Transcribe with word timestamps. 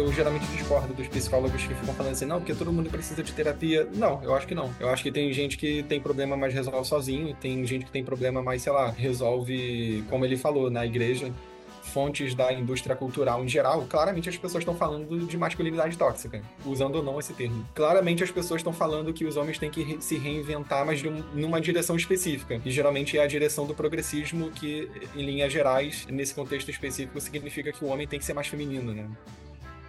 eu 0.00 0.12
geralmente 0.12 0.46
discordo 0.46 0.94
dos 0.94 1.06
psicólogos 1.08 1.62
que 1.62 1.74
ficam 1.74 1.94
falando 1.94 2.12
assim, 2.12 2.24
não, 2.24 2.38
porque 2.38 2.54
todo 2.54 2.72
mundo 2.72 2.90
precisa 2.90 3.22
de 3.22 3.32
terapia. 3.32 3.88
Não, 3.94 4.22
eu 4.22 4.34
acho 4.34 4.46
que 4.46 4.54
não. 4.54 4.72
Eu 4.80 4.88
acho 4.88 5.02
que 5.02 5.12
tem 5.12 5.32
gente 5.32 5.56
que 5.56 5.82
tem 5.82 6.00
problema, 6.00 6.36
mas 6.36 6.54
resolve 6.54 6.86
sozinho, 6.86 7.34
tem 7.34 7.64
gente 7.66 7.84
que 7.84 7.90
tem 7.90 8.02
problema, 8.02 8.42
mas, 8.42 8.62
sei 8.62 8.72
lá, 8.72 8.90
resolve, 8.90 10.02
como 10.08 10.24
ele 10.24 10.36
falou, 10.36 10.70
na 10.70 10.84
igreja, 10.86 11.30
fontes 11.82 12.34
da 12.34 12.52
indústria 12.52 12.94
cultural 12.94 13.44
em 13.44 13.48
geral, 13.48 13.84
claramente 13.88 14.28
as 14.28 14.36
pessoas 14.36 14.62
estão 14.62 14.74
falando 14.74 15.26
de 15.26 15.36
masculinidade 15.36 15.96
tóxica, 15.96 16.40
usando 16.64 16.96
ou 16.96 17.02
não 17.02 17.18
esse 17.18 17.34
termo. 17.34 17.66
Claramente 17.74 18.22
as 18.22 18.30
pessoas 18.30 18.60
estão 18.60 18.72
falando 18.72 19.12
que 19.12 19.24
os 19.24 19.36
homens 19.36 19.58
têm 19.58 19.70
que 19.70 19.98
se 20.00 20.16
reinventar, 20.16 20.86
mas 20.86 21.04
um, 21.04 21.22
numa 21.34 21.60
direção 21.60 21.96
específica. 21.96 22.60
E 22.64 22.70
geralmente 22.70 23.18
é 23.18 23.22
a 23.22 23.26
direção 23.26 23.66
do 23.66 23.74
progressismo, 23.74 24.50
que, 24.50 24.88
em 25.14 25.24
linhas 25.24 25.52
gerais, 25.52 26.06
nesse 26.08 26.34
contexto 26.34 26.70
específico, 26.70 27.20
significa 27.20 27.72
que 27.72 27.84
o 27.84 27.88
homem 27.88 28.06
tem 28.06 28.18
que 28.18 28.24
ser 28.24 28.34
mais 28.34 28.46
feminino, 28.46 28.94
né? 28.94 29.06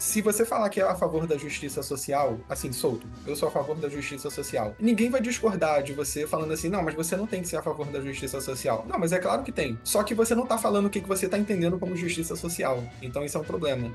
Se 0.02 0.20
você 0.20 0.44
falar 0.44 0.68
que 0.72 0.82
é 0.82 0.84
a 0.84 0.96
favor 0.96 1.28
da 1.28 1.38
justiça 1.38 1.84
social, 1.84 2.40
assim, 2.50 2.74
solto, 2.74 3.08
eu 3.24 3.36
sou 3.36 3.48
a 3.48 3.52
favor 3.52 3.78
da 3.78 3.88
justiça 3.88 4.32
social, 4.32 4.76
ninguém 4.80 5.12
vai 5.12 5.22
discordar 5.22 5.84
de 5.84 5.94
você 5.94 6.26
falando 6.26 6.52
assim, 6.52 6.70
não, 6.70 6.82
mas 6.82 6.96
você 6.96 7.16
não 7.16 7.28
tem 7.28 7.44
que 7.44 7.48
ser 7.48 7.58
a 7.58 7.62
favor 7.62 7.86
da 7.86 8.02
justiça 8.02 8.42
social. 8.42 8.84
Não, 8.90 8.98
mas 8.98 9.12
é 9.12 9.20
claro 9.20 9.44
que 9.44 9.52
tem. 9.52 9.78
Só 9.84 10.02
que 10.02 10.16
você 10.16 10.34
não 10.34 10.48
tá 10.48 10.58
falando 10.58 10.88
o 10.88 10.90
que 10.90 11.00
você 11.02 11.30
tá 11.30 11.38
entendendo 11.38 11.78
como 11.78 11.96
justiça 11.96 12.36
social. 12.36 12.84
Então 13.00 13.24
isso 13.24 13.38
é 13.38 13.42
um 13.42 13.44
problema. 13.44 13.92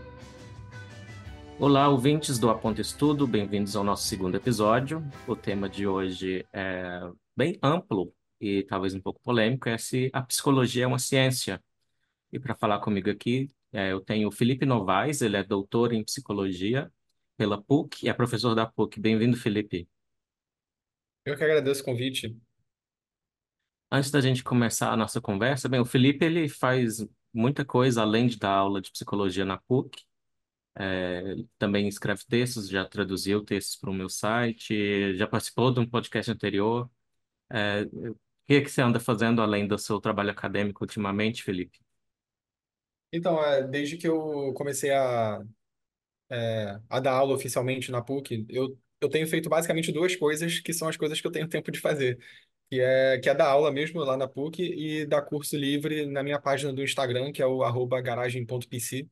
Olá, 1.59 1.89
ouvintes 1.89 2.39
do 2.39 2.51
Aponto 2.51 2.81
Estudo, 2.81 3.27
bem-vindos 3.27 3.75
ao 3.75 3.83
nosso 3.83 4.07
segundo 4.07 4.37
episódio. 4.37 5.05
O 5.27 5.35
tema 5.35 5.69
de 5.69 5.89
hoje 5.89 6.47
é 6.53 7.01
bem 7.37 7.59
amplo 7.61 8.13
e 8.41 8.63
talvez 8.63 8.95
um 8.95 9.01
pouco 9.01 9.21
polêmico, 9.25 9.69
é 9.69 9.77
se 9.77 10.09
a 10.13 10.23
psicologia 10.23 10.85
é 10.85 10.87
uma 10.87 11.01
ciência. 11.01 11.61
E 12.33 12.39
para 12.39 12.55
falar 12.55 12.79
comigo 12.79 13.11
aqui 13.11 13.49
é, 13.77 13.93
eu 13.93 14.01
tenho 14.01 14.29
o 14.29 14.33
Felipe 14.33 14.65
Novaes, 14.65 15.21
ele 15.21 15.37
é 15.37 15.45
doutor 15.45 15.93
em 15.93 16.03
psicologia 16.03 16.91
pela 17.37 17.61
PUC 17.61 18.07
e 18.07 18.09
é 18.09 18.13
professor 18.15 18.55
da 18.55 18.65
PUC. 18.65 18.99
Bem-vindo, 18.99 19.37
Felipe. 19.37 19.87
Eu 21.27 21.37
que 21.37 21.45
agradeço 21.45 21.83
o 21.83 21.85
convite. 21.85 22.35
Antes 23.93 24.11
da 24.11 24.23
gente 24.23 24.43
começar 24.43 24.91
a 24.91 24.97
nossa 24.97 25.21
conversa, 25.21 25.69
bem, 25.69 25.79
o 25.79 25.85
Felipe 25.85 26.25
ele 26.25 26.49
faz 26.49 27.07
muita 27.35 27.67
coisa 27.67 28.01
além 28.01 28.27
de 28.27 28.39
dar 28.39 28.53
aula 28.53 28.81
de 28.81 28.91
psicologia 28.91 29.45
na 29.45 29.59
PUC. 29.59 30.05
É, 30.79 31.35
também 31.59 31.87
escreve 31.87 32.25
textos, 32.27 32.71
já 32.71 32.83
traduziu 32.87 33.45
textos 33.45 33.77
para 33.77 33.91
o 33.91 33.95
meu 33.95 34.09
site, 34.09 35.15
já 35.17 35.27
participou 35.27 35.71
de 35.71 35.81
um 35.81 35.87
podcast 35.87 36.31
anterior. 36.31 36.91
É, 37.51 37.83
o 37.83 38.17
que, 38.47 38.55
é 38.55 38.61
que 38.63 38.71
você 38.71 38.81
anda 38.81 38.99
fazendo 38.99 39.43
além 39.43 39.69
do 39.69 39.77
seu 39.79 40.01
trabalho 40.01 40.31
acadêmico 40.31 40.83
ultimamente, 40.83 41.43
Felipe? 41.43 41.86
Então, 43.13 43.43
é, 43.45 43.63
desde 43.67 43.97
que 43.97 44.07
eu 44.09 44.53
comecei 44.55 44.91
a, 44.93 45.43
é, 46.31 46.81
a 46.89 47.01
dar 47.01 47.13
aula 47.13 47.35
oficialmente 47.35 47.91
na 47.91 48.03
PUC, 48.03 48.47
eu, 48.49 48.79
eu 49.01 49.09
tenho 49.09 49.27
feito 49.27 49.49
basicamente 49.49 49.93
duas 49.93 50.17
coisas 50.17 50.61
que 50.61 50.73
são 50.73 50.89
as 50.89 50.97
coisas 50.97 51.21
que 51.21 51.27
eu 51.27 51.33
tenho 51.33 51.49
tempo 51.51 51.71
de 51.73 51.81
fazer, 51.81 52.19
que 52.71 52.81
é, 52.81 53.19
que 53.21 53.29
é 53.29 53.35
dar 53.35 53.49
aula 53.49 53.71
mesmo 53.73 54.01
lá 54.01 54.17
na 54.17 54.29
PUC 54.29 54.63
e 54.63 55.07
dar 55.07 55.23
curso 55.23 55.57
livre 55.57 56.07
na 56.07 56.23
minha 56.23 56.41
página 56.41 56.73
do 56.73 56.83
Instagram, 56.83 57.33
que 57.33 57.43
é 57.43 57.47
o 57.47 57.61
garagem.pc. 58.03 59.09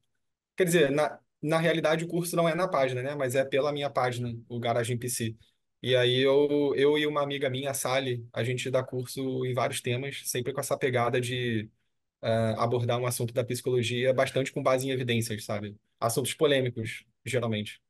Quer 0.56 0.64
dizer, 0.64 0.90
na, 0.90 1.18
na 1.42 1.58
realidade 1.58 2.04
o 2.04 2.08
curso 2.08 2.36
não 2.36 2.48
é 2.48 2.54
na 2.54 2.68
página, 2.68 3.02
né? 3.02 3.14
Mas 3.14 3.34
é 3.34 3.44
pela 3.44 3.72
minha 3.72 3.90
página, 3.90 4.34
o 4.48 4.58
Garagem 4.60 4.98
PC. 4.98 5.36
E 5.82 5.94
aí 5.96 6.20
eu, 6.20 6.74
eu 6.76 6.96
e 6.98 7.06
uma 7.06 7.22
amiga 7.22 7.50
minha, 7.50 7.70
a 7.70 7.74
Sally, 7.74 8.26
a 8.32 8.42
gente 8.44 8.70
dá 8.70 8.82
curso 8.82 9.44
em 9.44 9.52
vários 9.54 9.80
temas, 9.82 10.22
sempre 10.24 10.52
com 10.52 10.60
essa 10.60 10.78
pegada 10.78 11.20
de 11.20 11.68
uh, 12.24 12.58
abordar 12.58 12.98
um 12.98 13.06
assunto 13.06 13.34
da 13.34 13.44
psicologia 13.44 14.14
bastante 14.14 14.50
com 14.50 14.62
base 14.62 14.88
em 14.88 14.90
evidências, 14.90 15.44
sabe? 15.44 15.76
Assuntos 16.00 16.32
polêmicos, 16.32 17.04
geralmente. 17.24 17.80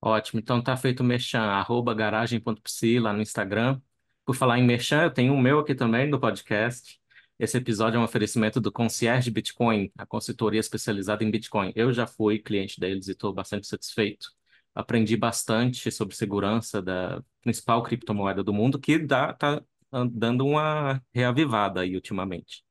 Ótimo. 0.00 0.40
Então 0.40 0.60
tá 0.62 0.76
feito 0.76 1.00
o 1.00 1.04
merchan, 1.04 1.42
arroba 1.42 1.94
garagem.psi 1.94 2.98
lá 2.98 3.12
no 3.12 3.20
Instagram. 3.22 3.80
Por 4.24 4.34
falar 4.34 4.58
em 4.58 4.64
merchan, 4.64 5.02
eu 5.04 5.10
tenho 5.10 5.34
o 5.34 5.40
meu 5.40 5.58
aqui 5.60 5.74
também 5.74 6.08
no 6.08 6.18
podcast. 6.18 7.00
Esse 7.38 7.58
episódio 7.58 7.98
é 7.98 8.00
um 8.00 8.04
oferecimento 8.04 8.60
do 8.60 8.70
Concierge 8.70 9.30
Bitcoin, 9.30 9.90
a 9.98 10.06
consultoria 10.06 10.60
especializada 10.60 11.24
em 11.24 11.30
Bitcoin. 11.30 11.72
Eu 11.74 11.92
já 11.92 12.06
fui 12.06 12.38
cliente 12.38 12.78
deles 12.78 13.08
e 13.08 13.12
estou 13.12 13.32
bastante 13.32 13.66
satisfeito. 13.66 14.28
Aprendi 14.74 15.16
bastante 15.16 15.90
sobre 15.90 16.14
segurança 16.14 16.80
da 16.80 17.22
principal 17.42 17.82
criptomoeda 17.82 18.42
do 18.42 18.52
mundo, 18.52 18.78
que 18.78 18.98
dá, 18.98 19.32
tá 19.32 19.62
dando 20.10 20.46
uma 20.46 21.02
reavivada 21.12 21.80
aí 21.80 21.94
ultimamente. 21.94 22.64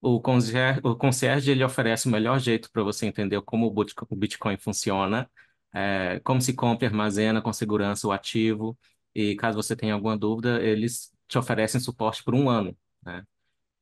O 0.00 0.20
concierge, 0.20 0.80
o 0.84 0.96
concierge 0.96 1.50
ele 1.50 1.64
oferece 1.64 2.06
o 2.06 2.10
melhor 2.10 2.38
jeito 2.38 2.70
para 2.70 2.82
você 2.82 3.06
entender 3.06 3.40
como 3.42 3.66
o 3.66 4.16
Bitcoin 4.16 4.56
funciona, 4.56 5.28
é, 5.72 6.20
como 6.20 6.40
se 6.40 6.54
compra 6.54 6.86
armazena 6.86 7.42
com 7.42 7.52
segurança 7.52 8.06
o 8.06 8.12
ativo, 8.12 8.78
e 9.14 9.34
caso 9.36 9.56
você 9.56 9.74
tenha 9.74 9.94
alguma 9.94 10.16
dúvida, 10.16 10.62
eles 10.62 11.12
te 11.26 11.38
oferecem 11.38 11.80
suporte 11.80 12.22
por 12.22 12.34
um 12.34 12.48
ano. 12.48 12.76
Né? 13.02 13.24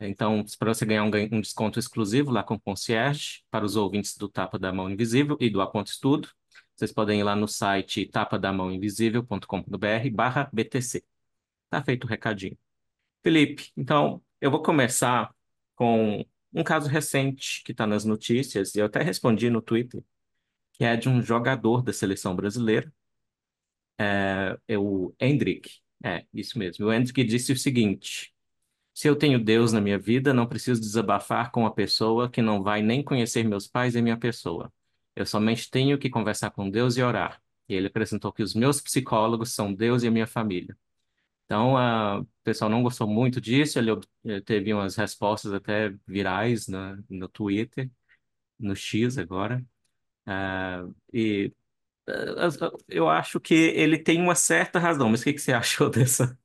Então, 0.00 0.44
para 0.59 0.75
você 0.75 0.84
ganhar 0.87 1.04
um, 1.04 1.10
um, 1.32 1.41
desconto 1.41 1.78
exclusivo 1.78 2.31
lá 2.31 2.43
com 2.43 2.54
o 2.54 2.60
concierge, 2.60 3.43
para 3.50 3.65
os 3.65 3.77
ouvintes 3.77 4.16
do 4.16 4.28
Tapa 4.28 4.59
da 4.59 4.72
Mão 4.72 4.91
Invisível 4.91 5.37
e 5.41 5.50
do 5.50 5.60
Aponto 5.60 5.91
Estudo, 5.91 6.28
vocês 6.75 6.93
podem 6.93 7.21
ir 7.21 7.22
lá 7.25 7.34
no 7.34 7.48
site 7.48 8.06
tapadamãoinvisível.com.br 8.06 10.10
barra 10.12 10.48
BTC. 10.53 11.03
Tá 11.71 11.83
feito 11.83 12.04
o 12.04 12.09
recadinho. 12.09 12.59
Felipe, 13.22 13.72
então, 13.77 14.22
eu 14.41 14.50
vou 14.50 14.62
começar 14.62 15.34
com 15.77 16.27
um 16.53 16.65
caso 16.65 16.89
recente 16.89 17.63
que 17.65 17.73
está 17.73 17.87
nas 17.87 18.05
notícias, 18.05 18.75
e 18.75 18.81
eu 18.81 18.87
até 18.87 19.03
respondi 19.03 19.51
no 19.51 19.63
Twitter, 19.63 20.03
que 20.75 20.85
é 20.85 20.97
de 20.97 21.09
um 21.09 21.23
jogador 21.23 21.83
da 21.83 21.93
seleção 21.93 22.37
brasileira, 22.37 22.93
é, 23.99 24.59
é 24.69 24.79
o 24.79 25.15
Hendrick. 25.21 25.81
É, 26.05 26.25
isso 26.33 26.59
mesmo. 26.59 26.87
O 26.87 26.93
Hendrick 26.93 27.25
disse 27.25 27.53
o 27.53 27.57
seguinte: 27.57 28.35
se 28.95 29.09
eu 29.09 29.17
tenho 29.17 29.43
Deus 29.43 29.73
na 29.73 29.81
minha 29.81 29.99
vida, 29.99 30.33
não 30.35 30.47
preciso 30.47 30.81
desabafar 30.81 31.51
com 31.53 31.61
uma 31.63 31.75
pessoa 31.75 32.31
que 32.31 32.43
não 32.43 32.63
vai 32.63 32.83
nem 32.83 33.03
conhecer 33.05 33.45
meus 33.45 33.67
pais 33.67 33.95
e 33.95 34.03
minha 34.03 34.17
pessoa. 34.17 34.73
Eu 35.15 35.27
somente 35.27 35.71
tenho 35.71 35.99
que 35.99 36.11
conversar 36.11 36.51
com 36.51 36.69
Deus 36.71 36.97
e 36.97 37.03
orar. 37.03 37.43
E 37.69 37.75
ele 37.75 37.89
acrescentou 37.89 38.33
que 38.33 38.43
os 38.43 38.55
meus 38.55 38.81
psicólogos 38.81 39.53
são 39.55 39.73
Deus 39.75 40.03
e 40.03 40.09
a 40.09 40.11
minha 40.11 40.27
família. 40.27 40.77
Então, 41.47 41.77
a, 41.77 42.21
o 42.21 42.27
pessoal 42.45 42.71
não 42.71 42.83
gostou 42.83 43.07
muito 43.09 43.41
disso, 43.41 43.79
ele, 43.79 43.91
ele 44.25 44.41
teve 44.43 44.75
umas 44.75 44.97
respostas 44.97 45.53
até 45.53 45.95
virais 46.07 46.67
no 47.09 47.29
Twitter, 47.29 47.91
no 48.59 48.77
X 48.77 49.19
agora. 49.19 49.65
Uh, 50.27 50.95
e 51.12 51.53
uh, 52.09 52.79
eu 52.89 53.09
acho 53.09 53.41
que 53.41 53.55
ele 53.55 53.99
tem 53.99 54.21
uma 54.21 54.34
certa 54.34 54.79
razão, 54.79 55.11
mas 55.11 55.21
o 55.23 55.25
que, 55.25 55.34
que 55.34 55.41
você 55.41 55.53
achou 55.55 55.91
dessa, 55.91 56.39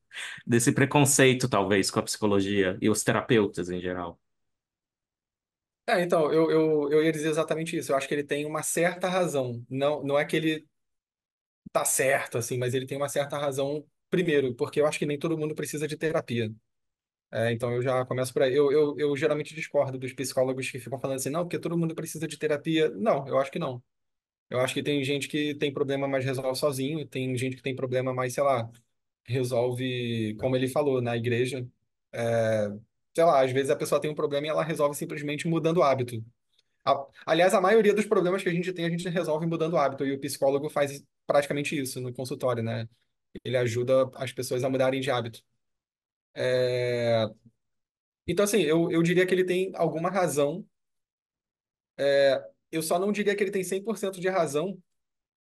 desse 0.48 0.72
preconceito, 0.74 1.50
talvez, 1.50 1.92
com 1.92 2.00
a 2.00 2.04
psicologia 2.04 2.78
e 2.82 2.90
os 2.90 3.04
terapeutas 3.04 3.70
em 3.70 3.82
geral? 3.82 4.20
É, 5.88 6.02
então, 6.02 6.32
eu, 6.32 6.50
eu, 6.52 6.92
eu 6.92 7.04
ia 7.04 7.12
dizer 7.12 7.30
exatamente 7.30 7.76
isso. 7.76 7.92
Eu 7.92 7.98
acho 7.98 8.08
que 8.08 8.14
ele 8.14 8.24
tem 8.24 8.46
uma 8.46 8.64
certa 8.64 9.10
razão. 9.10 9.66
Não, 9.70 10.04
não 10.04 10.18
é 10.18 10.24
que 10.26 10.36
ele 10.38 10.68
tá 11.72 11.86
certo, 11.86 12.38
assim, 12.38 12.58
mas 12.58 12.74
ele 12.74 12.86
tem 12.86 12.98
uma 12.98 13.10
certa 13.10 13.38
razão 13.38 13.86
Primeiro, 14.12 14.56
porque 14.56 14.82
eu 14.82 14.88
acho 14.88 15.00
que 15.00 15.08
nem 15.08 15.20
todo 15.20 15.38
mundo 15.38 15.56
precisa 15.56 15.88
de 15.90 15.98
terapia. 15.98 16.54
É, 17.32 17.52
então 17.54 17.74
eu 17.74 17.82
já 17.82 18.06
começo 18.06 18.34
por 18.34 18.44
aí. 18.44 18.56
Eu, 18.56 18.72
eu, 18.72 18.96
eu 19.00 19.18
geralmente 19.18 19.56
discordo 19.56 19.98
dos 20.00 20.14
psicólogos 20.14 20.72
que 20.72 20.80
ficam 20.80 21.00
falando 21.00 21.18
assim, 21.18 21.30
não, 21.32 21.44
porque 21.44 21.60
todo 21.60 21.78
mundo 21.78 21.96
precisa 21.96 22.28
de 22.28 22.38
terapia. 22.38 22.90
Não, 22.92 23.28
eu 23.28 23.40
acho 23.40 23.52
que 23.52 23.60
não. 23.60 23.84
Eu 24.50 24.60
acho 24.62 24.74
que 24.74 24.84
tem 24.84 25.04
gente 25.04 25.28
que 25.30 25.56
tem 25.56 25.74
problema, 25.74 26.08
mas 26.08 26.26
resolve 26.26 26.58
sozinho, 26.60 27.08
tem 27.08 27.38
gente 27.38 27.58
que 27.58 27.64
tem 27.64 27.76
problema, 27.76 28.14
mas, 28.14 28.34
sei 28.36 28.44
lá, 28.44 28.70
resolve, 29.26 30.36
como 30.40 30.56
ele 30.56 30.68
falou, 30.70 31.02
na 31.02 31.18
igreja. 31.18 31.68
É, 32.14 32.70
sei 33.16 33.24
lá, 33.26 33.44
às 33.44 33.52
vezes 33.52 33.72
a 33.72 33.76
pessoa 33.76 34.02
tem 34.02 34.12
um 34.12 34.16
problema 34.16 34.48
e 34.48 34.50
ela 34.52 34.64
resolve 34.64 34.96
simplesmente 34.98 35.48
mudando 35.48 35.78
o 35.80 35.84
hábito. 35.84 36.24
A- 36.86 37.06
Aliás, 37.26 37.54
a 37.54 37.62
maioria 37.62 37.94
dos 37.94 38.06
problemas 38.06 38.44
que 38.44 38.50
a 38.50 38.54
gente 38.54 38.74
tem, 38.74 38.86
a 38.86 38.90
gente 38.90 39.08
resolve 39.10 39.46
mudando 39.48 39.74
o 39.74 39.78
hábito, 39.78 40.06
e 40.06 40.14
o 40.14 40.20
psicólogo 40.22 40.70
faz 40.70 41.04
praticamente 41.28 41.80
isso 41.80 42.02
no 42.02 42.14
consultório, 42.14 42.64
né? 42.64 42.88
Ele 43.44 43.58
ajuda 43.58 44.10
as 44.16 44.32
pessoas 44.34 44.64
a 44.64 44.70
mudarem 44.70 45.02
de 45.02 45.12
hábito. 45.12 45.44
É, 46.36 47.28
Então, 48.28 48.46
assim, 48.46 48.62
eu, 48.62 48.90
eu 48.92 49.02
diria 49.04 49.26
que 49.28 49.34
ele 49.34 49.44
tem 49.46 49.72
alguma 49.76 50.10
razão. 50.10 50.66
É, 51.98 52.44
Eu 52.72 52.82
só 52.84 52.98
não 53.00 53.12
diria 53.12 53.36
que 53.36 53.44
ele 53.44 53.52
tem 53.52 53.64
100% 53.64 54.20
de 54.20 54.30
razão, 54.30 54.82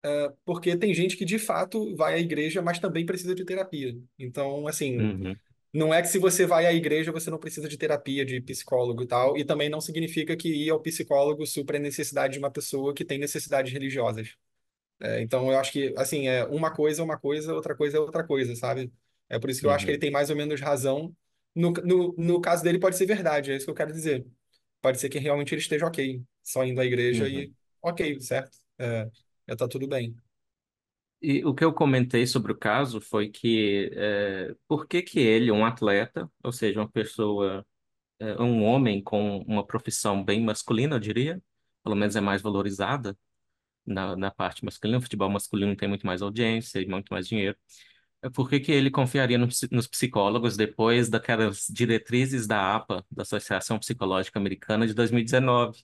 é, 0.04 0.34
porque 0.46 0.78
tem 0.78 0.94
gente 0.94 1.18
que 1.18 1.26
de 1.26 1.40
fato 1.40 1.96
vai 1.96 2.16
à 2.16 2.20
igreja, 2.20 2.62
mas 2.62 2.80
também 2.80 3.06
precisa 3.06 3.36
de 3.36 3.46
terapia. 3.46 3.96
Então, 4.20 4.68
assim, 4.68 4.98
Uhum, 5.00 5.36
não 5.74 5.94
é 5.94 6.02
que 6.02 6.08
se 6.10 6.20
você 6.20 6.46
vai 6.48 6.66
à 6.68 6.74
igreja 6.74 7.12
você 7.12 7.30
não 7.32 7.40
precisa 7.40 7.70
de 7.70 7.78
terapia, 7.78 8.26
de 8.26 8.42
psicólogo 8.42 9.04
e 9.04 9.08
tal, 9.08 9.38
e 9.38 9.46
também 9.46 9.70
não 9.70 9.82
significa 9.82 10.38
que 10.38 10.50
ir 10.50 10.70
ao 10.72 10.82
psicólogo 10.82 11.46
supra 11.48 11.78
a 11.78 11.82
necessidade 11.82 12.34
de 12.34 12.40
uma 12.40 12.52
pessoa 12.52 12.94
que 12.94 13.06
tem 13.06 13.20
necessidades 13.20 13.74
religiosas. 13.74 14.36
É, 15.00 15.22
então, 15.22 15.52
eu 15.52 15.60
acho 15.60 15.72
que, 15.72 15.94
assim, 15.98 16.28
é 16.28 16.46
uma 16.46 16.72
coisa 16.74 17.02
é 17.02 17.06
uma 17.06 17.18
coisa, 17.20 17.54
outra 17.54 17.76
coisa 17.76 17.98
é 17.98 18.00
outra 18.00 18.24
coisa, 18.26 18.56
sabe? 18.56 18.92
É 19.30 19.40
por 19.40 19.50
isso 19.50 19.60
que 19.60 19.66
eu 19.68 19.72
acho 19.72 19.86
que 19.86 19.92
ele 19.92 19.98
uhum, 19.98 20.00
tem 20.00 20.12
mais 20.12 20.30
ou 20.30 20.36
menos 20.36 20.62
razão. 20.62 21.16
No, 21.54 21.72
no, 21.72 22.16
no 22.18 22.42
caso 22.42 22.64
dele, 22.64 22.80
pode 22.80 22.98
ser 22.98 23.06
verdade, 23.06 23.52
é 23.52 23.56
isso 23.56 23.66
que 23.66 23.72
eu 23.72 23.76
quero 23.76 23.92
dizer. 23.94 24.26
Pode 24.82 25.00
ser 25.00 25.10
que 25.10 25.20
realmente 25.20 25.54
ele 25.54 25.62
esteja 25.62 25.86
ok, 25.86 26.22
só 26.44 26.64
indo 26.64 26.80
à 26.82 26.86
igreja 26.86 27.26
uhum. 27.26 27.30
e 27.30 27.54
ok, 27.82 28.20
certo? 28.22 28.58
É, 28.78 29.10
já 29.48 29.56
tá 29.56 29.68
tudo 29.68 29.88
bem. 29.88 30.16
E 31.22 31.44
o 31.46 31.54
que 31.56 31.64
eu 31.64 31.74
comentei 31.74 32.28
sobre 32.28 32.52
o 32.52 32.58
caso 32.58 33.02
foi 33.02 33.30
que 33.30 33.90
é, 33.96 34.56
por 34.68 34.88
que 34.88 35.02
que 35.02 35.20
ele, 35.20 35.52
um 35.52 35.66
atleta, 35.66 36.30
ou 36.44 36.52
seja, 36.52 36.80
uma 36.80 36.90
pessoa, 36.90 37.66
é, 38.20 38.42
um 38.42 38.64
homem 38.64 39.04
com 39.04 39.40
uma 39.40 39.66
profissão 39.66 40.24
bem 40.24 40.44
masculina, 40.44 40.96
eu 40.98 41.00
diria, 41.00 41.42
pelo 41.84 41.96
menos 41.96 42.16
é 42.16 42.22
mais 42.22 42.42
valorizada 42.42 43.18
na, 43.86 44.16
na 44.16 44.32
parte 44.32 44.64
masculina, 44.66 44.98
o 45.00 45.02
futebol 45.02 45.30
masculino 45.30 45.76
tem 45.76 45.88
muito 45.90 46.06
mais 46.06 46.22
audiência 46.22 46.80
e 46.82 46.88
muito 46.88 47.10
mais 47.12 47.28
dinheiro. 47.28 47.58
É, 48.22 48.30
Por 48.30 48.50
que 48.50 48.60
que 48.60 48.72
ele 48.72 48.90
confiaria 48.92 49.38
no 49.38 49.48
nos 49.72 49.88
psicólogos 49.88 50.58
depois 50.58 51.10
daquelas 51.10 51.68
diretrizes 51.70 52.48
da 52.48 52.76
APA, 52.76 53.06
da 53.12 53.24
Associação 53.24 53.80
Psicológica 53.80 54.40
Americana 54.40 54.88
de 54.88 54.94
2019? 54.94 55.84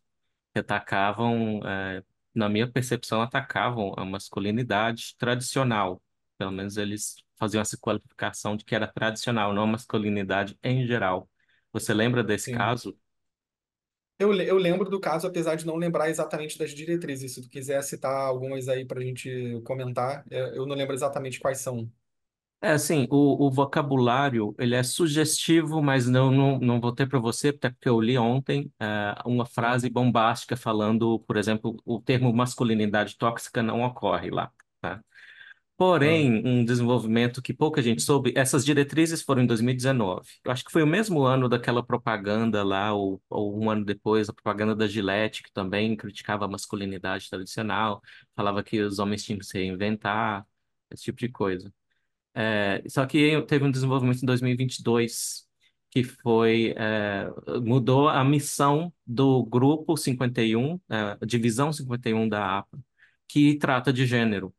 que 0.54 0.60
atacavam, 0.60 1.62
eh, 1.66 2.04
na 2.36 2.50
minha 2.50 2.70
percepção, 2.70 3.22
atacavam 3.22 3.94
a 3.98 4.04
masculinidade 4.06 5.16
tradicional. 5.18 6.02
Pelo 6.38 6.52
menos 6.52 6.78
eles 6.78 7.16
faziam 7.38 7.62
essa 7.62 7.78
qualificação 7.78 8.56
de 8.58 8.66
que 8.66 8.76
era 8.76 8.88
tradicional, 8.88 9.54
não 9.54 9.64
a 9.64 9.68
masculinidade 9.68 10.58
em 10.64 10.86
geral. 10.86 11.30
Você 11.72 11.94
lembra 11.94 12.24
desse 12.24 12.52
Sim. 12.52 12.58
caso? 12.58 12.98
Eu, 14.22 14.34
eu 14.42 14.58
lembro 14.58 14.90
do 14.90 15.00
caso, 15.00 15.28
apesar 15.28 15.56
de 15.56 15.66
não 15.66 15.76
lembrar 15.78 16.10
exatamente 16.10 16.58
das 16.58 16.72
diretrizes. 16.72 17.34
Se 17.34 17.42
tu 17.42 17.50
quiser 17.50 17.82
citar 17.84 18.12
algumas 18.14 18.68
aí 18.68 18.86
para 18.86 19.00
a 19.00 19.04
gente 19.04 19.62
comentar, 19.66 20.24
é, 20.30 20.58
eu 20.58 20.66
não 20.66 20.76
lembro 20.76 20.94
exatamente 20.96 21.40
quais 21.40 21.60
são. 21.60 21.92
É 22.64 22.72
assim, 22.74 23.08
o, 23.10 23.48
o 23.48 23.50
vocabulário 23.52 24.54
ele 24.60 24.76
é 24.76 24.84
sugestivo, 24.84 25.82
mas 25.82 26.08
não, 26.08 26.30
não, 26.32 26.60
não 26.60 26.80
vou 26.80 26.94
ter 26.94 27.08
para 27.08 27.18
você, 27.18 27.50
até 27.50 27.72
porque 27.72 27.90
eu 27.90 28.00
li 28.00 28.16
ontem 28.20 28.72
eh, 28.80 29.16
uma 29.26 29.48
frase 29.48 29.90
bombástica 29.90 30.56
falando, 30.56 31.20
por 31.22 31.38
exemplo, 31.38 31.76
o 31.84 32.00
termo 32.00 32.32
masculinidade 32.32 33.18
tóxica 33.18 33.64
não 33.64 33.82
ocorre 33.82 34.30
lá. 34.30 34.52
tá? 34.80 35.04
Ah, 35.84 35.88
Porém, 35.88 36.46
um 36.46 36.64
desenvolvimento 36.64 37.42
que 37.42 37.54
pouca 37.54 37.82
gente 37.82 38.02
soube, 38.04 38.32
essas 38.36 38.64
diretrizes 38.64 39.22
foram 39.24 39.42
em 39.42 39.48
2019. 39.48 40.30
Eu 40.46 40.52
acho 40.52 40.64
que 40.64 40.72
foi 40.72 40.84
o 40.84 40.88
mesmo 40.88 41.24
ano 41.24 41.50
daquela 41.50 41.84
propaganda 41.84 42.64
lá, 42.64 42.94
ou, 42.94 43.22
ou 43.30 43.60
um 43.60 43.70
ano 43.70 43.84
depois, 43.84 44.30
a 44.30 44.34
propaganda 44.34 44.76
da 44.76 44.88
Gillette, 44.88 45.42
que 45.42 45.52
também 45.52 45.96
criticava 45.96 46.46
a 46.46 46.48
masculinidade 46.48 47.30
tradicional, 47.30 48.02
falava 48.36 48.64
que 48.64 48.80
os 48.80 49.00
homens 49.00 49.24
tinham 49.24 49.40
que 49.40 49.46
se 49.46 49.58
reinventar, 49.58 50.46
esse 50.92 51.04
tipo 51.04 51.20
de 51.20 51.30
coisa. 51.30 51.74
É, 52.34 52.84
só 52.90 53.06
que 53.06 53.42
teve 53.44 53.66
um 53.66 53.72
desenvolvimento 53.72 54.24
em 54.24 54.26
2022, 54.26 55.48
que 55.90 56.04
foi, 56.04 56.74
é, 56.78 57.28
mudou 57.62 58.08
a 58.10 58.24
missão 58.24 58.94
do 59.06 59.44
Grupo 59.46 59.98
51, 59.98 60.80
é, 60.90 61.18
a 61.22 61.26
Divisão 61.26 61.74
51 61.74 62.30
da 62.30 62.60
APA, 62.60 62.80
que 63.28 63.58
trata 63.58 63.92
de 63.94 64.06
gênero. 64.06 64.54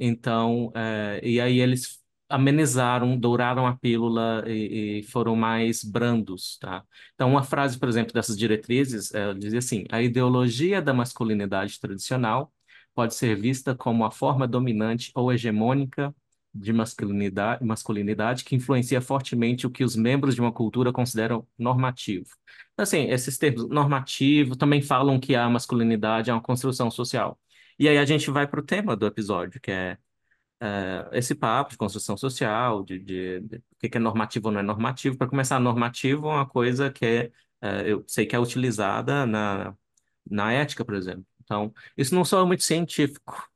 Então, 0.00 0.72
eh, 0.76 1.20
e 1.22 1.40
aí 1.40 1.60
eles 1.60 2.00
amenizaram, 2.28 3.18
douraram 3.18 3.66
a 3.66 3.76
pílula 3.76 4.44
e, 4.48 5.00
e 5.00 5.02
foram 5.04 5.36
mais 5.36 5.84
brandos, 5.84 6.58
tá? 6.60 6.84
Então, 7.14 7.30
uma 7.30 7.42
frase, 7.44 7.78
por 7.78 7.88
exemplo, 7.88 8.14
dessas 8.14 8.38
diretrizes, 8.38 9.14
ela 9.14 9.34
dizia 9.34 9.58
assim: 9.60 9.84
a 9.90 10.02
ideologia 10.02 10.82
da 10.82 10.94
masculinidade 10.94 11.78
tradicional 11.80 12.52
pode 12.94 13.14
ser 13.14 13.36
vista 13.36 13.74
como 13.74 14.04
a 14.04 14.10
forma 14.10 14.48
dominante 14.48 15.12
ou 15.14 15.32
hegemônica 15.32 16.14
de 16.52 16.72
masculinidade, 16.72 17.64
masculinidade 17.64 18.44
que 18.44 18.56
influencia 18.56 19.00
fortemente 19.00 19.66
o 19.66 19.70
que 19.70 19.84
os 19.84 19.94
membros 19.94 20.34
de 20.34 20.40
uma 20.40 20.52
cultura 20.52 20.92
consideram 20.92 21.46
normativo. 21.58 22.26
Então, 22.72 22.82
Assim, 22.82 23.08
esses 23.10 23.38
termos 23.38 23.68
normativo 23.68 24.56
também 24.56 24.82
falam 24.82 25.20
que 25.20 25.34
a 25.36 25.48
masculinidade 25.48 26.30
é 26.30 26.32
uma 26.32 26.42
construção 26.42 26.90
social. 26.90 27.38
E 27.80 27.88
aí 27.88 27.96
a 27.98 28.04
gente 28.04 28.30
vai 28.30 28.46
para 28.46 28.60
o 28.60 28.62
tema 28.62 28.94
do 28.96 29.06
episódio, 29.06 29.58
que 29.60 29.70
é 29.70 29.96
eh, 30.60 31.10
esse 31.14 31.34
papo 31.34 31.72
de 31.72 31.78
construção 31.78 32.16
social, 32.16 32.84
de, 32.84 32.98
de, 32.98 33.40
de 33.40 33.56
o 33.58 33.90
que 33.90 33.96
é 33.96 34.00
normativo 34.00 34.48
ou 34.48 34.52
não 34.52 34.60
é 34.60 34.62
normativo. 34.62 35.16
Para 35.18 35.28
começar, 35.28 35.60
normativo 35.60 36.28
é 36.28 36.34
uma 36.34 36.46
coisa 36.48 36.90
que 36.92 37.06
é, 37.06 37.32
eu 37.86 38.04
sei 38.08 38.26
que 38.26 38.36
é 38.36 38.40
utilizada 38.40 39.26
na, 39.26 39.74
na 40.30 40.52
ética, 40.52 40.84
por 40.84 40.94
exemplo. 40.94 41.26
Então, 41.42 41.74
isso 41.96 42.14
não 42.14 42.24
soa 42.24 42.46
muito 42.46 42.64
científico. 42.64 43.50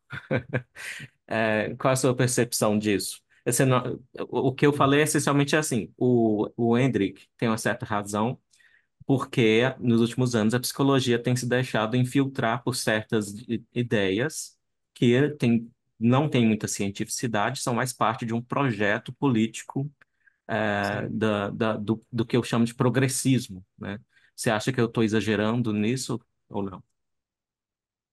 Eh, 1.29 1.75
qual 1.79 1.91
é 1.91 1.95
a 1.95 1.97
sua 1.97 2.17
percepção 2.17 2.79
disso? 2.79 3.23
Esse 3.47 3.63
o, 4.31 4.53
que 4.55 4.67
eu 4.67 4.73
falei 4.73 5.03
essencialmente 5.03 5.55
é 5.55 5.59
assim: 5.59 5.93
o, 5.99 6.49
o 6.57 6.79
Hendrik 6.79 7.29
tem 7.37 7.49
uma 7.49 7.59
certa 7.59 7.85
razão 7.87 8.39
porque 9.07 9.63
nos 9.79 10.01
últimos 10.01 10.35
anos 10.35 10.55
a 10.55 10.61
psicologia 10.61 11.19
tem 11.23 11.37
se 11.37 11.47
deixado 11.49 11.97
infiltrar 11.97 12.63
por 12.63 12.75
certas 12.77 13.35
ideias 13.75 14.57
que 14.95 15.29
tem, 15.39 15.71
não 15.99 16.29
têm 16.29 16.47
muita 16.47 16.69
cientificidade, 16.69 17.61
são 17.61 17.75
mais 17.75 17.93
parte 17.93 18.25
de 18.27 18.35
um 18.35 18.43
projeto 18.43 19.13
político 19.13 19.91
sim. 20.81 21.11
da, 21.11 21.51
da- 21.51 21.77
do, 21.77 22.01
do 22.13 22.25
que 22.27 22.37
eu 22.37 22.43
chamo 22.43 22.65
de 22.65 22.75
progressismo, 22.75 23.65
né? 23.79 23.99
Você 24.37 24.51
acha 24.51 24.73
que 24.73 24.81
eu 24.81 24.87
estou 24.87 25.03
exagerando 25.05 25.73
nisso 25.73 26.21
ou 26.49 26.63
não? 26.63 26.83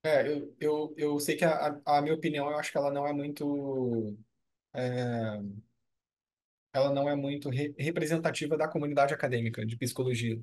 É, 0.04 0.28
eu, 0.28 0.56
eu, 0.60 0.94
eu 0.98 1.20
sei 1.20 1.36
que 1.38 1.46
a, 1.46 1.80
a 1.86 1.98
a 2.00 2.02
minha 2.02 2.16
opinião, 2.16 2.50
eu 2.50 2.58
acho 2.58 2.72
que 2.72 2.78
ela 2.78 2.92
não 2.92 3.06
é 3.08 3.14
muito, 3.14 4.18
é, 4.74 5.40
ela 6.74 6.92
não 6.94 7.08
é 7.10 7.16
muito 7.16 7.50
re- 7.50 7.74
representativa 7.78 8.58
da 8.58 8.68
comunidade 8.68 9.14
acadêmica 9.14 9.66
de 9.66 9.78
psicologia. 9.78 10.42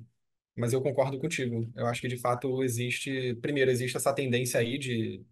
Mas 0.59 0.73
eu 0.73 0.81
concordo 0.81 1.19
contigo. 1.19 1.71
Eu 1.75 1.87
acho 1.87 2.01
que 2.01 2.07
de 2.07 2.17
fato 2.17 2.63
existe, 2.63 3.35
primeiro, 3.35 3.71
existe 3.71 3.97
essa 3.97 4.13
tendência 4.13 4.59
aí 4.59 4.77
de, 4.77 5.23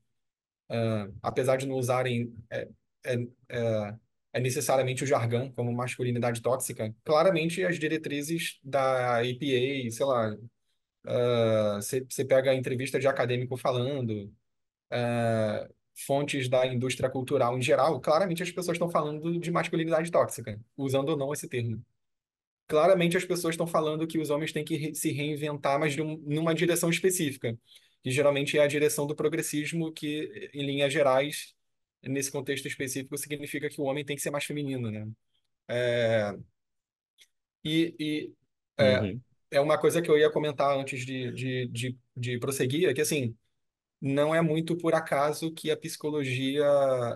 apesar 1.22 1.58
de 1.58 1.68
não 1.68 1.76
usarem 1.76 2.34
é, 2.50 2.68
é, 3.06 3.16
é, 3.50 3.96
é 4.34 4.40
necessariamente 4.40 5.04
o 5.04 5.08
jargão 5.08 5.52
como 5.52 5.72
masculinidade 5.74 6.42
tóxica, 6.42 6.94
claramente 7.04 7.64
as 7.64 7.80
diretrizes 7.80 8.60
da 8.64 9.24
EPA, 9.26 9.92
sei 9.92 10.06
lá, 10.06 10.36
ah, 11.06 11.76
você 11.82 12.02
você 12.10 12.26
pega 12.26 12.52
a 12.52 12.56
entrevista 12.56 13.00
de 13.00 13.08
acadêmico 13.08 13.58
falando, 13.58 14.34
ah, 14.92 15.68
fontes 15.96 16.50
da 16.50 16.66
indústria 16.68 17.10
cultural 17.10 17.58
em 17.58 17.62
geral, 17.62 18.00
claramente 18.02 18.44
as 18.44 18.52
pessoas 18.52 18.76
estão 18.76 18.90
falando 18.90 19.40
de 19.40 19.52
masculinidade 19.52 20.12
tóxica, 20.12 20.60
usando 20.78 21.10
ou 21.10 21.18
não 21.18 21.34
esse 21.34 21.48
termo. 21.50 21.84
Claramente 22.68 23.18
as 23.18 23.26
pessoas 23.26 23.54
estão 23.54 23.68
falando 23.68 24.08
que 24.08 24.20
os 24.20 24.30
homens 24.30 24.52
têm 24.52 24.64
que 24.66 24.76
re- 24.76 24.96
se 24.96 25.12
reinventar, 25.12 25.80
mas 25.80 25.98
um- 26.00 26.18
numa 26.26 26.54
direção 26.56 26.90
específica, 26.90 27.58
que 28.04 28.12
geralmente 28.12 28.58
é 28.58 28.62
a 28.64 28.68
direção 28.68 29.08
do 29.08 29.16
progressismo, 29.16 29.92
que, 29.94 30.50
em 30.54 30.66
linhas 30.66 30.92
gerais, 30.94 31.56
nesse 32.04 32.32
contexto 32.32 32.68
específico, 32.68 33.18
significa 33.18 33.70
que 33.70 33.80
o 33.82 33.86
homem 33.86 34.06
tem 34.06 34.16
que 34.16 34.22
ser 34.22 34.32
mais 34.32 34.46
feminino, 34.46 34.92
né? 34.92 35.08
E, 37.64 37.96
e 38.00 38.34
é, 38.78 39.08
Uhum, 39.08 39.22
é 39.52 39.60
uma 39.62 39.78
coisa 39.80 40.02
que 40.02 40.10
eu 40.10 40.18
ia 40.18 40.32
comentar 40.32 40.78
antes 40.78 41.06
de, 41.06 41.32
de, 41.34 41.68
de, 41.68 41.98
de 42.16 42.40
prosseguir, 42.40 42.90
é 42.90 42.94
que, 42.94 43.02
assim, 43.02 43.36
não 44.02 44.34
é 44.34 44.42
muito 44.42 44.78
por 44.78 44.94
acaso 44.94 45.52
que 45.52 45.72
a 45.72 45.78
psicologia 45.78 46.66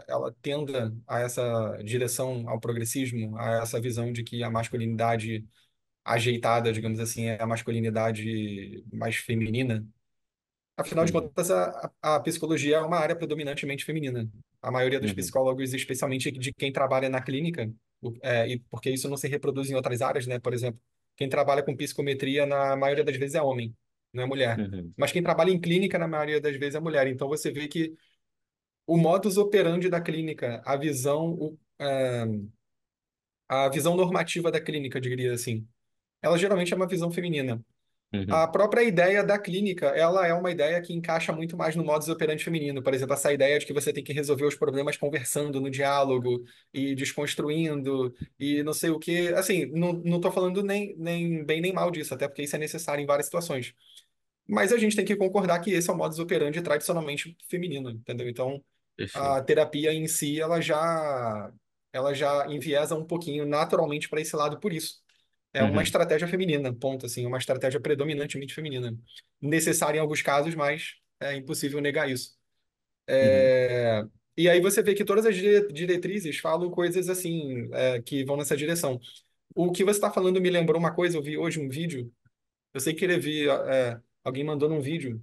ela 0.07 0.35
tenda 0.41 0.95
a 1.07 1.19
essa 1.19 1.77
direção 1.83 2.49
ao 2.49 2.59
progressismo, 2.59 3.37
a 3.37 3.61
essa 3.61 3.79
visão 3.79 4.11
de 4.11 4.23
que 4.23 4.43
a 4.43 4.49
masculinidade 4.49 5.45
ajeitada, 6.03 6.73
digamos 6.73 6.99
assim, 6.99 7.25
é 7.27 7.41
a 7.41 7.45
masculinidade 7.47 8.83
mais 8.91 9.15
feminina. 9.17 9.87
Afinal 10.75 11.05
de 11.05 11.13
uhum, 11.13 11.21
contas, 11.21 11.51
a, 11.51 11.91
a 12.01 12.19
psicologia 12.21 12.77
é 12.77 12.81
uma 12.81 12.97
área 12.97 13.15
predominantemente 13.15 13.85
feminina. 13.85 14.27
A 14.61 14.71
maioria 14.71 14.99
dos 14.99 15.11
uhum, 15.11 15.15
psicólogos, 15.15 15.73
especialmente 15.73 16.31
de 16.31 16.53
quem 16.53 16.71
trabalha 16.71 17.09
na 17.09 17.21
clínica, 17.21 17.71
é, 18.21 18.47
e 18.47 18.59
porque 18.59 18.89
isso 18.89 19.07
não 19.09 19.17
se 19.17 19.27
reproduz 19.27 19.69
em 19.69 19.75
outras 19.75 20.01
áreas, 20.01 20.25
né? 20.25 20.39
Por 20.39 20.53
exemplo, 20.53 20.81
quem 21.15 21.29
trabalha 21.29 21.61
com 21.61 21.75
psicometria, 21.75 22.45
na 22.45 22.75
maioria 22.75 23.03
das 23.03 23.15
vezes 23.17 23.35
é 23.35 23.41
homem, 23.41 23.75
não 24.13 24.23
é 24.23 24.25
mulher. 24.27 24.67
uhum, 24.67 24.93
Mas 24.97 25.11
quem 25.11 25.23
trabalha 25.23 25.51
em 25.51 25.59
clínica, 25.61 25.97
na 25.97 26.07
maioria 26.07 26.41
das 26.41 26.55
vezes 26.57 26.75
é 26.75 26.79
mulher. 26.79 27.07
Então 27.07 27.27
você 27.27 27.51
vê 27.51 27.67
que 27.67 27.95
o 28.87 28.97
modus 28.97 29.37
operandi 29.37 29.89
da 29.89 30.01
clínica, 30.01 30.61
a 30.65 30.77
visão, 30.77 31.33
o- 31.33 31.59
é, 31.79 32.25
a 33.49 33.69
visão 33.69 33.95
normativa 33.95 34.51
da 34.51 34.59
clínica, 34.61 34.99
diria 35.01 35.33
assim, 35.33 35.67
ela 36.21 36.37
geralmente 36.37 36.73
é 36.73 36.75
uma 36.77 36.87
visão 36.87 37.11
feminina. 37.11 37.63
A 38.29 38.47
uhum, 38.47 38.47
própria 38.47 38.81
ideia 38.83 39.23
da 39.23 39.37
clínica, 39.37 39.87
ela 39.87 40.25
é 40.25 40.33
uma 40.33 40.51
ideia 40.51 40.81
que 40.81 40.93
encaixa 40.93 41.33
muito 41.33 41.57
mais 41.57 41.75
no 41.75 41.83
modus 41.83 42.07
operandi 42.07 42.43
feminino. 42.43 42.81
Por 42.81 42.93
exemplo, 42.93 43.13
essa 43.13 43.33
ideia 43.33 43.59
de 43.59 43.65
que 43.65 43.73
você 43.73 43.91
tem 43.91 44.03
que 44.03 44.13
resolver 44.13 44.45
os 44.45 44.55
problemas 44.55 44.95
conversando 44.97 45.59
no 45.59 45.69
diálogo 45.69 46.43
e 46.73 46.95
desconstruindo 46.95 48.13
e 48.39 48.63
não 48.63 48.73
sei 48.73 48.89
o 48.89 48.99
quê. 48.99 49.33
Assim, 49.35 49.65
não, 49.67 49.93
não 49.93 50.21
tô 50.21 50.31
falando 50.31 50.63
nem, 50.63 50.95
nem 50.97 51.43
bem 51.45 51.59
nem 51.61 51.73
mal 51.73 51.91
disso, 51.91 52.13
até 52.13 52.27
porque 52.27 52.43
isso 52.43 52.55
é 52.55 52.59
necessário 52.59 53.01
em 53.03 53.05
várias 53.05 53.25
situações. 53.25 53.73
Mas 54.47 54.71
a 54.73 54.77
gente 54.77 54.95
tem 54.95 55.05
que 55.05 55.15
concordar 55.15 55.59
que 55.61 55.71
esse 55.71 55.89
é 55.89 55.93
o 55.93 55.97
modus 55.97 56.19
operandi 56.19 56.61
tradicionalmente 56.61 57.37
feminino, 57.49 57.89
entendeu? 57.91 58.27
Então, 58.29 58.63
a 59.13 59.41
terapia 59.41 59.93
em 59.93 60.07
si, 60.07 60.39
ela 60.41 60.61
já, 60.61 61.51
ela 61.93 62.13
já 62.13 62.47
enviesa 62.47 62.95
um 62.95 63.05
pouquinho 63.05 63.45
naturalmente 63.45 64.09
para 64.09 64.21
esse 64.21 64.35
lado 64.35 64.59
por 64.59 64.73
isso. 64.73 65.01
É 65.53 65.63
uma 65.63 65.83
Uhum, 65.83 65.83
estratégia 65.83 66.27
feminina, 66.27 66.73
ponto, 66.73 67.05
assim, 67.05 67.25
uma 67.25 67.37
estratégia 67.37 67.79
predominantemente 67.79 68.53
feminina. 68.53 68.97
Necessária 69.41 69.97
em 69.97 70.01
alguns 70.01 70.21
casos, 70.21 70.55
mas 70.55 70.95
é 71.19 71.35
impossível 71.35 71.81
negar 71.81 72.09
isso. 72.09 72.37
Uhum. 73.21 73.51
É, 73.67 74.05
E 74.37 74.49
aí 74.49 74.61
você 74.61 74.81
vê 74.83 74.93
que 74.95 75.05
todas 75.05 75.25
as 75.25 75.35
dire- 75.35 75.67
diretrizes 75.73 76.37
falam 76.39 76.69
coisas 76.71 77.09
assim, 77.09 77.69
é, 77.73 78.01
que 78.01 78.23
vão 78.25 78.37
nessa 78.37 78.55
direção. 78.57 78.99
O 79.55 79.71
que 79.71 79.83
você 79.85 79.97
está 79.99 80.11
falando 80.11 80.41
me 80.41 80.49
lembrou 80.49 80.79
uma 80.79 80.93
coisa, 80.95 81.17
eu 81.17 81.23
vi 81.23 81.37
hoje 81.37 81.59
um 81.59 81.69
vídeo, 81.69 82.11
eu 82.73 82.81
sei 82.81 82.93
que 82.95 83.05
ele 83.05 83.19
vi, 83.19 83.49
é, 83.49 83.99
alguém 84.23 84.43
mandou 84.45 84.69
num 84.69 84.81
vídeo. 84.81 85.21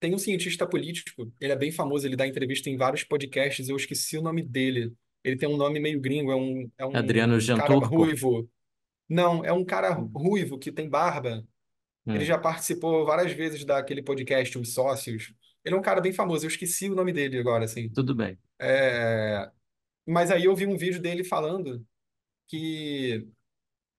Tem 0.00 0.14
um 0.14 0.18
cientista 0.18 0.66
político, 0.68 1.32
ele 1.40 1.52
é 1.52 1.56
bem 1.56 1.72
famoso, 1.72 2.06
ele 2.06 2.16
dá 2.16 2.26
entrevista 2.26 2.68
em 2.70 2.76
vários 2.76 3.02
podcasts, 3.04 3.68
eu 3.68 3.76
esqueci 3.76 4.18
o 4.18 4.22
nome 4.22 4.42
dele. 4.42 4.94
Ele 5.24 5.36
tem 5.36 5.48
um 5.48 5.56
nome 5.56 5.80
meio 5.80 6.00
gringo, 6.00 6.30
é 6.30 6.36
um, 6.36 6.70
é 6.78 6.86
Adriano 6.92 7.38
um 7.46 7.52
cara 7.52 7.76
Janturco. 7.78 7.86
ruivo. 7.86 8.48
Não, 9.08 9.44
é 9.44 9.52
um 9.52 9.64
cara 9.64 9.98
Hum. 9.98 10.10
ruivo 10.14 10.58
que 10.58 10.72
tem 10.72 10.88
barba. 10.88 11.46
Ele 12.12 12.24
Hum, 12.24 12.26
já 12.26 12.38
participou 12.38 13.04
várias 13.06 13.32
vezes 13.32 13.64
daquele 13.64 14.02
podcast, 14.02 14.58
Os 14.58 14.74
Sócios. 14.74 15.34
Ele 15.64 15.74
é 15.74 15.78
um 15.78 15.82
cara 15.82 16.00
bem 16.00 16.12
famoso, 16.12 16.44
eu 16.46 16.50
esqueci 16.50 16.90
o 16.90 16.94
nome 16.94 17.12
dele 17.12 17.38
agora, 17.38 17.64
assim. 17.64 17.94
tudo 17.94 18.14
bem. 18.14 18.38
É, 18.60 19.50
Mas 20.06 20.30
aí 20.30 20.44
eu 20.46 20.56
vi 20.56 20.66
um 20.66 20.76
vídeo 20.78 21.00
dele 21.00 21.24
falando 21.24 21.86
que 22.48 23.28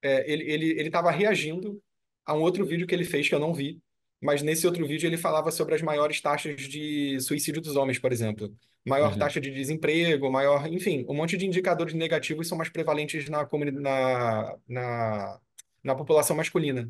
é, 0.02 0.32
ele 0.32 0.44
ele 0.52 0.66
ele 0.72 0.88
estava 0.90 1.12
reagindo 1.12 1.82
a 2.26 2.34
um 2.36 2.42
outro 2.42 2.66
vídeo 2.66 2.88
que 2.88 2.96
ele 2.96 3.06
fez 3.06 3.28
que 3.30 3.36
eu 3.36 3.40
não 3.40 3.54
vi, 3.54 3.82
mas 4.21 4.41
nesse 4.41 4.65
outro 4.65 4.86
vídeo 4.88 5.07
ele 5.07 5.17
falava 5.17 5.51
sobre 5.51 5.75
as 5.75 5.81
maiores 5.81 6.21
taxas 6.21 6.62
de 6.62 7.19
suicídio 7.19 7.62
dos 7.62 7.75
homens, 7.75 8.00
por 8.00 8.12
exemplo. 8.12 8.55
Maior 8.86 9.12
Uhum. 9.13 9.19
taxa 9.19 9.41
de 9.41 9.51
desemprego, 9.51 10.31
maior, 10.31 10.65
enfim, 10.67 11.05
um 11.09 11.13
monte 11.13 11.38
de 11.38 11.45
indicadores 11.45 11.93
negativos 11.93 12.47
são 12.47 12.57
mais 12.57 12.69
prevalentes 12.69 13.29
na 13.29 13.47
na, 13.74 14.57
na, 14.67 15.39
na 15.83 15.95
população 15.95 16.36
masculina. 16.36 16.89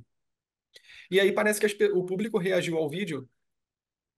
E 1.09 1.19
aí 1.19 1.31
parece 1.31 1.59
que 1.59 1.65
as 1.65 1.73
o 1.93 2.05
público 2.05 2.37
reagiu 2.37 2.77
ao 2.77 2.89
vídeo 2.89 3.27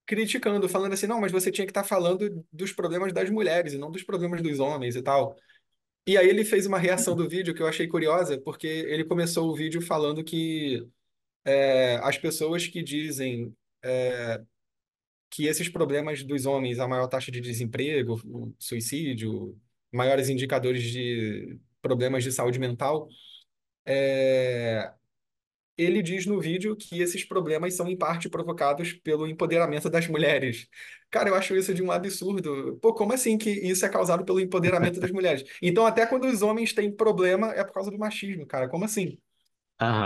criticando, 0.06 0.68
falando 0.68 0.94
assim, 0.94 1.06
não, 1.08 1.22
mas 1.22 1.32
você 1.32 1.52
tinha 1.52 1.66
que 1.68 1.72
estar 1.72 1.84
falando 1.84 2.44
dos 2.52 2.72
problemas 2.74 3.14
das 3.14 3.30
mulheres 3.30 3.74
e 3.74 3.78
não 3.78 3.92
dos 3.92 4.04
problemas 4.04 4.42
dos 4.42 4.60
homens 4.60 4.96
e 4.96 5.02
tal. 5.04 5.36
E 6.08 6.18
aí 6.18 6.28
ele 6.28 6.44
fez 6.44 6.66
uma 6.66 6.80
reação 6.80 7.16
do 7.16 7.30
vídeo 7.30 7.54
que 7.54 7.62
eu 7.62 7.68
achei 7.68 7.88
curiosa, 7.88 8.40
porque 8.42 8.68
ele 8.68 9.06
começou 9.06 9.50
o 9.50 9.56
vídeo 9.56 9.82
falando 9.82 10.24
que 10.24 10.88
é, 11.46 11.96
as 12.04 12.18
pessoas 12.18 12.68
que 12.68 12.84
dizem 12.84 13.56
que 15.30 15.46
esses 15.46 15.70
problemas 15.70 16.24
dos 16.24 16.46
homens, 16.46 16.80
a 16.80 16.88
maior 16.88 17.08
taxa 17.08 17.32
de 17.32 17.40
desemprego, 17.42 18.20
suicídio, 18.58 19.58
maiores 19.92 20.30
indicadores 20.30 20.84
de 20.84 21.60
problemas 21.82 22.24
de 22.24 22.32
saúde 22.32 22.60
mental, 22.60 23.08
é, 23.86 24.94
ele 25.78 26.02
diz 26.04 26.26
no 26.26 26.42
vídeo 26.42 26.76
que 26.76 27.02
esses 27.02 27.24
problemas 27.26 27.76
são 27.76 27.88
em 27.90 27.98
parte 27.98 28.30
provocados 28.30 28.94
pelo 28.94 29.28
empoderamento 29.28 29.90
das 29.90 30.08
mulheres. 30.08 30.68
Cara, 31.12 31.30
eu 31.30 31.36
acho 31.36 31.56
isso 31.56 31.74
de 31.74 31.84
um 31.84 31.92
absurdo. 31.92 32.78
Pô, 32.82 32.94
como 32.94 33.14
assim 33.14 33.38
que 33.38 33.50
isso 33.52 33.86
é 33.86 33.90
causado 33.90 34.26
pelo 34.26 34.40
empoderamento 34.42 35.00
das 35.00 35.12
mulheres? 35.14 35.44
Então, 35.62 35.86
até 35.86 36.06
quando 36.06 36.26
os 36.28 36.42
homens 36.42 36.74
têm 36.74 36.92
problema, 36.96 37.52
é 37.54 37.64
por 37.64 37.74
causa 37.74 37.92
do 37.92 37.98
machismo, 38.00 38.46
cara. 38.48 38.70
Como 38.70 38.86
assim? 38.86 39.18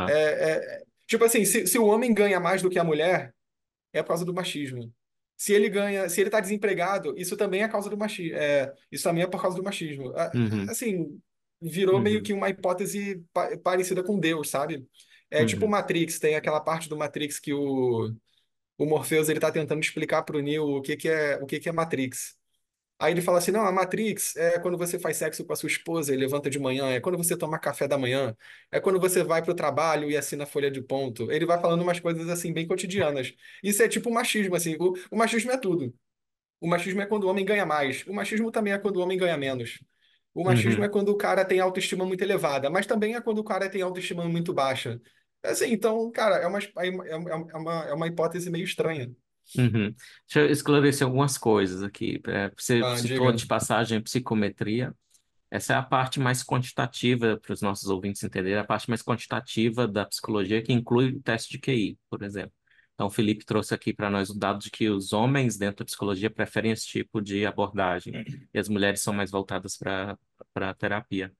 É, 0.07 0.13
é- 0.53 0.83
tipo 1.13 1.25
assim, 1.25 1.45
se, 1.45 1.67
se 1.67 1.77
o 1.79 1.85
homem 1.85 2.13
ganha 2.13 2.39
mais 2.39 2.61
do 2.61 2.69
que 2.69 2.79
a 2.79 2.83
mulher, 2.83 3.33
é 3.93 4.01
por 4.03 4.09
causa 4.09 4.25
do 4.25 4.33
machismo. 4.33 4.93
Se 5.37 5.53
ele 5.53 5.69
ganha, 5.69 6.09
se 6.09 6.21
ele 6.21 6.29
tá 6.29 6.39
desempregado, 6.39 7.13
isso 7.17 7.35
também 7.37 7.63
é 7.63 7.67
causa 7.67 7.89
do 7.89 7.97
machismo. 7.97 8.37
É, 8.37 8.73
isso 8.91 9.03
também 9.03 9.23
é 9.23 9.27
por 9.27 9.41
causa 9.41 9.57
do 9.57 9.63
machismo. 9.63 10.13
Uhum. 10.33 10.69
Assim, 10.69 11.21
virou 11.61 11.99
meio 11.99 12.17
Uhum. 12.17 12.23
que 12.23 12.33
uma 12.33 12.49
hipótese 12.49 13.23
pa- 13.33 13.57
parecida 13.57 14.03
com 14.03 14.19
Deus, 14.19 14.49
sabe? 14.49 14.87
É 15.29 15.45
tipo 15.45 15.65
Uhum. 15.65 15.71
Matrix, 15.71 16.19
tem 16.19 16.35
aquela 16.35 16.61
parte 16.61 16.87
do 16.89 16.97
Matrix 16.97 17.39
que 17.39 17.53
o, 17.53 18.13
o 18.77 18.85
Morpheus 18.85 19.29
ele 19.29 19.39
tá 19.39 19.51
tentando 19.51 19.81
explicar 19.81 20.23
pro 20.23 20.41
Neo 20.41 20.65
o 20.77 20.81
que 20.81 20.97
que 20.97 21.09
é, 21.09 21.37
o 21.37 21.45
que 21.45 21.59
que 21.59 21.69
é 21.69 21.71
Matrix. 21.71 22.35
Aí 22.99 23.11
ele 23.13 23.21
fala 23.21 23.37
assim: 23.39 23.51
não, 23.51 23.65
a 23.65 23.71
Matrix 23.71 24.35
é 24.35 24.59
quando 24.59 24.77
você 24.77 24.97
faz 24.99 25.17
sexo 25.17 25.43
com 25.45 25.53
a 25.53 25.55
sua 25.55 25.67
esposa 25.67 26.13
e 26.13 26.17
levanta 26.17 26.49
de 26.49 26.59
manhã, 26.59 26.89
é 26.91 26.99
quando 27.01 27.17
você 27.17 27.35
toma 27.37 27.59
café 27.59 27.87
da 27.87 27.97
manhã, 27.97 28.35
é 28.71 28.79
quando 28.79 28.99
você 28.99 29.23
vai 29.23 29.41
pro 29.43 29.53
trabalho 29.55 30.09
e 30.09 30.15
assina 30.17 30.45
folha 30.45 30.71
de 30.71 30.81
ponto. 30.81 31.31
Ele 31.31 31.45
vai 31.45 31.59
falando 31.59 31.81
umas 31.81 31.99
coisas 31.99 32.27
assim, 32.29 32.53
bem 32.53 32.67
cotidianas. 32.67 33.33
Isso 33.63 33.83
é 33.83 33.87
tipo 33.89 34.11
machismo, 34.11 34.55
assim. 34.55 34.75
O, 34.79 34.93
o 35.11 35.17
machismo 35.17 35.51
é 35.51 35.57
tudo. 35.57 35.93
O 36.59 36.67
machismo 36.67 37.01
é 37.01 37.05
quando 37.05 37.25
o 37.25 37.27
homem 37.29 37.45
ganha 37.45 37.65
mais. 37.65 38.05
O 38.07 38.13
machismo 38.13 38.51
também 38.51 38.73
é 38.73 38.77
quando 38.79 38.97
o 38.97 39.01
homem 39.01 39.17
ganha 39.17 39.37
menos. 39.37 39.79
O 40.33 40.43
machismo 40.43 40.83
é 40.83 40.87
Uhum. 40.87 40.91
quando 40.91 41.09
o 41.09 41.17
cara 41.17 41.45
tem 41.45 41.59
autoestima 41.59 42.05
muito 42.05 42.23
elevada, 42.23 42.69
mas 42.69 42.85
também 42.87 43.15
é 43.15 43.21
quando 43.21 43.39
o 43.39 43.43
cara 43.43 43.69
tem 43.69 43.81
autoestima 43.81 44.27
muito 44.27 44.53
baixa. 44.53 45.01
Assim, 45.43 45.71
então, 45.71 46.09
cara, 46.11 46.37
é 46.37 46.47
uma, 46.47 46.59
é 46.59 46.89
uma, 46.89 47.07
é 47.51 47.55
uma, 47.57 47.85
é 47.89 47.93
uma 47.93 48.07
hipótese 48.07 48.49
meio 48.49 48.63
estranha. 48.63 49.13
Uhum. 49.57 49.93
Deixa 50.27 50.39
eu 50.39 50.49
esclarecer 50.49 51.05
algumas 51.05 51.37
coisas 51.37 51.83
aqui. 51.83 52.21
É, 52.27 52.51
Você 52.57 52.81
Ah, 52.83 52.97
citou 52.97 53.27
diga. 53.27 53.33
de 53.33 53.45
passagem 53.45 54.01
psicometria. 54.01 54.93
Essa 55.51 55.73
é 55.73 55.75
a 55.77 55.83
parte 55.83 56.19
mais 56.19 56.43
quantitativa 56.43 57.37
para 57.39 57.53
os 57.53 57.61
nossos 57.61 57.87
ouvintes 57.89 58.23
entenderem, 58.23 58.57
a 58.57 58.63
parte 58.63 58.89
mais 58.89 59.03
quantitativa 59.03 59.87
da 59.87 60.03
psicologia, 60.05 60.63
que 60.63 60.73
inclui 60.73 61.09
o 61.11 61.21
teste 61.21 61.51
de 61.51 61.59
QI, 61.59 61.97
por 62.09 62.23
exemplo. 62.23 62.51
Então, 62.95 63.07
o 63.07 63.09
Felipe 63.09 63.45
trouxe 63.45 63.73
aqui 63.73 63.93
para 63.93 64.09
nós 64.09 64.29
o 64.29 64.37
dado 64.37 64.59
de 64.59 64.71
que 64.71 64.89
os 64.89 65.13
homens 65.13 65.57
dentro 65.57 65.77
da 65.79 65.85
psicologia 65.85 66.29
preferem 66.29 66.71
esse 66.71 66.87
tipo 66.87 67.21
de 67.21 67.45
abordagem 67.45 68.23
e 68.53 68.57
as 68.59 68.67
mulheres 68.69 69.01
são 69.01 69.13
mais 69.13 69.29
voltadas 69.31 69.77
para 69.77 70.17
para 70.53 70.69
a 70.71 70.73
terapia. 70.73 71.31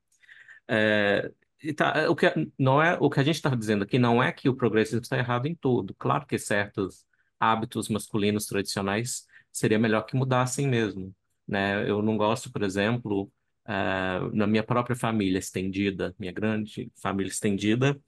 É, 0.68 1.32
e 1.62 1.74
tá, 1.74 1.94
é, 1.96 2.10
o 2.10 2.16
que, 2.16 2.26
não 2.58 2.82
é, 2.82 2.98
o 3.00 3.10
que 3.10 3.20
a 3.20 3.24
gente 3.24 3.36
está 3.36 3.50
dizendo 3.56 3.84
aqui 3.84 3.98
não 4.00 4.22
é 4.22 4.32
que 4.32 4.50
o 4.50 4.56
progressismo 4.56 5.02
está 5.02 5.18
errado 5.18 5.46
em 5.46 5.56
tudo. 5.56 5.94
Claro 5.96 6.26
que 6.26 6.38
certos 6.38 7.06
hábitos 7.52 7.90
masculinos 7.90 8.46
tradicionais 8.46 9.26
seria 9.52 9.80
melhor 9.80 10.04
que 10.04 10.16
mudassem 10.16 10.68
mesmo, 10.68 11.14
né? 11.48 11.88
Eu 11.90 12.02
não 12.02 12.18
gosto, 12.18 12.52
por 12.52 12.64
exemplo, 12.64 13.32
eh, 13.68 14.20
na 14.34 14.48
minha 14.48 14.64
própria 14.64 14.96
família 14.96 15.40
estendida, 15.40 16.16
minha 16.20 16.32
grande 16.32 16.92
família 17.02 17.32
estendida, 17.32 18.00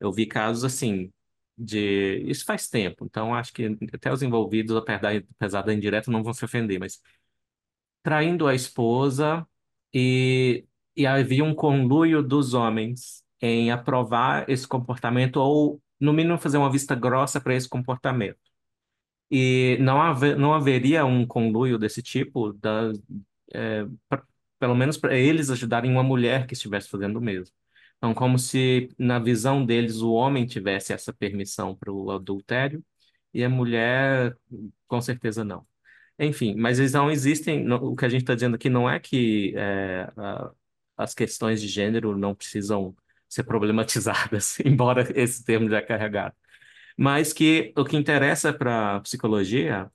eu 0.00 0.12
vi 0.12 0.26
casos 0.26 0.64
assim 0.64 1.12
de 1.56 2.18
isso 2.26 2.44
faz 2.44 2.68
tempo, 2.68 3.04
então 3.04 3.34
acho 3.34 3.52
que 3.52 3.76
até 3.92 4.12
os 4.12 4.22
envolvidos, 4.22 4.76
apesar 4.76 5.62
da 5.62 5.74
indireta, 5.74 6.10
não 6.10 6.22
vão 6.22 6.32
se 6.32 6.44
ofender, 6.44 6.78
mas 6.80 7.00
traindo 8.02 8.46
a 8.46 8.54
esposa 8.54 9.46
e, 9.94 10.64
e 10.96 11.06
havia 11.06 11.44
um 11.44 11.54
conluio 11.54 12.22
dos 12.22 12.54
homens 12.54 13.22
em 13.40 13.70
aprovar 13.70 14.48
esse 14.48 14.66
comportamento 14.66 15.36
ou, 15.36 15.80
no 16.00 16.12
mínimo, 16.12 16.38
fazer 16.38 16.58
uma 16.58 16.70
vista 16.70 16.94
grossa 16.94 17.40
para 17.40 17.54
esse 17.54 17.68
comportamento. 17.68 18.51
E 19.32 19.78
não, 19.80 20.02
haver, 20.02 20.36
não 20.38 20.54
haveria 20.54 21.06
um 21.06 21.26
conluio 21.26 21.78
desse 21.78 22.02
tipo, 22.02 22.52
da, 22.54 22.92
é, 23.54 23.84
pra- 24.08 24.24
pelo 24.58 24.74
menos 24.74 24.96
para 24.98 25.16
eles 25.16 25.50
ajudarem 25.50 25.90
uma 25.90 26.02
mulher 26.02 26.46
que 26.46 26.54
estivesse 26.54 26.88
fazendo 26.88 27.18
o 27.18 27.20
mesmo. 27.22 27.54
Então, 27.98 28.14
como 28.14 28.38
se, 28.38 28.88
na 28.98 29.18
visão 29.18 29.64
deles, 29.64 30.00
o 30.02 30.12
homem 30.12 30.46
tivesse 30.46 30.92
essa 30.92 31.12
permissão 31.12 31.74
para 31.76 31.92
o 31.92 32.10
adultério 32.10 32.84
e 33.34 33.44
a 33.44 33.48
mulher, 33.48 34.36
com 34.88 35.00
certeza, 35.00 35.44
não. 35.44 35.66
Enfim, 36.18 36.54
mas 36.56 36.78
eles 36.78 36.92
não 36.92 37.10
existem. 37.10 37.70
O 37.72 37.96
que 37.96 38.04
a 38.04 38.08
gente 38.08 38.22
está 38.22 38.34
dizendo 38.34 38.56
aqui 38.56 38.68
não 38.70 38.88
é 38.90 39.00
que 39.00 39.54
é, 39.56 40.08
as 40.96 41.14
questões 41.14 41.60
de 41.60 41.68
gênero 41.68 42.16
não 42.16 42.34
precisam 42.34 42.94
ser 43.28 43.44
problematizadas, 43.44 44.58
embora 44.64 45.08
esse 45.18 45.44
termo 45.44 45.68
já 45.70 45.78
é 45.78 45.82
carregado. 45.82 46.34
Mas 46.96 47.32
que 47.32 47.72
o 47.76 47.84
que 47.84 47.96
interessa 47.96 48.52
para 48.52 49.00
psicologia 49.00 49.90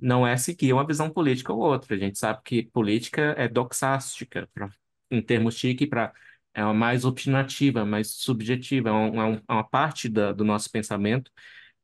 não 0.00 0.26
é 0.26 0.36
seguir 0.36 0.72
uma 0.72 0.86
visão 0.86 1.10
política 1.10 1.52
ou 1.52 1.60
outra. 1.60 1.94
A 1.96 1.98
gente 1.98 2.18
sabe 2.18 2.40
que 2.44 2.64
política 2.64 3.34
é 3.38 3.48
doxástica, 3.48 4.48
pra, 4.54 4.68
em 5.10 5.22
termos 5.22 5.56
chique, 5.56 5.86
para 5.86 6.12
é 6.54 6.64
uma 6.64 6.74
mais 6.74 7.04
opinativa, 7.04 7.84
mais 7.84 8.10
subjetiva, 8.12 8.88
é, 8.90 8.92
um- 8.92 9.34
é 9.36 9.42
é 9.48 9.52
uma 9.52 9.64
parte 9.68 10.08
da- 10.08 10.32
do 10.32 10.44
nosso 10.44 10.70
pensamento 10.70 11.30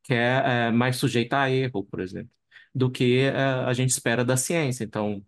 que 0.05 0.15
é, 0.15 0.69
é, 0.69 0.71
mais 0.73 0.97
sujeita 0.97 1.39
a 1.41 1.51
erro, 1.51 1.85
por 1.85 2.01
exemplo, 2.01 2.31
do 2.75 2.91
que 2.91 3.21
é, 3.21 3.31
a 3.37 3.73
gente 3.75 3.91
espera 3.91 4.25
da 4.25 4.37
ciência. 4.37 4.85
Então, 4.85 5.25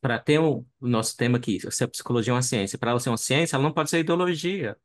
para 0.00 0.18
ter 0.18 0.38
o 0.40 0.66
nosso 0.80 1.16
tema 1.16 1.38
aqui, 1.38 1.58
se 1.70 1.84
a 1.84 1.88
psicologia 1.88 2.32
é 2.32 2.34
uma 2.36 2.42
ciência, 2.42 2.78
para 2.78 2.90
ela 2.92 3.00
ser 3.00 3.10
uma 3.10 3.16
ciência, 3.18 3.56
ela 3.56 3.62
não 3.64 3.72
pode 3.72 3.90
ser 3.90 4.00
ideologia. 4.00 4.76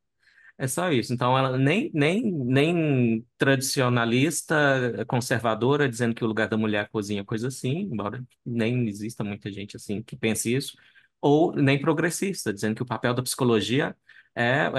É 0.58 0.68
só 0.68 0.92
isso. 0.92 1.12
Então, 1.14 1.38
ela 1.38 1.58
nem, 1.58 1.90
nem, 1.94 2.32
nem 2.32 3.28
tradicionalista, 3.38 5.04
conservadora, 5.08 5.90
dizendo 5.90 6.14
que 6.16 6.24
o 6.24 6.28
lugar 6.28 6.48
da 6.48 6.56
mulher 6.58 6.86
é 6.86 6.90
cozinha, 6.90 7.26
coisa 7.26 7.48
assim, 7.48 7.90
embora 7.92 8.24
nem 8.46 8.88
exista 8.88 9.24
muita 9.24 9.52
gente 9.52 9.76
assim 9.76 10.02
que 10.04 10.16
pense 10.16 10.54
isso, 10.54 10.78
ou 11.20 11.54
nem 11.54 11.80
progressista, 11.82 12.54
dizendo 12.54 12.76
que 12.76 12.84
o 12.84 12.86
papel 12.86 13.14
da 13.14 13.24
psicologia 13.24 13.96
é, 14.36 14.70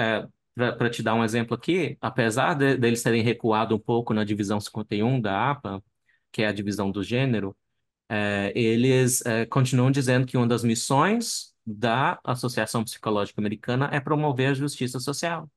para 0.55 0.89
te 0.89 1.03
dar 1.03 1.13
um 1.15 1.23
exemplo 1.23 1.55
aqui, 1.55 1.97
apesar 2.01 2.53
de, 2.55 2.77
deles 2.77 3.03
terem 3.03 3.21
recuado 3.21 3.75
um 3.75 3.79
pouco 3.79 4.13
na 4.13 4.23
divisão 4.23 4.59
51 4.59 5.19
da 5.19 5.51
APA, 5.51 5.83
que 6.31 6.41
é 6.41 6.47
a 6.47 6.51
divisão 6.53 6.89
do 6.91 7.03
gênero, 7.03 7.55
é, 8.09 8.51
eles 8.55 9.25
é, 9.25 9.45
continuam 9.45 9.91
dizendo 9.91 10.27
que 10.27 10.37
uma 10.37 10.47
das 10.47 10.63
missões 10.63 11.53
da 11.65 12.19
Associação 12.23 12.83
Psicológica 12.83 13.41
Americana 13.41 13.89
é 13.91 13.99
promover 13.99 14.51
a 14.51 14.53
justiça 14.53 14.99
social. 14.99 15.49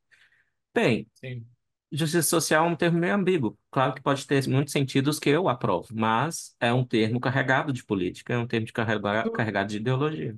Bem, 0.79 1.09
Sim. 1.15 1.45
Justiça 1.91 2.29
social 2.29 2.67
é 2.67 2.69
um 2.71 2.77
termo 2.77 2.99
meio 2.99 3.15
ambíguo. 3.15 3.59
Claro 3.71 3.95
que 3.95 4.03
pode 4.03 4.27
ter 4.27 4.47
muitos 4.49 4.73
sentidos 4.73 5.19
que 5.19 5.29
eu 5.31 5.49
aprovo, 5.49 5.89
mas 5.95 6.55
é 6.61 6.73
um 6.73 6.85
termo 6.85 7.19
carregado 7.21 7.73
de 7.73 7.85
política, 7.85 8.35
é 8.35 8.39
um 8.39 8.47
termo 8.47 8.67
de 8.67 8.73
carrega- 8.73 9.25
Tu, 9.25 9.33
carregado 9.33 9.71
de 9.71 9.79
ideologia. 9.79 10.37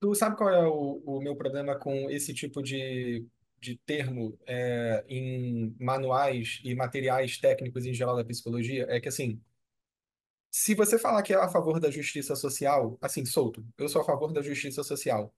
tu 0.00 0.14
sabe 0.14 0.36
qual 0.36 0.50
é 0.50 0.66
o, 0.66 1.02
o 1.06 1.20
meu 1.20 1.36
problema 1.36 1.76
com 1.78 2.10
esse 2.10 2.34
tipo 2.34 2.62
de, 2.62 3.26
de 3.60 3.76
termo 3.86 4.38
é, 4.46 5.04
em 5.08 5.74
manuais 5.80 6.60
e 6.64 6.74
materiais 6.74 7.38
técnicos 7.38 7.86
em 7.86 7.94
geral 7.94 8.16
da 8.16 8.24
psicologia? 8.24 8.86
É 8.88 9.00
que, 9.00 9.08
assim, 9.08 9.40
se 10.50 10.74
você 10.74 10.98
falar 10.98 11.22
que 11.22 11.32
é 11.32 11.36
a 11.36 11.48
favor 11.48 11.80
da 11.80 11.90
justiça 11.90 12.36
social, 12.36 12.96
assim, 13.02 13.24
solto, 13.26 13.64
eu 13.78 13.88
sou 13.88 14.00
a 14.02 14.04
favor 14.04 14.32
da 14.32 14.40
justiça 14.42 14.82
social. 14.82 15.34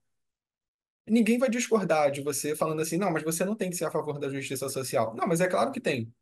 Ninguém 1.09 1.39
vai 1.39 1.49
discordar 1.49 2.11
de 2.11 2.21
você 2.21 2.57
falando 2.57 2.83
assim, 2.83 2.97
não, 2.97 3.11
mas 3.11 3.23
você 3.23 3.45
não 3.45 3.55
tem 3.55 3.71
que 3.71 3.77
ser 3.77 3.85
a 3.85 3.91
favor 3.91 4.19
da 4.19 4.29
justiça 4.29 4.69
social. 4.69 5.15
Não, 5.15 5.27
mas 5.27 5.41
é 5.41 5.49
claro 5.49 5.71
que 5.73 5.81
tem. 5.81 6.13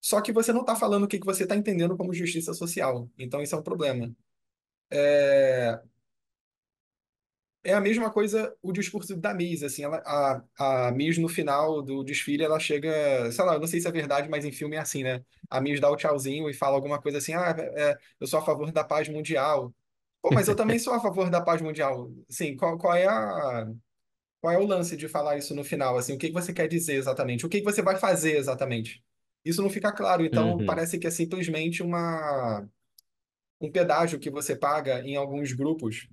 Só 0.00 0.20
que 0.20 0.32
você 0.32 0.52
não 0.52 0.62
está 0.62 0.76
falando 0.76 1.04
o 1.04 1.08
que 1.08 1.18
que 1.20 1.26
você 1.26 1.44
está 1.44 1.56
entendendo 1.56 1.96
como 1.96 2.14
justiça 2.14 2.54
social. 2.54 3.08
Então, 3.18 3.42
isso 3.42 3.54
é 3.54 3.58
um 3.58 3.62
problema. 3.62 4.14
É, 4.90 5.80
é 7.64 7.72
a 7.74 7.80
mesma 7.80 8.10
coisa 8.10 8.54
o 8.60 8.72
discurso 8.72 9.16
da 9.16 9.32
Miss, 9.32 9.62
assim, 9.62 9.84
ela, 9.84 10.02
a, 10.58 10.88
a 10.88 10.92
Miss 10.92 11.18
no 11.18 11.28
final 11.28 11.80
do 11.82 12.02
desfile, 12.02 12.42
ela 12.42 12.58
chega, 12.58 13.30
sei 13.30 13.44
lá, 13.44 13.54
eu 13.54 13.60
não 13.60 13.66
sei 13.68 13.80
se 13.80 13.86
é 13.88 13.92
verdade, 13.92 14.28
mas 14.28 14.44
em 14.44 14.50
filme 14.52 14.76
é 14.76 14.80
assim, 14.80 15.02
né? 15.04 15.24
A 15.48 15.60
Miss 15.60 15.80
dá 15.80 15.88
o 15.90 15.96
tchauzinho 15.96 16.48
e 16.50 16.54
fala 16.54 16.74
alguma 16.74 17.00
coisa 17.00 17.18
assim, 17.18 17.34
ah, 17.34 17.54
é, 17.58 17.96
eu 18.18 18.26
sou 18.26 18.40
a 18.40 18.42
favor 18.44 18.72
da 18.72 18.82
paz 18.84 19.08
mundial. 19.08 19.72
Pô, 20.20 20.30
mas 20.32 20.48
eu 20.48 20.56
também 20.56 20.78
sou 20.78 20.92
a 20.92 21.00
favor 21.00 21.30
da 21.30 21.40
paz 21.40 21.60
mundial. 21.62 22.10
Sim, 22.28 22.56
qual, 22.56 22.78
qual 22.78 22.94
é 22.94 23.06
a, 23.06 23.68
qual 24.42 24.54
é 24.54 24.58
o 24.58 24.66
lance 24.66 24.96
de 24.98 25.08
falar 25.08 25.38
isso 25.38 25.54
no 25.56 25.64
final? 25.64 25.98
Assim, 25.98 26.14
o 26.14 26.18
que 26.18 26.28
que 26.28 26.34
você 26.34 26.54
quer 26.54 26.68
dizer 26.68 26.96
exatamente? 26.96 27.46
O 27.46 27.50
que 27.50 27.60
que 27.60 27.64
você 27.66 27.82
vai 27.82 27.98
fazer 27.98 28.36
exatamente? 28.38 29.04
Isso 29.46 29.62
não 29.62 29.70
fica 29.70 29.92
claro, 29.92 30.24
então 30.26 30.62
Uhum, 30.62 30.64
parece 30.64 30.98
que 31.00 31.08
é 31.08 31.12
simplesmente 31.12 31.82
uma, 31.84 32.68
um 33.60 33.70
pedágio 33.72 34.18
que 34.20 34.30
você 34.30 34.56
paga 34.56 35.00
em 35.02 35.16
alguns 35.16 35.52
grupos 35.52 36.08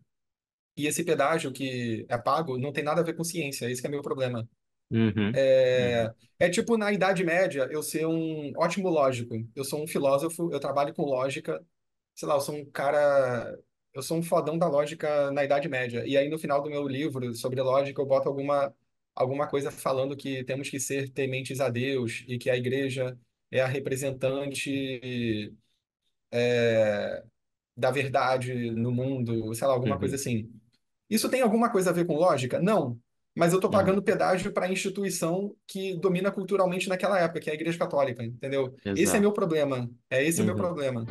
e 0.77 0.87
esse 0.87 1.03
pedágio 1.05 1.51
que 1.53 2.05
é 2.09 2.17
pago 2.17 2.57
não 2.57 2.73
tem 2.73 2.83
nada 2.83 3.01
a 3.01 3.03
ver 3.03 3.15
com 3.15 3.23
ciência, 3.23 3.69
esse 3.71 3.81
que 3.81 3.87
é 3.87 3.91
meu 3.91 4.01
problema. 4.03 4.47
uhum, 4.91 5.41
uhum. 5.77 6.11
É, 6.11 6.13
é 6.39 6.49
tipo 6.49 6.77
na 6.77 6.91
Idade 6.91 7.23
Média 7.23 7.67
eu 7.71 7.83
ser 7.83 8.05
um 8.07 8.51
ótimo 8.57 8.89
lógico. 8.89 9.35
Eu 9.55 9.63
sou 9.63 9.83
um 9.83 9.87
filósofo, 9.87 10.51
eu 10.51 10.59
trabalho 10.59 10.93
com 10.93 11.03
lógica, 11.03 11.63
sei 12.15 12.27
lá, 12.27 12.35
eu 12.35 12.41
sou 12.41 12.55
um 12.55 12.65
cara, 12.71 13.57
eu 13.93 14.01
sou 14.01 14.17
um 14.17 14.23
fodão 14.23 14.57
da 14.57 14.67
lógica 14.67 15.31
na 15.31 15.43
Idade 15.43 15.67
Média. 15.69 16.05
E 16.07 16.17
aí 16.17 16.29
no 16.29 16.39
final 16.39 16.61
do 16.61 16.69
meu 16.69 16.87
livro 16.87 17.33
sobre 17.35 17.61
lógica 17.61 18.01
eu 18.01 18.05
boto 18.05 18.27
alguma 18.29 18.73
alguma 19.15 19.47
coisa 19.47 19.71
falando 19.71 20.15
que 20.15 20.43
temos 20.45 20.69
que 20.69 20.79
ser 20.79 21.09
tementes 21.09 21.59
a 21.59 21.69
Deus 21.69 22.23
e 22.27 22.37
que 22.37 22.49
a 22.49 22.55
igreja 22.57 23.17
é 23.51 23.61
a 23.61 23.67
representante 23.67 25.53
da 27.75 27.91
verdade 27.91 28.71
no 28.71 28.91
mundo, 28.91 29.53
sei 29.53 29.67
lá, 29.67 29.73
alguma 29.73 29.97
coisa 29.97 30.15
Uhum, 30.15 30.19
assim. 30.19 30.51
Isso 31.09 31.29
tem 31.29 31.41
alguma 31.41 31.71
coisa 31.71 31.89
a 31.89 31.93
ver 31.93 32.05
com 32.05 32.15
lógica? 32.15 32.59
Não. 32.59 32.99
Mas 33.35 33.53
eu 33.53 33.57
estou 33.59 33.71
uhum. 33.71 33.77
pagando 33.77 34.03
pedágio 34.03 34.51
para 34.51 34.65
a 34.65 34.71
instituição 34.71 35.55
que 35.65 35.95
domina 35.97 36.31
culturalmente 36.31 36.89
naquela 36.89 37.19
época, 37.19 37.39
que 37.39 37.49
é 37.49 37.53
a 37.53 37.55
Igreja 37.55 37.77
Católica, 37.77 38.23
entendeu? 38.23 38.75
Esse 38.85 39.15
é 39.15 39.19
meu 39.19 39.29
Exato. 39.29 39.33
problema. 39.33 39.89
É 40.09 40.23
esse 40.23 40.41
o 40.41 40.45
meu 40.45 40.55
Uhum, 40.55 40.59
problema. 40.61 41.05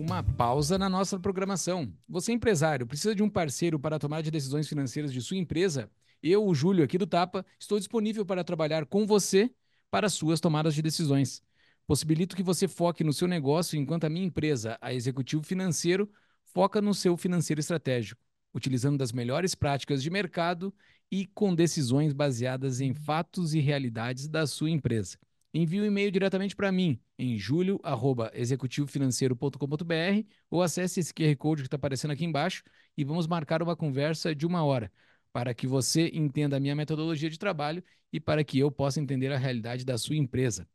Uma 0.00 0.22
pausa 0.22 0.78
na 0.78 0.88
nossa 0.88 1.20
programação. 1.20 1.92
Você, 2.08 2.32
empresário, 2.32 2.86
precisa 2.86 3.14
de 3.14 3.22
um 3.22 3.28
parceiro 3.28 3.78
para 3.78 3.98
tomar 3.98 4.22
de 4.22 4.30
decisões 4.30 4.66
financeiras 4.66 5.12
de 5.12 5.20
sua 5.20 5.36
empresa? 5.36 5.90
Eu, 6.22 6.46
o 6.46 6.54
Júlio, 6.54 6.82
aqui 6.82 6.96
do 6.96 7.06
Tapa, 7.06 7.44
estou 7.58 7.78
disponível 7.78 8.24
para 8.24 8.42
trabalhar 8.42 8.86
com 8.86 9.06
você 9.06 9.50
para 9.90 10.08
suas 10.08 10.40
tomadas 10.40 10.74
de 10.74 10.80
decisões. 10.80 11.42
Possibilito 11.86 12.34
que 12.34 12.42
você 12.42 12.66
foque 12.66 13.04
no 13.04 13.12
seu 13.12 13.28
negócio 13.28 13.78
enquanto 13.78 14.04
a 14.04 14.08
minha 14.08 14.24
empresa, 14.24 14.78
a 14.80 14.94
Executivo 14.94 15.42
Financeiro, 15.42 16.10
foca 16.44 16.80
no 16.80 16.94
seu 16.94 17.14
financeiro 17.14 17.60
estratégico, 17.60 18.22
utilizando 18.54 18.96
das 18.96 19.12
melhores 19.12 19.54
práticas 19.54 20.02
de 20.02 20.08
mercado 20.08 20.72
e 21.10 21.26
com 21.26 21.54
decisões 21.54 22.14
baseadas 22.14 22.80
em 22.80 22.94
fatos 22.94 23.52
e 23.52 23.60
realidades 23.60 24.28
da 24.28 24.46
sua 24.46 24.70
empresa. 24.70 25.18
Envie 25.52 25.80
um 25.80 25.84
e-mail 25.84 26.12
diretamente 26.12 26.54
para 26.54 26.70
mim 26.70 27.00
em 27.18 27.36
julio@executivofinanceiro.com.br 27.36 30.24
ou 30.48 30.62
acesse 30.62 31.00
esse 31.00 31.12
QR 31.12 31.34
Code 31.36 31.62
que 31.62 31.66
está 31.66 31.74
aparecendo 31.76 32.12
aqui 32.12 32.24
embaixo 32.24 32.62
e 32.96 33.02
vamos 33.02 33.26
marcar 33.26 33.60
uma 33.62 33.74
conversa 33.74 34.32
de 34.34 34.46
uma 34.46 34.62
hora 34.62 34.92
para 35.32 35.52
que 35.52 35.66
você 35.66 36.08
entenda 36.14 36.56
a 36.56 36.60
minha 36.60 36.76
metodologia 36.76 37.28
de 37.28 37.38
trabalho 37.38 37.82
e 38.12 38.20
para 38.20 38.44
que 38.44 38.58
eu 38.58 38.70
possa 38.70 39.00
entender 39.00 39.32
a 39.32 39.38
realidade 39.38 39.84
da 39.84 39.98
sua 39.98 40.16
empresa. 40.16 40.68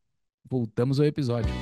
Voltamos 0.43 0.99
ao 0.99 1.05
episódio. 1.05 1.53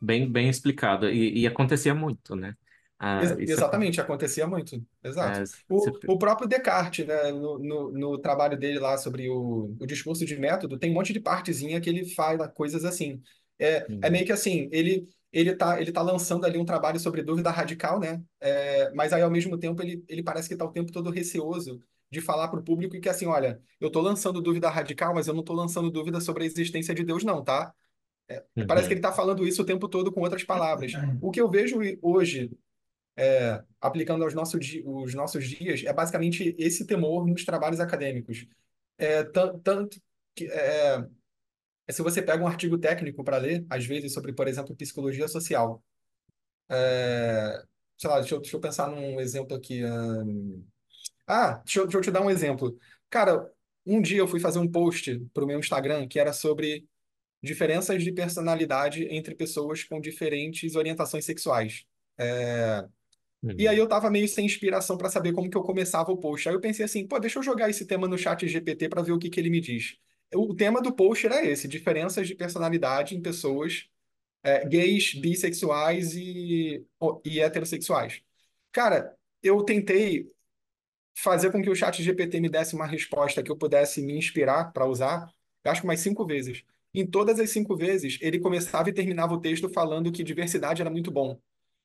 Bem, 0.00 0.30
bem 0.30 0.48
explicado. 0.48 1.08
E, 1.08 1.40
e 1.40 1.46
acontecia 1.46 1.94
muito, 1.94 2.36
né? 2.36 2.54
Ah, 3.02 3.22
Ex- 3.22 3.32
é, 3.32 3.36
exatamente, 3.40 4.00
acontecia 4.00 4.46
muito. 4.46 4.84
Exato. 5.02 5.42
é, 5.42 5.48
O, 5.68 6.00
você- 6.00 6.12
o 6.14 6.18
próprio 6.18 6.48
Descartes, 6.48 7.06
né, 7.06 7.30
no, 7.32 7.58
no, 7.58 7.92
no 7.92 8.18
trabalho 8.18 8.56
dele 8.58 8.78
lá 8.78 8.96
sobre 8.98 9.28
o, 9.28 9.76
o 9.80 9.86
discurso 9.86 10.24
de 10.24 10.36
método, 10.38 10.78
tem 10.78 10.90
um 10.90 10.94
monte 10.94 11.12
de 11.12 11.20
partezinha 11.20 11.80
que 11.80 11.90
ele 11.90 12.04
fala 12.14 12.48
coisas 12.48 12.84
assim. 12.84 13.22
É, 13.58 13.90
é 14.02 14.10
Uhum, 14.10 14.10
meio 14.10 14.26
que 14.26 14.32
assim, 14.32 14.68
ele, 14.72 15.08
ele 15.32 15.54
tá, 15.54 15.80
ele 15.80 15.92
tá 15.92 16.02
lançando 16.02 16.44
ali 16.46 16.58
um 16.58 16.64
trabalho 16.64 16.98
sobre 17.00 17.22
dúvida 17.22 17.50
radical, 17.50 18.00
né? 18.00 18.22
É, 18.40 18.90
mas 18.94 19.12
aí, 19.12 19.22
ao 19.22 19.30
mesmo 19.30 19.58
tempo, 19.58 19.82
ele, 19.82 20.04
ele 20.08 20.22
parece 20.22 20.48
que 20.48 20.56
tá 20.56 20.64
o 20.64 20.72
tempo 20.72 20.90
todo 20.92 21.10
receoso 21.10 21.80
de 22.10 22.20
falar 22.20 22.48
para 22.48 22.60
o 22.60 22.64
público 22.64 23.00
que 23.00 23.08
assim, 23.08 23.26
olha, 23.26 23.60
eu 23.80 23.90
tô 23.90 24.00
lançando 24.00 24.40
dúvida 24.42 24.68
radical, 24.70 25.14
mas 25.14 25.28
eu 25.28 25.34
não 25.34 25.42
tô 25.42 25.52
lançando 25.54 25.90
dúvida 25.90 26.20
sobre 26.20 26.42
a 26.44 26.46
existência 26.46 26.94
de 26.94 27.04
Deus, 27.04 27.24
não, 27.24 27.42
tá? 27.42 27.72
Parece 28.66 28.88
que 28.88 28.94
ele 28.94 28.98
uhum, 28.98 29.00
está 29.00 29.12
falando 29.12 29.46
isso 29.46 29.62
o 29.62 29.64
tempo 29.66 29.88
todo 29.88 30.12
com 30.12 30.20
outras 30.22 30.44
palavras. 30.44 30.98
O 31.20 31.30
que 31.30 31.40
eu 31.40 31.50
vejo 31.50 31.78
hoje 32.00 32.50
aplicando 33.80 34.24
aos 34.24 34.34
nossos, 34.34 34.66
os 34.84 35.14
nossos 35.14 35.46
dias, 35.48 35.82
é 35.84 35.92
basicamente 35.92 36.54
esse 36.58 36.86
temor 36.86 37.26
nos 37.26 37.44
trabalhos 37.44 37.80
acadêmicos. 37.80 38.46
É, 38.98 39.24
tan- 39.24 39.58
tanto 39.60 40.00
que, 40.34 40.46
é, 40.46 41.04
é, 41.88 41.92
se 41.92 42.02
você 42.02 42.22
pega 42.22 42.42
um 42.42 42.46
artigo 42.48 42.78
técnico 42.78 43.24
para 43.24 43.38
ler, 43.38 43.66
às 43.70 43.84
vezes, 43.86 44.12
sobre, 44.14 44.32
por 44.34 44.48
exemplo, 44.48 44.76
psicologia 44.76 45.28
social, 45.28 45.82
é, 46.70 47.62
sei 47.98 48.10
lá, 48.10 48.20
deixa 48.20 48.34
eu, 48.34 48.40
deixa 48.40 48.56
eu 48.56 48.60
pensar 48.60 48.88
num 48.88 49.20
exemplo 49.20 49.56
aqui. 49.56 49.82
Ah, 51.26 51.54
deixa 51.64 51.80
eu, 51.80 51.84
deixa 51.86 51.98
eu 51.98 52.02
te 52.02 52.10
dar 52.10 52.20
um 52.22 52.30
exemplo. 52.30 52.78
Cara, 53.10 53.50
um 53.86 54.00
dia 54.02 54.18
eu 54.18 54.28
fui 54.28 54.40
fazer 54.40 54.58
um 54.58 54.70
post 54.70 55.18
para 55.32 55.44
o 55.44 55.46
meu 55.46 55.58
Instagram 55.58 56.06
que 56.08 56.18
era 56.18 56.32
sobre 56.32 56.86
diferenças 57.42 58.02
de 58.04 58.12
personalidade 58.12 59.04
entre 59.06 59.34
pessoas 59.34 59.84
com 59.84 60.00
diferentes 60.00 60.76
orientações 60.76 61.24
sexuais. 61.24 61.84
É, 62.18 62.86
E 63.58 63.68
aí 63.68 63.76
uhum, 63.76 63.78
eu 63.78 63.88
tava 63.88 64.10
meio 64.10 64.26
sem 64.28 64.46
inspiração 64.46 64.96
para 64.96 65.10
saber 65.10 65.32
como 65.32 65.50
que 65.50 65.56
eu 65.56 65.62
começava 65.62 66.10
o 66.12 66.16
post. 66.16 66.48
Aí 66.48 66.54
eu 66.54 66.60
pensei 66.60 66.84
assim, 66.84 67.06
pô, 67.06 67.18
deixa 67.20 67.38
eu 67.38 67.42
jogar 67.42 67.68
esse 67.70 67.86
tema 67.86 68.08
no 68.08 68.16
chat 68.18 68.46
GPT 68.48 68.88
para 68.88 69.02
ver 69.02 69.12
o 69.12 69.18
que 69.18 69.28
que 69.30 69.38
ele 69.40 69.50
me 69.50 69.60
diz. 69.60 69.96
O 70.34 70.54
tema 70.54 70.80
do 70.80 70.92
post 70.94 71.26
era 71.26 71.44
esse, 71.44 71.68
diferenças 71.68 72.26
de 72.26 72.34
personalidade 72.34 73.14
em 73.16 73.20
pessoas 73.20 73.86
é, 74.42 74.66
gays, 74.68 75.14
bissexuais 75.14 76.14
e, 76.16 76.84
e 77.24 77.40
heterossexuais. 77.40 78.22
Cara, 78.72 79.16
eu 79.42 79.62
tentei 79.64 80.30
fazer 81.14 81.50
com 81.52 81.62
que 81.62 81.70
o 81.70 81.74
chat 81.76 82.02
GPT 82.02 82.40
me 82.40 82.48
desse 82.48 82.74
uma 82.74 82.86
resposta 82.86 83.42
que 83.42 83.50
eu 83.50 83.56
pudesse 83.56 84.02
me 84.02 84.16
inspirar 84.16 84.72
para 84.72 84.86
usar, 84.86 85.32
acho 85.64 85.80
que 85.82 85.86
umas 85.86 86.00
cinco 86.00 86.26
vezes. 86.26 86.64
Em 86.94 87.06
todas 87.06 87.38
as 87.40 87.50
cinco 87.50 87.76
vezes, 87.76 88.18
ele 88.20 88.38
começava 88.40 88.90
e 88.90 88.92
terminava 88.92 89.34
o 89.34 89.40
texto 89.40 89.68
falando 89.70 90.12
que 90.12 90.22
diversidade 90.24 90.82
era 90.82 90.90
muito 90.90 91.10
bom. 91.10 91.40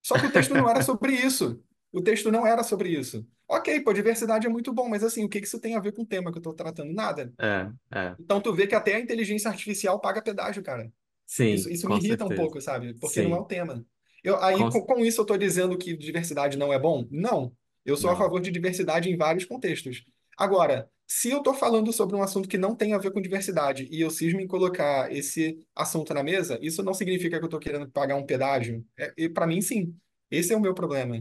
Só 0.08 0.18
que 0.18 0.28
o 0.28 0.32
texto 0.32 0.54
não 0.54 0.70
era 0.70 0.82
sobre 0.82 1.12
isso. 1.12 1.62
O 1.92 2.02
texto 2.02 2.32
não 2.32 2.48
era 2.48 2.64
sobre 2.64 2.90
isso. 2.90 3.28
Ok, 3.46 3.82
pô, 3.82 3.92
diversidade 3.92 4.48
é 4.48 4.50
muito 4.50 4.72
bom, 4.72 4.88
mas 4.88 5.04
assim, 5.04 5.26
o 5.26 5.30
que 5.30 5.42
que 5.42 5.48
isso 5.48 5.60
tem 5.60 5.76
a 5.76 5.82
ver 5.82 5.92
com 5.92 6.04
o 6.04 6.06
tema 6.06 6.32
que 6.32 6.38
eu 6.38 6.40
estou 6.40 6.54
tratando? 6.54 6.94
Nada. 6.94 7.34
É, 7.38 7.70
é. 7.94 8.16
Então 8.18 8.40
tu 8.40 8.54
vê 8.54 8.68
que 8.68 8.76
até 8.76 8.96
a 8.96 9.00
inteligência 9.02 9.50
artificial 9.50 10.00
paga 10.00 10.22
pedágio, 10.22 10.64
cara. 10.64 10.90
Isso, 11.38 11.68
Sim, 11.68 11.74
isso 11.74 11.88
me 11.90 11.94
com 11.94 11.98
irrita 11.98 12.24
um 12.24 12.28
certeza. 12.30 12.42
pouco, 12.42 12.62
sabe? 12.62 12.94
Porque 12.94 13.22
não 13.22 13.36
é 13.36 13.40
o 13.40 13.42
Sim. 13.42 13.48
tema. 13.48 13.86
Eu, 14.24 14.42
aí, 14.42 14.58
Com, 14.58 14.82
com, 14.82 15.00
isso, 15.00 15.20
eu 15.20 15.24
estou 15.24 15.38
dizendo 15.38 15.78
que 15.78 15.96
diversidade 15.98 16.58
não 16.58 16.72
é 16.72 16.80
bom? 16.80 17.06
Não. 17.12 17.54
Eu 17.86 17.98
sou 17.98 18.10
a 18.10 18.14
não. 18.14 18.20
favor 18.20 18.40
de 18.40 18.50
diversidade 18.50 19.10
em 19.10 19.18
vários 19.18 19.44
contextos. 19.46 20.06
Agora, 20.38 20.90
se 21.08 21.30
eu 21.32 21.40
estou 21.40 21.54
falando 21.54 21.94
sobre 21.94 22.16
um 22.16 22.22
assunto 22.24 22.50
que 22.50 22.58
não 22.58 22.76
tem 22.76 22.94
a 22.94 22.98
ver 22.98 23.12
com 23.12 23.22
diversidade 23.22 23.88
e 23.92 24.02
eu 24.02 24.10
cismo 24.12 24.42
em 24.42 24.48
colocar 24.48 25.12
esse 25.12 25.60
assunto 25.76 26.14
na 26.14 26.24
mesa, 26.24 26.60
isso 26.62 26.84
não 26.84 26.94
significa 26.94 27.38
que 27.40 27.44
eu 27.44 27.48
estou 27.48 27.60
querendo 27.60 27.90
pagar 27.90 28.16
um 28.16 28.26
pedágio. 28.26 28.86
É, 28.98 29.14
e 29.18 29.30
para 29.30 29.48
mim, 29.48 29.62
sim. 29.62 29.98
Esse 30.30 30.54
é 30.54 30.58
o 30.58 30.60
meu 30.62 30.74
problema, 30.74 31.16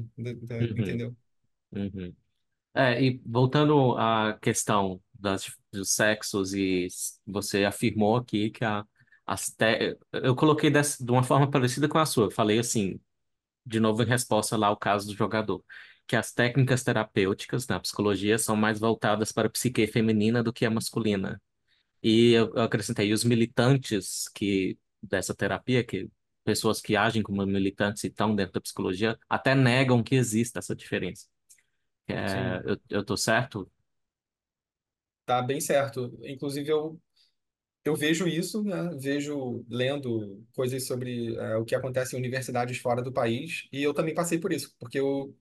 Uhum, 0.61 0.71
entendeu? 0.77 1.17
uhum. 1.73 2.17
É, 2.75 3.03
e 3.03 3.23
voltando 3.27 3.97
à 3.99 4.39
questão 4.43 5.03
das, 5.15 5.51
dos 5.73 5.91
sexos, 5.93 6.55
e 6.55 6.89
você 7.27 7.65
afirmou 7.65 8.17
aqui 8.17 8.51
que 8.51 8.65
a, 8.65 8.85
as 9.27 9.51
te... 9.51 9.99
eu 10.13 10.37
coloquei 10.37 10.71
dessa, 10.71 11.05
de 11.05 11.11
uma 11.13 11.23
forma 11.25 11.51
parecida 11.51 11.89
com 11.89 11.99
a 11.99 12.07
sua. 12.07 12.27
Eu 12.27 12.31
falei 12.33 12.59
assim, 12.61 13.01
de 13.67 13.81
novo 13.81 14.03
em 14.03 14.07
resposta 14.07 14.57
lá 14.57 14.69
ao 14.69 14.77
caso 14.79 15.07
do 15.09 15.15
jogador. 15.17 15.65
Que 16.07 16.17
as 16.17 16.33
técnicas 16.33 16.83
terapêuticas 16.85 17.67
na 17.67 17.81
psicologia 17.81 18.39
são 18.39 18.57
mais 18.57 18.79
voltadas 18.79 19.33
para 19.33 19.49
a 19.49 19.51
psique 19.51 19.87
feminina 19.87 20.43
do 20.43 20.53
que 20.53 20.65
a 20.65 20.71
masculina. 20.71 21.41
E 22.03 22.33
eu, 22.33 22.55
eu 22.55 22.63
acrescentei 22.63 23.13
os 23.13 23.25
militantes 23.25 24.29
que 24.35 24.79
dessa 25.03 25.35
terapia, 25.35 25.85
que 25.85 26.09
pessoas 26.45 26.81
que 26.81 26.97
agem 26.97 27.23
como 27.23 27.45
militantes 27.47 28.05
e 28.05 28.09
estão 28.09 28.35
dentro 28.35 28.55
da 28.55 28.61
psicologia, 28.61 29.19
até 29.29 29.55
negam 29.55 30.03
que 30.03 30.15
exista 30.15 30.61
essa 30.61 30.77
diferença. 30.77 31.27
É, 32.09 32.63
eu, 32.65 32.79
eu 32.89 33.05
tô 33.05 33.17
certo? 33.17 33.71
tá 35.25 35.43
bem 35.43 35.61
certo. 35.61 36.17
Inclusive, 36.23 36.69
eu, 36.71 37.01
eu 37.85 37.97
vejo 37.97 38.29
isso, 38.29 38.63
né? 38.65 38.91
Vejo 38.99 39.65
lendo 39.69 40.45
coisas 40.55 40.87
sobre 40.87 41.37
é, 41.37 41.57
o 41.57 41.65
que 41.65 41.75
acontece 41.75 42.17
em 42.17 42.19
universidades 42.19 42.79
fora 42.79 43.03
do 43.03 43.13
país, 43.13 43.69
e 43.73 43.83
eu 43.83 43.95
também 43.95 44.15
passei 44.15 44.39
por 44.39 44.53
isso, 44.53 44.75
porque 44.79 45.01
eu, 45.01 45.37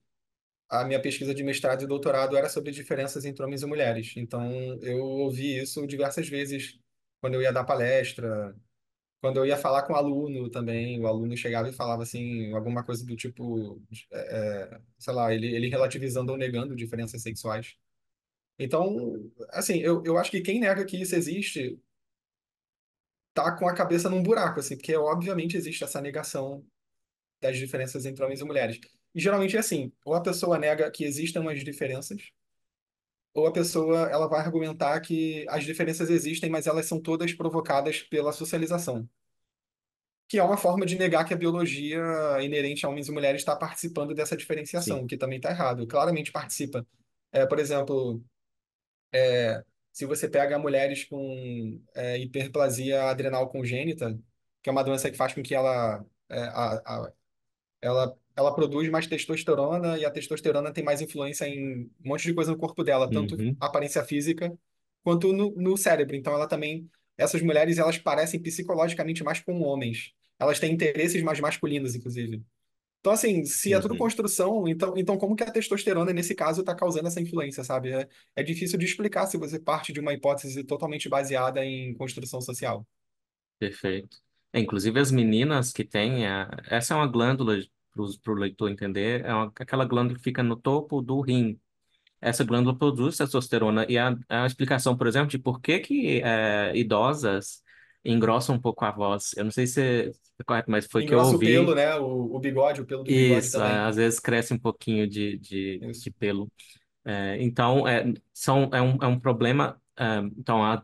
a 0.68 0.84
minha 0.84 1.00
pesquisa 1.00 1.34
de 1.34 1.44
mestrado 1.44 1.82
e 1.84 1.86
doutorado 1.86 2.36
era 2.36 2.48
sobre 2.48 2.72
diferenças 2.72 3.24
entre 3.24 3.44
homens 3.44 3.62
e 3.62 3.66
mulheres. 3.66 4.14
Então, 4.16 4.50
eu 4.82 4.98
ouvi 5.04 5.58
isso 5.58 5.86
diversas 5.86 6.28
vezes 6.28 6.78
quando 7.20 7.34
eu 7.34 7.42
ia 7.42 7.52
dar 7.52 7.64
palestra, 7.64 8.54
quando 9.20 9.38
eu 9.38 9.46
ia 9.46 9.56
falar 9.56 9.82
com 9.84 9.92
o 9.94 9.96
aluno 9.96 10.50
também, 10.50 11.00
o 11.00 11.06
aluno 11.06 11.36
chegava 11.36 11.68
e 11.68 11.72
falava 11.72 12.02
assim, 12.02 12.52
alguma 12.54 12.84
coisa 12.84 13.04
do 13.04 13.16
tipo, 13.16 13.82
é, 14.12 14.74
é, 14.76 14.80
sei 14.98 15.14
lá, 15.14 15.34
ele, 15.34 15.48
ele 15.54 15.68
relativizando 15.68 16.32
ou 16.32 16.38
negando 16.38 16.76
diferenças 16.76 17.22
sexuais. 17.22 17.76
Então, 18.58 19.30
assim, 19.50 19.78
eu, 19.80 20.02
eu 20.04 20.18
acho 20.18 20.30
que 20.30 20.40
quem 20.40 20.60
nega 20.60 20.84
que 20.86 21.00
isso 21.00 21.14
existe 21.16 21.80
tá 23.34 23.52
com 23.56 23.68
a 23.68 23.74
cabeça 23.74 24.08
num 24.08 24.22
buraco, 24.22 24.60
assim, 24.60 24.76
porque 24.76 24.96
obviamente 24.96 25.56
existe 25.56 25.84
essa 25.84 26.00
negação 26.00 26.64
das 27.40 27.58
diferenças 27.58 28.06
entre 28.06 28.24
homens 28.24 28.40
e 28.40 28.44
mulheres. 28.44 28.80
E 29.16 29.20
geralmente 29.20 29.56
é 29.56 29.60
assim, 29.60 29.92
ou 30.06 30.14
a 30.14 30.22
pessoa 30.22 30.58
nega 30.60 30.90
que 30.92 31.04
existam 31.04 31.50
as 31.50 31.64
diferenças, 31.64 32.30
ou 33.34 33.46
a 33.46 33.52
pessoa 33.52 34.08
ela 34.10 34.26
vai 34.28 34.40
argumentar 34.40 35.00
que 35.00 35.46
as 35.48 35.64
diferenças 35.64 36.10
existem, 36.10 36.50
mas 36.50 36.66
elas 36.66 36.86
são 36.86 37.00
todas 37.00 37.32
provocadas 37.34 38.02
pela 38.02 38.32
socialização. 38.32 39.08
que 40.28 40.38
é 40.38 40.42
uma 40.42 40.56
forma 40.56 40.84
de 40.86 40.96
negar 40.98 41.24
que 41.24 41.32
a 41.34 41.36
biologia 41.36 42.00
inerente 42.42 42.84
a 42.84 42.88
homens 42.88 43.08
e 43.08 43.12
mulheres 43.12 43.42
está 43.42 43.54
participando 43.56 44.14
dessa 44.14 44.36
diferenciação, 44.36 45.00
Sim. 45.00 45.06
que 45.06 45.16
também 45.16 45.36
está 45.38 45.50
errado. 45.50 45.86
Claramente 45.86 46.32
participa. 46.32 46.84
É, 47.32 47.46
por 47.46 47.58
exemplo, 47.58 48.22
é, 49.12 49.64
se 49.92 50.06
você 50.06 50.28
pega 50.28 50.58
mulheres 50.58 51.04
com 51.04 51.82
é, 51.94 52.18
hiperplasia 52.18 53.04
adrenal 53.04 53.48
congênita, 53.50 54.18
que 54.62 54.68
é 54.70 54.72
uma 54.72 54.84
doença 54.84 55.10
que 55.10 55.16
faz 55.16 55.32
com 55.34 55.42
que 55.42 55.54
ela, 55.54 56.04
é, 56.28 56.40
a, 56.42 56.74
a- 57.06 57.12
ela, 57.82 58.18
ela 58.36 58.54
produz 58.54 58.88
mais 58.90 59.06
testosterona 59.06 59.98
e 59.98 60.04
a 60.04 60.10
testosterona 60.10 60.72
tem 60.72 60.84
mais 60.84 61.00
influência 61.00 61.46
em 61.48 61.84
um 61.84 61.90
monte 62.08 62.24
de 62.24 62.34
coisa 62.34 62.52
no 62.52 62.58
corpo 62.58 62.84
dela, 62.84 63.10
tanto 63.10 63.36
Uhum, 63.36 63.60
aparência 63.60 64.04
física 64.04 64.52
quanto 65.02 65.32
no, 65.32 65.52
no 65.56 65.76
cérebro. 65.76 66.16
Então, 66.16 66.32
ela 66.34 66.46
também, 66.48 66.90
essas 67.16 67.40
mulheres, 67.42 67.78
elas 67.78 67.98
parecem 67.98 68.40
psicologicamente 68.42 69.24
mais 69.24 69.40
com 69.40 69.60
homens. 69.62 70.12
Elas 70.38 70.58
têm 70.60 70.72
interesses 70.72 71.22
mais 71.22 71.40
masculinos, 71.40 71.94
inclusive. 71.94 72.42
Então, 73.00 73.12
assim, 73.12 73.44
se 73.44 73.72
é 73.72 73.80
tudo 73.80 73.94
uhum. 73.94 73.96
construção, 73.96 74.66
então, 74.66 74.94
então 74.96 75.16
como 75.16 75.36
que 75.36 75.44
a 75.44 75.50
testosterona, 75.50 76.12
nesse 76.12 76.34
caso, 76.34 76.60
está 76.60 76.74
causando 76.74 77.06
essa 77.06 77.20
influência, 77.20 77.62
sabe? 77.62 77.92
É, 77.92 78.08
é 78.34 78.42
difícil 78.42 78.78
de 78.78 78.84
explicar 78.84 79.26
se 79.26 79.38
você 79.38 79.60
parte 79.60 79.92
de 79.92 80.00
uma 80.00 80.12
hipótese 80.12 80.64
totalmente 80.64 81.08
baseada 81.08 81.64
em 81.64 81.94
construção 81.94 82.40
social. 82.40 82.86
Perfeito. 83.58 84.18
É, 84.52 84.60
inclusive 84.60 84.98
as 85.00 85.10
meninas 85.10 85.72
que 85.72 85.84
têm, 85.84 86.26
a- 86.26 86.48
essa 86.66 86.94
é 86.94 86.96
uma 86.96 87.06
glândula, 87.06 87.56
para 88.22 88.32
o 88.32 88.36
leitor 88.36 88.70
entender, 88.70 89.24
é 89.24 89.34
uma- 89.34 89.52
aquela 89.60 89.84
glândula 89.84 90.18
que 90.18 90.24
fica 90.24 90.42
no 90.42 90.56
topo 90.56 91.00
do 91.02 91.20
rim. 91.20 91.58
Essa 92.20 92.44
glândula 92.44 92.76
produz 92.78 93.16
testosterona 93.18 93.86
e 93.88 93.98
a, 93.98 94.16
a 94.28 94.46
explicação, 94.46 94.96
por 94.96 95.06
exemplo, 95.06 95.28
de 95.30 95.38
por 95.38 95.60
que 95.60 95.78
que 95.80 96.22
é, 96.22 96.72
idosas 96.76 97.62
engrossam 98.04 98.56
um 98.56 98.60
pouco 98.60 98.84
a 98.84 98.90
voz. 98.92 99.32
Eu 99.36 99.44
não 99.44 99.50
sei 99.52 99.66
se 99.66 99.80
é 100.40 100.44
correto, 100.46 100.70
mas 100.70 100.86
foi 100.86 101.04
que 101.04 101.14
eu 101.14 101.20
Engrossa 101.20 101.36
o 101.36 101.42
pelo, 101.42 101.74
ouvi. 101.74 101.76
né? 101.76 101.94
O, 101.96 102.34
o 102.34 102.40
bigode, 102.40 102.80
o 102.80 102.86
pelo 102.86 103.04
do 103.04 103.12
bigode 103.12 103.48
Isso, 103.48 103.52
também. 103.52 103.80
a- 103.80 103.86
às 103.86 103.96
vezes 103.96 104.18
cresce 104.20 104.52
um 104.52 104.58
pouquinho 104.58 105.06
de, 105.08 105.38
de, 105.38 105.78
de 106.02 106.10
pelo. 106.10 106.50
É, 107.04 107.42
então, 107.42 107.86
é, 107.88 108.04
são, 108.34 108.70
é, 108.74 108.82
um, 108.82 108.96
é 109.02 109.06
um 109.08 109.20
problema, 109.20 109.80
é, 109.98 110.18
então, 110.38 110.64
a, 110.64 110.82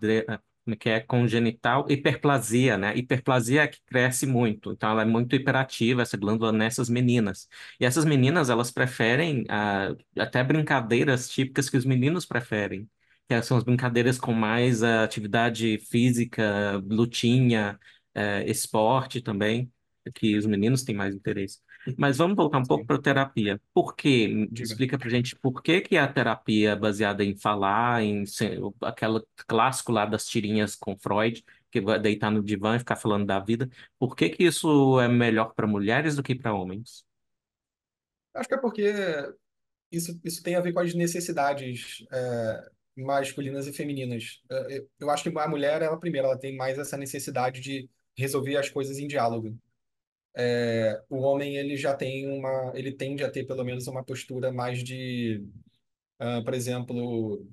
que 0.78 0.88
é 0.88 1.00
congenital, 1.00 1.86
hiperplasia, 1.90 2.78
né? 2.78 2.96
Hiperplasia 2.96 3.62
é 3.62 3.66
que 3.68 3.80
cresce 3.84 4.26
muito, 4.26 4.72
então 4.72 4.90
ela 4.90 5.02
é 5.02 5.04
muito 5.04 5.34
hiperativa, 5.34 6.02
essa 6.02 6.16
glândula 6.16 6.52
nessas 6.52 6.88
meninas. 6.88 7.48
E 7.80 7.84
essas 7.84 8.04
meninas, 8.04 8.48
elas 8.50 8.70
preferem 8.70 9.44
ah, 9.48 9.94
até 10.18 10.42
brincadeiras 10.44 11.28
típicas 11.28 11.68
que 11.68 11.76
os 11.76 11.84
meninos 11.84 12.24
preferem, 12.24 12.88
que 13.28 13.42
são 13.42 13.56
as 13.56 13.64
brincadeiras 13.64 14.18
com 14.18 14.32
mais 14.32 14.82
ah, 14.82 15.04
atividade 15.04 15.78
física, 15.78 16.78
lutinha, 16.88 17.78
eh, 18.14 18.44
esporte 18.50 19.20
também, 19.20 19.72
que 20.14 20.36
os 20.36 20.46
meninos 20.46 20.82
têm 20.82 20.94
mais 20.94 21.14
interesse. 21.14 21.58
Mas 21.96 22.18
vamos 22.18 22.36
voltar 22.36 22.58
um 22.58 22.66
pouco 22.66 22.86
para 22.86 22.96
a 22.96 23.02
terapia. 23.02 23.60
Por 23.74 23.94
quê? 23.94 24.48
Diga. 24.50 24.74
Explica 24.74 24.98
para 24.98 25.08
gente 25.10 25.36
por 25.36 25.62
que 25.62 25.80
que 25.80 25.96
a 25.96 26.06
terapia 26.12 26.70
é 26.72 26.76
baseada 26.76 27.24
em 27.24 27.36
falar, 27.36 28.02
em 28.02 28.24
ser- 28.26 28.58
aquela 28.82 29.22
clássico 29.46 29.92
lá 29.92 30.06
das 30.06 30.26
tirinhas 30.26 30.74
com 30.76 30.96
Freud, 30.98 31.44
que 31.70 31.80
vai 31.80 31.98
deitar 32.00 32.30
no 32.30 32.42
divã 32.42 32.76
e 32.76 32.78
ficar 32.78 32.96
falando 32.96 33.26
da 33.26 33.38
vida. 33.40 33.68
Por 33.98 34.14
que 34.16 34.28
que 34.30 34.44
isso 34.44 35.00
é 35.00 35.08
melhor 35.08 35.52
para 35.54 35.66
mulheres 35.66 36.16
do 36.16 36.22
que 36.22 36.34
para 36.34 36.54
homens? 36.54 37.04
Acho 38.34 38.48
que 38.48 38.54
é 38.54 38.58
porque 38.58 38.82
isso, 39.90 40.18
isso 40.24 40.42
tem 40.42 40.54
a 40.56 40.60
ver 40.60 40.72
com 40.72 40.80
as 40.80 40.94
necessidades 40.94 42.04
é, 42.12 42.70
masculinas 42.96 43.66
e 43.66 43.72
femininas. 43.72 44.42
É, 44.50 44.78
Eu 44.78 44.90
eu 45.00 45.10
acho 45.10 45.24
que 45.30 45.38
a 45.38 45.48
mulher, 45.48 45.82
ela 45.82 45.98
primeiro, 45.98 46.26
ela 46.28 46.38
tem 46.38 46.56
mais 46.56 46.78
essa 46.78 46.96
necessidade 46.96 47.60
de 47.60 47.88
resolver 48.16 48.56
as 48.56 48.70
coisas 48.70 48.98
em 48.98 49.06
diálogo. 49.06 49.58
É, 50.34 51.02
O 51.10 51.18
homem, 51.20 51.56
ele 51.56 51.76
já 51.76 51.94
tem 51.94 52.26
uma, 52.28 52.72
ele 52.74 52.92
tende 52.92 53.22
a 53.24 53.30
ter 53.30 53.44
pelo 53.46 53.64
menos 53.64 53.86
uma 53.86 54.04
postura 54.04 54.52
mais 54.52 54.82
de, 54.82 55.44
ah, 56.20 56.42
por 56.44 56.54
exemplo, 56.54 57.46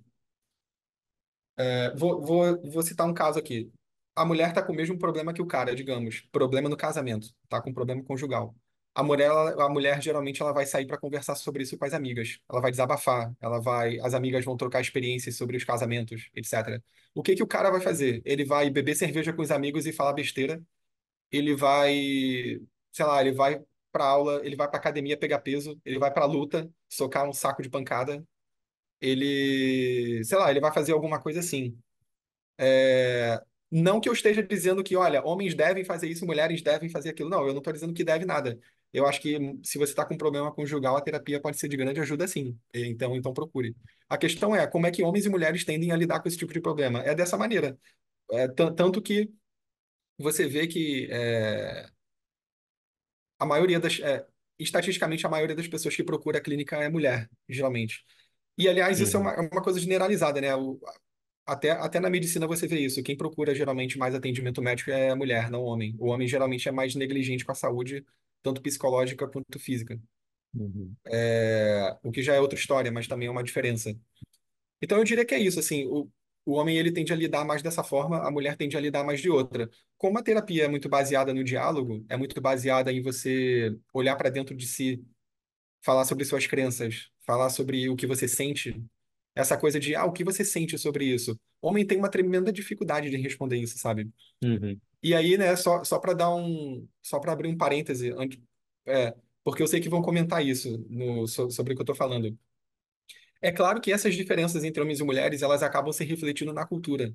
é, 1.57 1.93
vou, 1.95 2.21
vou, 2.25 2.61
vou 2.71 2.81
citar 2.83 3.07
um 3.07 3.13
caso 3.13 3.37
aqui. 3.39 3.71
A 4.15 4.25
mulher 4.25 4.49
está 4.49 4.61
com 4.63 4.71
o 4.73 4.75
mesmo 4.75 4.97
problema 4.97 5.33
que 5.33 5.41
o 5.41 5.45
cara, 5.47 5.75
digamos, 5.75 6.21
problema 6.31 6.69
no 6.69 6.77
casamento, 6.77 7.33
tá 7.47 7.61
com 7.61 7.73
problema 7.73 8.03
conjugal. 8.03 8.55
A 8.95 9.03
mulher, 9.03 9.25
ela- 9.27 9.65
a 9.65 9.69
mulher 9.69 10.01
geralmente 10.01 10.41
ela 10.41 10.51
vai 10.53 10.65
sair 10.65 10.85
para 10.87 10.97
conversar 10.97 11.35
sobre 11.35 11.63
isso 11.63 11.77
com 11.77 11.85
as 11.85 11.93
amigas. 11.93 12.39
Ela 12.49 12.59
vai 12.61 12.71
desabafar, 12.71 13.33
ela 13.39 13.59
vai, 13.61 13.99
as 13.99 14.13
amigas 14.13 14.43
vão 14.43 14.57
trocar 14.57 14.81
experiências 14.81 15.35
sobre 15.37 15.55
os 15.57 15.63
casamentos, 15.63 16.29
etc. 16.35 16.83
O 17.13 17.21
que 17.23 17.35
que 17.35 17.43
o 17.43 17.47
cara 17.47 17.69
vai 17.71 17.81
fazer? 17.81 18.21
Ele 18.25 18.43
vai 18.45 18.69
beber 18.69 18.95
cerveja 18.95 19.31
com 19.33 19.41
os 19.41 19.51
amigos 19.51 19.85
e 19.85 19.93
falar 19.93 20.13
besteira. 20.13 20.61
Ele 21.31 21.55
vai, 21.55 21.93
sei 22.91 23.05
lá, 23.05 23.21
ele 23.21 23.31
vai 23.33 23.61
para 23.91 24.05
aula, 24.05 24.41
ele 24.45 24.55
vai 24.55 24.67
para 24.69 24.77
academia 24.79 25.17
pegar 25.17 25.39
peso, 25.39 25.79
ele 25.85 25.99
vai 25.99 26.11
para 26.13 26.25
luta, 26.25 26.69
socar 26.89 27.27
um 27.27 27.33
saco 27.33 27.61
de 27.61 27.69
pancada. 27.69 28.23
Ele, 29.01 30.23
sei 30.25 30.37
lá, 30.37 30.51
ele 30.51 30.59
vai 30.61 30.73
fazer 30.73 30.93
alguma 30.93 31.21
coisa 31.21 31.39
assim. 31.41 31.77
É, 32.57 33.41
Não 33.71 33.99
que 34.01 34.09
eu 34.09 34.13
esteja 34.13 34.43
dizendo 34.43 34.83
que, 34.83 34.95
olha, 34.95 35.23
homens 35.25 35.55
devem 35.55 35.83
fazer 35.85 36.07
isso, 36.09 36.25
mulheres 36.25 36.61
devem 36.61 36.89
fazer 36.89 37.09
aquilo. 37.09 37.29
Não, 37.29 37.41
eu 37.47 37.51
não 37.53 37.59
estou 37.59 37.73
dizendo 37.73 37.93
que 37.93 38.03
deve 38.03 38.25
nada. 38.25 38.59
Eu 38.91 39.05
acho 39.07 39.21
que 39.21 39.37
hum, 39.37 39.61
se 39.63 39.77
você 39.77 39.91
está 39.91 40.05
com 40.05 40.15
um 40.15 40.17
problema 40.17 40.51
conjugal, 40.51 40.97
a 40.97 41.01
terapia 41.01 41.39
pode 41.41 41.59
ser 41.59 41.67
de 41.69 41.77
grande 41.77 41.99
ajuda, 41.99 42.27
sim. 42.27 42.57
Então, 42.73 43.15
então 43.15 43.33
procure. 43.33 43.75
A 44.09 44.17
questão 44.17 44.55
é 44.55 44.65
como 44.67 44.87
é 44.87 44.91
que 44.91 45.03
homens 45.03 45.25
e 45.25 45.29
mulheres 45.29 45.63
tendem 45.65 45.91
a 45.91 45.95
lidar 45.97 46.19
com 46.21 46.27
esse 46.27 46.37
tipo 46.37 46.53
de 46.53 46.61
problema. 46.61 46.99
É 47.03 47.13
dessa 47.15 47.37
maneira. 47.37 47.77
É, 48.31 48.47
tan- 48.47 48.73
tanto 48.73 49.01
que 49.01 49.31
você 50.23 50.47
vê 50.47 50.67
que 50.67 51.07
é, 51.11 51.89
a 53.39 53.45
maioria 53.45 53.79
das, 53.79 53.99
é, 53.99 54.25
estatisticamente, 54.57 55.25
a 55.25 55.29
maioria 55.29 55.55
das 55.55 55.67
pessoas 55.67 55.95
que 55.95 56.03
procura 56.03 56.37
a 56.39 56.41
clínica 56.41 56.77
é 56.77 56.89
mulher, 56.89 57.29
geralmente. 57.47 58.03
E, 58.57 58.67
aliás, 58.67 58.99
isso 58.99 59.17
é 59.17 59.19
uma, 59.19 59.31
Uhum, 59.31 59.33
é 59.33 59.41
uma 59.41 59.63
coisa 59.63 59.79
generalizada, 59.79 60.41
né? 60.41 60.55
O- 60.55 60.79
até, 61.45 61.71
até 61.71 61.99
na 61.99 62.09
medicina 62.09 62.47
você 62.47 62.67
vê 62.67 62.79
isso. 62.79 63.03
Quem 63.03 63.17
procura 63.17 63.55
geralmente 63.55 63.97
mais 63.97 64.15
atendimento 64.15 64.61
médico 64.61 64.91
é 64.91 65.09
a 65.11 65.15
mulher, 65.15 65.51
não 65.51 65.61
o 65.63 65.65
homem. 65.65 65.95
O 65.99 66.07
homem 66.09 66.27
geralmente 66.27 66.69
é 66.69 66.73
mais 66.73 66.95
negligente 66.95 67.45
com 67.45 67.51
a 67.51 67.55
saúde, 67.55 68.05
tanto 68.43 68.61
psicológica 68.61 69.27
quanto 69.27 69.59
física. 69.59 69.99
uhum, 70.53 70.97
É, 71.07 71.97
o 72.03 72.11
que 72.11 72.21
já 72.21 72.33
é 72.35 72.39
outra 72.41 72.57
história, 72.57 72.91
mas 72.91 73.07
também 73.07 73.27
é 73.27 73.31
uma 73.31 73.43
diferença. 73.43 73.95
Então 74.81 74.97
eu 74.99 75.03
diria 75.03 75.25
que 75.25 75.35
é 75.35 75.39
isso, 75.39 75.59
assim, 75.59 75.85
o, 75.87 76.09
o 76.49 76.53
homem 76.53 76.77
ele 76.77 76.91
tende 76.91 77.13
a 77.13 77.15
lidar 77.15 77.45
mais 77.45 77.61
dessa 77.61 77.83
forma, 77.83 78.19
a 78.27 78.31
mulher 78.31 78.57
tende 78.57 78.77
a 78.77 78.79
lidar 78.81 79.03
mais 79.03 79.21
de 79.21 79.29
outra. 79.29 79.69
Como 79.97 80.17
a 80.17 80.23
terapia 80.23 80.65
é 80.65 80.67
muito 80.67 80.89
baseada 80.89 81.33
no 81.33 81.43
diálogo, 81.43 82.05
é 82.09 82.17
muito 82.17 82.39
baseada 82.41 82.91
em 82.91 83.01
você 83.01 83.75
olhar 83.93 84.15
para 84.15 84.29
dentro 84.29 84.55
de 84.55 84.67
si, 84.67 85.03
falar 85.81 86.05
sobre 86.05 86.25
suas 86.25 86.47
crenças, 86.47 87.09
falar 87.25 87.49
sobre 87.49 87.89
o 87.89 87.95
que 87.95 88.07
você 88.07 88.27
sente, 88.27 88.81
essa 89.35 89.57
coisa 89.57 89.79
de, 89.79 89.95
ah, 89.95 90.05
o 90.05 90.13
que 90.13 90.23
você 90.23 90.45
sente 90.45 90.77
sobre 90.77 91.05
isso? 91.05 91.39
Homem 91.61 91.85
tem 91.87 91.97
uma 91.97 92.09
tremenda 92.11 92.51
dificuldade 92.53 93.09
de 93.09 93.17
responder 93.17 93.57
isso, 93.57 93.77
sabe? 93.79 94.09
uhum, 94.43 94.81
E 95.01 95.15
aí, 95.15 95.37
né, 95.37 95.55
só, 95.55 95.83
só 95.83 95.99
para 95.99 96.13
dar 96.13 96.33
um, 96.35 96.87
só 97.01 97.19
para 97.19 97.31
abrir 97.31 97.47
um 97.47 97.57
parêntese, 97.57 98.13
é, 98.85 99.15
porque 99.43 99.63
eu 99.63 99.67
sei 99.67 99.79
que 99.81 99.89
vão 99.89 100.01
comentar 100.01 100.45
isso 100.45 100.77
no, 100.89 101.27
so- 101.27 101.49
sobre 101.51 101.73
o 101.73 101.75
que 101.75 101.81
eu 101.81 101.83
estou 101.83 101.95
falando. 101.95 102.37
É 103.41 103.51
claro 103.51 103.79
que 103.81 103.91
essas 103.91 104.15
diferenças 104.15 104.63
entre 104.63 104.81
homens 104.81 104.99
e 104.99 105.03
mulheres, 105.03 105.41
elas 105.41 105.63
acabam 105.63 105.93
se 105.93 106.03
refletindo 106.03 106.53
na 106.53 106.65
cultura. 106.65 107.13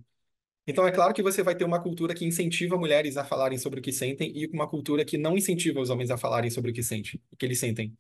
Então, 0.67 0.87
é 0.87 0.93
claro 0.93 1.15
que 1.15 1.23
você 1.23 1.43
vai 1.43 1.57
ter 1.57 1.65
uma 1.65 1.83
cultura 1.83 2.15
que 2.15 2.25
incentiva 2.27 2.77
mulheres 2.79 3.17
a 3.17 3.25
falarem 3.25 3.59
sobre 3.59 3.81
o 3.81 3.83
que 3.83 3.93
sentem 3.93 4.33
e 4.37 4.47
uma 4.49 4.69
cultura 4.69 5.05
que 5.05 5.19
não 5.19 5.37
incentiva 5.37 5.81
os 5.81 5.91
homens 5.91 6.11
a 6.11 6.19
falarem 6.19 6.51
sobre 6.51 6.71
o 6.73 6.75
que 6.75 6.83
sentem, 6.83 7.21
o 7.33 7.37
que 7.37 7.47
eles 7.47 7.59
sentem. 7.61 7.97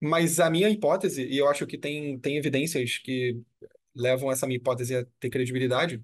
Mas 0.00 0.40
a 0.40 0.50
minha 0.50 0.70
hipótese, 0.70 1.24
e 1.24 1.38
eu 1.38 1.48
acho 1.48 1.66
que 1.66 1.78
tem, 1.78 2.18
tem 2.20 2.36
evidências 2.38 2.98
que 2.98 3.40
levam 3.94 4.32
essa 4.32 4.46
minha 4.46 4.58
hipótese 4.58 4.96
a 4.96 5.06
ter 5.20 5.30
credibilidade, 5.30 6.02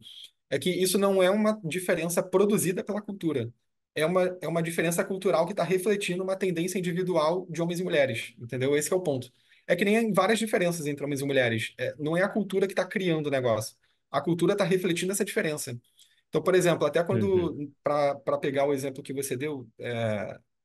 é 0.50 0.58
que 0.58 0.70
isso 0.70 0.98
não 0.98 1.22
é 1.22 1.30
uma 1.30 1.60
diferença 1.64 2.22
produzida 2.22 2.84
pela 2.84 3.02
cultura. 3.02 3.52
É 3.94 4.06
uma, 4.06 4.38
é 4.42 4.48
uma 4.48 4.62
diferença 4.62 5.04
cultural 5.04 5.46
que 5.46 5.52
está 5.52 5.64
refletindo 5.64 6.22
uma 6.24 6.36
tendência 6.36 6.78
individual 6.78 7.46
de 7.50 7.62
homens 7.62 7.80
e 7.80 7.84
mulheres, 7.84 8.34
entendeu? 8.38 8.76
Esse 8.76 8.92
é 8.92 8.96
o 8.96 9.00
ponto. 9.02 9.32
É 9.68 9.76
que 9.76 9.84
nem 9.86 10.12
várias 10.14 10.40
diferenças 10.40 10.86
entre 10.86 11.04
homens 11.04 11.22
e 11.22 11.26
mulheres. 11.26 11.74
É, 11.78 11.94
não 11.98 12.16
é 12.16 12.22
a 12.24 12.30
cultura 12.30 12.66
que 12.68 12.74
está 12.74 12.86
criando 12.86 13.28
o 13.28 13.30
negócio. 13.30 13.76
A 14.10 14.20
cultura 14.22 14.54
está 14.54 14.64
refletindo 14.64 15.12
essa 15.12 15.24
diferença. 15.26 15.78
Então, 16.28 16.42
por 16.42 16.54
exemplo, 16.54 16.86
até 16.86 17.04
Uhum, 17.10 17.58
quando, 17.58 17.72
para 17.82 18.16
para 18.16 18.38
pegar 18.38 18.66
o 18.66 18.74
exemplo 18.74 19.02
que 19.02 19.12
você 19.14 19.36
deu, 19.36 19.68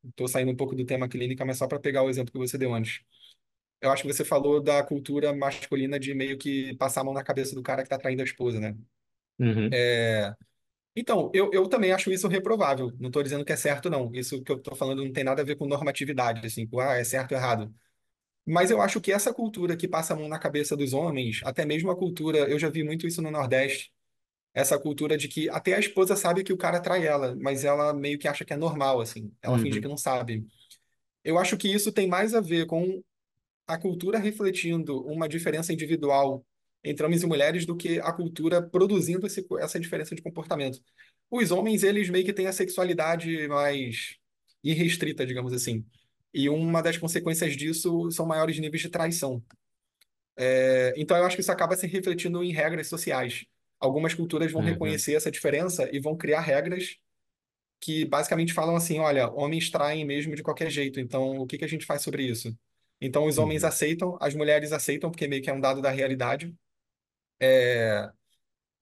estou 0.04 0.28
saindo 0.28 0.50
um 0.52 0.56
pouco 0.56 0.74
do 0.74 0.84
tema 0.84 1.08
clínica, 1.08 1.44
mas 1.44 1.58
só 1.58 1.66
para 1.66 1.80
pegar 1.80 2.02
o 2.02 2.10
exemplo 2.10 2.32
que 2.32 2.38
você 2.38 2.58
deu 2.58 2.74
antes. 2.74 3.00
Eu 3.80 3.90
acho 3.92 4.02
que 4.02 4.12
você 4.12 4.24
falou 4.24 4.62
da 4.62 4.82
cultura 4.84 5.34
masculina 5.34 5.98
de 6.00 6.14
meio 6.14 6.38
que 6.38 6.74
passar 6.76 7.02
a 7.02 7.04
mão 7.04 7.14
na 7.14 7.24
cabeça 7.24 7.54
do 7.54 7.62
cara 7.62 7.82
que 7.82 7.86
está 7.88 7.98
traindo 7.98 8.22
a 8.22 8.24
esposa, 8.26 8.60
né? 8.60 8.76
uhum, 9.38 9.78
Então, 10.96 11.30
eu, 11.34 11.50
eu 11.52 11.68
também 11.68 11.92
acho 11.92 12.10
isso 12.12 12.28
reprovável. 12.28 12.92
Não 13.00 13.08
estou 13.08 13.22
dizendo 13.22 13.44
que 13.44 13.52
é 13.52 13.56
certo, 13.56 13.90
não. 13.90 14.12
Isso 14.14 14.42
que 14.42 14.52
eu 14.52 14.56
estou 14.58 14.76
falando 14.76 15.04
não 15.04 15.12
tem 15.12 15.24
nada 15.24 15.42
a 15.42 15.44
ver 15.44 15.56
com 15.56 15.66
normatividade, 15.66 16.46
assim, 16.46 16.66
com, 16.66 16.78
ah, 16.80 16.94
é 16.96 17.02
certo 17.04 17.32
ou 17.32 17.38
errado. 17.38 17.74
Mas 18.46 18.70
eu 18.70 18.80
acho 18.80 19.00
que 19.00 19.10
essa 19.12 19.32
cultura 19.32 19.76
que 19.76 19.88
passa 19.88 20.12
a 20.12 20.16
mão 20.16 20.28
na 20.28 20.38
cabeça 20.38 20.76
dos 20.76 20.92
homens, 20.92 21.40
até 21.44 21.64
mesmo 21.64 21.90
a 21.90 21.96
cultura, 21.96 22.38
eu 22.38 22.58
já 22.58 22.68
vi 22.68 22.84
muito 22.84 23.06
isso 23.06 23.22
no 23.22 23.30
Nordeste, 23.30 23.92
essa 24.52 24.78
cultura 24.78 25.16
de 25.16 25.28
que 25.28 25.48
até 25.50 25.74
a 25.74 25.80
esposa 25.80 26.14
sabe 26.14 26.44
que 26.44 26.52
o 26.52 26.56
cara 26.56 26.80
trai 26.80 27.06
ela, 27.06 27.34
mas 27.36 27.64
ela 27.64 27.92
meio 27.92 28.18
que 28.18 28.28
acha 28.28 28.44
que 28.44 28.52
é 28.52 28.56
normal, 28.56 29.00
assim. 29.00 29.32
Ela 29.42 29.58
finge 29.58 29.80
que 29.80 29.86
uhum, 29.86 29.92
não 29.92 29.96
sabe. 29.96 30.46
Eu 31.24 31.38
acho 31.38 31.56
que 31.56 31.68
isso 31.68 31.92
tem 31.92 32.06
mais 32.06 32.34
a 32.34 32.40
ver 32.40 32.66
com 32.66 33.02
a 33.66 33.78
cultura 33.78 34.18
refletindo 34.18 35.04
uma 35.06 35.28
diferença 35.28 35.72
individual 35.72 36.44
entre 36.84 37.04
homens 37.04 37.22
e 37.22 37.26
mulheres 37.26 37.64
do 37.66 37.76
que 37.76 37.98
a 38.00 38.12
cultura 38.12 38.62
produzindo 38.62 39.26
esse, 39.26 39.44
essa 39.60 39.80
diferença 39.80 40.14
de 40.14 40.22
comportamento. 40.22 40.80
Os 41.30 41.50
homens, 41.50 41.82
eles 41.82 42.10
meio 42.10 42.24
que 42.24 42.32
têm 42.32 42.46
a 42.46 42.52
sexualidade 42.52 43.48
mais 43.48 44.16
irrestrita, 44.62 45.26
digamos 45.26 45.52
assim. 45.52 45.84
E 46.34 46.48
uma 46.50 46.82
das 46.82 46.98
consequências 46.98 47.56
disso 47.56 48.10
são 48.10 48.26
maiores 48.26 48.58
níveis 48.58 48.82
de 48.82 48.90
traição. 48.90 49.42
É, 50.36 50.92
então, 50.96 51.16
eu 51.16 51.24
acho 51.24 51.36
que 51.36 51.42
isso 51.42 51.52
acaba 51.52 51.76
se 51.76 51.86
refletindo 51.86 52.42
em 52.42 52.52
regras 52.52 52.88
sociais. 52.88 53.44
Algumas 53.78 54.14
culturas 54.14 54.50
vão 54.52 54.60
uhum, 54.60 54.62
reconhecer 54.62 55.14
essa 55.14 55.30
diferença 55.30 55.88
e 55.94 56.00
vão 56.00 56.16
criar 56.16 56.40
regras 56.40 56.96
que 57.80 58.04
basicamente 58.06 58.52
falam 58.54 58.76
assim: 58.76 58.98
olha, 59.00 59.30
homens 59.30 59.70
traem 59.70 60.04
mesmo 60.04 60.36
de 60.36 60.42
qualquer 60.42 60.70
jeito, 60.70 61.00
então 61.00 61.38
o 61.40 61.46
que 61.46 61.58
que 61.58 61.64
a 61.64 61.68
gente 61.68 61.86
faz 61.86 62.02
sobre 62.02 62.24
isso? 62.24 62.56
Então, 63.00 63.26
os 63.26 63.38
homens 63.38 63.64
uhum, 63.64 63.64
aceitam, 63.64 64.16
as 64.20 64.34
mulheres 64.34 64.72
aceitam, 64.72 65.10
porque 65.10 65.28
meio 65.28 65.42
que 65.42 65.50
é 65.50 65.54
um 65.54 65.60
dado 65.60 65.82
da 65.82 65.90
realidade. 65.90 66.54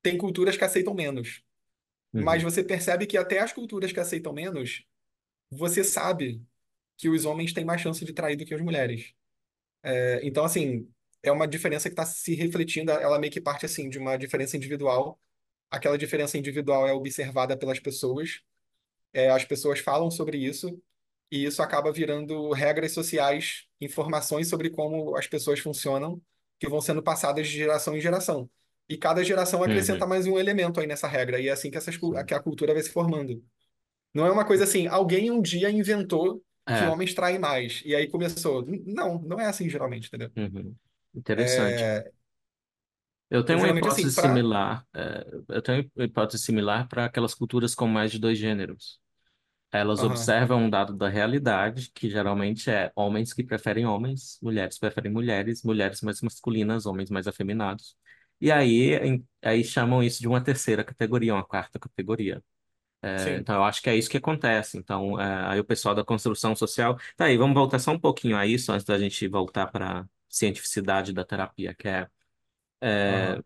Tem 0.03 0.17
culturas 0.19 0.57
que 0.57 0.65
aceitam 0.65 0.95
menos. 0.95 1.43
Mas 2.17 2.43
uhum, 2.43 2.45
você 2.45 2.65
percebe 2.65 3.07
que 3.07 3.19
até 3.19 3.41
as 3.41 3.53
culturas 3.53 3.93
que 3.93 4.01
aceitam 4.01 4.33
menos, 4.33 4.85
você 5.51 5.85
sabe 5.85 6.43
que 7.03 7.09
os 7.09 7.25
homens 7.25 7.53
têm 7.53 7.65
mais 7.65 7.81
chance 7.81 8.05
de 8.05 8.13
trair 8.13 8.37
do 8.37 8.45
que 8.45 8.55
as 8.55 8.61
mulheres. 8.61 9.13
É, 9.83 10.21
então, 10.23 10.45
assim, 10.45 10.89
é 11.21 11.33
uma 11.33 11.49
diferença 11.49 11.89
que 11.89 11.95
está 11.95 12.07
se 12.07 12.33
refletindo, 12.33 12.93
ela 12.93 13.19
meio 13.19 13.33
que 13.33 13.41
parte 13.41 13.67
assim 13.67 13.89
de 13.89 13.99
uma 13.99 14.17
diferença 14.17 14.57
individual. 14.57 15.19
Aquela 15.69 15.99
diferença 15.99 16.39
individual 16.39 16.87
é 16.87 16.93
observada 16.93 17.57
pelas 17.57 17.81
pessoas, 17.81 18.43
é, 19.13 19.31
as 19.31 19.45
pessoas 19.45 19.81
falam 19.81 20.13
sobre 20.13 20.39
isso, 20.39 20.81
e 21.29 21.45
isso 21.45 21.61
acaba 21.61 21.91
virando 21.91 22.53
regras 22.53 22.93
sociais, 22.93 23.65
informações 23.81 24.49
sobre 24.49 24.71
como 24.71 25.17
as 25.17 25.27
pessoas 25.27 25.59
funcionam, 25.59 26.23
que 26.57 26.69
vão 26.69 26.81
sendo 26.81 27.03
passadas 27.03 27.49
de 27.49 27.55
geração 27.55 27.97
em 27.97 28.01
geração. 28.01 28.49
E 28.89 28.97
cada 28.97 29.25
geração 29.25 29.61
acrescenta 29.61 30.05
uhum. 30.05 30.09
mais 30.09 30.25
um 30.29 30.39
elemento 30.39 30.79
aí 30.79 30.87
nessa 30.87 31.09
regra, 31.09 31.41
e 31.41 31.49
é 31.49 31.51
assim 31.51 31.69
que, 31.69 31.79
essas, 31.79 31.97
que 31.97 32.33
a 32.33 32.41
cultura 32.41 32.73
vai 32.73 32.83
se 32.85 32.91
formando. 32.91 33.45
Não 34.15 34.25
é 34.25 34.31
uma 34.31 34.45
coisa 34.45 34.63
assim, 34.63 34.87
alguém 34.87 35.33
um 35.33 35.43
dia 35.43 35.69
inventou 35.69 36.45
que 36.75 36.87
É, 36.87 36.87
homens 36.87 37.15
traem 37.15 37.39
mais, 37.39 37.83
e 37.85 37.95
aí 37.95 38.09
começou. 38.09 38.65
Não, 38.87 39.21
não 39.23 39.41
é 39.41 39.47
assim 39.47 39.69
geralmente, 39.69 40.09
entendeu? 40.09 40.31
uhum. 40.37 40.77
Interessante. 41.15 41.93
Eu 43.31 43.45
tenho 43.45 43.59
uma 43.59 43.69
Geralmente 43.69 43.89
assim, 43.89 44.09
hipótese 44.09 44.13
pra... 44.13 44.45
similar, 44.45 44.87
é, 44.95 45.25
eu 45.49 45.63
tenho 45.63 45.91
uma 45.97 46.05
hipótese 46.05 46.43
similar 46.45 46.87
para 46.89 47.07
aquelas 47.07 47.35
culturas 47.35 47.75
com 47.75 47.87
mais 47.87 48.13
de 48.13 48.19
dois 48.19 48.39
gêneros. 48.39 49.01
Elas 49.73 50.03
Aham, 50.03 50.37
observam 50.43 50.65
um 50.65 50.71
dado 50.71 50.97
da 50.97 51.09
realidade, 51.09 51.91
que 51.95 52.11
geralmente 52.11 52.71
é 52.71 52.93
homens 52.97 53.33
que 53.35 53.45
preferem 53.45 53.87
homens, 53.87 54.39
mulheres 54.43 54.79
preferem 54.79 55.13
mulheres, 55.13 55.63
mulheres 55.65 56.03
mais 56.03 56.21
masculinas, 56.23 56.87
homens 56.87 57.11
mais 57.11 57.27
afeminados. 57.29 57.97
E 58.41 58.53
aí, 58.53 58.95
em- 58.97 59.27
aí 59.43 59.65
chamam 59.65 60.03
isso 60.03 60.21
de 60.21 60.29
uma 60.29 60.43
terceira 60.43 60.85
categoria, 60.85 61.35
uma 61.35 61.45
quarta 61.45 61.79
categoria. 61.79 62.43
É, 63.03 63.37
Então, 63.37 63.57
eu 63.57 63.65
acho 63.65 63.83
que 63.83 63.91
é 63.91 63.97
isso 63.97 64.09
que 64.11 64.17
acontece. 64.17 64.79
Então, 64.79 65.21
é, 65.21 65.47
aí 65.53 65.61
o 65.61 65.65
pessoal 65.65 65.95
da 65.95 66.05
construção 66.05 66.55
social. 66.55 66.99
Tá 67.17 67.27
aí, 67.27 67.37
vamos 67.37 67.55
voltar 67.55 67.79
só 67.79 67.93
um 67.93 67.99
pouquinho 67.99 68.37
a 68.37 68.47
isso 68.47 68.73
antes 68.73 68.85
da 68.87 68.99
gente 68.99 69.27
voltar 69.29 69.67
para 69.69 70.01
a 70.03 70.07
cientificidade 70.29 71.13
da 71.13 71.25
terapia, 71.25 71.75
que 71.75 71.89
é. 71.89 72.09
aham, 73.07 73.43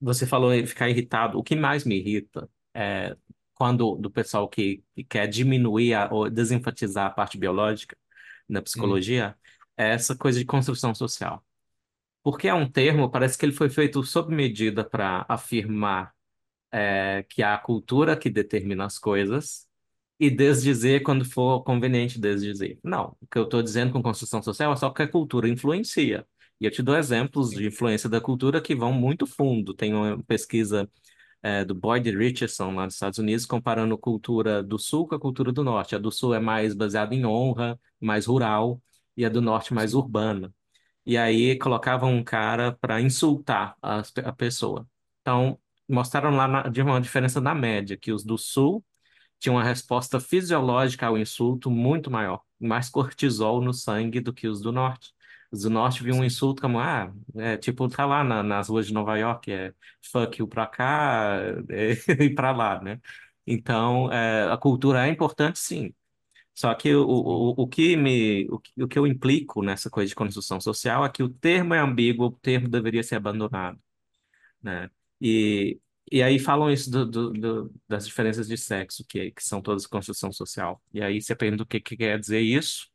Você 0.00 0.26
falou 0.26 0.52
em 0.54 0.66
ficar 0.66 0.88
irritado. 0.88 1.38
O 1.38 1.42
que 1.42 1.56
mais 1.56 1.84
me 1.84 1.96
irrita 1.98 2.48
é 2.74 3.16
quando 3.54 3.96
do 3.96 4.10
pessoal 4.10 4.48
que, 4.48 4.84
que 4.94 5.02
quer 5.04 5.26
diminuir 5.28 5.94
a, 5.94 6.08
ou 6.12 6.30
desenfatizar 6.30 7.06
a 7.06 7.10
parte 7.10 7.36
biológica 7.36 7.96
na 8.48 8.62
hum, 8.74 9.02
psicologia 9.02 9.36
é 9.76 9.90
essa 9.90 10.16
coisa 10.16 10.38
de 10.38 10.44
construção 10.44 10.94
social. 10.94 11.44
Porque 12.22 12.48
é 12.48 12.54
um 12.54 12.70
termo, 12.70 13.10
parece 13.10 13.38
que 13.38 13.46
ele 13.46 13.52
foi 13.52 13.70
feito 13.70 14.02
sob 14.04 14.34
medida 14.34 14.84
para 14.84 15.26
afirmar 15.28 16.14
é, 16.72 17.24
que 17.28 17.42
há 17.42 17.54
a 17.54 17.58
cultura 17.58 18.16
que 18.16 18.30
determina 18.30 18.84
as 18.86 18.98
coisas 18.98 19.66
e 20.20 20.30
desdizer 20.30 21.02
quando 21.02 21.24
for 21.24 21.62
conveniente 21.62 22.20
desdizer. 22.20 22.78
Não, 22.82 23.16
o 23.20 23.26
que 23.30 23.38
eu 23.38 23.44
estou 23.44 23.62
dizendo 23.62 23.92
com 23.92 24.02
construção 24.02 24.42
social 24.42 24.72
é 24.72 24.76
só 24.76 24.90
que 24.90 25.02
a 25.02 25.08
cultura 25.08 25.48
influencia. 25.48 26.26
E 26.60 26.64
eu 26.66 26.70
te 26.70 26.82
dou 26.82 26.96
exemplos 26.96 27.50
de 27.50 27.66
influência 27.66 28.08
da 28.08 28.20
cultura 28.20 28.60
que 28.60 28.74
vão 28.74 28.92
muito 28.92 29.26
fundo. 29.26 29.74
Tem 29.74 29.94
uma 29.94 30.22
pesquisa 30.24 30.90
é, 31.42 31.64
do 31.64 31.74
Boyd 31.74 32.10
Richardson, 32.16 32.74
lá 32.74 32.84
nos 32.84 32.94
Estados 32.94 33.18
Unidos, 33.18 33.46
comparando 33.46 33.94
a 33.94 33.98
cultura 33.98 34.62
do 34.62 34.78
Sul 34.78 35.06
com 35.06 35.14
a 35.14 35.20
cultura 35.20 35.52
do 35.52 35.62
Norte. 35.64 35.94
A 35.94 35.98
do 35.98 36.10
Sul 36.10 36.34
é 36.34 36.40
mais 36.40 36.74
baseada 36.74 37.14
em 37.14 37.24
honra, 37.24 37.78
mais 38.00 38.26
rural, 38.26 38.82
e 39.16 39.24
a 39.24 39.28
do 39.28 39.40
Norte 39.40 39.72
mais 39.74 39.94
urbana. 39.94 40.52
E 41.06 41.16
aí 41.16 41.58
colocavam 41.58 42.14
um 42.14 42.24
cara 42.24 42.72
para 42.72 43.00
insultar 43.00 43.76
a, 43.82 44.02
a 44.24 44.32
pessoa. 44.32 44.86
Então, 45.22 45.58
mostraram 45.88 46.30
lá 46.36 46.48
na- 46.48 46.62
de 46.68 46.82
uma 46.82 47.00
diferença 47.00 47.40
na 47.40 47.54
média, 47.54 47.96
que 47.96 48.12
os 48.12 48.24
do 48.24 48.36
Sul 48.38 48.84
tinham 49.40 49.56
uma 49.56 49.64
resposta 49.64 50.20
fisiológica 50.20 51.06
ao 51.06 51.18
insulto 51.18 51.70
muito 51.70 52.10
maior, 52.10 52.42
mais 52.60 52.88
cortisol 52.90 53.60
no 53.62 53.72
sangue 53.72 54.20
do 54.20 54.32
que 54.32 54.48
os 54.48 54.60
do 54.60 54.72
Norte. 54.72 55.12
Os 55.52 55.62
do 55.62 55.70
Norte 55.70 56.02
viam 56.02 56.18
um 56.18 56.24
insulto 56.24 56.60
como, 56.62 56.78
ah, 56.80 57.12
é, 57.36 57.56
tipo, 57.56 57.88
tá 57.88 58.04
lá 58.06 58.22
na- 58.24 58.42
nas 58.42 58.68
ruas 58.68 58.86
de 58.86 58.92
Nova 58.92 59.16
York, 59.18 59.50
é 59.52 59.72
fuck 60.12 60.40
you 60.40 60.48
pra 60.48 60.66
cá 60.66 61.38
é, 61.70 61.92
e 62.24 62.34
pra 62.34 62.52
lá, 62.52 62.80
né? 62.82 63.00
Então, 63.46 64.12
é, 64.12 64.50
a 64.52 64.56
cultura 64.58 65.06
é 65.06 65.10
importante, 65.10 65.58
sim. 65.58 65.92
Só 66.54 66.74
que 66.74 66.94
o, 66.94 67.04
o, 67.06 67.50
o 67.62 67.68
que 67.68 67.96
me, 67.96 68.46
o, 68.50 68.60
o 68.84 68.88
que 68.88 68.98
eu 68.98 69.06
implico 69.06 69.62
nessa 69.62 69.88
coisa 69.90 70.08
de 70.08 70.14
construção 70.14 70.60
social 70.60 71.04
é 71.04 71.08
que 71.10 71.22
o 71.22 71.28
termo 71.28 71.74
é 71.74 71.78
ambíguo, 71.78 72.26
o 72.26 72.32
termo 72.32 72.68
deveria 72.68 73.02
ser 73.02 73.16
abandonado, 73.16 73.78
né? 74.62 74.90
E, 75.20 75.80
e 76.10 76.22
aí 76.22 76.38
falam 76.38 76.70
isso 76.70 76.90
do, 76.90 77.06
do- 77.06 77.32
do- 77.32 77.74
das 77.88 78.06
diferenças 78.06 78.46
de 78.48 78.56
sexo, 78.56 79.04
que, 79.08 79.30
que 79.32 79.42
são 79.44 79.60
todas 79.62 79.86
construção 79.86 80.32
social. 80.32 80.82
E 80.92 81.02
aí 81.02 81.20
você 81.20 81.34
pergunta 81.34 81.62
o 81.64 81.66
que, 81.66 81.80
que 81.80 81.96
quer 81.96 82.18
dizer 82.18 82.40
isso. 82.40 82.88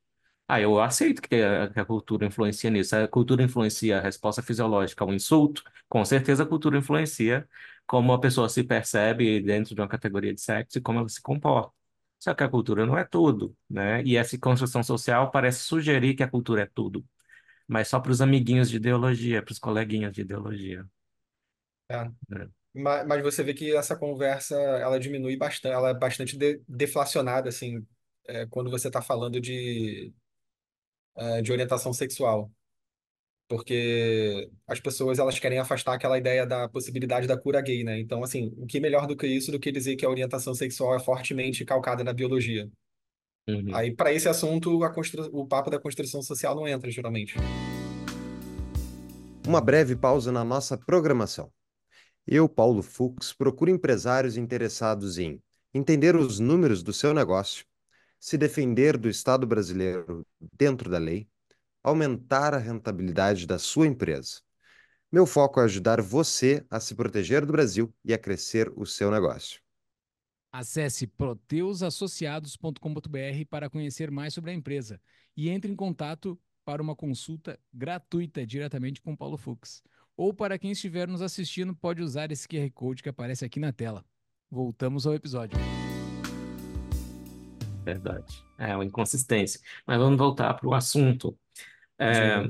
Ah, 0.47 0.59
eu 0.61 0.79
aceito 0.81 1.21
que 1.21 1.35
a, 1.35 1.69
que 1.71 1.79
a 1.79 1.85
cultura 1.85 2.25
influencia 2.25 2.69
nisso. 2.69 2.95
A 2.95 3.07
cultura 3.07 3.43
influencia 3.43 3.97
a 3.99 4.01
resposta 4.01 4.41
fisiológica 4.43 5.03
ao 5.03 5.13
insulto, 5.13 5.63
com 5.89 6.03
certeza 6.05 6.43
a 6.43 6.45
cultura 6.45 6.77
influencia 6.77 7.47
como 7.87 8.13
a 8.13 8.19
pessoa 8.19 8.49
se 8.49 8.63
percebe 8.63 9.41
dentro 9.41 9.75
de 9.75 9.81
uma 9.81 9.87
categoria 9.87 10.33
de 10.33 10.41
sexo 10.41 10.77
e 10.77 10.81
como 10.81 10.99
ela 10.99 11.09
se 11.09 11.21
comporta. 11.21 11.71
Só 12.19 12.33
que 12.33 12.43
a 12.43 12.49
cultura 12.49 12.85
não 12.85 12.97
é 12.97 13.03
tudo, 13.03 13.55
né? 13.69 14.01
E 14.03 14.15
essa 14.17 14.37
construção 14.39 14.81
social 14.83 15.29
parece 15.31 15.59
sugerir 15.63 16.15
que 16.15 16.23
a 16.23 16.29
cultura 16.29 16.61
é 16.63 16.65
tudo, 16.73 17.05
mas 17.67 17.87
só 17.89 17.99
para 17.99 18.11
os 18.11 18.21
amiguinhos 18.21 18.69
de 18.69 18.77
ideologia, 18.77 19.43
para 19.43 19.51
os 19.53 19.59
coleguinhas 19.59 20.13
de 20.13 20.21
ideologia. 20.21 20.85
É. 21.93 22.09
né? 22.29 22.49
Ma- 22.73 23.03
Mas 23.03 23.21
você 23.21 23.43
vê 23.43 23.53
que 23.53 23.75
essa 23.75 23.95
conversa, 23.95 24.55
ela 24.55 24.99
diminui 24.99 25.37
bastante, 25.37 25.73
ela 25.73 25.89
é 25.89 25.93
bastante 25.93 26.37
de- 26.37 26.61
deflacionada, 26.67 27.49
assim, 27.49 27.85
é, 28.27 28.45
quando 28.47 28.71
você 28.71 28.87
está 28.87 29.01
falando 29.01 29.39
de 29.39 30.11
eh, 31.15 31.41
de 31.41 31.51
orientação 31.51 31.93
sexual. 31.93 32.51
Porque 33.47 34.49
as 34.65 34.79
pessoas 34.79 35.19
elas 35.19 35.37
querem 35.37 35.59
afastar 35.59 35.93
aquela 35.93 36.17
ideia 36.17 36.45
da 36.45 36.67
possibilidade 36.67 37.27
da 37.27 37.37
cura 37.37 37.61
gay, 37.61 37.83
né? 37.83 37.99
Então, 37.99 38.23
assim, 38.23 38.51
o 38.57 38.65
que 38.65 38.79
melhor 38.79 39.05
do 39.05 39.15
que 39.15 39.27
isso 39.27 39.51
do 39.51 39.59
que 39.59 39.71
dizer 39.71 39.95
que 39.95 40.05
a 40.05 40.09
orientação 40.09 40.55
sexual 40.55 40.95
é 40.95 40.99
fortemente 40.99 41.63
calcada 41.65 42.03
na 42.03 42.13
biologia? 42.13 42.67
Uhum. 43.47 43.75
Aí, 43.75 43.93
para 43.93 44.11
esse 44.13 44.27
assunto, 44.27 44.83
a 44.83 44.89
constru... 44.91 45.29
o 45.33 45.45
papo 45.45 45.69
da 45.69 45.77
construção 45.79 46.21
social 46.23 46.55
não 46.55 46.67
entra, 46.67 46.89
geralmente. 46.89 47.35
Uma 49.45 49.59
breve 49.61 49.95
pausa 49.95 50.31
na 50.31 50.43
nossa 50.43 50.77
programação. 50.77 51.51
Eu, 52.25 52.47
Paulo 52.47 52.81
Fux, 52.81 53.33
procuro 53.33 53.69
empresários 53.69 54.37
interessados 54.37 55.17
em 55.17 55.41
entender 55.73 56.15
os 56.15 56.39
números 56.39 56.81
do 56.81 56.93
seu 56.93 57.13
negócio, 57.13 57.65
se 58.19 58.37
defender 58.37 58.97
do 58.97 59.09
Estado 59.09 59.45
brasileiro 59.45 60.25
dentro 60.57 60.89
da 60.89 60.97
lei, 60.97 61.27
aumentar 61.83 62.53
a 62.53 62.57
rentabilidade 62.57 63.45
da 63.45 63.59
sua 63.59 63.87
empresa. 63.87 64.39
Meu 65.11 65.25
foco 65.25 65.59
é 65.59 65.65
ajudar 65.65 66.01
você 66.01 66.65
a 66.69 66.79
se 66.79 66.95
proteger 66.95 67.45
do 67.45 67.51
Brasil 67.51 67.93
e 68.05 68.13
a 68.13 68.17
crescer 68.17 68.71
o 68.75 68.85
seu 68.85 69.11
negócio. 69.11 69.61
Acesse 70.51 71.05
proteusassociados.com.br 71.05 73.45
para 73.49 73.69
conhecer 73.69 74.09
mais 74.09 74.33
sobre 74.33 74.51
a 74.51 74.53
empresa 74.53 75.01
e 75.35 75.49
entre 75.49 75.69
em 75.71 75.75
contato 75.75 76.39
para 76.63 76.81
uma 76.81 76.95
consulta 76.95 77.59
gratuita 77.73 78.45
diretamente 78.45 79.01
com 79.01 79.15
Paulo 79.15 79.37
Fux. 79.37 79.83
Ou 80.15 80.31
para 80.31 80.59
quem 80.59 80.71
estiver 80.71 81.07
nos 81.07 81.23
assistindo, 81.23 81.75
pode 81.75 82.01
usar 82.01 82.31
esse 82.31 82.47
QR 82.47 82.69
Code 82.71 83.01
que 83.01 83.09
aparece 83.09 83.43
aqui 83.43 83.59
na 83.59 83.73
tela. 83.73 84.05
Voltamos 84.49 85.07
ao 85.07 85.15
episódio. 85.15 85.57
Verdade. 87.83 88.45
É 88.59 88.75
uma 88.75 88.85
inconsistência. 88.85 89.59
Mas 89.87 89.97
vamos 89.97 90.17
voltar 90.17 90.53
para 90.53 90.67
o 90.67 90.73
assunto. 90.75 91.37
É, 91.97 92.47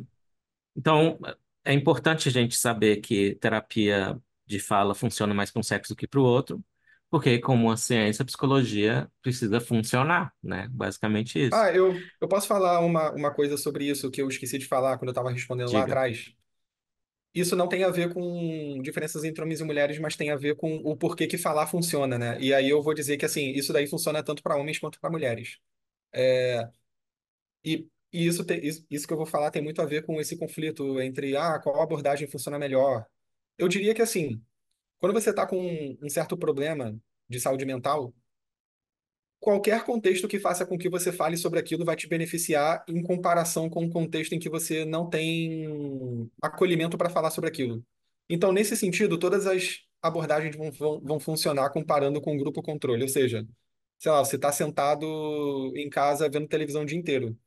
então, 0.76 1.18
é 1.64 1.74
importante 1.74 2.28
a 2.28 2.32
gente 2.32 2.58
saber 2.58 2.98
que 2.98 3.36
terapia 3.36 4.20
de 4.46 4.60
fala 4.60 4.94
funciona 4.94 5.34
mais 5.34 5.50
para 5.50 5.62
um 5.62 5.64
sexo 5.64 5.94
do 5.94 5.98
que 5.98 6.06
para 6.06 6.20
o 6.20 6.24
outro, 6.24 6.62
porque 7.10 7.40
como 7.40 7.72
a 7.72 7.78
ciência, 7.78 8.24
a 8.24 8.26
psicologia 8.26 9.10
precisa 9.22 9.62
funcionar, 9.62 10.34
né? 10.44 10.68
Basicamente 10.70 11.46
isso. 11.46 11.56
Ah, 11.56 11.72
eu, 11.72 11.96
eu 12.20 12.28
posso 12.28 12.46
falar 12.46 12.82
uma, 12.82 13.12
uma 13.12 13.34
coisa 13.34 13.56
sobre 13.56 13.86
isso 13.86 14.12
que 14.12 14.22
eu 14.22 14.28
esqueci 14.28 14.58
de 14.58 14.66
falar 14.66 14.98
quando 14.98 15.10
eu 15.10 15.14
estava 15.14 15.32
respondendo 15.32 15.72
lá 15.72 15.80
Diga. 15.80 15.94
atrás. 15.94 16.36
Isso 17.34 17.56
não 17.56 17.68
tem 17.68 17.84
a 17.84 17.90
ver 17.90 18.14
com 18.14 18.80
diferenças 18.84 19.24
entre 19.24 19.44
homens 19.44 19.60
e 19.60 19.64
mulheres, 19.64 19.98
mas 20.00 20.16
tem 20.16 20.30
a 20.30 20.36
ver 20.36 20.56
com 20.56 20.76
o 20.78 20.96
porquê 20.96 21.26
que 21.28 21.38
falar 21.38 21.66
funciona, 21.68 22.18
né? 22.18 22.40
E 22.40 22.54
aí 22.54 22.70
eu 22.70 22.82
vou 22.84 22.94
dizer 22.94 23.18
que, 23.18 23.26
assim, 23.26 23.50
isso 23.52 23.74
daí 23.74 23.88
funciona 23.88 24.24
tanto 24.24 24.44
para 24.44 24.56
homens 24.56 24.78
quanto 24.80 25.00
para 25.00 25.10
mulheres. 25.10 25.58
É, 26.14 26.70
E, 27.64 27.88
e 28.12 28.26
isso, 28.28 28.44
te- 28.46 28.60
isso, 28.90 29.08
que 29.08 29.14
eu 29.14 29.18
vou 29.18 29.26
falar 29.26 29.52
tem 29.52 29.62
muito 29.64 29.82
a 29.82 29.86
ver 29.86 30.06
com 30.06 30.20
esse 30.20 30.38
conflito 30.38 31.00
entre, 31.02 31.36
ah, 31.38 31.60
qual 31.60 31.82
abordagem 31.82 32.28
funciona 32.30 32.60
melhor. 32.60 33.06
Eu 33.58 33.68
diria 33.68 33.94
que, 33.96 34.02
assim, 34.02 34.42
quando 35.00 35.14
você 35.14 35.32
está 35.32 35.48
com 35.48 35.58
um 36.02 36.10
certo 36.10 36.38
problema 36.38 37.00
de 37.30 37.40
saúde 37.40 37.66
mental, 37.66 38.14
qualquer 39.44 39.84
contexto 39.84 40.28
que 40.28 40.40
faça 40.40 40.66
com 40.66 40.78
que 40.78 40.90
você 40.90 41.12
fale 41.12 41.36
sobre 41.36 41.60
aquilo 41.60 41.84
vai 41.84 41.98
te 41.98 42.08
beneficiar 42.08 42.84
em 42.88 43.04
comparação 43.04 43.70
com 43.70 43.84
um 43.84 43.90
contexto 43.90 44.34
em 44.34 44.40
que 44.40 44.50
você 44.50 44.86
não 44.86 45.10
tem 45.10 46.32
acolhimento 46.42 46.98
para 46.98 47.10
falar 47.10 47.30
sobre 47.30 47.50
aquilo. 47.50 47.86
Então, 48.30 48.54
nesse 48.54 48.78
sentido, 48.78 49.20
todas 49.20 49.46
as 49.46 49.82
abordagens 50.02 50.56
vão, 50.56 50.72
vão, 50.72 51.02
vão 51.02 51.20
funcionar 51.20 51.70
comparando 51.72 52.22
com 52.22 52.36
o 52.36 52.40
grupo 52.40 52.64
controle. 52.64 53.04
Ou 53.04 53.10
seja, 53.10 53.46
sei 54.00 54.12
lá, 54.12 54.24
você 54.24 54.38
está 54.38 54.52
sentado 54.52 55.06
em 55.76 55.90
casa 55.90 56.30
vendo 56.30 56.48
televisão 56.48 56.84
o 56.84 56.86
dia 56.86 56.98
inteiro. 56.98 57.38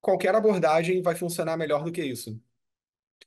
Qualquer 0.00 0.34
abordagem 0.34 1.02
vai 1.02 1.14
funcionar 1.14 1.56
melhor 1.56 1.84
do 1.84 1.92
que 1.92 2.02
isso. 2.04 2.40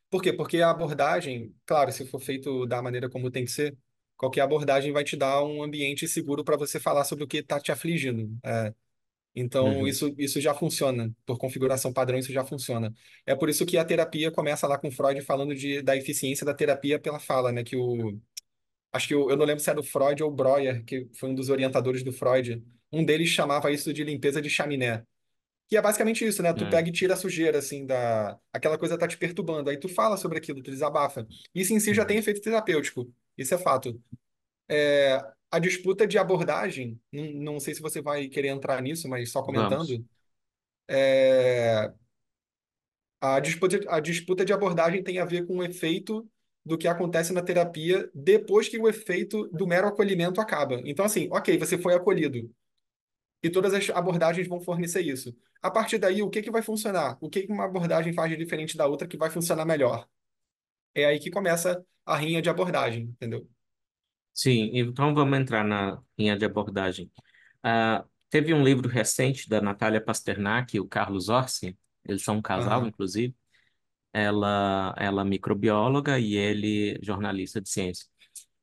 Por 0.10 0.22
quê? 0.22 0.34
Porque 0.34 0.62
a 0.62 0.72
abordagem, 0.72 1.56
claro, 1.66 1.92
se 1.92 2.06
for 2.06 2.20
feito 2.20 2.66
da 2.66 2.82
maneira 2.82 3.10
como 3.10 3.32
tem 3.32 3.46
que 3.46 3.52
ser, 3.52 3.78
qualquer 4.20 4.42
abordagem 4.44 4.94
vai 4.94 5.04
te 5.06 5.18
dar 5.18 5.44
um 5.46 5.64
ambiente 5.64 6.08
seguro 6.08 6.46
para 6.46 6.58
você 6.58 6.80
falar 6.80 7.06
sobre 7.06 7.26
o 7.26 7.28
que 7.28 7.40
está 7.40 7.60
te 7.62 7.72
afligindo. 7.74 8.38
É, 8.46 8.76
então, 9.36 9.82
Uhum. 9.82 9.88
isso, 9.88 10.14
isso 10.18 10.42
já 10.42 10.54
funciona. 10.54 11.14
Por 11.26 11.38
configuração 11.38 11.94
padrão, 11.94 12.20
isso 12.20 12.32
já 12.34 12.46
funciona. 12.46 12.94
É 13.26 13.36
por 13.36 13.50
isso 13.50 13.66
que 13.66 13.78
a 13.78 13.86
terapia 13.86 14.32
começa 14.32 14.68
lá 14.68 14.78
com 14.78 14.92
Freud 14.92 15.22
falando 15.22 15.56
de, 15.56 15.82
da 15.82 15.96
eficiência 15.98 16.46
da 16.46 16.54
terapia 16.54 17.00
pela 17.00 17.20
fala, 17.20 17.52
né? 17.52 17.64
Que 17.64 17.76
o, 17.78 18.20
acho 18.92 19.08
que 19.08 19.16
o, 19.16 19.30
eu 19.30 19.38
não 19.38 19.46
lembro 19.46 19.64
se 19.64 19.70
era 19.70 19.80
o 19.80 19.84
Freud 19.84 20.24
ou 20.24 20.32
o 20.32 20.36
Breuer, 20.36 20.84
que 20.86 21.10
foi 21.16 21.30
um 21.30 21.36
dos 21.36 21.50
orientadores 21.50 22.04
do 22.04 22.12
Freud. 22.14 22.64
Um 22.92 23.06
deles 23.06 23.30
chamava 23.30 23.72
isso 23.72 23.94
de 23.94 24.04
limpeza 24.04 24.42
de 24.42 24.50
chaminé. 24.50 25.04
Que 25.68 25.78
é 25.78 25.82
basicamente 25.82 26.26
isso, 26.26 26.44
né? 26.44 26.54
Tu 26.54 26.66
É. 26.66 26.70
pega 26.70 26.90
e 26.90 26.92
tira 26.92 27.14
a 27.16 27.18
sujeira, 27.18 27.60
assim, 27.60 27.86
da... 27.86 28.40
Aquela 28.54 28.78
coisa 28.78 28.98
tá 28.98 29.08
te 29.08 29.18
perturbando. 29.18 29.70
Aí 29.70 29.78
tu 29.78 29.90
fala 29.90 30.18
sobre 30.18 30.38
aquilo, 30.40 30.64
tu 30.64 30.72
desabafa. 30.72 31.28
Isso 31.54 31.74
em 31.74 31.80
si 31.80 31.94
já 31.94 32.06
tem 32.06 32.18
Uhum. 32.18 32.20
efeito 32.20 32.42
terapêutico. 32.42 33.14
Isso 33.40 33.56
é 33.56 33.60
fato. 33.60 34.02
É, 34.70 35.22
A 35.52 35.60
disputa 35.60 36.08
de 36.08 36.18
abordagem, 36.18 37.00
não, 37.12 37.26
não 37.54 37.60
sei 37.60 37.74
se 37.76 37.82
você 37.82 38.02
vai 38.02 38.28
querer 38.30 38.50
entrar 38.50 38.82
nisso, 38.82 39.08
mas 39.10 39.32
só 39.32 39.42
comentando. 39.44 40.06
é, 40.88 41.92
A 43.22 43.40
disputa, 43.40 43.78
a 43.90 44.00
disputa 44.00 44.46
de 44.46 44.54
abordagem 44.54 45.04
tem 45.04 45.20
a 45.20 45.26
ver 45.26 45.46
com 45.46 45.58
o 45.58 45.64
efeito 45.64 46.28
do 46.66 46.78
que 46.78 46.88
acontece 46.88 47.34
na 47.34 47.42
terapia 47.42 48.10
depois 48.14 48.70
que 48.70 48.78
o 48.78 48.88
efeito 48.88 49.48
do 49.50 49.68
mero 49.68 49.88
acolhimento 49.88 50.40
acaba. 50.40 50.82
Então, 50.86 51.04
assim, 51.06 51.28
ok, 51.32 51.58
você 51.58 51.78
foi 51.78 51.94
acolhido. 51.96 52.50
E 53.44 53.50
todas 53.52 53.74
as 53.74 53.90
abordagens 53.92 54.48
vão 54.48 54.62
fornecer 54.62 55.02
isso. 55.02 55.36
A 55.62 55.72
partir 55.72 55.98
daí, 56.00 56.22
o 56.24 56.30
que 56.30 56.42
que 56.42 56.52
vai 56.52 56.62
funcionar? 56.64 57.18
O 57.22 57.30
que 57.30 57.44
que 57.44 57.54
uma 57.54 57.66
abordagem 57.66 58.14
faz 58.14 58.32
de 58.32 58.38
diferente 58.38 58.78
da 58.78 58.88
outra 58.88 59.08
que 59.08 59.18
vai 59.18 59.30
funcionar 59.32 59.66
melhor? 59.66 60.08
É 60.96 61.06
aí 61.06 61.20
que 61.20 61.32
começa 61.32 61.84
a 62.06 62.16
rinha 62.18 62.42
de 62.42 62.50
abordagem, 62.50 63.04
entendeu? 63.06 63.50
Sim, 64.34 64.72
então 64.74 65.14
vamos 65.14 65.38
entrar 65.38 65.64
na 65.66 66.02
linha 66.18 66.38
de 66.38 66.46
abordagem. 66.46 67.12
Ah, 67.64 68.06
teve 68.30 68.54
um 68.54 68.64
livro 68.64 68.88
recente 68.88 69.50
da 69.50 69.62
Natália 69.62 70.02
Pasternak 70.02 70.76
e 70.78 70.80
o 70.80 70.88
Carlos 70.88 71.28
Orsi, 71.30 71.78
eles 72.06 72.24
são 72.24 72.38
um 72.38 72.42
casal, 72.42 72.86
Aham. 72.86 72.88
inclusive. 72.88 73.36
Ela, 74.14 74.96
ela 74.98 75.22
é 75.24 75.26
microbióloga 75.26 76.20
e 76.20 76.36
ele 76.36 77.00
jornalista 77.04 77.62
de 77.62 77.70
ciência. 77.70 78.08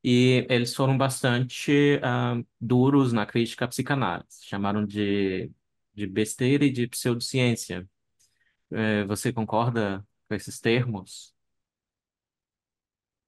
E 0.04 0.46
eles 0.50 0.74
foram 0.74 0.98
bastante 0.98 2.00
ah, 2.04 2.36
duros 2.60 3.12
na 3.12 3.26
crítica 3.26 3.66
à 3.66 3.68
psicanálise. 3.68 4.44
Chamaram 4.44 4.86
de, 4.86 5.50
de 5.94 6.06
besteira 6.08 6.64
e 6.66 6.72
de 6.72 6.88
pseudociência. 6.88 7.88
Eh, 8.72 9.04
você 9.06 9.32
concorda 9.32 10.06
com 10.28 10.34
esses 10.36 10.60
termos? 10.60 11.35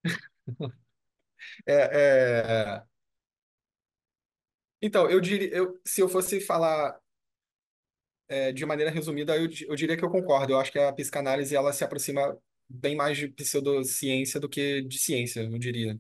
É, 1.67 1.73
é... 1.75 2.89
Então, 4.81 5.11
eu 5.11 5.21
diria, 5.21 5.49
eu, 5.55 5.81
se 5.85 6.01
eu 6.01 6.09
fosse 6.09 6.41
falar 6.41 6.99
é, 8.29 8.53
de 8.53 8.65
maneira 8.67 8.91
resumida, 8.91 9.37
eu, 9.37 9.49
eu 9.69 9.77
diria 9.77 9.97
que 9.97 10.05
eu 10.05 10.11
concordo. 10.11 10.53
Eu 10.53 10.61
acho 10.61 10.73
que 10.73 10.79
a 10.79 10.93
psicanálise 10.93 11.55
ela 11.57 11.73
se 11.73 11.85
aproxima 11.85 12.37
bem 12.69 12.95
mais 12.97 13.17
de 13.17 13.29
pseudociência 13.29 14.39
do 14.41 14.49
que 14.49 14.83
de 14.83 14.99
ciência, 14.99 15.41
eu 15.43 15.59
diria. 15.59 15.99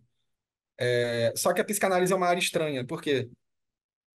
É, 1.00 1.32
só 1.36 1.52
que 1.52 1.60
a 1.60 1.64
psicanálise 1.64 2.12
é 2.12 2.16
uma 2.16 2.26
área 2.28 2.40
estranha, 2.40 2.84
porque 2.86 3.30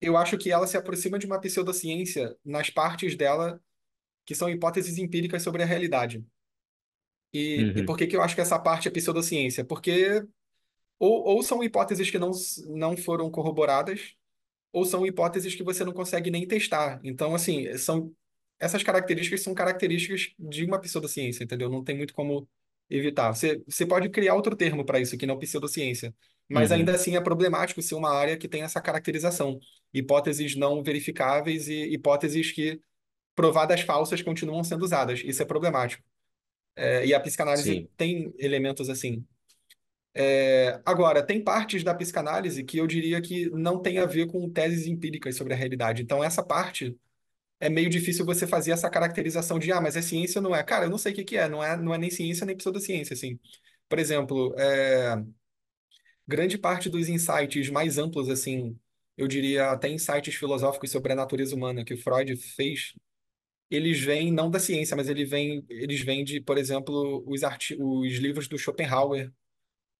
eu 0.00 0.16
acho 0.16 0.38
que 0.38 0.50
ela 0.50 0.66
se 0.66 0.76
aproxima 0.76 1.18
de 1.18 1.26
uma 1.26 1.40
pseudociência 1.40 2.36
nas 2.44 2.70
partes 2.70 3.16
dela 3.16 3.60
que 4.26 4.34
são 4.34 4.50
hipóteses 4.50 4.98
empíricas 4.98 5.42
sobre 5.42 5.62
a 5.62 5.66
realidade. 5.66 6.24
E, 7.34 7.72
e 7.76 7.82
Uhum, 7.82 7.84
por 7.84 7.98
que 7.98 8.08
que 8.08 8.16
eu 8.16 8.22
acho 8.22 8.36
que 8.36 8.42
essa 8.42 8.58
parte 8.60 8.88
é 8.88 8.92
pseudociência? 8.92 9.64
Porque 9.66 10.24
ou, 10.98 11.24
ou 11.24 11.42
são 11.42 11.62
hipóteses 11.62 12.10
que 12.10 12.18
não, 12.18 12.30
não 12.68 12.96
foram 12.96 13.30
corroboradas, 13.30 14.14
ou 14.72 14.84
são 14.84 15.06
hipóteses 15.06 15.54
que 15.54 15.62
você 15.64 15.84
não 15.84 15.92
consegue 15.92 16.30
nem 16.30 16.46
testar. 16.48 17.00
Então, 17.04 17.34
assim, 17.34 17.76
são 17.78 18.14
essas 18.58 18.82
características 18.82 19.42
são 19.42 19.54
características 19.54 20.32
de 20.38 20.64
uma 20.64 20.80
pseudociência, 20.80 21.44
entendeu? 21.44 21.68
Não 21.70 21.84
tem 21.84 21.96
muito 21.96 22.14
como 22.14 22.48
evitar. 22.90 23.32
Você, 23.34 23.62
você 23.68 23.86
pode 23.86 24.08
criar 24.10 24.34
outro 24.34 24.56
termo 24.56 24.84
para 24.84 25.00
isso, 25.00 25.16
que 25.18 25.26
não 25.26 25.38
pseudociência, 25.38 26.14
mas 26.48 26.70
uhum, 26.70 26.72
ainda 26.72 26.94
assim 26.94 27.16
é 27.16 27.20
problemático 27.20 27.82
ser 27.82 27.94
uma 27.96 28.10
área 28.10 28.36
que 28.36 28.48
tem 28.48 28.62
essa 28.62 28.80
caracterização. 28.80 29.58
Hipóteses 29.92 30.56
não 30.56 30.82
verificáveis 30.82 31.68
e 31.68 31.74
hipóteses 31.94 32.52
que, 32.52 32.80
provadas 33.34 33.80
falsas, 33.82 34.22
continuam 34.22 34.64
sendo 34.64 34.84
usadas. 34.84 35.22
Isso 35.24 35.42
é 35.42 35.46
problemático. 35.46 36.04
É, 36.76 37.06
e 37.06 37.14
a 37.14 37.20
psicanálise 37.20 37.70
sim, 37.70 37.88
tem 37.96 38.34
elementos 38.38 38.90
assim. 38.90 39.24
É, 40.16 40.80
agora, 40.84 41.24
tem 41.24 41.42
partes 41.42 41.82
da 41.82 41.94
psicanálise 41.94 42.62
que 42.62 42.78
eu 42.78 42.86
diria 42.86 43.20
que 43.20 43.50
não 43.50 43.80
tem 43.80 43.98
a 43.98 44.06
ver 44.06 44.26
com 44.26 44.48
teses 44.50 44.86
empíricas 44.86 45.36
sobre 45.36 45.52
a 45.52 45.56
realidade. 45.56 46.02
Então, 46.02 46.22
essa 46.22 46.42
parte 46.42 46.96
é 47.60 47.68
meio 47.68 47.90
difícil 47.90 48.24
você 48.24 48.46
fazer 48.46 48.72
essa 48.72 48.90
caracterização 48.90 49.58
de, 49.58 49.72
ah, 49.72 49.80
mas 49.80 49.96
é 49.96 50.02
ciência 50.02 50.38
ou 50.38 50.42
não 50.42 50.54
é? 50.54 50.62
Cara, 50.62 50.86
eu 50.86 50.90
não 50.90 50.98
sei 50.98 51.12
o 51.12 51.14
que 51.14 51.24
que 51.24 51.36
é, 51.36 51.48
não 51.48 51.62
é, 51.62 51.76
não 51.76 51.94
é 51.94 51.98
nem 51.98 52.10
ciência 52.10 52.46
nem 52.46 52.56
pseudociência, 52.56 53.14
assim. 53.14 53.38
Por 53.88 53.98
exemplo, 53.98 54.54
é, 54.58 55.16
grande 56.26 56.58
parte 56.58 56.88
dos 56.88 57.08
insights 57.08 57.70
mais 57.70 57.98
amplos, 57.98 58.28
assim, 58.28 58.78
eu 59.16 59.28
diria 59.28 59.70
até 59.70 59.88
insights 59.88 60.34
filosóficos 60.34 60.90
sobre 60.90 61.12
a 61.12 61.16
natureza 61.16 61.54
humana 61.54 61.84
que 61.84 61.94
o 61.94 61.98
Freud 61.98 62.36
fez, 62.36 62.94
eles 63.74 64.00
vêm 64.00 64.32
não 64.32 64.50
da 64.50 64.60
ciência, 64.60 64.96
mas 64.96 65.08
ele 65.08 65.24
vem, 65.24 65.64
eles 65.68 66.00
vêm 66.02 66.24
de, 66.24 66.40
por 66.40 66.58
exemplo, 66.58 67.24
os, 67.26 67.42
arti 67.44 67.76
os 67.80 68.14
livros 68.18 68.48
do 68.48 68.58
Schopenhauer, 68.58 69.32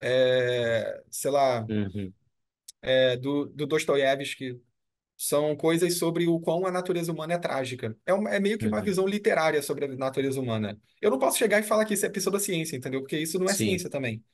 é, 0.01 1.03
sei 1.11 1.31
lá, 1.31 1.69
Uhum, 1.69 2.15
é, 2.83 3.17
do, 3.17 3.47
do 3.47 3.67
Dostoiévski. 3.67 4.61
São 5.19 5.57
coisas 5.57 5.99
sobre 5.99 6.27
o 6.29 6.41
quão 6.41 6.67
a 6.67 6.73
natureza 6.73 7.13
humana 7.13 7.35
é 7.35 7.39
trágica. 7.39 7.97
É, 8.07 8.15
uma- 8.15 8.31
é 8.31 8.41
meio 8.41 8.59
que 8.59 8.69
uma 8.69 8.83
uhum. 8.83 8.85
visão 8.85 9.07
literária 9.07 9.63
sobre 9.63 9.87
a 9.87 9.89
natureza 9.97 10.41
humana. 10.41 10.79
Eu 11.01 11.11
não 11.11 11.19
posso 11.19 11.39
chegar 11.39 11.61
e 11.61 11.65
falar 11.65 11.85
que 11.87 11.95
isso 11.95 12.07
é 12.07 12.11
pseudociência, 12.11 12.77
entendeu? 12.77 13.01
Porque 13.03 13.19
isso 13.19 13.39
não 13.39 13.49
é 13.51 13.55
Sim, 13.55 13.55
ciência 13.55 13.91
também. 13.91 14.25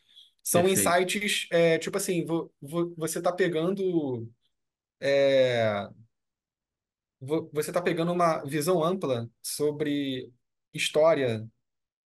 São 0.43 0.68
perfeito. 0.68 1.01
insights, 1.09 1.49
é, 1.53 1.78
tipo 1.78 1.97
assim, 1.99 2.24
vo- 2.26 2.53
vo- 2.62 2.95
você 2.97 3.18
está 3.18 3.32
pegando, 3.32 4.28
é, 5.01 5.88
você 7.21 7.71
está 7.71 7.83
pegando 7.83 8.12
uma 8.12 8.43
visão 8.45 8.83
ampla 8.85 9.31
sobre 9.43 10.33
história, 10.73 11.47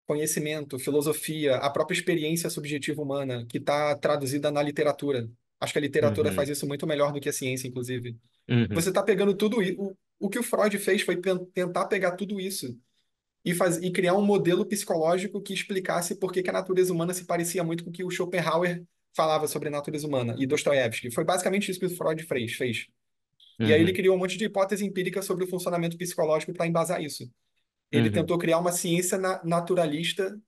conhecimento, 0.05 0.80
filosofia, 0.80 1.57
a 1.57 1.70
própria 1.70 1.95
experiência 1.95 2.49
subjetiva 2.49 3.01
humana, 3.01 3.45
que 3.47 3.57
está 3.57 3.95
traduzida 3.97 4.51
na 4.51 4.62
literatura. 4.64 5.30
Acho 5.59 5.74
que 5.74 5.80
a 5.80 5.82
literatura 5.82 6.32
faz 6.32 6.49
Uhum, 6.49 6.49
isso 6.49 6.68
muito 6.68 6.88
melhor 6.88 7.14
do 7.14 7.20
que 7.22 7.30
a 7.30 7.34
ciência, 7.34 7.68
inclusive. 7.68 8.18
uhum, 8.49 8.70
Você 8.74 8.89
está 8.89 9.03
pegando 9.03 9.36
tudo 9.36 9.62
isso. 9.62 9.82
O, 9.82 9.97
o 10.28 10.30
que 10.30 10.39
o 10.39 10.43
Freud 10.43 10.78
fez 10.80 11.01
foi 11.03 11.20
tentar 11.53 11.88
pegar 11.88 12.14
tudo 12.16 12.39
isso 12.39 12.78
e, 13.45 13.53
faz, 13.53 13.78
e 13.78 13.91
criar 13.91 14.16
um 14.16 14.26
modelo 14.26 14.66
psicológico 14.66 15.41
que 15.41 15.53
explicasse 15.53 16.16
por 16.16 16.32
que 16.32 16.43
que 16.43 16.49
a 16.49 16.53
natureza 16.53 16.93
humana 16.93 17.14
se 17.14 17.26
parecia 17.26 17.64
muito 17.64 17.84
com 17.84 17.89
o 17.89 17.93
que 17.93 18.03
o 18.03 18.09
Schopenhauer 18.12 18.84
falava 19.16 19.47
sobre 19.47 19.68
a 19.70 19.72
natureza 19.72 20.07
humana 20.07 20.36
e 20.38 20.45
Dostoiévski. 20.47 21.12
Foi 21.12 21.24
basicamente 21.24 21.70
isso 21.72 21.80
que 21.80 21.86
o 21.88 21.95
Freud 21.95 22.24
fez. 22.24 22.53
fez. 22.53 22.88
E 23.64 23.74
aí 23.74 23.82
ele 23.82 23.93
uhum. 23.93 23.93
criou 23.93 24.16
um 24.16 24.20
monte 24.20 24.38
de 24.38 24.45
hipótese 24.45 24.86
empírica 24.86 25.22
sobre 25.22 25.43
o 25.45 25.47
funcionamento 25.47 25.97
psicológico 25.97 26.53
para 26.53 26.68
embasar 26.68 27.01
isso. 27.03 27.32
Ele 27.91 28.09
Uhum, 28.09 28.12
tentou 28.12 28.38
criar 28.38 28.59
uma 28.59 28.72
ciência 28.74 29.18
na- 29.18 29.41
naturalista 29.43 30.39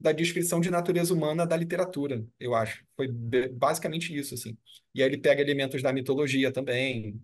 da 0.00 0.12
descrição 0.12 0.60
de 0.60 0.70
natureza 0.70 1.12
humana 1.14 1.46
da 1.46 1.56
literatura, 1.56 2.24
eu 2.38 2.54
acho. 2.54 2.84
Foi 2.96 3.08
basicamente 3.52 4.16
isso, 4.16 4.34
assim. 4.34 4.56
E 4.94 5.02
aí 5.02 5.08
ele 5.08 5.18
pega 5.18 5.40
elementos 5.42 5.82
da 5.82 5.92
mitologia 5.92 6.52
também, 6.52 7.20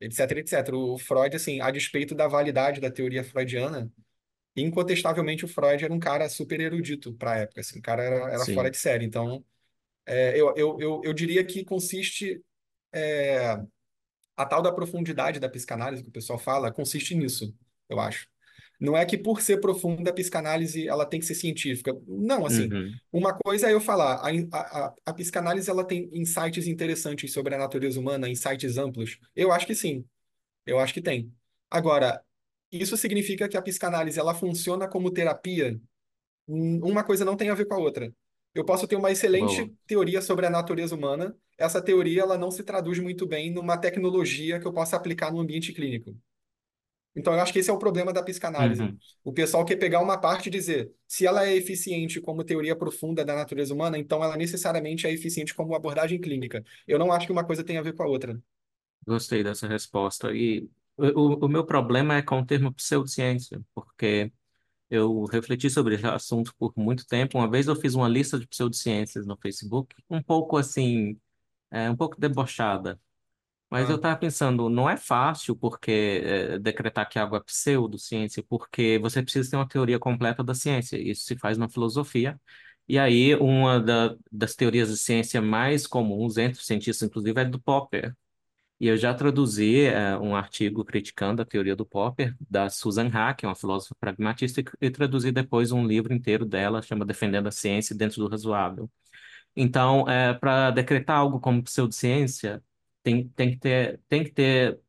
etc, 0.00 0.32
etc. 0.38 0.76
O 0.78 0.98
Freud, 0.98 1.36
assim, 1.36 1.60
a 1.60 1.70
despeito 1.70 2.14
da 2.14 2.28
validade 2.28 2.80
da 2.80 2.90
teoria 2.90 3.24
freudiana, 3.24 3.92
incontestavelmente 4.56 5.44
o 5.44 5.48
Freud 5.48 5.84
era 5.84 5.92
um 5.94 6.00
cara 6.00 6.28
super 6.28 6.60
erudito 6.60 7.14
para 7.14 7.32
a 7.32 7.36
época, 7.38 7.60
assim, 7.62 7.78
o 7.78 7.82
cara 7.82 8.02
era, 8.04 8.32
era 8.34 8.46
fora 8.46 8.70
de 8.70 8.78
série. 8.78 9.04
Então, 9.06 9.44
é, 10.06 10.38
eu, 10.40 10.54
eu, 10.56 10.78
eu, 10.80 11.00
eu 11.04 11.12
diria 11.14 11.44
que 11.44 11.64
consiste 11.64 12.42
é, 12.92 13.56
a 14.36 14.44
tal 14.46 14.62
da 14.62 14.72
profundidade 14.72 15.40
da 15.40 15.48
psicanálise 15.48 16.02
que 16.02 16.08
o 16.08 16.12
pessoal 16.12 16.38
fala, 16.38 16.72
consiste 16.72 17.14
nisso, 17.14 17.54
eu 17.88 17.98
acho. 18.00 18.28
Não 18.78 18.96
é 18.96 19.06
que 19.06 19.16
por 19.16 19.40
ser 19.40 19.58
profunda 19.60 20.10
a 20.10 20.12
psicanálise 20.12 20.86
ela 20.86 21.06
tem 21.06 21.18
que 21.18 21.26
ser 21.26 21.34
científica. 21.34 21.92
Não, 22.06 22.44
assim, 22.44 22.68
uhum, 22.68 22.92
uma 23.10 23.32
coisa 23.34 23.68
é 23.68 23.72
eu 23.72 23.80
falar, 23.80 24.16
a, 24.16 24.28
a, 24.58 24.94
a 25.06 25.14
psicanálise 25.14 25.70
ela 25.70 25.84
tem 25.84 26.10
insights 26.12 26.66
interessantes 26.66 27.32
sobre 27.32 27.54
a 27.54 27.58
natureza 27.58 27.98
humana, 27.98 28.28
insights 28.28 28.76
amplos. 28.76 29.18
Eu 29.34 29.50
acho 29.52 29.66
que 29.66 29.74
sim. 29.74 30.04
Eu 30.66 30.78
acho 30.78 30.94
que 30.94 31.02
tem. 31.02 31.32
Agora, 31.70 32.22
isso 32.72 32.96
significa 32.96 33.48
que 33.48 33.56
a 33.56 33.62
psicanálise 33.62 34.18
ela 34.18 34.34
funciona 34.34 34.88
como 34.88 35.10
terapia? 35.12 35.80
Hum, 36.48 36.80
Uma 36.84 37.04
coisa 37.04 37.24
não 37.24 37.36
tem 37.36 37.50
a 37.50 37.54
ver 37.54 37.66
com 37.66 37.74
a 37.74 37.78
outra. 37.78 38.12
Eu 38.58 38.64
posso 38.64 38.86
ter 38.88 38.96
uma 38.96 39.10
boa. 39.30 39.66
excelente 39.66 39.74
teoria 39.86 40.22
sobre 40.22 40.46
a 40.46 40.50
natureza 40.50 40.94
humana. 40.94 41.36
Essa 41.58 41.82
teoria 41.82 42.22
ela 42.22 42.38
não 42.38 42.50
se 42.50 42.62
traduz 42.64 42.98
muito 42.98 43.26
bem 43.26 43.50
numa 43.52 43.78
tecnologia 43.78 44.60
que 44.60 44.66
eu 44.66 44.72
possa 44.72 44.96
aplicar 44.96 45.32
no 45.32 45.40
ambiente 45.40 45.72
clínico. 45.72 46.16
Então, 47.14 47.32
eu 47.32 47.40
acho 47.40 47.50
que 47.52 47.58
esse 47.60 47.70
é 47.70 47.72
o 47.72 47.78
problema 47.78 48.12
da 48.12 48.22
psicanálise. 48.22 48.82
Uhum, 48.82 48.98
O 49.24 49.32
pessoal 49.32 49.64
quer 49.64 49.76
pegar 49.76 50.00
uma 50.00 50.18
parte 50.20 50.48
e 50.48 50.50
dizer, 50.50 50.92
se 51.08 51.26
ela 51.26 51.46
é 51.46 51.54
eficiente 51.56 52.20
como 52.20 52.44
teoria 52.44 52.76
profunda 52.76 53.24
da 53.24 53.34
natureza 53.34 53.72
humana, 53.72 53.96
então 53.98 54.22
ela 54.22 54.36
necessariamente 54.36 55.06
é 55.06 55.12
eficiente 55.12 55.54
como 55.54 55.74
abordagem 55.74 56.20
clínica. 56.20 56.62
Eu 56.86 56.98
não 56.98 57.10
acho 57.12 57.26
que 57.26 57.32
uma 57.32 57.44
coisa 57.46 57.64
tem 57.64 57.78
a 57.78 57.82
ver 57.82 57.94
com 57.94 58.02
a 58.02 58.06
outra. 58.06 58.38
gostei 59.06 59.42
dessa 59.42 59.66
resposta. 59.68 60.32
E 60.34 60.68
o 60.96 61.44
o 61.46 61.48
meu 61.48 61.64
problema 61.66 62.16
é 62.16 62.22
com 62.22 62.40
o 62.40 62.46
termo 62.46 62.72
pseudociência, 62.72 63.60
porque 63.74 64.32
eu 64.90 65.24
refleti 65.26 65.70
sobre 65.70 65.94
esse 65.96 66.06
assunto 66.06 66.54
por 66.58 66.72
muito 66.76 67.06
tempo. 67.06 67.38
Uma 67.38 67.50
vez 67.50 67.66
eu 67.68 67.76
fiz 67.76 67.94
uma 67.94 68.08
lista 68.08 68.38
de 68.38 68.46
pseudociências 68.46 69.26
no 69.26 69.36
Facebook, 69.38 69.94
um 70.10 70.22
pouco 70.22 70.56
assim, 70.56 71.18
é, 71.70 71.90
um 71.90 71.96
pouco 71.96 72.20
debochada. 72.20 73.00
Mas 73.70 73.90
eu 73.90 73.96
Ah, 73.96 73.96
estava 73.96 74.16
pensando, 74.18 74.68
não 74.70 74.88
é 74.88 74.96
fácil 74.96 75.56
porque 75.56 76.22
é, 76.24 76.58
decretar 76.58 77.08
que 77.08 77.18
algo 77.18 77.36
é 77.36 77.40
pseudociência, 77.42 78.42
porque 78.48 78.98
você 79.00 79.22
precisa 79.22 79.50
ter 79.50 79.56
uma 79.56 79.68
teoria 79.68 79.98
completa 79.98 80.44
da 80.44 80.54
ciência. 80.54 80.96
Isso 80.98 81.24
se 81.24 81.36
faz 81.38 81.58
na 81.58 81.68
filosofia. 81.68 82.40
E 82.88 82.98
aí, 82.98 83.34
uma 83.36 83.80
da- 83.80 84.16
das 84.30 84.54
teorias 84.54 84.88
de 84.90 84.96
ciência 84.98 85.42
mais 85.42 85.86
comuns 85.86 86.36
entre 86.38 86.60
os 86.60 86.66
cientistas, 86.66 87.08
inclusive, 87.08 87.40
é 87.40 87.44
do 87.44 87.60
Popper. 87.60 88.14
E 88.78 88.88
eu 88.88 88.96
já 88.96 89.14
traduzi 89.14 89.86
é, 89.86 90.18
um 90.18 90.36
artigo 90.36 90.84
criticando 90.84 91.40
a 91.40 91.44
teoria 91.44 91.74
do 91.74 91.86
Popper, 91.86 92.36
da 92.48 92.68
Susan 92.68 93.08
Haack, 93.08 93.46
uma 93.46 93.54
filósofa 93.54 93.94
pragmatista, 93.98 94.62
e, 94.80 94.90
traduzi 94.90 95.32
depois 95.32 95.72
um 95.72 95.86
livro 95.86 96.12
inteiro 96.12 96.44
dela, 96.44 96.82
chama 96.82 97.04
Defendendo 97.06 97.46
a 97.46 97.50
Ciência 97.50 97.96
Dentro 97.96 98.22
do 98.22 98.28
Razoável. 98.28 98.90
Então, 99.56 100.08
é, 100.08 100.34
para 100.34 100.70
decretar 100.70 101.18
algo 101.18 101.40
como 101.40 101.62
pseudociência, 101.62 102.62
tem, 103.02 103.28
tem 103.30 103.52
que 103.52 103.58
ter, 103.58 104.00
tem 104.08 104.24
que 104.24 104.30
ter, 104.32 104.80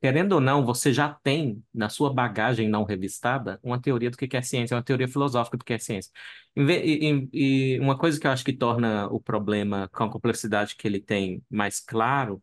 querendo 0.00 0.32
ou 0.32 0.40
não, 0.40 0.64
você 0.64 0.92
já 0.92 1.12
tem 1.22 1.62
na 1.74 1.88
sua 1.88 2.12
bagagem 2.12 2.68
não 2.68 2.84
revistada 2.84 3.58
uma 3.62 3.80
teoria 3.80 4.10
do 4.10 4.16
que 4.16 4.36
é 4.36 4.42
ciência, 4.42 4.76
uma 4.76 4.82
teoria 4.82 5.08
filosófica 5.08 5.56
do 5.56 5.64
que 5.64 5.72
é 5.74 5.78
ciência. 5.78 6.10
E, 6.56 6.62
e- 7.32 7.76
e 7.76 7.80
uma 7.80 7.96
coisa 7.98 8.18
que 8.20 8.26
eu 8.26 8.30
acho 8.30 8.44
que 8.44 8.52
torna 8.52 9.06
o 9.08 9.20
problema 9.20 9.88
com 9.92 10.04
a 10.04 10.10
complexidade 10.10 10.76
que 10.76 10.86
ele 10.86 11.00
tem 11.00 11.42
mais 11.50 11.80
claro 11.80 12.42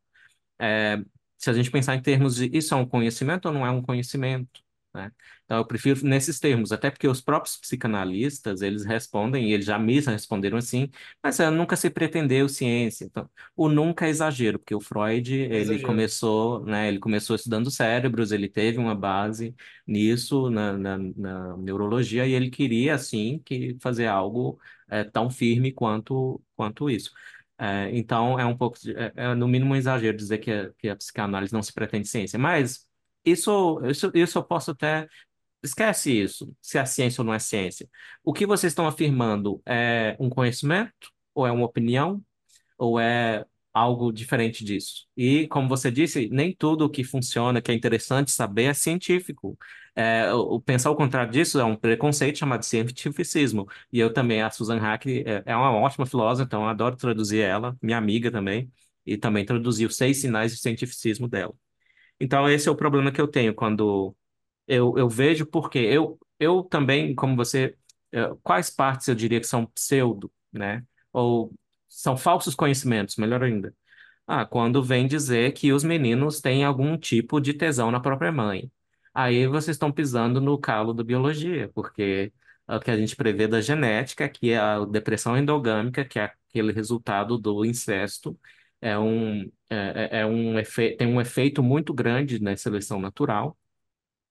é, 0.59 1.03
se 1.37 1.49
a 1.49 1.53
gente 1.53 1.71
pensar 1.71 1.95
em 1.95 2.01
termos 2.01 2.35
de 2.35 2.49
isso 2.57 2.73
é 2.73 2.77
um 2.77 2.85
conhecimento 2.87 3.47
ou 3.47 3.53
não 3.53 3.65
é 3.65 3.71
um 3.71 3.81
conhecimento, 3.81 4.62
né? 4.93 5.11
Então, 5.45 5.57
eu 5.57 5.65
prefiro 5.65 6.05
nesses 6.05 6.39
termos, 6.39 6.71
até 6.71 6.91
porque 6.91 7.07
os 7.07 7.21
próprios 7.21 7.57
psicanalistas, 7.57 8.61
eles 8.61 8.85
respondem, 8.85 9.49
e 9.49 9.53
eles 9.53 9.65
já 9.65 9.79
me 9.79 9.99
responderam 9.99 10.57
assim, 10.57 10.89
mas 11.21 11.39
é, 11.39 11.49
nunca 11.49 11.75
se 11.75 11.89
pretendeu 11.89 12.47
ciência. 12.47 13.05
Então, 13.05 13.29
o 13.55 13.67
nunca 13.69 14.05
é 14.05 14.09
exagero, 14.09 14.59
porque 14.59 14.75
o 14.75 14.79
Freud, 14.79 15.33
é 15.33 15.59
ele 15.61 15.79
exagero. 15.79 15.81
começou, 15.81 16.65
né, 16.65 16.87
ele 16.87 16.99
começou 16.99 17.35
estudando 17.35 17.71
cérebros, 17.71 18.31
ele 18.31 18.47
teve 18.49 18.77
uma 18.77 18.95
base 18.95 19.55
nisso, 19.87 20.49
na, 20.49 20.73
na, 20.77 20.97
na 20.97 21.57
neurologia, 21.57 22.25
e 22.27 22.33
ele 22.33 22.49
queria, 22.49 22.95
assim, 22.95 23.41
que 23.43 23.77
fazer 23.81 24.07
algo 24.07 24.59
é, 24.89 25.03
tão 25.03 25.29
firme 25.29 25.71
quanto, 25.71 26.41
quanto 26.55 26.89
isso. 26.89 27.11
É, 27.57 27.89
então, 27.95 28.39
é 28.39 28.45
um 28.45 28.57
pouco, 28.57 28.77
é, 28.95 29.13
é, 29.15 29.35
no 29.35 29.47
mínimo 29.47 29.73
um 29.73 29.75
exagero 29.75 30.17
dizer 30.17 30.39
que 30.39 30.51
a, 30.51 30.71
que 30.73 30.89
a 30.89 30.95
psicanálise 30.95 31.53
não 31.53 31.61
se 31.61 31.71
pretende 31.73 32.07
ciência, 32.07 32.37
mas 32.37 32.87
isso, 33.26 33.80
isso, 33.86 34.11
isso 34.13 34.38
eu 34.38 34.43
posso 34.43 34.71
até. 34.71 35.07
Esquece 35.63 36.11
isso, 36.11 36.53
se 36.61 36.78
é 36.78 36.86
ciência 36.86 37.21
ou 37.21 37.26
não 37.26 37.34
é 37.34 37.39
ciência. 37.39 37.89
O 38.24 38.34
que 38.34 38.45
vocês 38.45 38.71
estão 38.71 38.86
afirmando 38.88 39.61
é 39.65 40.15
um 40.19 40.30
conhecimento 40.30 41.09
ou 41.34 41.47
é 41.47 41.51
uma 41.51 41.65
opinião? 41.65 42.24
ou 42.78 42.99
é 42.99 43.45
algo 43.74 44.11
diferente 44.11 44.63
disso? 44.63 45.07
E, 45.17 45.47
como 45.47 45.67
você 45.67 45.91
disse, 45.91 46.30
nem 46.32 46.55
tudo 46.55 46.89
que 46.89 47.03
funciona, 47.03 47.61
que 47.61 47.71
é 47.71 47.74
interessante 47.76 48.32
saber, 48.32 48.65
é 48.65 48.74
científico. 48.74 49.57
É, 49.95 50.26
pensar 50.65 50.91
o 50.91 50.95
contrário 50.95 51.32
disso 51.32 51.59
é 51.59 51.63
um 51.63 51.76
preconceito 51.76 52.38
chamado 52.38 52.63
cientificismo. 52.63 53.67
E 53.91 53.99
eu 53.99 54.11
também, 54.13 54.41
a 54.41 54.49
Susan 54.51 54.78
Hack 54.80 55.05
é, 55.07 55.43
é 55.45 55.55
uma 55.55 55.71
ótima 55.71 56.05
filósofa, 56.05 56.45
então 56.47 56.63
eu 56.63 56.69
adoro 56.69 56.95
traduzir 56.95 57.39
ela, 57.41 57.78
minha 57.82 57.97
amiga 57.97 58.32
também, 58.32 58.71
e 59.05 59.17
também 59.17 59.45
traduzir 59.45 59.86
os 59.86 59.95
seis 59.97 60.21
sinais 60.21 60.53
de 60.53 60.59
cientificismo 60.59 61.28
dela. 61.28 61.53
Então, 62.24 62.49
esse 62.49 62.69
é 62.69 62.71
o 62.71 62.76
problema 62.76 63.11
que 63.11 63.19
eu 63.21 63.28
tenho 63.28 63.53
quando 63.53 64.15
eu, 64.67 64.97
eu 64.97 65.09
vejo, 65.09 65.45
porque 65.45 65.80
eu, 65.80 66.19
eu 66.39 66.63
também, 66.63 67.15
como 67.15 67.36
você, 67.36 67.78
eh, 68.13 68.30
quais 68.43 68.69
partes 68.69 69.07
eu 69.07 69.15
diria 69.15 69.39
que 69.41 69.47
são 69.47 69.65
pseudo, 69.67 70.32
né? 70.51 70.86
Ou 71.13 71.53
são 71.89 72.17
falsos 72.17 72.55
conhecimentos, 72.55 73.17
melhor 73.17 73.43
ainda. 73.43 73.76
Ah, 74.28 74.45
quando 74.45 74.84
vem 74.84 75.07
dizer 75.07 75.53
que 75.53 75.74
os 75.74 75.84
meninos 75.84 76.41
têm 76.41 76.63
algum 76.63 76.97
tipo 76.97 77.41
de 77.41 77.53
tesão 77.53 77.91
na 77.91 77.99
própria 77.99 78.32
mãe. 78.32 78.71
Aí 79.13 79.47
vocês 79.47 79.76
estão 79.76 79.91
pisando 79.91 80.41
no 80.41 80.57
calo 80.57 80.93
da 80.93 81.03
biologia, 81.03 81.69
porque 81.76 82.34
o 82.67 82.80
que 82.80 82.91
a 82.91 82.97
gente 82.97 83.15
prevê 83.15 83.47
da 83.47 83.61
genética, 83.61 84.30
que 84.30 84.51
é 84.51 84.57
a 84.57 84.86
depressão 84.86 85.38
endogâmica, 85.38 86.05
que 86.05 86.19
é 86.19 86.26
aquele 86.49 86.71
resultado 86.71 87.38
do 87.38 87.65
incesto, 87.65 88.39
é 88.89 88.99
um, 88.99 89.43
é, 89.69 90.09
é 90.11 90.19
é 90.21 90.25
um 90.25 90.59
efe, 90.59 90.95
tem 90.97 91.07
um 91.07 91.21
efeito 91.21 91.63
muito 91.63 91.93
grande 91.93 92.39
na 92.41 92.55
seleção 92.57 92.99
natural. 92.99 93.57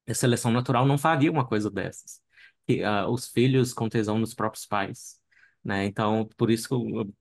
A 0.09 0.15
seleção 0.15 0.51
natural 0.53 0.87
não 0.87 0.99
faria 0.99 1.31
uma 1.31 1.47
coisa 1.47 1.71
dessas. 1.71 2.21
E, 2.69 2.83
ah, 2.85 3.09
os 3.09 3.29
filhos 3.29 3.73
com 3.73 3.89
tesão 3.89 4.19
nos 4.19 4.35
próprios 4.35 4.67
pais. 4.67 5.21
né? 5.65 5.85
Então, 5.87 6.29
por 6.37 6.51
isso, 6.51 6.69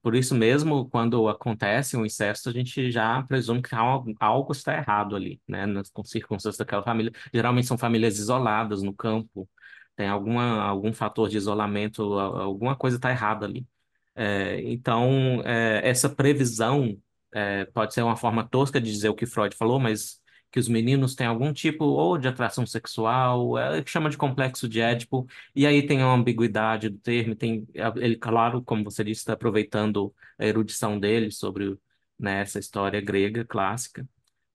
por 0.02 0.14
isso 0.14 0.34
mesmo, 0.34 0.88
quando 0.90 1.28
acontece 1.28 1.96
um 1.96 2.04
incesto, 2.06 2.48
a 2.48 2.52
gente 2.52 2.90
já 2.90 3.22
presume 3.24 3.62
que 3.62 3.74
algo, 3.74 4.14
algo 4.20 4.52
está 4.52 4.76
errado 4.76 5.16
ali, 5.16 5.40
né? 5.48 5.66
Nas 5.66 5.90
circunstâncias 6.04 6.58
daquela 6.58 6.82
família. 6.82 7.12
Geralmente 7.32 7.66
são 7.68 7.78
famílias 7.78 8.18
isoladas 8.18 8.82
no 8.82 8.94
campo, 8.94 9.48
tem 9.96 10.08
alguma, 10.08 10.62
algum 10.62 10.92
fator 10.92 11.28
de 11.28 11.36
isolamento, 11.36 12.02
alguma 12.18 12.76
coisa 12.76 12.96
está 12.96 13.10
errada 13.10 13.46
ali. 13.46 13.66
É, 14.14 14.60
então, 14.70 15.42
é, 15.44 15.80
essa 15.88 16.08
previsão 16.08 16.96
é, 17.32 17.64
pode 17.66 17.94
ser 17.94 18.02
uma 18.02 18.16
forma 18.16 18.46
tosca 18.48 18.80
de 18.80 18.90
dizer 18.90 19.08
o 19.08 19.14
que 19.14 19.26
Freud 19.26 19.56
falou, 19.56 19.80
mas 19.80 20.20
que 20.50 20.60
os 20.60 20.68
meninos 20.68 21.14
têm 21.14 21.26
algum 21.26 21.52
tipo 21.52 21.84
ou 21.84 22.18
de 22.18 22.28
atração 22.28 22.66
sexual, 22.66 23.56
é, 23.58 23.82
chama 23.86 24.10
de 24.10 24.18
complexo 24.18 24.68
de 24.68 24.80
Édipo, 24.80 25.26
e 25.54 25.66
aí 25.66 25.86
tem 25.86 25.98
uma 26.02 26.14
ambiguidade 26.14 26.90
do 26.90 26.98
termo, 26.98 27.34
tem, 27.34 27.66
ele, 27.96 28.16
claro, 28.16 28.62
como 28.62 28.84
você 28.84 29.02
disse, 29.02 29.20
está 29.22 29.32
aproveitando 29.32 30.14
a 30.38 30.44
erudição 30.46 30.98
dele 31.00 31.30
sobre, 31.30 31.78
né, 32.18 32.42
essa 32.42 32.58
história 32.58 33.00
grega 33.00 33.44
clássica, 33.46 34.06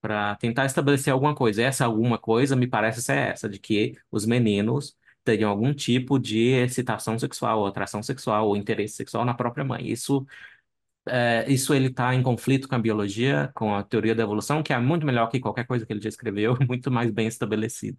para 0.02 0.36
tentar 0.36 0.66
estabelecer 0.66 1.12
alguma 1.12 1.36
coisa. 1.36 1.64
Essa 1.64 1.86
alguma 1.86 2.18
coisa 2.18 2.56
me 2.56 2.68
parece 2.68 3.02
ser 3.02 3.18
essa, 3.18 3.50
de 3.50 3.60
que 3.60 3.94
os 4.12 4.26
meninos 4.26 4.96
teriam 5.24 5.50
algum 5.50 5.74
tipo 5.74 6.18
de 6.20 6.52
excitação 6.64 7.20
sexual, 7.20 7.60
ou 7.60 7.68
atração 7.68 8.02
sexual, 8.02 8.48
ou 8.48 8.56
interesse 8.56 8.96
sexual 8.96 9.26
na 9.26 9.34
própria 9.34 9.66
mãe. 9.66 9.90
Isso, 9.90 10.26
é, 11.10 11.46
isso 11.52 11.74
ele 11.74 11.88
está 11.88 12.14
em 12.16 12.24
conflito 12.24 12.68
com 12.68 12.76
a 12.76 12.80
biologia, 12.80 13.52
com 13.56 13.74
a 13.76 13.84
teoria 13.84 14.16
da 14.16 14.24
evolução, 14.24 14.64
que 14.64 14.74
é 14.74 14.80
muito 14.80 15.06
melhor 15.06 15.28
que 15.30 15.40
qualquer 15.40 15.66
coisa 15.68 15.86
que 15.86 15.94
ele 15.94 16.02
já 16.02 16.10
escreveu, 16.10 16.58
muito 16.68 16.92
mais 16.92 17.12
bem 17.12 17.28
estabelecido. 17.28 17.98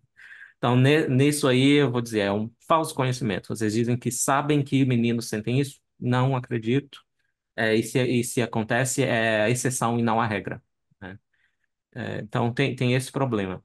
Então, 0.58 0.76
ne- 0.76 1.08
nisso 1.08 1.48
aí, 1.48 1.72
eu 1.74 1.90
vou 1.92 2.00
dizer, 2.02 2.20
é 2.20 2.32
um 2.32 2.50
falso 2.68 2.94
conhecimento. 2.94 3.48
Vocês 3.48 3.74
dizem 3.74 3.96
que 3.98 4.10
sabem 4.12 4.62
que 4.64 4.84
meninos 4.84 5.28
sentem 5.28 5.60
isso? 5.60 5.80
Não 6.00 6.36
acredito. 6.36 7.00
É, 7.56 7.74
e 7.76 7.82
se, 7.84 8.00
e 8.02 8.24
se 8.24 8.42
acontece, 8.42 9.02
é 9.04 9.42
a 9.42 9.50
exceção 9.50 9.98
e 9.98 10.02
não 10.02 10.20
a 10.20 10.26
regra. 10.26 10.62
né? 11.00 11.18
É, 11.94 12.18
então, 12.20 12.52
tem, 12.52 12.74
tem 12.76 12.94
esse 12.94 13.10
problema. 13.10 13.64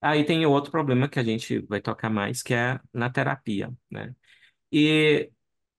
Aí 0.00 0.24
tem 0.24 0.46
outro 0.46 0.70
problema 0.72 1.08
que 1.08 1.18
a 1.20 1.24
gente 1.24 1.60
vai 1.66 1.80
tocar 1.82 2.10
mais, 2.10 2.42
que 2.42 2.54
é 2.54 2.80
na 2.92 3.10
terapia, 3.10 3.72
né? 3.90 4.14
E 4.72 5.32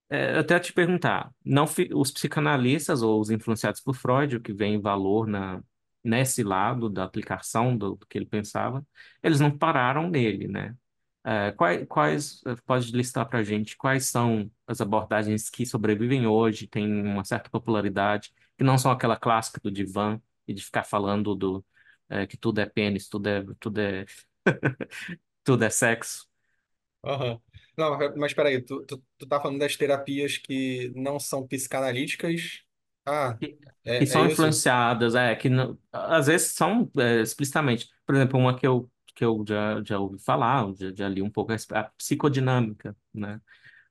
é, 0.10 0.38
até 0.40 0.60
te 0.60 0.74
perguntar, 0.74 1.32
não 1.44 1.68
fi- 1.68 1.90
os 1.94 2.12
psicanalistas 2.12 3.02
ou 3.02 3.20
os 3.20 3.30
influenciados 3.30 3.82
por 3.82 3.96
Freud, 3.96 4.36
o 4.38 4.42
que 4.42 4.54
vem 4.54 4.76
em 4.76 4.82
valor 4.82 5.28
na, 5.28 5.62
nesse 6.04 6.44
lado 6.44 6.90
da 6.90 7.04
aplicação 7.04 7.76
do, 7.78 7.96
do 7.96 8.06
que 8.08 8.18
ele 8.18 8.26
pensava, 8.26 8.86
eles 9.24 9.40
não 9.40 9.56
pararam 9.58 10.10
nele, 10.10 10.48
né? 10.48 10.76
É, 11.24 11.52
quais, 11.54 11.86
quais, 11.88 12.42
pode 12.66 12.92
listar 12.92 13.28
para 13.28 13.40
a 13.40 13.44
gente 13.44 13.76
quais 13.78 14.06
são 14.08 14.50
as 14.68 14.80
abordagens 14.80 15.50
que 15.50 15.66
sobrevivem 15.66 16.28
hoje, 16.28 16.68
têm 16.68 16.88
uma 17.04 17.24
certa 17.26 17.50
popularidade, 17.50 18.32
que 18.58 18.64
não 18.64 18.78
são 18.78 18.92
aquela 18.92 19.18
clássica 19.18 19.60
do 19.62 19.72
divã 19.72 20.22
e 20.48 20.54
de 20.54 20.64
ficar 20.64 20.84
falando 20.84 21.34
do, 21.36 21.66
é, 22.10 22.28
que 22.28 22.38
tudo 22.38 22.60
é 22.62 22.66
pênis, 22.68 23.08
tudo 23.10 23.28
é, 23.28 23.44
tudo 23.60 23.80
é, 23.82 24.06
tudo 25.44 25.64
é 25.66 25.70
sexo. 25.70 26.28
Aham. 27.04 27.42
Não, 27.78 27.98
mas 28.18 28.34
peraí, 28.34 28.62
tu, 28.64 28.86
tu, 28.86 29.04
tu 29.18 29.28
tá 29.28 29.40
falando 29.42 29.60
das 29.60 29.76
terapias 29.76 30.38
que 30.38 30.92
não 30.96 31.20
são 31.20 31.48
psicanalíticas? 31.48 32.64
Ah, 33.06 33.40
que, 33.40 33.60
que 33.98 34.06
é, 34.10 34.18
é 34.18 34.22
são 34.22 34.26
isso? 34.26 34.48
influenciadas, 34.48 35.16
é, 35.16 35.36
que 35.36 35.50
não- 35.50 35.78
às 35.92 36.28
vezes 36.28 36.54
são 36.54 36.90
é, 36.98 37.22
explicitamente. 37.22 37.90
Por 38.06 38.16
exemplo, 38.16 38.40
uma 38.40 38.58
que 38.58 38.66
eu, 38.68 38.90
que 39.16 39.24
eu 39.26 39.44
já, 39.48 39.84
já 39.84 40.00
ouvi 40.00 40.20
falar, 40.20 40.66
já, 40.76 40.94
já 40.96 41.10
li 41.10 41.22
um 41.22 41.30
pouco, 41.30 41.52
é 41.52 41.58
a 41.74 41.84
psicodinâmica, 41.98 42.96
né? 43.14 43.42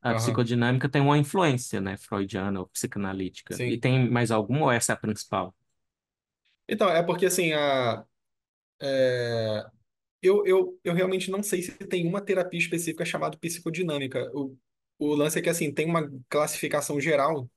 A 0.03 0.15
Aham, 0.15 0.15
psicodinâmica 0.15 0.89
tem 0.89 1.03
uma 1.03 1.19
influência, 1.19 1.81
né, 1.81 1.97
freudiana 1.99 2.61
ou 2.61 2.69
psicanalítica. 2.69 3.63
E 3.67 3.77
sim. 3.77 3.79
tem 3.79 4.09
mais 4.11 4.31
alguma 4.31 4.63
ou 4.67 4.73
essa 4.73 4.93
é 4.93 4.95
a 4.95 4.99
principal? 4.99 5.55
Então, 6.69 6.89
é 6.91 7.03
porque 7.03 7.27
assim, 7.27 7.53
a, 7.53 8.05
é, 8.83 9.65
eu, 10.25 10.47
eu, 10.47 10.81
eu 10.85 10.95
realmente 10.95 11.31
não 11.31 11.43
sei 11.43 11.63
se 11.63 11.73
tem 11.73 12.07
uma 12.07 12.21
terapia 12.21 12.59
específica 12.59 13.05
chamada 13.05 13.37
psicodinâmica. 13.39 14.31
O, 14.35 14.57
o 14.99 15.15
lance 15.15 15.39
é 15.39 15.43
que 15.43 15.49
assim, 15.49 15.73
tem 15.73 15.87
uma 15.87 16.11
classificação 16.29 17.01
geral 17.01 17.49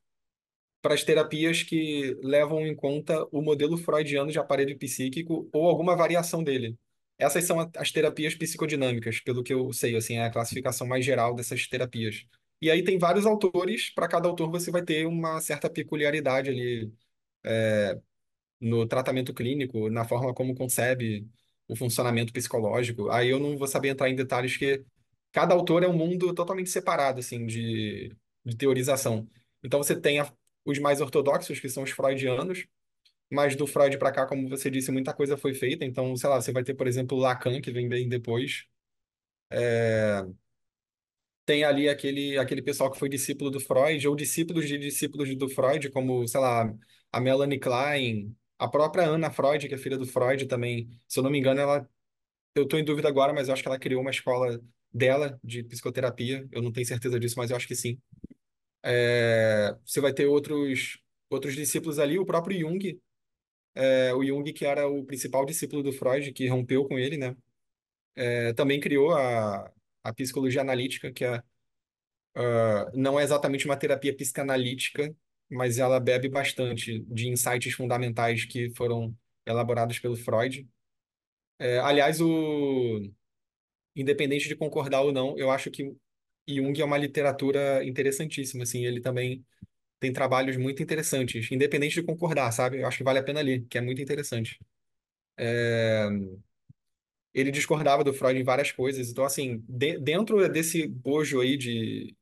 para 0.82 0.94
as 0.94 1.04
terapias 1.04 1.64
que 1.64 2.16
levam 2.22 2.66
em 2.66 2.76
conta 2.76 3.26
o 3.32 3.42
modelo 3.42 3.78
freudiano 3.78 4.32
de 4.32 4.40
aparelho 4.40 4.78
psíquico 4.78 5.50
ou 5.54 5.68
alguma 5.68 5.96
variação 5.96 6.44
dele. 6.44 6.78
Essas 7.18 7.46
são 7.46 7.70
as 7.76 7.92
terapias 7.92 8.36
psicodinâmicas, 8.36 9.20
pelo 9.20 9.44
que 9.44 9.54
eu 9.54 9.74
sei, 9.74 9.96
assim, 9.96 10.18
é 10.18 10.26
a 10.26 10.32
classificação 10.32 10.86
mais 10.88 11.04
geral 11.04 11.34
dessas 11.36 11.68
terapias. 11.68 12.26
E 12.62 12.70
aí 12.72 12.84
tem 12.84 12.98
vários 13.00 13.26
autores, 13.26 13.90
para 13.94 14.08
cada 14.08 14.28
autor 14.28 14.52
você 14.52 14.72
vai 14.72 14.84
ter 14.84 15.06
uma 15.08 15.42
certa 15.42 15.70
peculiaridade 15.70 16.50
ali 16.50 16.92
no 18.60 18.88
tratamento 18.88 19.34
clínico, 19.34 19.90
na 19.90 20.06
forma 20.06 20.34
como 20.34 20.56
concebe 20.56 21.28
o 21.68 21.76
funcionamento 21.76 22.34
psicológico. 22.34 23.10
Aí 23.10 23.30
eu 23.30 23.40
não 23.40 23.58
vou 23.58 23.68
saber 23.68 23.90
entrar 23.90 24.10
em 24.10 24.16
detalhes 24.16 24.58
que 24.58 24.84
cada 25.32 25.54
autor 25.54 25.84
é 25.84 25.88
um 25.88 25.94
mundo 25.98 26.34
totalmente 26.34 26.70
separado 26.70 27.20
assim 27.20 27.46
de, 27.46 28.16
de 28.46 28.56
teorização. 28.58 29.28
Então 29.64 29.82
você 29.84 30.00
tem 30.00 30.20
a- 30.20 30.32
os 30.66 30.80
mais 30.80 31.02
ortodoxos, 31.02 31.60
que 31.60 31.70
são 31.70 31.84
os 31.84 31.92
freudianos, 31.92 32.66
mas 33.32 33.56
do 33.56 33.68
Freud 33.68 33.98
para 33.98 34.12
cá, 34.12 34.26
como 34.28 34.50
você 34.50 34.70
disse, 34.72 34.92
muita 34.92 35.14
coisa 35.14 35.38
foi 35.38 35.54
feita. 35.54 35.86
Então, 35.86 36.16
sei 36.18 36.30
lá, 36.30 36.42
você 36.42 36.52
vai 36.54 36.64
ter, 36.64 36.74
por 36.76 36.88
exemplo, 36.88 37.18
Lacan, 37.18 37.62
que 37.62 37.72
vem 37.72 37.90
bem 37.90 38.10
depois. 38.10 38.66
Tem 41.46 41.64
ali 41.64 41.88
aquele, 41.88 42.38
aquele 42.38 42.62
pessoal 42.62 42.92
que 42.92 43.00
foi 43.00 43.08
discípulo 43.10 43.50
do 43.50 43.60
Freud, 43.60 44.06
ou 44.08 44.16
discípulos 44.16 44.68
de 44.68 44.78
discípulos 44.78 45.34
do 45.38 45.48
Freud, 45.50 45.90
como, 45.92 46.28
sei 46.28 46.40
lá, 46.42 46.74
a 47.12 47.22
Melanie 47.22 47.58
Klein, 47.60 48.36
a 48.58 48.68
própria 48.68 49.08
Anna 49.08 49.32
Freud, 49.32 49.68
que 49.68 49.76
é 49.76 49.78
filha 49.78 49.98
do 49.98 50.06
Freud 50.06 50.46
também. 50.48 50.90
Se 51.08 51.20
eu 51.20 51.24
não 51.24 51.30
me 51.32 51.40
engano, 51.40 51.60
ela, 51.60 51.90
eu 52.56 52.64
estou 52.64 52.80
em 52.80 52.84
dúvida 52.84 53.08
agora, 53.08 53.34
mas 53.34 53.48
eu 53.48 53.54
acho 53.54 53.64
que 53.64 53.70
ela 53.70 53.80
criou 53.80 54.02
uma 54.02 54.12
escola 54.12 54.62
dela 54.94 55.40
de 55.44 55.64
psicoterapia. 55.64 56.48
Eu 56.52 56.62
não 56.62 56.72
tenho 56.72 56.88
certeza 56.88 57.20
disso, 57.20 57.36
mas 57.38 57.52
eu 57.52 57.58
acho 57.58 57.68
que 57.68 57.76
sim. 57.76 58.00
É, 58.84 59.76
você 59.86 60.02
vai 60.02 60.14
ter 60.14 60.26
outros, 60.28 61.00
outros 61.30 61.56
discípulos 61.56 62.00
ali, 62.00 62.18
o 62.20 62.26
próprio 62.26 62.60
Jung, 62.60 63.00
é, 63.76 64.14
o 64.14 64.24
Jung, 64.26 64.52
que 64.54 64.66
era 64.66 64.88
o 64.88 65.06
principal 65.06 65.46
discípulo 65.46 65.84
do 65.84 65.94
Freud, 65.94 66.32
que 66.34 66.48
rompeu 66.48 66.86
com 66.88 66.98
ele, 66.98 67.18
né? 67.18 67.36
É, 68.16 68.54
também 68.54 68.80
criou 68.80 69.14
a, 69.14 69.72
a 70.04 70.14
psicologia 70.14 70.62
analítica, 70.62 71.12
que 71.12 71.26
é 71.26 71.42
não 72.94 73.20
é 73.20 73.24
exatamente 73.24 73.66
uma 73.66 73.78
terapia 73.78 74.16
psicanalítica, 74.16 75.16
mas 75.50 75.78
ela 75.80 76.00
bebe 76.00 76.30
bastante 76.30 77.00
de 77.10 77.30
insights 77.30 77.74
fundamentais 77.74 78.46
que 78.46 78.72
foram 78.76 79.16
elaborados 79.46 80.00
pelo 80.00 80.16
Freud. 80.16 80.68
É, 81.60 81.80
aliás, 81.80 82.22
o 82.22 83.02
independente 83.96 84.48
de 84.48 84.56
concordar 84.56 85.02
ou 85.02 85.12
não, 85.12 85.38
eu 85.38 85.52
acho 85.52 85.72
que 85.72 85.96
Jung 86.48 86.80
é 86.82 86.86
uma 86.86 86.98
literatura 86.98 87.84
interessantíssima, 87.86 88.64
assim, 88.64 88.86
ele 88.86 89.02
também 89.02 89.46
tem 90.00 90.14
trabalhos 90.14 90.58
muito 90.58 90.84
interessantes, 90.84 91.52
independente 91.52 91.96
de 91.96 92.04
concordar, 92.04 92.52
sabe? 92.54 92.82
Eu 92.82 92.88
acho 92.88 92.98
que 93.00 93.04
vale 93.06 93.20
a 93.20 93.24
pena 93.24 93.42
ler, 93.42 93.66
que 93.70 93.78
é 93.78 93.82
muito 93.82 94.02
interessante. 94.02 94.60
Ele 97.34 97.52
discordava 97.52 98.04
do 98.04 98.14
Freud 98.14 98.40
em 98.40 98.44
várias 98.44 98.72
coisas, 98.72 99.10
então, 99.10 99.24
assim, 99.24 99.64
de- 99.68 100.00
dentro 100.00 100.48
desse 100.50 100.88
bojo 100.88 101.40
aí 101.42 101.56
de 101.58 102.16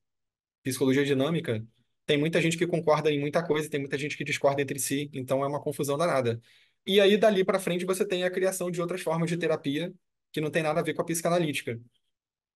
psicologia 0.63 1.05
dinâmica, 1.05 1.65
tem 2.05 2.17
muita 2.17 2.41
gente 2.41 2.57
que 2.57 2.67
concorda 2.67 3.11
em 3.11 3.19
muita 3.19 3.43
coisa, 3.45 3.69
tem 3.69 3.79
muita 3.79 3.97
gente 3.97 4.17
que 4.17 4.23
discorda 4.23 4.61
entre 4.61 4.79
si, 4.79 5.09
então 5.13 5.43
é 5.43 5.47
uma 5.47 5.61
confusão 5.61 5.97
danada. 5.97 6.39
E 6.85 6.99
aí, 7.01 7.17
dali 7.17 7.43
para 7.43 7.59
frente, 7.59 7.85
você 7.85 8.05
tem 8.07 8.23
a 8.23 8.31
criação 8.31 8.69
de 8.69 8.81
outras 8.81 9.01
formas 9.01 9.29
de 9.29 9.37
terapia 9.37 9.93
que 10.31 10.41
não 10.41 10.51
tem 10.51 10.61
nada 10.63 10.79
a 10.79 10.83
ver 10.83 10.93
com 10.93 11.01
a 11.01 11.05
psicanalítica. 11.05 11.79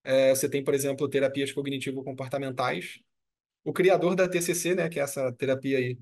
É, 0.04 0.30
você 0.36 0.50
tem, 0.50 0.64
por 0.64 0.74
exemplo, 0.74 1.08
terapias 1.10 1.52
cognitivo-comportamentais. 1.52 3.00
O 3.64 3.74
criador 3.74 4.16
da 4.16 4.28
TCC, 4.28 4.76
né, 4.76 4.90
que 4.90 5.00
é 5.00 5.04
essa 5.04 5.32
terapia 5.34 5.78
aí, 5.78 5.98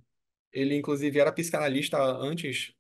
ele 0.51 0.75
inclusive 0.75 1.19
era 1.19 1.31
psicanalista 1.31 1.97
antes, 2.01 2.73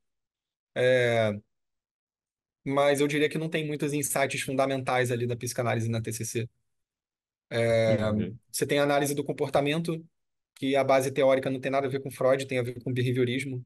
mas 2.63 2.99
eu 2.99 3.07
diria 3.07 3.29
que 3.29 3.37
não 3.37 3.49
tem 3.49 3.65
muitos 3.65 3.93
insights 3.93 4.41
fundamentais 4.41 5.11
ali 5.11 5.25
da 5.25 5.35
psicanálise 5.35 5.89
na 5.89 6.01
TCC. 6.01 6.49
Uhum, 7.51 8.37
Você 8.51 8.65
tem 8.67 8.79
análise 8.79 9.15
do 9.15 9.23
comportamento, 9.23 10.03
que 10.59 10.75
a 10.75 10.83
base 10.83 11.11
teórica 11.11 11.49
não 11.49 11.59
tem 11.59 11.71
nada 11.71 11.87
a 11.87 11.89
ver 11.89 12.01
com 12.01 12.11
Freud, 12.11 12.45
tem 12.47 12.59
a 12.59 12.63
ver 12.63 12.81
com 12.83 12.93
behaviorismo. 12.93 13.63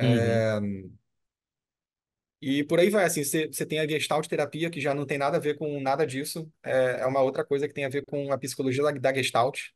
uhum, 0.00 0.46
E 2.40 2.62
por 2.64 2.78
aí 2.78 2.90
vai, 2.90 3.04
assim, 3.04 3.24
você, 3.24 3.46
você 3.48 3.64
tem 3.64 3.78
a 3.80 3.88
Gestalt 3.88 4.26
terapia, 4.28 4.70
que 4.70 4.80
já 4.80 4.94
não 4.94 5.06
tem 5.06 5.16
nada 5.18 5.38
a 5.38 5.40
ver 5.40 5.56
com 5.56 5.80
nada 5.80 6.06
disso, 6.06 6.50
é, 6.62 7.00
é 7.00 7.06
uma 7.06 7.22
outra 7.22 7.44
coisa 7.44 7.66
que 7.66 7.72
tem 7.74 7.84
a 7.84 7.88
ver 7.88 8.04
com 8.04 8.30
a 8.32 8.38
psicologia 8.38 8.82
da, 8.82 8.90
da 8.92 9.14
Gestalt. 9.14 9.70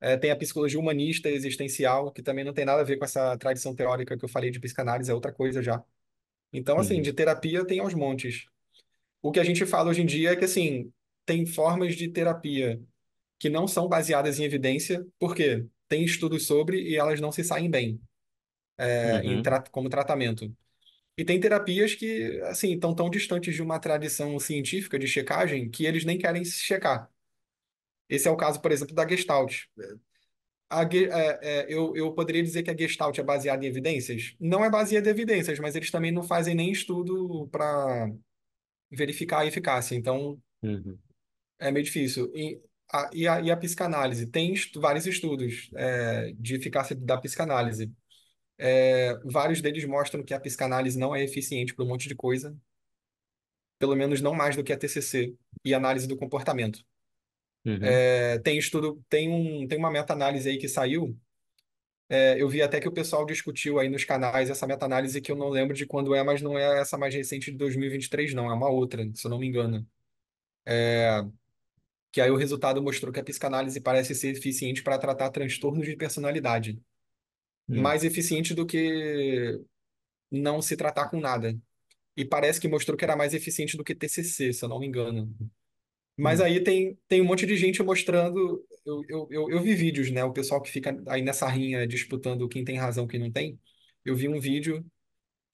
É, 0.00 0.16
tem 0.16 0.30
a 0.30 0.36
psicologia 0.36 0.80
humanista 0.80 1.28
existencial, 1.30 2.12
que 2.12 2.22
também 2.22 2.44
não 2.44 2.54
tem 2.54 2.64
nada 2.66 2.82
a 2.82 2.84
ver 2.84 2.98
com 2.98 3.04
essa 3.04 3.36
tradição 3.38 3.74
teórica 3.74 4.16
que 4.18 4.24
eu 4.24 4.28
falei 4.28 4.50
de 4.50 4.60
psicanálise, 4.60 5.10
é 5.10 5.14
outra 5.14 5.32
coisa 5.32 5.62
já. 5.62 5.82
Então, 6.52 6.78
assim, 6.80 7.00
uhum, 7.00 7.02
de 7.02 7.12
terapia 7.12 7.66
tem 7.66 7.80
aos 7.80 7.94
montes. 7.94 8.46
O 9.22 9.32
que 9.32 9.40
a 9.40 9.44
gente 9.44 9.66
fala 9.66 9.90
hoje 9.90 10.02
em 10.02 10.06
dia 10.06 10.30
é 10.32 10.36
que, 10.36 10.44
assim, 10.44 10.92
tem 11.26 11.46
formas 11.46 11.96
de 11.96 12.08
terapia 12.10 12.80
que 13.38 13.48
não 13.48 13.66
são 13.68 13.88
baseadas 13.88 14.38
em 14.38 14.44
evidência, 14.44 15.06
porque 15.18 15.66
tem 15.88 16.04
estudos 16.04 16.46
sobre 16.46 16.82
e 16.82 16.96
elas 16.96 17.20
não 17.20 17.32
se 17.32 17.44
saem 17.44 17.70
bem 17.70 18.00
é, 18.78 19.22
Uhum, 19.22 19.42
tra 19.42 19.62
como 19.70 19.88
tratamento. 19.88 20.54
E 21.16 21.24
tem 21.24 21.40
terapias 21.40 21.94
que, 21.94 22.40
assim, 22.42 22.74
estão 22.74 22.94
tão 22.94 23.08
distantes 23.08 23.54
de 23.54 23.62
uma 23.62 23.78
tradição 23.78 24.38
científica 24.38 24.98
de 24.98 25.06
checagem 25.08 25.70
que 25.70 25.86
eles 25.86 26.04
nem 26.04 26.18
querem 26.18 26.44
se 26.44 26.60
checar. 26.60 27.10
Esse 28.08 28.28
é 28.28 28.30
o 28.30 28.36
caso, 28.36 28.60
por 28.60 28.70
exemplo, 28.70 28.94
da 28.94 29.08
Gestalt. 29.08 29.62
A, 30.68 30.82
é, 30.82 31.38
é, 31.42 31.66
eu, 31.68 31.96
eu 31.96 32.12
poderia 32.12 32.42
dizer 32.42 32.62
que 32.62 32.70
a 32.70 32.76
Gestalt 32.76 33.18
é 33.18 33.22
baseada 33.22 33.64
em 33.64 33.68
evidências? 33.68 34.34
Não 34.38 34.64
é 34.64 34.70
baseada 34.70 35.08
em 35.08 35.12
evidências, 35.12 35.58
mas 35.58 35.74
eles 35.74 35.90
também 35.90 36.12
não 36.12 36.22
fazem 36.22 36.54
nem 36.54 36.70
estudo 36.70 37.48
para 37.48 38.10
verificar 38.90 39.40
a 39.40 39.46
eficácia. 39.46 39.94
Então, 39.94 40.40
uhum, 40.62 40.98
é 41.58 41.70
meio 41.70 41.84
difícil. 41.84 42.30
E 42.34 42.60
a, 42.92 43.10
e 43.12 43.26
a, 43.28 43.40
e 43.40 43.50
a 43.50 43.56
psicanálise? 43.56 44.26
Tem 44.26 44.52
estu- 44.52 44.80
vários 44.80 45.06
estudos 45.06 45.70
é, 45.74 46.32
de 46.38 46.54
eficácia 46.56 46.96
da 46.96 47.18
psicanálise. 47.18 47.92
É, 48.58 49.14
vários 49.24 49.60
deles 49.62 49.84
mostram 49.86 50.24
que 50.24 50.34
a 50.34 50.40
psicanálise 50.40 50.98
não 50.98 51.14
é 51.16 51.22
eficiente 51.24 51.74
para 51.74 51.84
um 51.84 51.88
monte 51.88 52.08
de 52.08 52.14
coisa, 52.16 52.56
pelo 53.78 53.96
menos 53.96 54.20
não 54.20 54.34
mais 54.34 54.56
do 54.56 54.64
que 54.64 54.72
a 54.72 54.78
TCC 54.78 55.36
e 55.64 55.74
análise 55.74 56.06
do 56.06 56.16
comportamento. 56.16 56.84
uhum, 57.64 58.02
É, 58.08 58.38
tem 58.40 58.58
estudo, 58.58 59.02
tem 59.08 59.28
um, 59.30 59.66
tem 59.66 59.78
uma 59.78 59.90
meta-análise 59.90 60.48
aí 60.48 60.58
que 60.58 60.68
saiu. 60.68 61.18
é, 62.08 62.40
eu 62.40 62.48
vi 62.48 62.62
até 62.62 62.80
que 62.80 62.88
o 62.88 62.92
pessoal 62.92 63.26
discutiu 63.26 63.78
aí 63.78 63.88
nos 63.88 64.04
canais 64.04 64.48
essa 64.50 64.66
meta-análise 64.66 65.20
que 65.20 65.32
eu 65.32 65.36
não 65.36 65.48
lembro 65.50 65.74
de 65.76 65.86
quando 65.86 66.14
é, 66.14 66.22
mas 66.22 66.40
não 66.42 66.58
é 66.58 66.80
essa 66.80 66.96
mais 66.98 67.14
recente 67.14 67.50
de 67.50 67.56
2023, 67.58 68.32
não, 68.34 68.50
é 68.50 68.54
uma 68.54 68.68
outra, 68.70 69.04
se 69.14 69.26
eu 69.26 69.30
não 69.30 69.38
me 69.38 69.46
engano. 69.48 69.86
Que 72.16 72.20
aí 72.22 72.30
o 72.30 72.36
resultado 72.36 72.82
mostrou 72.82 73.12
que 73.12 73.20
a 73.20 73.22
psicanálise 73.24 73.78
parece 73.78 74.14
ser 74.14 74.30
eficiente 74.34 74.82
para 74.82 74.98
tratar 74.98 75.28
transtornos 75.30 75.84
de 75.84 75.94
personalidade. 75.96 76.80
uhum, 77.68 77.76
Mais 77.76 78.04
eficiente 78.04 78.54
do 78.54 78.66
que 78.66 79.60
não 80.30 80.62
se 80.62 80.76
tratar 80.76 81.10
com 81.10 81.20
nada. 81.20 81.58
E 82.16 82.24
parece 82.24 82.60
que 82.60 82.68
mostrou 82.68 82.96
que 82.96 83.04
era 83.04 83.16
mais 83.16 83.34
eficiente 83.34 83.76
do 83.76 83.84
que 83.84 83.94
TCC, 83.94 84.52
se 84.52 84.64
eu 84.64 84.68
não 84.68 84.80
me 84.80 84.86
engano. 84.86 85.34
Mas 86.16 86.40
uhum, 86.40 86.46
aí 86.46 86.62
tem, 86.64 86.98
tem 87.08 87.22
um 87.22 87.26
monte 87.26 87.46
de 87.46 87.56
gente 87.56 87.82
mostrando. 87.82 88.66
Eu, 88.86 89.02
eu, 89.08 89.28
eu, 89.30 89.50
eu 89.50 89.62
vi 89.62 89.74
vídeos, 89.74 90.10
né? 90.10 90.24
O 90.24 90.32
pessoal 90.32 90.62
que 90.62 90.70
fica 90.70 90.96
aí 91.08 91.22
nessa 91.22 91.48
rinha 91.48 91.86
disputando 91.86 92.48
quem 92.48 92.64
tem 92.64 92.78
razão, 92.78 93.06
quem 93.06 93.20
não 93.20 93.32
tem. 93.32 93.60
Eu 94.04 94.16
vi 94.16 94.28
um 94.28 94.40
vídeo 94.40 94.84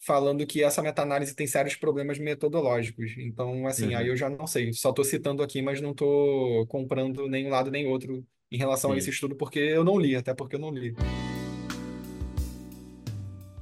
falando 0.04 0.46
que 0.46 0.62
essa 0.62 0.82
meta-análise 0.82 1.34
tem 1.34 1.46
sérios 1.46 1.76
problemas 1.76 2.18
metodológicos. 2.18 3.14
Então, 3.18 3.66
assim, 3.66 3.94
aí 3.94 4.06
uhum, 4.06 4.10
eu 4.10 4.16
já 4.16 4.28
não 4.28 4.46
sei. 4.46 4.72
Só 4.72 4.90
estou 4.90 5.04
citando 5.04 5.42
aqui, 5.42 5.62
mas 5.62 5.80
não 5.80 5.92
estou 5.92 6.66
comprando 6.66 7.28
nem 7.28 7.46
um 7.46 7.50
lado 7.50 7.70
nem 7.70 7.86
outro 7.86 8.24
em 8.50 8.58
relação 8.58 8.92
a 8.92 8.98
esse 8.98 9.10
estudo, 9.10 9.36
porque 9.36 9.58
eu 9.58 9.84
não 9.84 9.98
li, 9.98 10.14
até 10.14 10.34
porque 10.34 10.56
eu 10.56 10.60
não 10.60 10.70
li. 10.70 10.94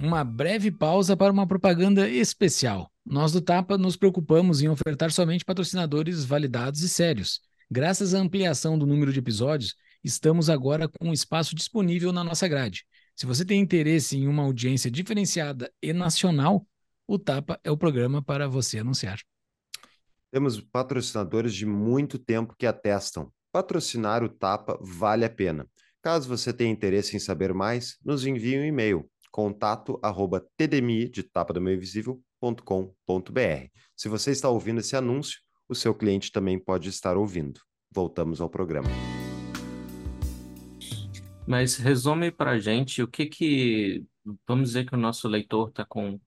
Uma 0.01 0.24
breve 0.24 0.70
pausa 0.70 1.14
para 1.14 1.32
uma 1.32 1.47
propaganda 1.47 2.09
especial. 2.09 2.91
Nós 3.05 3.32
do 3.32 3.41
Tapa 3.41 3.76
nos 3.76 3.97
preocupamos 3.97 4.62
em 4.62 4.68
ofertar 4.68 5.12
somente 5.12 5.45
patrocinadores 5.45 6.24
validados 6.24 6.80
e 6.80 6.88
sérios. 6.88 7.41
Graças 7.70 8.14
à 8.14 8.18
ampliação 8.18 8.78
do 8.78 8.86
número 8.86 9.12
de 9.12 9.18
episódios, 9.18 9.74
estamos 10.03 10.49
agora 10.49 10.88
com 10.88 11.09
um 11.09 11.12
espaço 11.12 11.55
disponível 11.55 12.12
na 12.12 12.24
nossa 12.24 12.49
grade. 12.49 12.84
Se 13.21 13.27
você 13.27 13.45
tem 13.45 13.61
interesse 13.61 14.16
em 14.16 14.27
uma 14.27 14.45
audiência 14.45 14.91
diferenciada 14.91 15.71
e 15.83 15.93
nacional, 15.93 16.66
o 17.07 17.18
Tapa 17.18 17.61
é 17.62 17.71
o 17.71 17.77
programa 17.77 18.23
para 18.23 18.49
você 18.49 18.79
anunciar. 18.79 19.21
Temos 20.31 20.59
patrocinadores 20.59 21.55
de 21.55 21.66
muito 21.66 22.18
tempo 22.18 22.55
que 22.59 22.64
atestam. 22.64 23.31
Patrocinar 23.53 24.25
o 24.25 24.29
Tapa 24.31 24.79
vale 24.81 25.27
a 25.27 25.29
pena. 25.29 25.68
Caso 26.01 26.31
você 26.31 26.51
tenha 26.51 26.73
interesse 26.73 27.14
em 27.14 27.18
saber 27.18 27.53
mais, 27.53 27.99
nos 28.03 28.25
envie 28.25 28.59
um 28.59 28.64
e-mail 28.64 29.07
contato 29.31 30.01
arroba 30.03 30.43
tdmi 30.57 31.07
de 31.11 31.23
tapa 31.23 31.53
do 31.53 31.61
meio. 31.61 31.79
Se 33.95 34.09
você 34.09 34.31
está 34.31 34.49
ouvindo 34.49 34.81
esse 34.81 34.97
anúncio, 34.97 35.41
o 35.68 35.75
seu 35.75 35.95
cliente 35.95 36.33
também 36.33 36.59
pode 36.59 36.89
estar 36.89 37.18
ouvindo. 37.18 37.61
Voltamos 37.93 38.41
ao 38.41 38.49
programa. 38.49 38.89
Mas 41.51 41.76
resume 41.76 42.30
para 42.30 42.53
a 42.53 42.59
gente 42.59 43.03
o 43.03 43.09
que 43.09 43.26
que, 43.26 44.07
vamos 44.46 44.68
dizer 44.70 44.86
que 44.86 44.94
o 44.94 44.98
nosso 44.98 45.26
leitor 45.28 45.68
está 45.70 45.84
com 45.84 46.20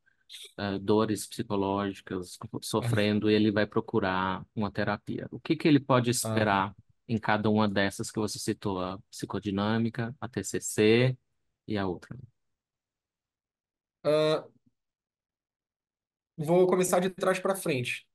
eh, 0.60 0.80
dores 0.80 1.28
psicológicas, 1.28 2.38
sofrendo, 2.62 3.30
e 3.32 3.36
ele 3.36 3.52
vai 3.52 3.68
procurar 3.68 4.46
uma 4.56 4.72
terapia. 4.72 5.28
O 5.32 5.40
que 5.40 5.56
que 5.56 5.68
ele 5.68 5.80
pode 5.80 6.12
Ah, 6.24 6.48
esperar 6.50 6.76
em 7.08 7.18
cada 7.20 7.50
uma 7.50 7.68
dessas 7.70 8.12
que 8.12 8.20
você 8.20 8.40
citou, 8.40 8.82
a 8.82 9.00
psicodinâmica, 9.12 10.16
a 10.22 10.28
TCC 10.30 11.18
e 11.68 11.78
a 11.78 11.88
outra? 11.88 12.18
ah, 14.04 14.46
vou 16.38 16.68
começar 16.68 17.00
de 17.00 17.10
trás 17.10 17.40
para 17.40 17.56
frente. 17.56 18.06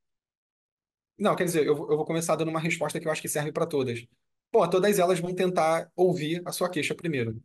Não, 1.18 1.34
quer 1.36 1.44
dizer, 1.44 1.66
eu, 1.66 1.74
vou- 1.76 1.90
eu 1.90 1.96
vou 1.96 2.04
começar 2.06 2.36
dando 2.36 2.48
uma 2.50 2.61
resposta 2.61 3.00
que 3.00 3.06
eu 3.09 3.12
acho 3.12 3.22
que 3.22 3.28
serve 3.28 3.52
para 3.52 3.66
todas. 3.66 4.06
Bom, 4.53 4.68
todas 4.68 4.99
elas 4.99 5.20
vão 5.20 5.34
tentar 5.34 5.90
ouvir 5.94 6.42
a 6.46 6.53
sua 6.53 6.70
queixa 6.70 6.94
primeiro. 6.94 7.42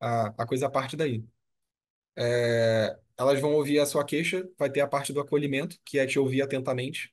A, 0.00 0.28
a 0.42 0.46
coisa 0.46 0.70
parte 0.70 0.96
daí. 0.96 1.24
É, 2.16 2.98
elas 3.18 3.40
vão 3.40 3.52
ouvir 3.54 3.78
a 3.80 3.86
sua 3.86 4.04
queixa, 4.04 4.48
vai 4.58 4.70
ter 4.70 4.80
a 4.80 4.86
parte 4.88 5.12
do 5.12 5.20
acolhimento, 5.20 5.78
que 5.84 5.98
é 5.98 6.06
te 6.06 6.18
ouvir 6.18 6.42
atentamente. 6.42 7.12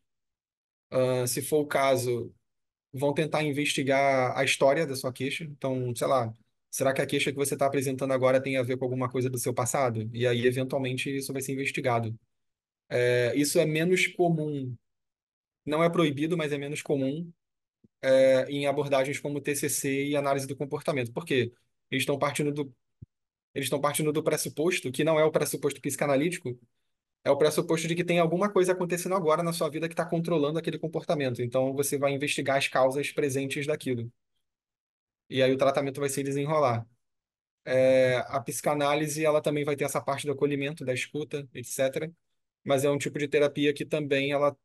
Ah, 0.91 1.27
se 1.27 1.41
for 1.41 1.59
o 1.59 1.67
caso, 1.67 2.33
vão 2.93 3.13
tentar 3.13 3.43
investigar 3.43 4.38
a 4.38 4.43
história 4.43 4.85
da 4.88 4.95
sua 4.95 5.13
queixa. 5.13 5.43
Então, 5.45 5.95
sei 5.95 6.07
lá, 6.07 6.33
será 6.71 6.93
que 6.93 7.01
a 7.01 7.07
queixa 7.07 7.31
que 7.31 7.38
você 7.38 7.55
está 7.55 7.65
apresentando 7.67 8.13
agora 8.13 8.41
tem 8.41 8.57
a 8.57 8.63
ver 8.63 8.77
com 8.77 8.85
alguma 8.85 9.09
coisa 9.09 9.29
do 9.29 9.39
seu 9.39 9.53
passado? 9.53 10.09
E 10.13 10.27
aí, 10.27 10.45
eventualmente, 10.47 11.15
isso 11.15 11.33
vai 11.33 11.41
ser 11.41 11.53
investigado. 11.53 12.17
É, 12.89 13.33
isso 13.35 13.59
é 13.59 13.65
menos 13.65 14.07
comum, 14.07 14.75
não 15.65 15.83
é 15.83 15.89
proibido, 15.89 16.38
mas 16.38 16.51
é 16.53 16.57
menos 16.57 16.81
comum 16.81 17.31
é, 18.01 18.45
em 18.49 18.67
abordagens 18.67 19.19
como 19.19 19.41
TCC 19.41 20.07
e 20.07 20.15
análise 20.15 20.47
do 20.47 20.55
comportamento. 20.55 21.11
Por 21.13 21.25
quê? 21.25 21.51
Eles 21.91 22.03
estão 22.03 22.19
partindo 22.19 22.51
do, 22.51 22.73
eles 23.53 23.65
estão 23.67 23.81
partindo 23.81 24.13
do 24.13 24.23
pressuposto, 24.23 24.91
que 24.91 25.03
não 25.03 25.19
é 25.19 25.23
o 25.25 25.31
pressuposto 25.31 25.81
psicanalítico, 25.81 26.57
é 27.23 27.31
o 27.31 27.37
pressuposto 27.37 27.87
de 27.87 27.95
que 27.95 28.03
tem 28.03 28.19
alguma 28.19 28.51
coisa 28.51 28.73
acontecendo 28.73 29.15
agora 29.15 29.43
na 29.43 29.53
sua 29.53 29.69
vida 29.69 29.87
que 29.87 29.93
está 29.93 30.05
controlando 30.05 30.59
aquele 30.59 30.79
comportamento. 30.79 31.41
Então, 31.41 31.73
você 31.73 31.97
vai 31.97 32.13
investigar 32.13 32.57
as 32.57 32.67
causas 32.67 33.11
presentes 33.11 33.67
daquilo. 33.67 34.11
E 35.29 35.41
aí 35.43 35.51
o 35.51 35.57
tratamento 35.57 35.99
vai 35.99 36.09
se 36.09 36.23
desenrolar. 36.23 36.85
É, 37.65 38.17
a 38.27 38.39
psicanálise, 38.41 39.25
ela 39.25 39.41
também 39.41 39.65
vai 39.65 39.75
ter 39.75 39.83
essa 39.85 40.01
parte 40.01 40.25
do 40.25 40.33
acolhimento, 40.33 40.85
da 40.85 40.93
escuta, 40.93 41.47
etc. 41.53 42.11
Mas 42.63 42.85
é 42.85 42.89
um 42.89 42.97
tipo 42.97 43.19
de 43.19 43.27
terapia 43.27 43.73
que 43.73 43.85
também 43.85 44.31
ela, 44.31 44.57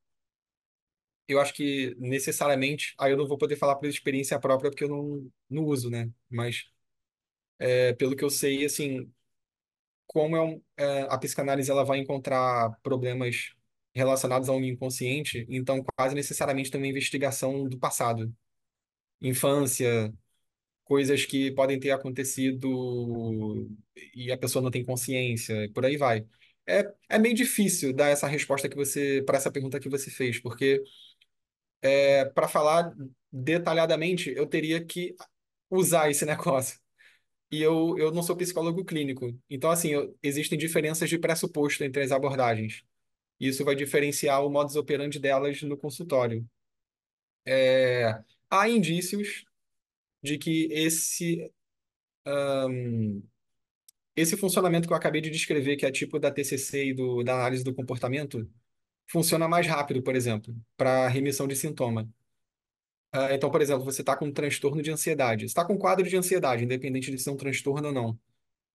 eu 1.33 1.41
acho 1.41 1.55
que 1.55 1.95
necessariamente, 1.99 2.95
aí 2.99 3.13
eu 3.13 3.17
não 3.17 3.27
vou 3.27 3.39
poder 3.39 3.57
falar 3.57 3.77
por 3.77 3.89
experiência 3.89 4.39
própria 4.41 4.71
porque 4.71 4.85
eu 4.85 4.89
não, 4.89 5.31
não 5.51 5.65
uso, 5.65 5.91
né? 5.91 6.11
Mas 6.31 6.67
é, 7.59 7.93
pelo 7.95 8.17
que 8.17 8.25
eu 8.25 8.31
sei, 8.31 8.65
assim, 8.65 9.11
como 10.07 10.37
é 10.37 10.43
um, 10.43 10.63
é, 10.77 11.03
a 11.03 11.19
psicanálise 11.19 11.71
ela 11.71 11.85
vai 11.85 11.99
encontrar 11.99 12.71
problemas 12.83 13.55
relacionados 13.95 14.49
ao 14.49 14.61
inconsciente, 14.61 15.47
então 15.49 15.85
quase 15.97 16.15
necessariamente 16.15 16.71
tem 16.71 16.81
uma 16.81 16.87
investigação 16.89 17.69
do 17.69 17.79
passado, 17.79 18.35
infância, 19.21 20.13
coisas 20.85 21.25
que 21.27 21.53
podem 21.53 21.81
ter 21.81 21.91
acontecido 21.93 23.69
e 24.15 24.33
a 24.33 24.39
pessoa 24.39 24.63
não 24.63 24.71
tem 24.71 24.85
consciência, 24.85 25.65
e 25.65 25.69
por 25.71 25.85
aí 25.87 25.97
vai. 25.97 26.27
É, 26.67 26.93
é 27.09 27.19
meio 27.19 27.35
difícil 27.35 27.93
dar 27.93 28.09
essa 28.09 28.27
resposta 28.27 28.69
que 28.69 28.77
você, 28.77 29.23
para 29.27 29.39
essa 29.39 29.51
pergunta 29.53 29.81
que 29.81 29.89
você 29.89 30.11
fez, 30.11 30.41
porque 30.41 30.83
é, 31.83 32.25
para 32.27 32.49
falar 32.49 32.95
detalhadamente, 33.33 34.31
eu 34.37 34.47
teria 34.47 34.85
que 34.85 35.17
usar 35.71 36.11
esse 36.11 36.25
negócio. 36.27 36.81
E 37.51 37.63
eu, 37.63 37.97
eu 37.99 38.13
não 38.13 38.23
sou 38.23 38.37
psicólogo 38.37 38.85
clínico. 38.85 39.39
Então, 39.51 39.71
assim, 39.71 39.91
eu- 39.91 40.17
existem 40.23 40.59
diferenças 40.59 41.11
de 41.11 41.19
pressuposto 41.19 41.85
entre 41.85 42.03
as 42.03 42.13
abordagens. 42.13 42.85
Isso 43.41 43.65
vai 43.65 43.77
diferenciar 43.77 44.45
o 44.47 44.51
modus 44.51 44.77
operandi 44.77 45.19
delas 45.21 45.63
no 45.63 45.77
consultório. 45.79 46.47
É, 47.45 48.23
há 48.51 48.69
indícios 48.69 49.45
de 50.23 50.39
que 50.39 50.69
esse, 50.73 51.53
esse 54.17 54.37
funcionamento 54.37 54.87
que 54.87 54.93
eu 54.93 54.97
acabei 54.97 55.21
de 55.21 55.31
descrever, 55.31 55.77
que 55.77 55.87
é 55.87 55.91
tipo 55.93 56.19
da 56.19 56.31
TCC 56.31 56.87
e 56.87 56.95
do, 56.95 57.23
da 57.23 57.35
análise 57.35 57.65
do 57.65 57.75
comportamento, 57.75 58.49
funciona 59.09 59.49
mais 59.49 59.67
rápido, 59.67 60.03
por 60.03 60.17
exemplo, 60.17 60.55
para 60.77 61.09
remissão 61.09 61.47
de 61.49 61.57
sintoma. 61.57 62.09
Ah, 63.11 63.35
então, 63.35 63.51
por 63.51 63.61
exemplo, 63.61 63.85
você 63.85 64.01
está 64.03 64.17
com 64.17 64.27
um 64.27 64.33
transtorno 64.33 64.83
de 64.83 64.91
ansiedade. 64.91 65.43
Você 65.43 65.47
está 65.49 65.65
com 65.65 65.75
um 65.75 65.79
quadro 65.79 66.09
de 66.09 66.17
ansiedade, 66.17 66.65
independente 66.65 67.11
de 67.11 67.19
ser 67.19 67.31
um 67.31 67.37
transtorno 67.37 67.89
ou 67.89 67.95
não. 67.95 68.19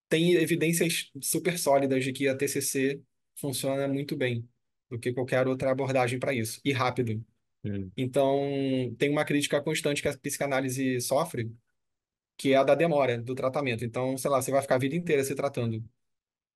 Tem 0.09 0.33
evidências 0.35 1.11
super 1.21 1.59
sólidas 1.59 2.03
de 2.05 2.13
que 2.13 2.27
a 2.27 2.35
TCC 2.35 3.01
funciona 3.37 3.87
muito 3.87 4.15
bem 4.17 4.47
do 4.89 4.99
que 4.99 5.13
qualquer 5.13 5.47
outra 5.47 5.71
abordagem 5.71 6.19
para 6.19 6.33
isso. 6.33 6.61
E 6.65 6.73
rápido. 6.73 7.23
Hum, 7.65 7.91
Então, 7.97 8.95
tem 8.97 9.09
uma 9.11 9.25
crítica 9.25 9.61
constante 9.61 10.01
que 10.01 10.07
a 10.09 10.17
psicanálise 10.17 11.01
sofre, 11.01 11.51
que 12.37 12.53
é 12.53 12.57
a 12.57 12.63
da 12.63 12.75
demora 12.75 13.19
do 13.21 13.35
tratamento. 13.35 13.85
Então, 13.85 14.17
sei 14.17 14.31
lá, 14.31 14.41
você 14.41 14.51
vai 14.51 14.61
ficar 14.61 14.75
a 14.75 14.79
vida 14.79 14.95
inteira 14.95 15.23
se 15.23 15.35
tratando. 15.35 15.83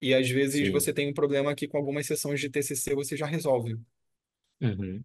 E 0.01 0.13
às 0.13 0.29
vezes 0.29 0.67
sim. 0.67 0.71
você 0.71 0.93
tem 0.93 1.09
um 1.09 1.13
problema 1.13 1.55
que 1.55 1.67
com 1.67 1.77
algumas 1.77 2.05
sessões 2.07 2.39
de 2.39 2.49
TCC 2.49 2.95
você 2.95 3.15
já 3.17 3.25
resolve. 3.25 3.79
Uhum, 4.61 5.03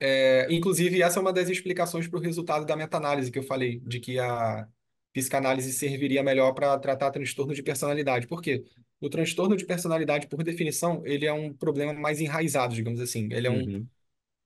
É, 0.00 0.46
inclusive, 0.52 1.00
essa 1.00 1.20
é 1.20 1.22
uma 1.22 1.32
das 1.32 1.48
explicações 1.48 2.08
para 2.08 2.18
o 2.18 2.22
resultado 2.22 2.66
da 2.66 2.76
meta-análise 2.76 3.30
que 3.30 3.38
eu 3.38 3.42
falei, 3.44 3.78
de 3.80 4.00
que 4.00 4.18
a 4.18 4.68
psicanálise 5.12 5.72
serviria 5.72 6.22
melhor 6.22 6.52
para 6.54 6.76
tratar 6.78 7.10
transtorno 7.12 7.54
de 7.54 7.62
personalidade. 7.62 8.26
Por 8.26 8.42
quê? 8.42 8.64
O 9.00 9.08
transtorno 9.08 9.56
de 9.56 9.64
personalidade, 9.64 10.26
por 10.28 10.42
definição, 10.42 11.02
ele 11.06 11.26
é 11.26 11.32
um 11.32 11.52
problema 11.54 11.92
mais 11.92 12.20
enraizado, 12.20 12.74
digamos 12.74 13.00
assim. 13.00 13.28
Ele 13.30 13.46
é 13.46 13.50
um, 13.50 13.64
uhum, 13.66 13.88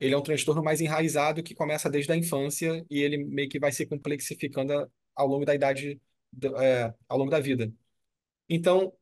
ele 0.00 0.14
é 0.14 0.18
um 0.18 0.22
transtorno 0.22 0.62
mais 0.62 0.80
enraizado 0.80 1.42
que 1.42 1.54
começa 1.54 1.90
desde 1.90 2.12
a 2.12 2.16
infância 2.16 2.84
e 2.90 3.00
ele 3.00 3.18
meio 3.18 3.48
que 3.48 3.58
vai 3.60 3.72
se 3.72 3.86
complexificando 3.86 4.90
ao 5.14 5.26
longo 5.28 5.44
da 5.44 5.54
idade, 5.54 6.00
é, 6.60 6.94
ao 7.08 7.18
longo 7.18 7.30
da 7.30 7.40
vida. 7.40 7.72
Então, 8.48 8.92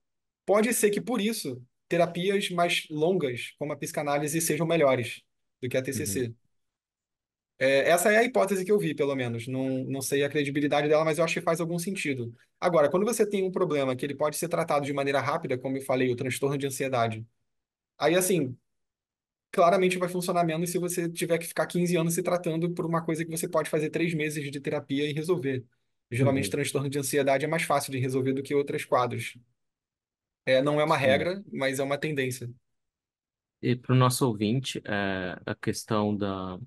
pode 0.47 0.73
ser 0.75 0.91
que 0.91 1.01
por 1.01 1.21
isso 1.21 1.63
terapias 1.89 2.51
mais 2.51 2.87
longas, 2.91 3.53
como 3.59 3.73
a 3.73 3.77
psicanálise, 3.77 4.41
sejam 4.41 4.67
melhores 4.67 5.23
do 5.61 5.69
que 5.69 5.77
a 5.77 5.81
uhum, 5.81 5.85
TCC. 5.85 6.35
É, 7.59 7.91
essa 7.91 8.13
é 8.13 8.17
a 8.19 8.25
hipótese 8.25 8.65
que 8.65 8.73
eu 8.73 8.79
vi, 8.79 8.95
pelo 8.95 9.15
menos. 9.15 9.47
Não, 9.47 9.85
não 9.85 10.03
sei 10.03 10.25
a 10.25 10.29
credibilidade 10.29 10.89
dela, 10.89 11.05
mas 11.05 11.19
eu 11.19 11.25
acho 11.25 11.35
que 11.35 11.41
faz 11.41 11.61
algum 11.61 11.79
sentido. 11.79 12.35
Agora, 12.61 12.91
quando 12.91 13.07
você 13.07 13.25
tem 13.27 13.45
um 13.45 13.51
problema 13.53 13.95
que 13.95 14.05
ele 14.05 14.15
pode 14.15 14.37
ser 14.37 14.49
tratado 14.49 14.85
de 14.85 14.93
maneira 14.93 15.21
rápida, 15.21 15.57
como 15.57 15.77
eu 15.77 15.83
falei, 15.83 16.11
o 16.11 16.17
transtorno 16.17 16.59
de 16.59 16.67
ansiedade, 16.67 17.25
aí 17.99 18.15
assim, 18.17 18.57
claramente 19.53 19.99
vai 19.99 20.09
funcionar 20.09 20.45
menos 20.45 20.71
se 20.71 20.79
você 20.79 21.09
tiver 21.09 21.39
que 21.39 21.47
ficar 21.47 21.67
15 21.67 21.97
anos 21.97 22.15
se 22.15 22.23
tratando 22.23 22.71
por 22.73 22.87
uma 22.87 23.03
coisa 23.05 23.25
que 23.25 23.31
você 23.31 23.49
pode 23.49 23.71
fazer 23.71 23.91
três 23.91 24.13
meses 24.15 24.51
de 24.51 24.61
terapia 24.61 25.09
e 25.09 25.13
resolver. 25.13 25.65
Geralmente, 26.11 26.47
uhum. 26.47 26.51
transtorno 26.51 26.91
de 26.91 26.99
ansiedade 26.99 27.45
é 27.45 27.49
mais 27.49 27.63
fácil 27.63 27.93
de 27.93 27.99
resolver 27.99 28.33
do 28.33 28.43
que 28.43 28.55
outros 28.55 28.85
quadros. 28.85 29.37
É, 30.47 30.63
não 30.63 30.81
é 30.81 30.85
uma 30.85 30.99
Sim. 30.99 31.03
regra, 31.03 31.45
mas 31.53 31.79
é 31.79 31.83
uma 31.83 31.99
tendência. 31.99 32.51
E 33.63 33.75
para 33.75 33.95
o 33.95 33.97
nosso 33.97 34.27
ouvinte, 34.27 34.81
é, 34.85 35.39
a 35.47 35.55
questão 35.55 36.15
da... 36.17 36.59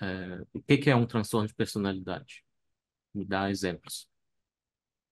é, 0.00 0.40
o 0.52 0.62
que 0.62 0.78
que 0.78 0.90
é 0.90 0.96
um 0.96 1.06
transtorno 1.06 1.46
de 1.46 1.54
personalidade? 1.54 2.44
Me 3.14 3.24
dá 3.24 3.50
exemplos. 3.50 4.08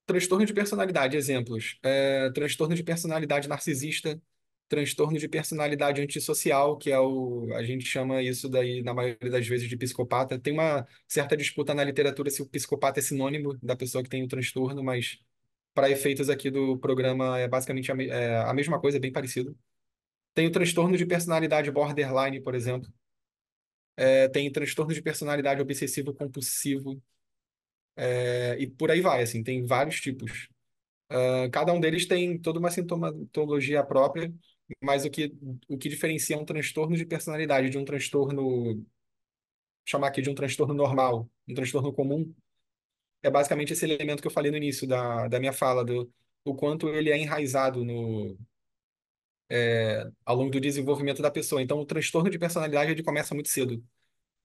Transtorno 0.06 0.46
de 0.46 0.54
personalidade, 0.54 1.16
exemplos. 1.16 1.78
É, 1.82 2.30
transtorno 2.30 2.74
de 2.76 2.82
personalidade 2.84 3.48
narcisista, 3.48 4.20
transtorno 4.68 5.18
de 5.18 5.28
personalidade 5.28 6.00
antissocial, 6.00 6.76
que 6.78 6.92
é 6.92 7.00
o, 7.00 7.48
a 7.54 7.62
gente 7.64 7.84
chama 7.84 8.22
isso 8.22 8.48
daí, 8.48 8.82
na 8.82 8.94
maioria 8.94 9.30
das 9.30 9.46
vezes, 9.46 9.68
de 9.68 9.76
psicopata. 9.76 10.38
Tem 10.38 10.52
uma 10.52 10.86
certa 11.08 11.36
disputa 11.36 11.74
na 11.74 11.82
literatura 11.84 12.30
se 12.30 12.40
o 12.40 12.46
psicopata 12.48 13.00
é 13.00 13.02
sinônimo 13.02 13.58
da 13.62 13.76
pessoa 13.76 14.02
que 14.02 14.10
tem 14.10 14.22
o 14.22 14.28
transtorno, 14.28 14.82
mas 14.82 15.18
para 15.77 15.91
efeitos 15.91 16.31
aqui 16.31 16.51
do 16.51 16.79
programa 16.79 17.39
é 17.39 17.47
basicamente 17.47 17.93
a, 17.93 17.95
é, 18.03 18.39
a 18.39 18.55
mesma 18.55 18.81
coisa, 18.81 18.97
é 18.97 19.01
bem 19.01 19.12
parecido. 19.12 19.55
Tem 20.33 20.47
o 20.47 20.51
transtorno 20.51 20.97
de 20.97 21.05
personalidade 21.05 21.70
borderline, 21.70 22.41
por 22.41 22.55
exemplo. 22.55 22.91
É, 23.95 24.27
tem 24.29 24.51
transtorno 24.51 24.95
de 24.95 25.03
personalidade 25.03 25.61
obsessivo 25.61 26.14
compulsivo, 26.14 27.03
é, 27.95 28.57
e 28.59 28.66
por 28.66 28.91
aí 28.91 29.03
vai, 29.03 29.22
assim, 29.22 29.43
tem 29.43 29.66
vários 29.66 30.01
tipos. 30.01 30.49
Cada 31.53 31.72
um 31.72 31.79
deles 31.79 32.07
tem 32.07 32.39
toda 32.39 32.59
uma 32.59 32.70
sintomatologia 32.70 33.85
própria, 33.85 34.33
mas 34.83 35.05
o 35.05 35.11
que, 35.11 35.33
o 35.68 35.77
que 35.79 35.89
diferencia 35.89 36.39
um 36.39 36.45
transtorno 36.45 36.97
de 36.97 37.05
personalidade 37.05 37.70
de 37.70 37.79
um 37.79 37.85
transtorno, 37.85 38.85
chamar 39.85 40.09
aqui 40.09 40.22
de 40.22 40.31
um 40.31 40.35
transtorno 40.35 40.74
normal, 40.74 41.31
um 41.47 41.55
transtorno 41.55 41.93
comum, 41.93 42.35
é 43.22 43.30
basicamente 43.30 43.72
esse 43.72 43.84
elemento 43.84 44.20
que 44.22 44.26
eu 44.28 44.32
falei 44.32 44.50
no 44.50 44.56
início 44.56 44.86
da, 44.86 45.28
da 45.28 45.38
minha 45.40 45.52
fala, 45.52 45.84
do 45.84 46.10
o 46.44 46.54
quanto 46.54 46.88
ele 46.90 47.10
é 47.10 47.18
enraizado 47.18 47.84
no, 47.84 48.36
ao 50.24 50.36
longo 50.36 50.50
do 50.50 50.60
desenvolvimento 50.60 51.22
da 51.22 51.30
pessoa. 51.30 51.62
Então, 51.62 51.78
o 51.78 51.86
transtorno 51.86 52.30
de 52.30 52.38
personalidade 52.38 52.90
ele 52.92 53.02
começa 53.02 53.34
muito 53.34 53.48
cedo. 53.48 53.82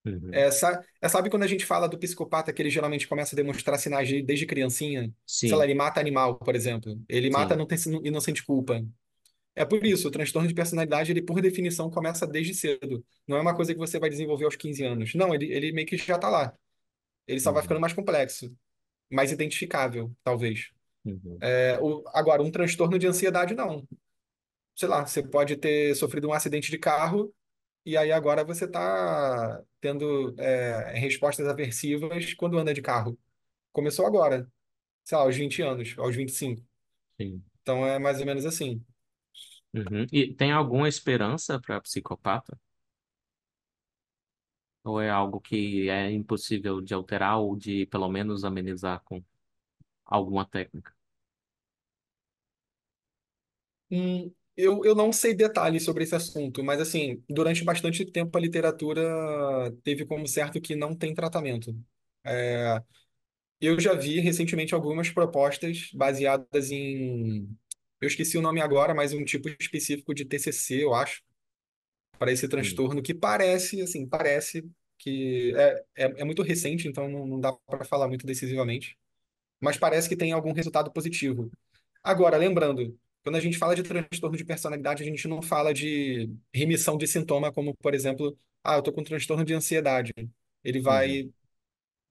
Uhum. 0.06 0.30
É, 0.34 0.50
sa- 0.50 0.82
é, 1.02 1.08
sabe 1.08 1.30
quando 1.30 1.44
a 1.44 1.48
gente 1.48 1.66
fala 1.66 1.88
do 1.88 1.98
psicopata 1.98 2.52
que 2.52 2.62
ele 2.62 2.70
geralmente 2.72 3.08
começa 3.08 3.36
a 3.36 3.38
demonstrar 3.38 3.78
sinais 3.78 4.08
de- 4.08 4.24
desde 4.24 4.46
criancinha? 4.46 5.14
Sei 5.46 5.58
lá, 5.58 5.64
ele 5.64 5.76
mata 5.76 6.00
animal, 6.00 6.38
por 6.40 6.56
exemplo. 6.56 7.00
Ele 7.08 7.30
mata 7.30 7.54
sim. 7.54 7.60
não 7.60 7.68
tem, 7.68 7.78
e 8.04 8.12
não 8.12 8.22
sente 8.22 8.44
culpa. 8.44 8.84
É 9.56 9.66
por 9.66 9.86
isso, 9.86 10.08
o 10.08 10.12
transtorno 10.12 10.48
de 10.48 10.54
personalidade, 10.56 11.12
ele 11.12 11.22
por 11.22 11.42
definição 11.42 11.90
começa 11.90 12.26
desde 12.26 12.54
cedo. 12.56 13.04
Não 13.28 13.38
é 13.38 13.42
uma 13.42 13.56
coisa 13.56 13.74
que 13.74 13.80
você 13.80 14.00
vai 14.00 14.10
desenvolver 14.10 14.46
aos 14.46 14.56
15 14.56 14.84
anos. 14.84 15.14
Não, 15.16 15.34
ele, 15.36 15.52
ele 15.52 15.72
meio 15.74 15.88
que 15.88 15.98
já 15.98 16.18
tá 16.18 16.30
lá. 16.30 16.54
Ele 17.32 17.42
só 17.42 17.52
vai 17.54 17.64
ficando 17.64 17.80
Uhum, 17.80 17.82
mais 17.82 17.94
complexo, 17.94 18.56
mais 19.12 19.32
identificável, 19.32 20.16
talvez. 20.24 20.72
uhum, 21.06 21.44
É, 21.44 21.80
o, 21.82 22.04
agora, 22.14 22.42
um 22.44 22.52
transtorno 22.52 23.00
de 23.00 23.08
ansiedade, 23.08 23.54
não. 23.56 23.88
Sei 24.76 24.88
lá, 24.90 25.06
você 25.06 25.24
pode 25.24 25.58
ter 25.58 25.96
sofrido 25.96 26.28
um 26.30 26.34
acidente 26.34 26.72
de 26.72 26.78
carro 26.80 27.34
e 27.86 27.98
aí 27.98 28.12
agora 28.12 28.44
você 28.46 28.68
tá 28.68 29.64
tendo 29.82 30.36
é, 30.40 30.94
respostas 31.00 31.48
aversivas 31.48 32.34
quando 32.36 32.58
anda 32.60 32.74
de 32.74 32.82
carro. 32.82 33.20
Começou 33.74 34.06
agora, 34.08 34.52
sei 35.06 35.18
lá, 35.18 35.26
aos 35.26 35.36
20 35.38 35.62
anos, 35.64 35.96
aos 36.00 36.16
25. 36.16 36.64
sim. 37.20 37.44
Então 37.64 37.86
é 37.88 38.00
mais 38.00 38.20
ou 38.22 38.26
menos 38.28 38.46
assim. 38.46 38.84
Uhum. 39.74 40.06
E 40.12 40.34
tem 40.36 40.52
alguma 40.52 40.88
esperança 40.90 41.60
para 41.60 41.82
psicopata? 41.82 42.58
Ou 44.84 45.02
é 45.02 45.10
algo 45.10 45.40
que 45.42 45.90
é 45.90 46.12
impossível 46.12 46.82
de 46.82 46.94
alterar 46.94 47.40
ou 47.40 47.56
de 47.56 47.86
pelo 47.88 48.10
menos 48.10 48.44
amenizar 48.44 49.02
com 49.04 49.24
alguma 50.06 50.46
técnica? 50.46 50.94
Hum, 53.90 54.32
eu, 54.56 54.84
eu 54.86 54.96
não 54.96 55.12
sei 55.12 55.34
detalhes 55.34 55.84
sobre 55.84 56.04
esse 56.04 56.16
assunto, 56.16 56.64
mas 56.64 56.80
assim, 56.80 57.22
durante 57.30 57.64
bastante 57.64 58.06
tempo 58.06 58.38
a 58.38 58.42
literatura 58.42 59.02
teve 59.84 60.06
como 60.06 60.28
certo 60.28 60.62
que 60.62 60.76
não 60.76 60.96
tem 60.96 61.14
tratamento. 61.14 61.76
É, 62.24 62.82
eu 63.62 63.80
já 63.80 63.94
vi 63.96 64.20
recentemente 64.20 64.74
algumas 64.76 65.10
propostas 65.12 65.92
baseadas 65.94 66.72
em, 66.72 67.50
eu 68.02 68.08
esqueci 68.08 68.38
o 68.38 68.42
nome 68.42 68.62
agora, 68.62 68.94
mas 68.96 69.14
um 69.14 69.26
tipo 69.26 69.50
específico 69.60 70.14
de 70.16 70.26
TCC, 70.26 70.84
eu 70.86 70.94
acho, 70.96 71.22
para 72.22 72.32
esse 72.34 72.48
transtorno 72.50 73.04
que 73.04 73.16
parece, 73.16 73.82
assim, 73.82 74.08
parece 74.08 74.70
que 75.00 75.54
é, 75.58 75.86
é, 76.06 76.06
é 76.22 76.26
muito 76.26 76.44
recente, 76.44 76.88
então 76.88 77.10
não, 77.10 77.28
não 77.28 77.42
dá 77.42 77.54
para 77.68 77.86
falar 77.86 78.08
muito 78.10 78.28
decisivamente, 78.28 78.98
mas 79.62 79.78
parece 79.78 80.10
que 80.10 80.16
tem 80.18 80.32
algum 80.34 80.54
resultado 80.54 80.92
positivo. 80.92 81.52
Agora, 82.04 82.38
lembrando, 82.38 82.98
quando 83.24 83.38
a 83.38 83.40
gente 83.42 83.58
fala 83.58 83.76
de 83.76 83.84
transtorno 83.84 84.38
de 84.38 84.46
personalidade, 84.46 85.04
a 85.04 85.08
gente 85.08 85.28
não 85.28 85.42
fala 85.42 85.74
de 85.74 86.32
remissão 86.54 86.98
de 86.98 87.08
sintoma, 87.08 87.52
como, 87.54 87.76
por 87.78 87.94
exemplo, 87.96 88.38
ah, 88.64 88.76
eu 88.78 88.84
tô 88.84 88.94
com 88.94 89.04
transtorno 89.04 89.46
de 89.46 89.54
ansiedade. 89.54 90.14
Ele 90.64 90.82
uhum, 90.88 91.20
vai, 91.20 91.32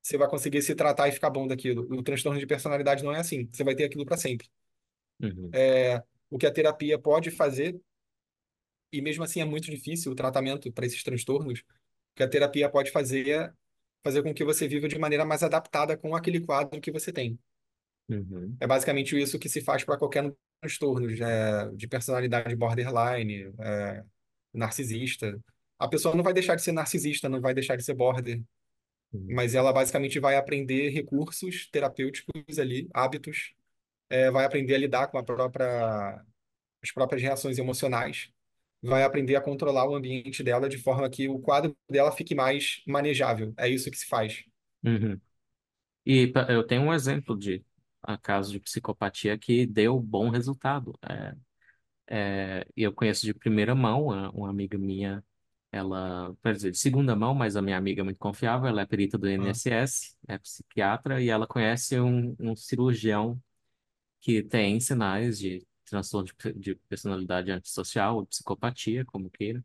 você 0.02 0.18
vai 0.18 0.28
conseguir 0.28 0.62
se 0.62 0.74
tratar 0.74 1.08
e 1.08 1.12
ficar 1.12 1.30
bom 1.30 1.46
daquilo. 1.46 1.82
O 1.94 2.02
transtorno 2.02 2.38
de 2.40 2.46
personalidade 2.46 3.04
não 3.04 3.12
é 3.14 3.20
assim. 3.20 3.48
Você 3.52 3.64
vai 3.64 3.74
ter 3.76 3.84
aquilo 3.84 4.04
para 4.06 4.16
sempre. 4.16 4.48
uhum, 5.20 5.58
É, 5.62 6.02
o 6.30 6.38
que 6.38 6.46
a 6.46 6.52
terapia 6.52 6.98
pode 6.98 7.30
fazer, 7.30 7.80
e 8.92 9.00
mesmo 9.02 9.24
assim 9.24 9.40
é 9.40 9.44
muito 9.44 9.70
difícil 9.70 10.12
o 10.12 10.14
tratamento 10.14 10.72
para 10.72 10.86
esses 10.86 11.02
transtornos, 11.02 11.62
que 12.14 12.22
a 12.22 12.28
terapia 12.28 12.70
pode 12.70 12.90
fazer 12.90 13.54
fazer 14.02 14.22
com 14.22 14.34
que 14.34 14.44
você 14.44 14.66
viva 14.68 14.88
de 14.88 14.98
maneira 14.98 15.24
mais 15.26 15.42
adaptada 15.42 15.96
com 15.96 16.16
aquele 16.16 16.40
quadro 16.40 16.80
que 16.80 16.92
você 16.92 17.12
tem. 17.12 17.38
uhum, 18.08 18.60
É 18.60 18.66
basicamente 18.66 19.18
isso 19.20 19.38
que 19.38 19.48
se 19.48 19.60
faz 19.60 19.84
para 19.84 19.98
qualquer 19.98 20.32
transtorno 20.60 21.10
é, 21.24 21.70
de 21.74 21.88
personalidade 21.88 22.54
borderline, 22.56 23.52
é, 23.58 24.04
narcisista. 24.52 25.40
A 25.78 25.88
pessoa 25.88 26.14
não 26.14 26.22
vai 26.22 26.32
deixar 26.34 26.56
de 26.56 26.62
ser 26.62 26.72
narcisista, 26.72 27.28
não 27.28 27.40
vai 27.40 27.54
deixar 27.54 27.76
de 27.76 27.84
ser 27.84 27.94
border, 27.94 28.42
uhum, 29.12 29.34
mas 29.34 29.54
ela 29.54 29.72
basicamente 29.72 30.20
vai 30.20 30.36
aprender 30.36 30.90
recursos 30.90 31.68
terapêuticos 31.70 32.58
ali, 32.58 32.88
hábitos, 32.94 33.54
é, 34.10 34.30
vai 34.30 34.44
aprender 34.46 34.74
a 34.76 34.78
lidar 34.78 35.08
com 35.08 35.18
a 35.18 35.24
própria, 35.24 36.24
as 36.82 36.92
próprias 36.92 37.22
reações 37.22 37.58
emocionais, 37.58 38.30
vai 38.82 39.02
aprender 39.04 39.36
a 39.36 39.40
controlar 39.40 39.88
o 39.88 39.94
ambiente 39.94 40.42
dela 40.42 40.68
de 40.68 40.78
forma 40.78 41.08
que 41.10 41.28
o 41.28 41.38
quadro 41.40 41.76
dela 41.88 42.12
fique 42.12 42.34
mais 42.34 42.82
manejável. 42.86 43.54
É 43.58 43.68
isso 43.68 43.90
que 43.90 43.98
se 43.98 44.06
faz. 44.06 44.44
uhum. 44.84 45.20
E 46.06 46.32
eu 46.48 46.66
tenho 46.66 46.82
um 46.82 46.94
exemplo 46.94 47.38
de 47.38 47.64
a 48.02 48.18
caso 48.18 48.52
de 48.52 48.60
psicopatia 48.60 49.38
que 49.38 49.66
deu 49.66 50.00
bom 50.00 50.30
resultado. 50.30 50.98
É, 51.08 51.34
é, 52.08 52.66
eu 52.76 52.92
conheço 52.92 53.26
de 53.26 53.34
primeira 53.34 53.74
mão 53.74 54.06
uma, 54.06 54.30
uma 54.32 54.50
amiga 54.50 54.78
minha, 54.78 55.24
ela, 55.72 56.34
quer 56.42 56.54
dizer, 56.54 56.70
de 56.72 56.78
segunda 56.78 57.16
mão, 57.16 57.34
mas 57.34 57.56
a 57.56 57.62
minha 57.62 57.76
amiga 57.78 58.02
é 58.02 58.04
muito 58.04 58.18
confiável, 58.18 58.68
ela 58.68 58.82
é 58.82 58.86
perita 58.86 59.18
do 59.18 59.28
Ah, 59.36 59.50
INSS, 59.50 60.16
é 60.28 60.38
psiquiatra, 60.38 61.22
e 61.22 61.28
ela 61.30 61.46
conhece 61.46 62.00
um, 62.00 62.36
um 62.40 62.56
cirurgião 62.56 63.40
que 64.20 64.42
tem 64.42 64.80
sinais 64.80 65.38
de 65.38 65.66
transtorno 65.90 66.28
de, 66.44 66.52
de 66.54 66.74
personalidade 66.88 67.50
antissocial, 67.50 68.16
ou 68.16 68.26
psicopatia, 68.26 69.04
como 69.04 69.30
queira. 69.30 69.64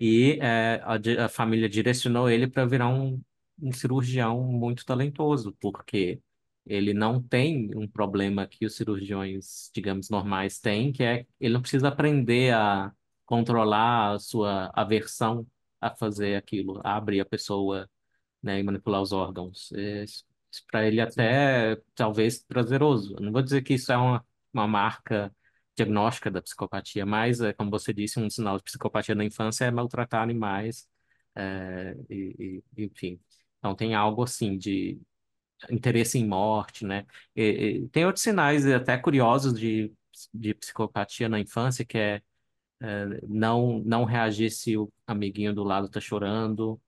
E 0.00 0.38
é, 0.40 0.80
a, 0.84 1.26
a 1.26 1.28
família 1.28 1.68
direcionou 1.68 2.28
ele 2.30 2.46
para 2.46 2.66
virar 2.66 2.88
um, 2.88 3.20
um 3.60 3.72
cirurgião 3.72 4.42
muito 4.42 4.84
talentoso, 4.84 5.56
porque 5.60 6.20
ele 6.66 6.92
não 6.92 7.22
tem 7.22 7.70
um 7.76 7.88
problema 7.88 8.46
que 8.46 8.66
os 8.66 8.74
cirurgiões, 8.76 9.70
digamos, 9.74 10.10
normais 10.10 10.58
têm, 10.58 10.92
que 10.92 11.02
é 11.04 11.26
ele 11.40 11.54
não 11.54 11.60
precisa 11.62 11.88
aprender 11.88 12.52
a 12.54 12.92
controlar 13.24 14.14
a 14.14 14.18
sua 14.18 14.70
aversão 14.74 15.46
a 15.80 15.94
fazer 15.94 16.36
aquilo, 16.36 16.80
a 16.84 16.96
abrir 16.96 17.20
a 17.20 17.24
pessoa, 17.24 17.88
né, 18.42 18.60
e 18.60 18.62
manipular 18.62 19.02
os 19.02 19.12
órgãos. 19.12 19.72
É, 19.72 20.04
Isso, 20.04 20.24
para 20.70 20.86
ele 20.86 21.00
até 21.00 21.76
talvez 21.94 22.42
prazeroso. 22.42 23.14
Eu 23.18 23.22
não 23.24 23.32
vou 23.32 23.42
dizer 23.42 23.62
que 23.62 23.74
isso 23.74 23.92
é 23.92 23.96
uma, 23.96 24.24
uma 24.52 24.66
marca 24.66 25.34
diagnóstica 25.76 26.30
da 26.30 26.42
psicopatia, 26.42 27.06
mas, 27.06 27.40
é, 27.40 27.52
como 27.52 27.70
você 27.70 27.92
disse, 27.92 28.18
um 28.20 28.30
sinal 28.30 28.56
de 28.58 28.64
psicopatia 28.64 29.14
na 29.14 29.24
infância 29.24 29.64
é 29.66 29.70
maltratar 29.70 30.22
animais, 30.22 30.88
é, 31.34 31.96
e, 32.10 32.62
e- 32.76 32.84
enfim. 32.84 33.20
Então 33.58 33.74
tem 33.74 33.94
algo 33.94 34.22
assim 34.24 34.56
de 34.58 35.00
interesse 35.70 36.18
em 36.18 36.26
morte, 36.28 36.84
né? 36.86 37.06
E- 37.36 37.82
e 37.84 37.88
tem 37.90 38.06
outros 38.06 38.22
sinais 38.24 38.66
até 38.66 38.98
curiosos 38.98 39.58
de, 39.58 39.92
de 40.34 40.54
psicopatia 40.54 41.28
na 41.28 41.40
infância, 41.40 41.84
que 41.84 41.98
é 41.98 42.22
não, 43.28 43.78
não 43.84 44.04
reagir 44.04 44.50
se 44.50 44.76
o 44.76 44.90
amiguinho 45.06 45.54
do 45.54 45.62
lado 45.64 45.86
está 45.86 46.00
chorando, 46.00 46.80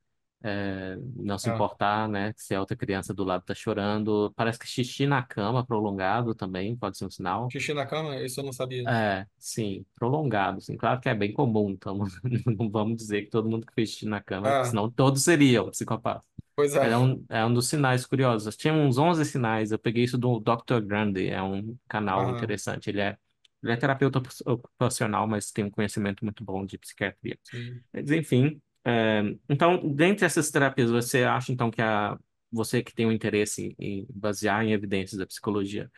é, 0.42 0.96
não 1.16 1.38
se 1.38 1.48
Ah, 1.48 1.48
importar, 1.50 2.08
né? 2.08 2.32
Se 2.36 2.54
a 2.54 2.60
outra 2.60 2.76
criança 2.76 3.14
do 3.14 3.24
lado 3.24 3.42
está 3.42 3.54
chorando. 3.54 4.32
Parece 4.36 4.58
que 4.58 4.66
xixi 4.66 5.06
na 5.06 5.22
cama 5.22 5.64
prolongado 5.66 6.34
também 6.34 6.76
pode 6.76 6.98
ser 6.98 7.06
um 7.06 7.10
sinal. 7.10 7.54
xixi 7.54 7.74
na 7.74 7.86
cama? 7.86 8.16
Isso 8.24 8.40
eu 8.40 8.44
não 8.44 8.52
sabia. 8.54 8.90
É, 8.90 9.26
sim, 9.38 9.84
prolongado, 9.94 10.60
sim. 10.62 10.76
Claro 10.76 10.98
que 11.00 11.08
é 11.10 11.14
bem 11.14 11.32
comum, 11.32 11.70
então 11.70 11.98
não 12.58 12.70
vamos 12.70 12.96
dizer 12.96 13.22
que 13.24 13.30
todo 13.30 13.48
mundo 13.48 13.66
que 13.66 13.74
fez 13.74 13.90
xixi 13.90 14.06
na 14.06 14.20
cama, 14.22 14.56
Ah, 14.56 14.62
senão 14.62 14.90
todos 14.90 15.22
seriam 15.24 15.70
psicopatas. 15.70 16.24
pois 16.54 16.74
é. 16.74 16.80
Mas 16.80 16.92
É 16.92 16.96
um, 16.96 17.24
é 17.28 17.44
um 17.44 17.52
dos 17.52 17.68
sinais 17.68 18.06
curiosos. 18.06 18.56
Tinha 18.56 18.72
uns 18.74 18.98
11 18.98 19.24
sinais, 19.24 19.72
eu 19.72 19.78
peguei 19.78 20.04
isso 20.04 20.16
do 20.18 20.40
Dr. 20.40 20.80
Grande, 20.82 21.28
é 21.28 21.42
um 21.42 21.76
canal 21.88 22.28
Aham, 22.28 22.30
interessante. 22.30 22.88
Ele 22.90 23.00
é, 23.00 23.18
ele 23.62 23.72
é 23.72 23.76
terapeuta 23.76 24.20
ocupacional, 24.46 25.26
mas 25.26 25.50
tem 25.52 25.64
um 25.64 25.70
conhecimento 25.70 26.24
muito 26.24 26.44
bom 26.44 26.64
de 26.64 26.78
psiquiatria. 26.78 27.38
sim. 27.42 27.84
Mas, 27.92 28.10
enfim, 28.10 28.60
é, 28.88 29.22
então, 29.48 29.92
dentre 29.94 30.24
essas 30.26 30.50
terapias, 30.50 30.90
você 30.90 31.24
acha 31.24 31.52
então 31.52 31.70
que 31.70 31.82
a, 31.82 32.18
você 32.50 32.82
que 32.82 32.94
tem 32.94 33.06
um 33.06 33.12
interesse 33.12 33.74
em 33.78 34.06
basear 34.10 34.64
em 34.64 34.72
evidências 34.72 35.18
da 35.18 35.26
psicologia, 35.26 35.90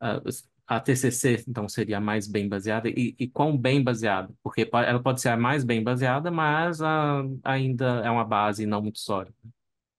a, 0.00 0.20
a 0.66 0.80
TCC 0.80 1.44
então 1.48 1.68
seria 1.68 2.00
mais 2.00 2.26
bem 2.28 2.48
baseada 2.48 2.88
e, 2.90 3.14
e 3.18 3.28
quão 3.28 3.56
bem 3.58 3.82
baseada? 3.84 4.32
Porque 4.42 4.66
po- 4.66 4.78
ela 4.78 5.02
pode 5.02 5.20
ser 5.20 5.30
a 5.30 5.36
mais 5.36 5.64
bem 5.64 5.82
baseada, 5.84 6.30
mas 6.30 6.80
a, 6.82 7.22
ainda 7.44 8.02
é 8.04 8.10
uma 8.10 8.24
base 8.24 8.66
não 8.66 8.82
muito 8.82 8.98
sólida, 9.00 9.36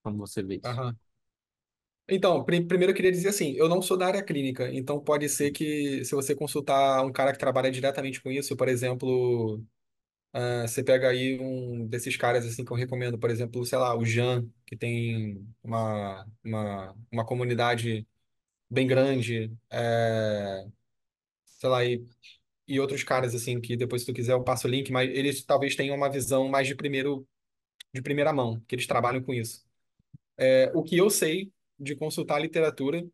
como 0.04 0.18
você 0.20 0.44
vê 0.44 0.58
isso. 0.58 0.76
Então, 2.08 2.44
pri- 2.46 2.64
primeiro 2.66 2.92
eu 2.92 2.96
queria 2.96 3.12
dizer 3.12 3.30
assim, 3.30 3.54
eu 3.54 3.68
não 3.68 3.82
sou 3.82 3.98
da 3.98 4.06
área 4.06 4.24
clínica, 4.24 4.72
então 4.72 5.00
pode 5.00 5.28
ser 5.28 5.50
que 5.52 6.04
se 6.06 6.14
você 6.14 6.36
consultar 6.36 7.04
um 7.04 7.12
cara 7.12 7.32
que 7.34 7.40
trabalha 7.40 7.72
diretamente 7.72 8.22
com 8.22 8.30
isso, 8.32 8.56
por 8.56 8.68
exemplo, 8.68 9.64
ah, 10.38 10.68
você 10.68 10.84
pega 10.84 11.10
aí 11.10 11.40
um 11.40 11.88
desses 11.88 12.18
caras 12.18 12.46
assim 12.46 12.66
que 12.66 12.72
eu 12.72 12.76
recomendo, 12.76 13.18
por 13.18 13.30
exemplo, 13.30 13.66
sei 13.66 13.78
lá, 13.78 13.96
o 13.98 14.04
Jean, 14.06 14.46
que 14.66 14.76
tem 14.76 15.48
uma, 15.64 16.28
uma, 16.44 16.96
uma 17.10 17.26
comunidade 17.26 18.06
bem 18.70 18.88
grande, 18.88 19.52
é, 19.72 20.66
sei 21.46 21.70
lá, 21.70 21.86
e, 21.86 22.06
e 22.68 22.80
outros 22.80 23.04
caras 23.04 23.36
assim 23.36 23.62
que 23.62 23.78
depois 23.78 24.04
se 24.04 24.08
tu 24.08 24.14
quiser 24.14 24.34
eu 24.34 24.44
passo 24.44 24.68
o 24.68 24.72
link, 24.72 24.92
mas 24.92 25.10
eles 25.12 25.44
talvez 25.46 25.76
tenham 25.76 25.96
uma 25.96 26.10
visão 26.12 26.48
mais 26.50 26.68
de 26.68 26.76
primeiro 26.76 27.28
de 27.94 28.02
primeira 28.02 28.34
mão, 28.34 28.62
que 28.68 28.76
eles 28.76 28.88
trabalham 28.88 29.24
com 29.24 29.34
isso. 29.34 29.66
É, 30.38 30.72
o 30.76 30.84
que 30.84 30.98
eu 30.98 31.10
sei 31.10 31.52
de 31.80 31.96
consultar 31.96 32.40
literatura 32.40 33.06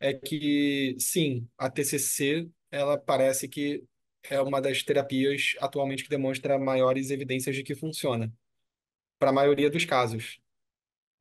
é 0.00 0.14
que, 0.14 0.96
sim, 0.98 1.48
a 1.58 1.70
TCC, 1.70 2.48
ela 2.70 2.98
parece 2.98 3.48
que 3.48 3.84
é 4.30 4.40
uma 4.40 4.60
das 4.60 4.82
terapias 4.82 5.54
atualmente 5.60 6.04
que 6.04 6.10
demonstra 6.10 6.58
maiores 6.58 7.10
evidências 7.10 7.56
de 7.56 7.62
que 7.62 7.74
funciona, 7.74 8.32
para 9.18 9.30
a 9.30 9.32
maioria 9.32 9.70
dos 9.70 9.84
casos. 9.84 10.40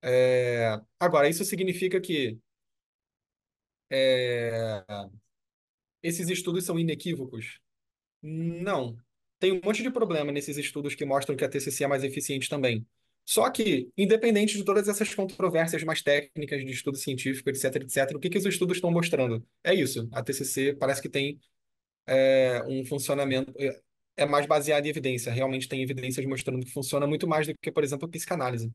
É, 0.02 0.80
Agora, 1.00 1.30
isso 1.30 1.46
significa 1.46 2.02
que 2.02 2.40
é, 3.90 4.84
esses 6.02 6.30
estudos 6.30 6.66
são 6.66 6.78
inequívocos? 6.78 7.60
Não. 8.22 8.98
Tem 9.40 9.52
um 9.52 9.62
monte 9.64 9.84
de 9.84 9.92
problema 9.92 10.32
nesses 10.32 10.58
estudos 10.58 10.96
que 10.96 11.06
mostram 11.06 11.36
que 11.36 11.44
a 11.46 11.50
TCC 11.50 11.84
é 11.84 11.88
mais 11.88 12.04
eficiente 12.04 12.50
também. 12.50 12.86
Só 13.26 13.50
que, 13.50 13.90
independente 13.98 14.58
de 14.58 14.66
todas 14.66 14.88
essas 14.88 15.14
controvérsias 15.16 15.84
mais 15.84 16.02
técnicas 16.02 16.64
de 16.66 16.72
estudo 16.72 16.98
científico, 16.98 17.50
etc, 17.50 17.76
etc, 17.78 18.16
o 18.16 18.20
que 18.20 18.30
que 18.30 18.38
os 18.38 18.46
estudos 18.46 18.78
estão 18.78 18.92
mostrando? 18.92 19.46
É 19.64 19.74
isso. 19.74 20.10
A 20.12 20.22
TCC 20.22 20.74
parece 20.74 21.02
que 21.02 21.10
tem 21.10 21.40
é, 22.08 22.64
um 22.68 22.86
funcionamento 22.86 23.54
é, 23.58 23.82
é 24.18 24.26
mais 24.26 24.46
baseado 24.46 24.86
em 24.86 24.90
evidência. 24.90 25.32
Realmente 25.32 25.68
tem 25.68 25.82
evidências 25.82 26.26
mostrando 26.26 26.66
que 26.66 26.72
funciona 26.72 27.08
muito 27.08 27.28
mais 27.28 27.48
do 27.48 27.56
que, 27.58 27.72
por 27.72 27.84
exemplo, 27.84 28.06
a 28.08 28.12
psicanálise. 28.12 28.72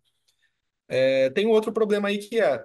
É, 0.88 1.30
tem 1.30 1.46
um 1.46 1.50
outro 1.50 1.72
problema 1.72 2.08
aí 2.08 2.18
que 2.18 2.40
é 2.40 2.64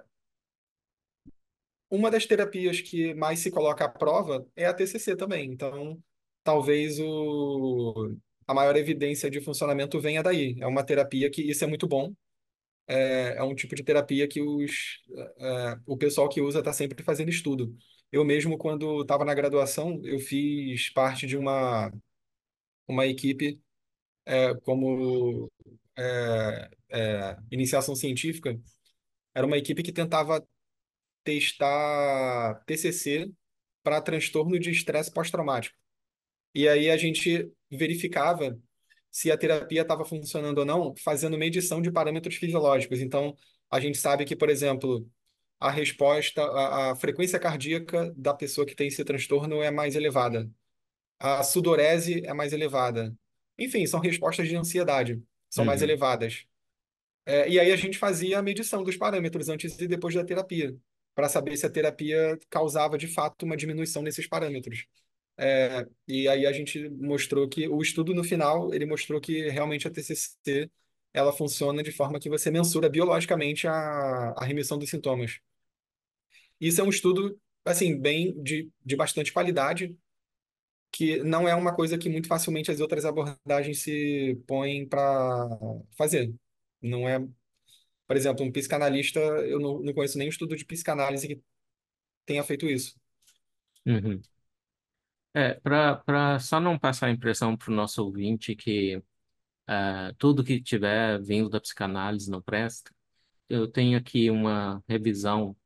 uma 1.90 2.10
das 2.10 2.26
terapias 2.26 2.80
que 2.80 3.14
mais 3.14 3.38
se 3.40 3.50
coloca 3.50 3.84
à 3.84 3.88
prova 3.88 4.46
é 4.56 4.66
a 4.66 4.74
TCC 4.74 5.16
também. 5.16 5.50
Então, 5.52 6.02
talvez 6.42 6.98
o, 7.00 8.16
a 8.46 8.54
maior 8.54 8.76
evidência 8.76 9.30
de 9.30 9.40
funcionamento 9.40 10.00
venha 10.00 10.22
daí. 10.22 10.56
É 10.60 10.66
uma 10.66 10.84
terapia 10.84 11.30
que 11.30 11.42
isso 11.42 11.64
é 11.64 11.66
muito 11.66 11.86
bom. 11.86 12.12
É, 12.86 13.36
é 13.38 13.42
um 13.42 13.54
tipo 13.54 13.74
de 13.74 13.82
terapia 13.84 14.28
que 14.28 14.40
os, 14.42 15.00
é, 15.38 15.78
o 15.86 15.96
pessoal 15.96 16.28
que 16.28 16.40
usa 16.40 16.58
está 16.60 16.72
sempre 16.72 17.02
fazendo 17.02 17.30
estudo. 17.30 17.76
Eu 18.14 18.24
mesmo, 18.24 18.56
quando 18.56 19.02
estava 19.02 19.24
na 19.24 19.34
graduação, 19.34 20.00
eu 20.04 20.20
fiz 20.20 20.88
parte 20.90 21.26
de 21.26 21.36
uma, 21.36 21.92
uma 22.86 23.06
equipe 23.06 23.60
é, 24.26 24.54
como 24.62 25.50
é, 25.98 26.70
é, 26.90 27.36
iniciação 27.50 27.96
científica. 27.96 28.56
Era 29.34 29.46
uma 29.46 29.58
equipe 29.58 29.82
que 29.82 29.92
tentava 29.92 30.46
testar 31.24 32.62
TCC 32.66 33.32
para 33.82 34.00
transtorno 34.00 34.60
de 34.60 34.70
estresse 34.70 35.12
pós-traumático. 35.12 35.76
E 36.54 36.68
aí 36.68 36.90
a 36.90 36.96
gente 36.96 37.50
verificava 37.70 38.56
se 39.10 39.32
a 39.32 39.38
terapia 39.38 39.82
estava 39.82 40.04
funcionando 40.04 40.58
ou 40.58 40.64
não, 40.64 40.94
fazendo 40.98 41.36
medição 41.38 41.82
de 41.82 41.90
parâmetros 41.90 42.36
fisiológicos. 42.36 43.00
Então, 43.00 43.36
a 43.70 43.80
gente 43.80 43.98
sabe 43.98 44.24
que, 44.24 44.36
por 44.36 44.50
exemplo, 44.50 45.04
a 45.60 45.70
resposta, 45.70 46.42
a, 46.42 46.92
a 46.92 46.96
frequência 46.96 47.38
cardíaca 47.38 48.12
da 48.16 48.34
pessoa 48.34 48.66
que 48.66 48.74
tem 48.74 48.88
esse 48.88 49.04
transtorno 49.04 49.62
é 49.62 49.70
mais 49.70 49.96
elevada. 49.96 50.50
A 51.18 51.42
sudorese 51.44 52.24
é 52.26 52.34
mais 52.34 52.52
elevada. 52.52 53.14
Enfim, 53.58 53.86
são 53.86 54.00
respostas 54.00 54.48
de 54.48 54.56
ansiedade, 54.56 55.22
são 55.50 55.64
mais 55.64 55.82
Uhum, 55.82 55.82
elevadas. 55.82 56.46
É, 57.26 57.48
e 57.48 57.58
aí 57.58 57.72
a 57.72 57.76
gente 57.76 57.98
fazia 57.98 58.38
a 58.38 58.42
medição 58.42 58.82
dos 58.84 58.96
parâmetros 58.96 59.48
antes 59.48 59.78
e 59.80 59.88
depois 59.88 60.14
da 60.14 60.24
terapia, 60.24 60.76
para 61.14 61.28
saber 61.28 61.56
se 61.56 61.64
a 61.66 61.70
terapia 61.70 62.38
causava 62.50 62.98
de 62.98 63.06
fato 63.08 63.44
uma 63.44 63.56
diminuição 63.56 64.02
nesses 64.02 64.26
parâmetros. 64.28 64.86
É, 65.38 65.86
e 66.08 66.28
aí 66.28 66.46
a 66.46 66.52
gente 66.52 66.88
mostrou 66.90 67.48
que 67.48 67.68
o 67.68 67.82
estudo 67.82 68.14
no 68.14 68.24
final, 68.24 68.72
ele 68.74 68.86
mostrou 68.86 69.20
que 69.20 69.48
realmente 69.50 69.86
a 69.88 69.90
TCC 69.90 70.70
ela 71.14 71.32
funciona 71.32 71.82
de 71.82 71.92
forma 71.92 72.20
que 72.20 72.28
você 72.30 72.50
mensura 72.50 72.90
biologicamente 72.90 73.66
a, 73.68 73.72
a 74.36 74.44
remissão 74.44 74.78
dos 74.78 74.90
sintomas. 74.90 75.40
Isso 76.60 76.80
é 76.80 76.84
um 76.84 76.90
estudo 76.90 77.40
assim 77.64 77.98
bem 77.98 78.42
de, 78.42 78.70
de 78.84 78.96
bastante 78.96 79.32
qualidade, 79.32 79.96
que 80.92 81.22
não 81.24 81.48
é 81.48 81.54
uma 81.54 81.74
coisa 81.74 81.98
que 81.98 82.08
muito 82.08 82.28
facilmente 82.28 82.70
as 82.70 82.80
outras 82.80 83.04
abordagens 83.04 83.82
se 83.82 84.40
põem 84.46 84.86
para 84.88 85.48
fazer. 85.96 86.34
Não 86.82 87.08
é 87.08 87.20
por 88.06 88.16
exemplo, 88.16 88.44
um 88.44 88.52
psicanalista, 88.52 89.18
eu 89.18 89.58
não, 89.58 89.80
não 89.80 89.92
conheço 89.94 90.18
nenhum 90.18 90.30
estudo 90.30 90.56
de 90.56 90.64
psicanálise 90.64 91.26
que 91.28 91.42
tenha 92.26 92.44
feito 92.44 92.66
isso. 92.66 92.94
uhum. 93.86 94.20
É, 95.36 95.54
para 95.54 96.38
só 96.38 96.60
não 96.60 96.78
passar 96.78 97.08
a 97.08 97.10
impressão 97.10 97.56
para 97.56 97.72
o 97.72 97.74
nosso 97.74 98.04
ouvinte 98.04 98.54
que 98.54 99.02
ah, 99.66 100.12
tudo 100.18 100.44
que 100.44 100.60
tiver 100.60 101.20
vindo 101.22 101.48
da 101.48 101.60
psicanálise 101.60 102.30
não 102.30 102.42
presta, 102.42 102.90
eu 103.48 103.68
tenho 103.68 103.98
aqui 103.98 104.30
uma 104.30 104.82
revisão, 104.88 105.56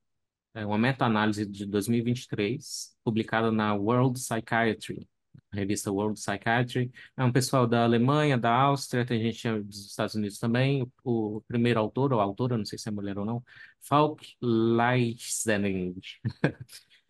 é, 0.55 0.65
uma 0.67 0.79
meta-análise 0.79 1.47
de 1.47 1.67
2023, 1.67 2.97
publicada 3.05 3.51
na 3.53 3.75
World 3.75 4.21
Psychiatry, 4.21 5.09
revista 5.53 5.91
World 5.91 6.21
Psychiatry. 6.21 6.91
É 7.17 7.25
um 7.25 7.33
pessoal 7.33 7.67
da 7.67 7.85
Alemanha, 7.85 8.37
da 8.39 8.53
Áustria, 8.53 9.07
tem 9.07 9.21
gente 9.21 9.63
dos 9.63 9.87
Estados 9.87 10.15
Unidos 10.15 10.39
também. 10.39 10.91
O 11.05 11.41
primeiro 11.47 11.81
autor, 11.81 12.13
ou 12.13 12.21
autora, 12.21 12.59
não 12.59 12.65
sei 12.65 12.79
se 12.79 12.89
é 12.89 12.93
mulher 12.93 13.19
ou 13.19 13.25
não, 13.25 13.43
Falk 13.81 14.37
Leichtening. 14.43 15.95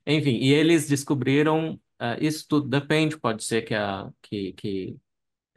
Enfim, 0.07 0.39
e 0.39 0.53
eles 0.53 0.89
descobriram, 0.89 1.81
ah, 1.99 2.17
isso 2.21 2.47
tudo 2.49 2.69
depende, 2.69 3.19
pode 3.19 3.45
ser 3.45 3.63
que, 3.63 3.75
a, 3.75 4.11
que, 4.23 4.53
que 4.55 4.97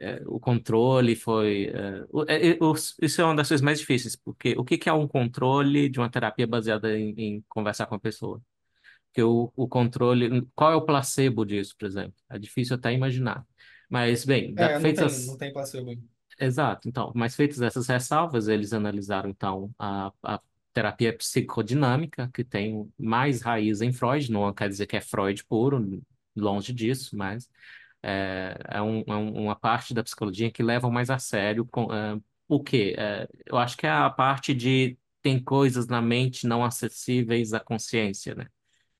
é, 0.02 0.22
o 0.26 0.40
controle 0.40 1.16
foi. 1.16 1.66
é, 1.74 2.04
o- 2.10 2.24
é, 2.28 2.58
o- 2.60 2.74
isso 3.02 3.20
é 3.20 3.24
uma 3.24 3.34
das 3.36 3.48
coisas 3.48 3.62
mais 3.64 3.80
difíceis, 3.80 4.16
porque 4.16 4.54
o 4.58 4.64
que 4.64 4.78
que 4.78 4.88
é 4.88 4.92
um 4.92 5.08
controle 5.08 5.88
de 5.88 5.98
uma 6.00 6.10
terapia 6.10 6.46
baseada 6.46 6.98
em, 6.98 7.14
em 7.18 7.44
conversar 7.48 7.86
com 7.86 7.94
a 7.94 8.00
pessoa? 8.00 8.40
Porque 9.08 9.22
o, 9.22 9.52
o 9.56 9.68
controle. 9.68 10.46
Qual 10.54 10.72
é 10.72 10.76
o 10.76 10.82
placebo 10.86 11.44
disso, 11.46 11.76
por 11.78 11.86
exemplo? 11.86 12.14
É 12.30 12.38
difícil 12.38 12.76
até 12.76 12.92
imaginar. 12.92 13.46
Mas, 13.90 14.24
bem, 14.24 14.54
da- 14.56 14.74
não 14.78 14.92
tem, 14.92 14.92
feitas 14.92 15.26
não 15.26 15.36
tem 15.36 15.52
placebo. 15.52 15.90
Exato, 16.40 16.88
então, 16.88 17.12
mas 17.14 17.36
feitas 17.36 17.60
essas 17.60 17.86
ressalvas, 17.86 18.48
eles 18.48 18.72
analisaram 18.72 19.30
então 19.30 19.70
a, 19.78 20.12
a 20.22 20.40
terapia 20.72 21.16
psicodinâmica, 21.16 22.28
que 22.34 22.42
tem 22.42 22.90
mais 22.98 23.42
raiz 23.42 23.80
em 23.80 23.92
Freud, 23.92 24.30
não 24.32 24.52
quer 24.52 24.68
dizer 24.68 24.86
que 24.86 24.96
é 24.96 25.00
Freud 25.00 25.44
puro, 25.44 26.02
longe 26.34 26.72
disso, 26.72 27.16
mas 27.16 27.48
é, 28.02 28.56
é, 28.68 28.82
um- 28.82 29.00
é 29.06 29.14
um- 29.16 29.34
uma 29.44 29.56
parte 29.56 29.94
da 29.94 30.02
psicologia 30.02 30.50
que 30.50 30.62
leva 30.62 30.90
mais 30.90 31.10
a 31.10 31.18
sério 31.18 31.64
com, 31.66 31.92
é, 31.92 32.18
o 32.48 32.62
quê? 32.62 32.94
É, 32.98 33.28
eu 33.46 33.58
acho 33.58 33.76
que 33.76 33.86
é 33.86 33.90
a 33.90 34.10
parte 34.10 34.54
de 34.54 34.98
tem 35.22 35.42
coisas 35.42 35.86
na 35.86 36.02
mente 36.02 36.46
não 36.46 36.64
acessíveis 36.64 37.52
à 37.52 37.60
consciência, 37.60 38.34
né? 38.34 38.46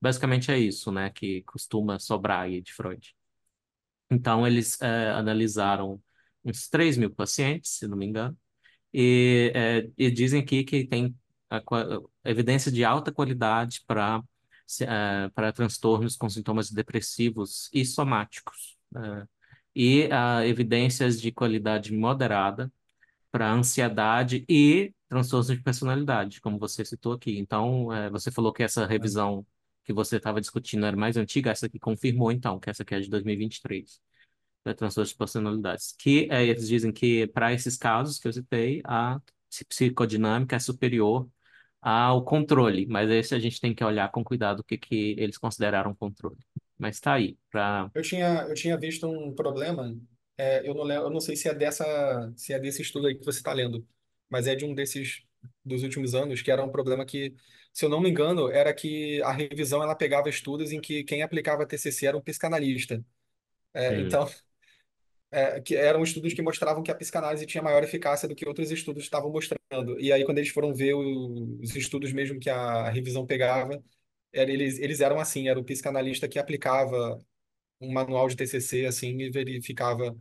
Basicamente 0.01 0.51
é 0.53 0.59
isso, 0.59 0.93
né, 0.93 1.11
que 1.11 1.43
costuma 1.45 1.99
sobrar 1.99 2.43
aí 2.43 2.61
de 2.63 2.73
Freud. 2.75 3.15
Então, 4.11 4.47
eles 4.47 4.81
eh, 4.83 5.11
analisaram 5.13 6.01
uns 6.45 6.69
3 6.69 6.97
mil 6.99 7.11
pacientes, 7.15 7.71
se 7.79 7.87
não 7.89 7.97
me 7.97 8.07
engano, 8.07 8.37
e, 8.95 9.53
eh, 9.55 9.91
e 9.99 10.11
dizem 10.11 10.43
aqui 10.43 10.65
que 10.65 10.87
tem 10.87 11.17
a 11.51 11.61
qua- 11.61 11.87
evidência 12.25 12.73
de 12.73 12.85
alta 12.85 13.13
qualidade 13.13 13.83
para 13.87 14.23
para 15.35 15.53
transtornos 15.53 16.17
com 16.17 16.29
sintomas 16.29 16.71
depressivos 16.71 17.69
e 17.73 17.85
somáticos, 17.85 18.79
eh, 18.97 19.27
e 19.75 20.09
ah, 20.13 20.47
evidências 20.47 21.21
de 21.21 21.33
qualidade 21.33 21.93
moderada 21.93 22.73
para 23.31 23.51
ansiedade 23.53 24.45
e 24.49 24.95
transtornos 25.09 25.49
de 25.49 25.63
personalidade, 25.63 26.41
como 26.41 26.59
você 26.59 26.85
citou 26.85 27.13
aqui. 27.15 27.39
Então, 27.39 27.93
eh, 27.93 28.11
você 28.11 28.31
falou 28.31 28.53
que 28.53 28.63
essa 28.63 28.87
revisão 28.87 29.47
que 29.85 29.93
você 29.93 30.17
estava 30.17 30.41
discutindo 30.41 30.87
era 30.87 30.97
mais 30.97 31.17
antiga, 31.17 31.51
essa 31.51 31.67
aqui 31.67 31.79
confirmou, 31.79 32.31
então, 32.33 32.59
que 32.61 32.71
essa 32.71 32.83
aqui 32.83 32.95
é 32.95 33.01
de 33.01 33.09
2023 33.11 34.01
né, 34.65 34.75
transtornos 34.75 35.11
de 35.11 35.17
personalidades, 35.17 35.95
que 35.99 36.29
é, 36.31 36.45
eles 36.47 36.69
dizem 36.69 36.93
que 36.93 37.27
para 37.29 37.53
esses 37.53 37.77
casos 37.77 38.19
que 38.19 38.29
eu 38.29 38.33
citei, 38.33 38.81
a 38.85 39.21
psi- 39.51 39.65
psicodinâmica 39.67 40.57
é 40.57 40.59
superior 40.59 41.29
ao 41.81 42.25
controle, 42.25 42.87
mas 42.87 43.11
esse 43.11 43.35
a 43.35 43.39
gente 43.41 43.61
tem 43.61 43.75
que 43.75 43.85
olhar 43.85 44.11
com 44.13 44.23
cuidado 44.25 44.61
o 44.61 44.65
que, 44.65 44.79
que 44.79 45.15
eles 45.19 45.39
consideraram 45.39 45.95
controle. 45.95 46.39
Mas 46.83 46.97
está 46.97 47.15
aí, 47.15 47.39
para... 47.49 47.89
Eu 47.95 48.03
tinha, 48.03 48.45
eu 48.49 48.55
tinha 48.55 48.77
visto 48.77 49.07
um 49.07 49.33
problema, 49.33 49.97
é, 50.37 50.69
eu 50.69 50.75
não 50.75 50.83
lembro, 50.83 51.05
eu 51.05 51.11
não 51.11 51.21
sei 51.21 51.37
se 51.37 51.49
é 51.49 51.55
dessa, 51.55 52.33
se 52.37 52.53
é 52.53 52.59
desse 52.59 52.83
estudo 52.83 53.07
aí 53.07 53.15
que 53.15 53.25
você 53.25 53.39
está 53.39 53.53
lendo, 53.53 53.87
mas 54.29 54.49
é 54.49 54.57
de 54.57 54.65
um 54.65 54.75
desses 54.75 55.23
dos 55.65 55.85
últimos 55.85 56.13
anos, 56.13 56.43
que 56.43 56.51
era 56.51 56.65
um 56.65 56.73
problema 56.73 57.07
que, 57.07 57.33
se 57.73 57.85
eu 57.85 57.89
não 57.89 58.01
me 58.01 58.11
engano, 58.11 58.51
era 58.51 58.75
que 58.75 59.23
a 59.23 59.31
revisão 59.31 59.81
ela 59.81 59.95
pegava 59.95 60.29
estudos 60.29 60.73
em 60.73 60.81
que 60.81 61.05
quem 61.05 61.23
aplicava 61.23 61.65
TCC 61.65 62.07
era 62.07 62.17
um 62.17 62.21
psicanalista. 62.21 63.05
É, 63.73 64.01
então, 64.01 64.29
é, 65.31 65.61
que 65.61 65.77
eram 65.77 66.03
estudos 66.03 66.35
que 66.35 66.43
mostravam 66.43 66.83
que 66.83 66.91
a 66.91 66.95
psicanálise 66.95 67.47
tinha 67.47 67.63
maior 67.63 67.85
eficácia 67.85 68.29
do 68.29 68.35
que 68.35 68.47
outros 68.47 68.71
estudos 68.73 69.05
estavam 69.05 69.31
mostrando. 69.31 69.99
E 70.01 70.13
aí, 70.13 70.25
quando 70.25 70.39
eles 70.39 70.51
foram 70.51 70.75
ver 70.75 70.95
os 70.95 71.75
estudos 71.77 72.13
mesmo 72.13 72.41
que 72.41 72.51
a 72.51 72.91
revisão 72.91 73.25
pegava, 73.27 73.83
eles, 74.33 74.79
eles 74.79 75.01
eram 75.01 75.19
assim, 75.21 75.49
era 75.49 75.59
o 75.59 75.65
psicanalista 75.65 76.29
que 76.29 76.39
aplicava 76.39 77.19
um 77.81 77.93
manual 77.93 78.29
de 78.29 78.37
TCC 78.37 78.87
assim 78.87 79.19
e 79.21 79.31
verificava 79.31 80.17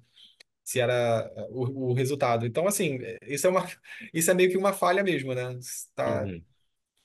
se 0.63 0.79
era 0.79 1.31
o, 1.49 1.91
o 1.91 1.93
resultado. 1.93 2.45
Então, 2.45 2.67
assim, 2.67 2.99
isso 3.27 3.47
é 3.47 3.49
uma, 3.49 3.65
isso 4.13 4.31
é 4.31 4.33
meio 4.33 4.49
que 4.49 4.57
uma 4.57 4.73
falha 4.73 5.03
mesmo, 5.03 5.33
né? 5.33 5.57
Tá, 5.95 6.23
Uhum, 6.25 6.43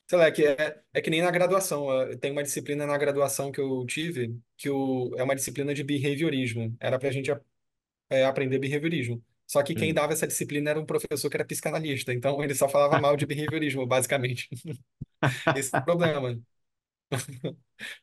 sei 0.08 0.18
lá, 0.18 0.26
é 0.26 0.30
que 0.30 0.44
é, 0.46 0.82
é 0.92 1.00
que 1.00 1.10
nem 1.10 1.22
na 1.22 1.30
graduação. 1.30 1.88
Tem 2.20 2.32
uma 2.32 2.42
disciplina 2.42 2.86
na 2.86 2.98
graduação 2.98 3.50
que 3.52 3.60
eu 3.60 3.84
tive 3.86 4.38
que 4.56 4.70
o, 4.70 5.14
é 5.16 5.22
uma 5.22 5.34
disciplina 5.36 5.74
de 5.74 5.82
behaviorismo. 5.84 6.76
Era 6.80 6.98
pra 6.98 7.10
gente 7.10 7.30
é, 8.10 8.24
aprender 8.24 8.58
behaviorismo. 8.58 9.22
Só 9.46 9.62
que 9.62 9.74
quem 9.74 9.90
uhum. 9.90 9.94
dava 9.94 10.12
essa 10.12 10.26
disciplina 10.26 10.70
era 10.70 10.80
um 10.80 10.86
professor 10.86 11.30
que 11.30 11.36
era 11.36 11.44
psicanalista, 11.44 12.12
então 12.12 12.42
ele 12.42 12.54
só 12.54 12.68
falava 12.68 12.98
mal 13.00 13.16
de 13.16 13.26
behaviorismo, 13.26 13.86
basicamente. 13.86 14.48
Esse 15.56 15.74
é 15.74 15.78
o 15.78 15.84
problema. 15.84 16.40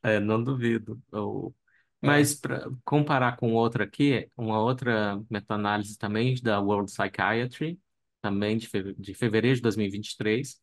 É, 0.01 0.19
não 0.19 0.43
duvido. 0.43 1.01
Eu- 1.11 1.55
É. 2.01 2.07
Mas 2.07 2.33
para 2.35 2.69
comparar 2.83 3.37
com 3.37 3.53
outra 3.53 3.85
aqui, 3.85 4.29
uma 4.35 4.59
outra 4.59 5.21
meta-análise 5.29 5.97
também 5.97 6.35
da 6.41 6.59
World 6.59 6.91
Psychiatry, 6.91 7.79
também 8.21 8.57
de 8.57 8.67
feve- 8.67 8.93
de 8.97 9.13
fevereiro 9.13 9.55
de 9.55 9.61
2023, 9.61 10.59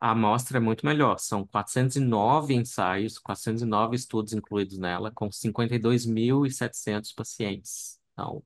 a 0.00 0.10
amostra 0.12 0.56
é 0.58 0.60
muito 0.60 0.84
melhor. 0.84 1.18
São 1.18 1.46
409 1.46 2.54
ensaios, 2.54 3.18
409 3.18 3.94
estudos 3.96 4.32
incluídos 4.32 4.78
nela, 4.78 5.12
com 5.12 5.30
52.700 5.30 7.12
pacientes. 7.12 8.00
Então, 8.12 8.42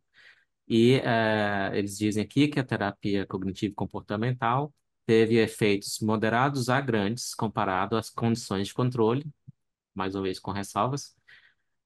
e 0.68 0.94
eh, 1.04 1.70
eles 1.74 1.98
dizem 1.98 2.24
aqui 2.24 2.48
que 2.48 2.60
a 2.60 2.64
terapia 2.64 3.26
cognitivo-comportamental 3.26 4.72
teve 5.06 5.36
efeitos 5.38 6.00
moderados 6.00 6.68
a 6.68 6.80
grandes 6.80 7.34
comparado 7.34 7.96
às 7.96 8.10
condições 8.10 8.68
de 8.68 8.74
controle, 8.74 9.24
mais 9.94 10.14
uma 10.14 10.22
vez 10.24 10.38
com 10.40 10.52
ressalvas, 10.52 11.16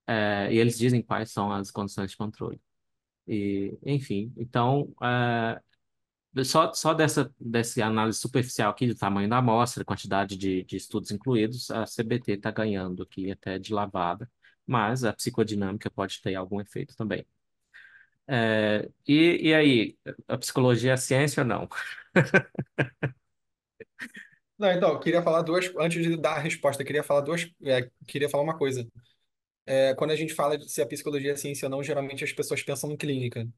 eh, 0.07 0.55
e 0.55 0.59
eles 0.59 0.79
dizem 0.79 1.03
quais 1.03 1.31
são 1.33 1.53
as 1.53 1.71
condições 1.71 2.11
de 2.12 2.16
controle. 2.16 2.61
E, 3.27 3.79
enfim, 3.85 4.33
então, 4.37 4.95
eh, 5.03 5.61
só, 6.45 6.73
só 6.73 6.95
dessa, 6.95 7.35
dessa 7.39 7.85
análise 7.85 8.19
superficial 8.19 8.71
aqui 8.71 8.87
do 8.87 8.95
tamanho 8.95 9.29
da 9.29 9.39
amostra, 9.39 9.85
quantidade 9.85 10.37
de, 10.37 10.64
de 10.64 10.77
estudos 10.77 11.11
incluídos, 11.11 11.71
a 11.71 11.87
CBT 11.87 12.33
está 12.33 12.51
ganhando 12.51 13.03
aqui 13.03 13.31
até 13.31 13.59
de 13.59 13.73
lavada, 13.73 14.31
mas 14.66 15.05
a 15.05 15.12
psicodinâmica 15.12 15.91
pode 15.91 16.21
ter 16.23 16.35
algum 16.35 16.61
efeito 16.61 16.97
também. 16.97 17.27
É, 18.31 18.89
e, 19.07 19.49
e 19.51 19.55
aí, 19.55 19.99
a 20.29 20.37
psicologia 20.39 20.93
é 20.93 20.97
ciência 20.97 21.43
ou 21.43 21.47
não? 21.49 21.68
Não, 24.59 24.70
então, 24.72 24.91
eu 24.91 24.99
queria 25.01 25.22
falar 25.22 25.43
duas, 25.43 25.70
antes 25.79 26.03
de 26.03 26.16
dar 26.16 26.35
a 26.37 26.39
resposta, 26.41 26.83
eu 26.83 26.87
queria 26.87 27.03
falar 27.05 27.20
duas, 27.20 27.49
é, 27.62 27.89
queria 28.07 28.29
falar 28.29 28.43
uma 28.43 28.59
coisa. 28.59 28.87
É, 29.66 29.95
quando 29.97 30.12
a 30.12 30.16
gente 30.16 30.35
fala 30.35 30.59
de 30.59 30.68
se 30.70 30.83
a 30.83 30.87
psicologia 30.87 31.33
é 31.33 31.37
ciência 31.37 31.66
ou 31.66 31.70
não, 31.70 31.83
geralmente 31.85 32.24
as 32.24 32.33
pessoas 32.33 32.62
pensam 32.62 32.91
em 32.93 32.97
clínica. 32.97 33.49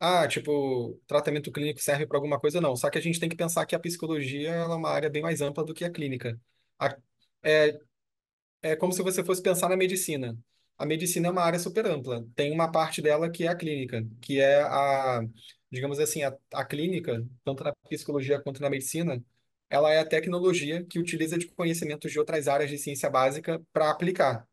Ah, 0.00 0.28
tipo, 0.28 1.00
tratamento 1.06 1.52
clínico 1.52 1.80
serve 1.82 2.06
para 2.06 2.18
alguma 2.18 2.40
coisa? 2.40 2.60
Não. 2.60 2.76
Só 2.76 2.90
que 2.90 2.98
a 2.98 3.02
gente 3.02 3.20
tem 3.20 3.28
que 3.28 3.36
pensar 3.36 3.66
que 3.66 3.74
a 3.76 3.80
psicologia 3.80 4.50
é 4.52 4.64
uma 4.66 4.90
área 4.90 5.10
bem 5.10 5.22
mais 5.22 5.40
ampla 5.42 5.64
do 5.64 5.74
que 5.74 5.84
a 5.84 5.90
clínica. 5.90 6.40
A- 6.78 6.96
é, 7.42 7.80
É 8.62 8.76
como 8.76 8.92
se 8.92 9.02
você 9.02 9.24
fosse 9.24 9.42
pensar 9.42 9.68
na 9.68 9.76
medicina. 9.76 10.36
A 10.82 10.86
medicina 10.86 11.28
é 11.28 11.30
uma 11.30 11.42
área 11.42 11.58
super 11.60 11.86
ampla. 11.86 12.26
Tem 12.34 12.52
uma 12.52 12.70
parte 12.70 13.00
dela 13.00 13.30
que 13.30 13.44
é 13.44 13.48
a 13.48 13.54
clínica, 13.56 14.04
que 14.20 14.40
é 14.40 14.62
a, 14.62 15.20
digamos 15.70 16.00
assim, 16.00 16.22
a, 16.24 16.36
a 16.54 16.64
clínica, 16.64 17.24
tanto 17.44 17.62
na 17.64 17.72
psicologia 17.88 18.40
quanto 18.40 18.60
na 18.60 18.68
medicina, 18.70 19.24
ela 19.70 19.92
é 19.92 20.00
a 20.00 20.06
tecnologia 20.08 20.84
que 20.84 20.98
utiliza 20.98 21.38
de 21.38 21.46
conhecimentos 21.48 22.10
de 22.10 22.18
outras 22.18 22.48
áreas 22.48 22.68
de 22.70 22.78
ciência 22.78 23.08
básica 23.08 23.62
para 23.72 23.90
aplicar 23.90 24.48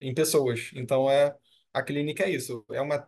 em 0.00 0.14
pessoas. 0.14 0.70
Então, 0.74 1.10
é, 1.10 1.36
a 1.74 1.82
clínica 1.82 2.24
é 2.24 2.30
isso. 2.30 2.64
É 2.70 2.80
uma 2.82 3.06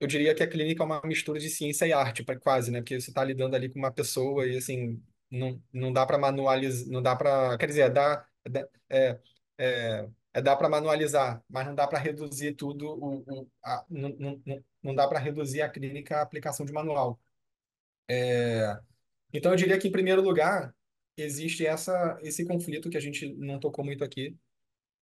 eu 0.00 0.06
diria 0.06 0.34
que 0.34 0.42
a 0.42 0.48
clínica 0.48 0.82
é 0.82 0.86
uma 0.86 1.00
mistura 1.04 1.38
de 1.38 1.50
ciência 1.50 1.86
e 1.86 1.92
arte, 1.92 2.24
quase, 2.40 2.70
né? 2.70 2.80
Porque 2.80 3.00
você 3.00 3.10
está 3.10 3.22
lidando 3.24 3.54
ali 3.56 3.68
com 3.68 3.78
uma 3.78 3.92
pessoa 3.92 4.46
e, 4.46 4.56
assim, 4.56 5.02
não, 5.30 5.62
não 5.72 5.92
dá 5.92 6.06
para 6.06 6.18
manualizar, 6.18 6.88
não 6.88 7.02
dá 7.02 7.14
para, 7.16 7.56
quer 7.58 7.66
dizer, 7.66 7.90
dá, 7.92 8.26
dá- 8.48 8.66
é, 8.88 9.18
é, 9.58 10.08
é 10.32 10.40
dá 10.42 10.56
para 10.56 10.68
manualizar, 10.68 11.42
mas 11.48 11.66
não 11.66 11.74
dá 11.74 11.86
para 11.86 11.98
reduzir 11.98 12.54
tudo, 12.54 12.86
o, 12.88 13.18
o, 13.26 13.50
a, 13.64 13.84
não, 13.90 14.10
não, 14.18 14.64
não 14.82 14.94
dá 14.94 15.08
para 15.08 15.18
reduzir 15.18 15.62
a 15.62 15.68
clínica 15.68 16.18
à 16.18 16.22
aplicação 16.22 16.64
de 16.66 16.72
manual. 16.72 17.20
Então, 19.32 19.52
eu 19.52 19.56
diria 19.56 19.78
que, 19.78 19.88
em 19.88 19.92
primeiro 19.92 20.22
lugar, 20.22 20.74
existe 21.16 21.66
essa, 21.66 22.18
esse 22.22 22.44
conflito 22.44 22.90
que 22.90 22.96
a 22.96 23.00
gente 23.00 23.32
não 23.34 23.58
tocou 23.60 23.84
muito 23.84 24.04
aqui. 24.04 24.36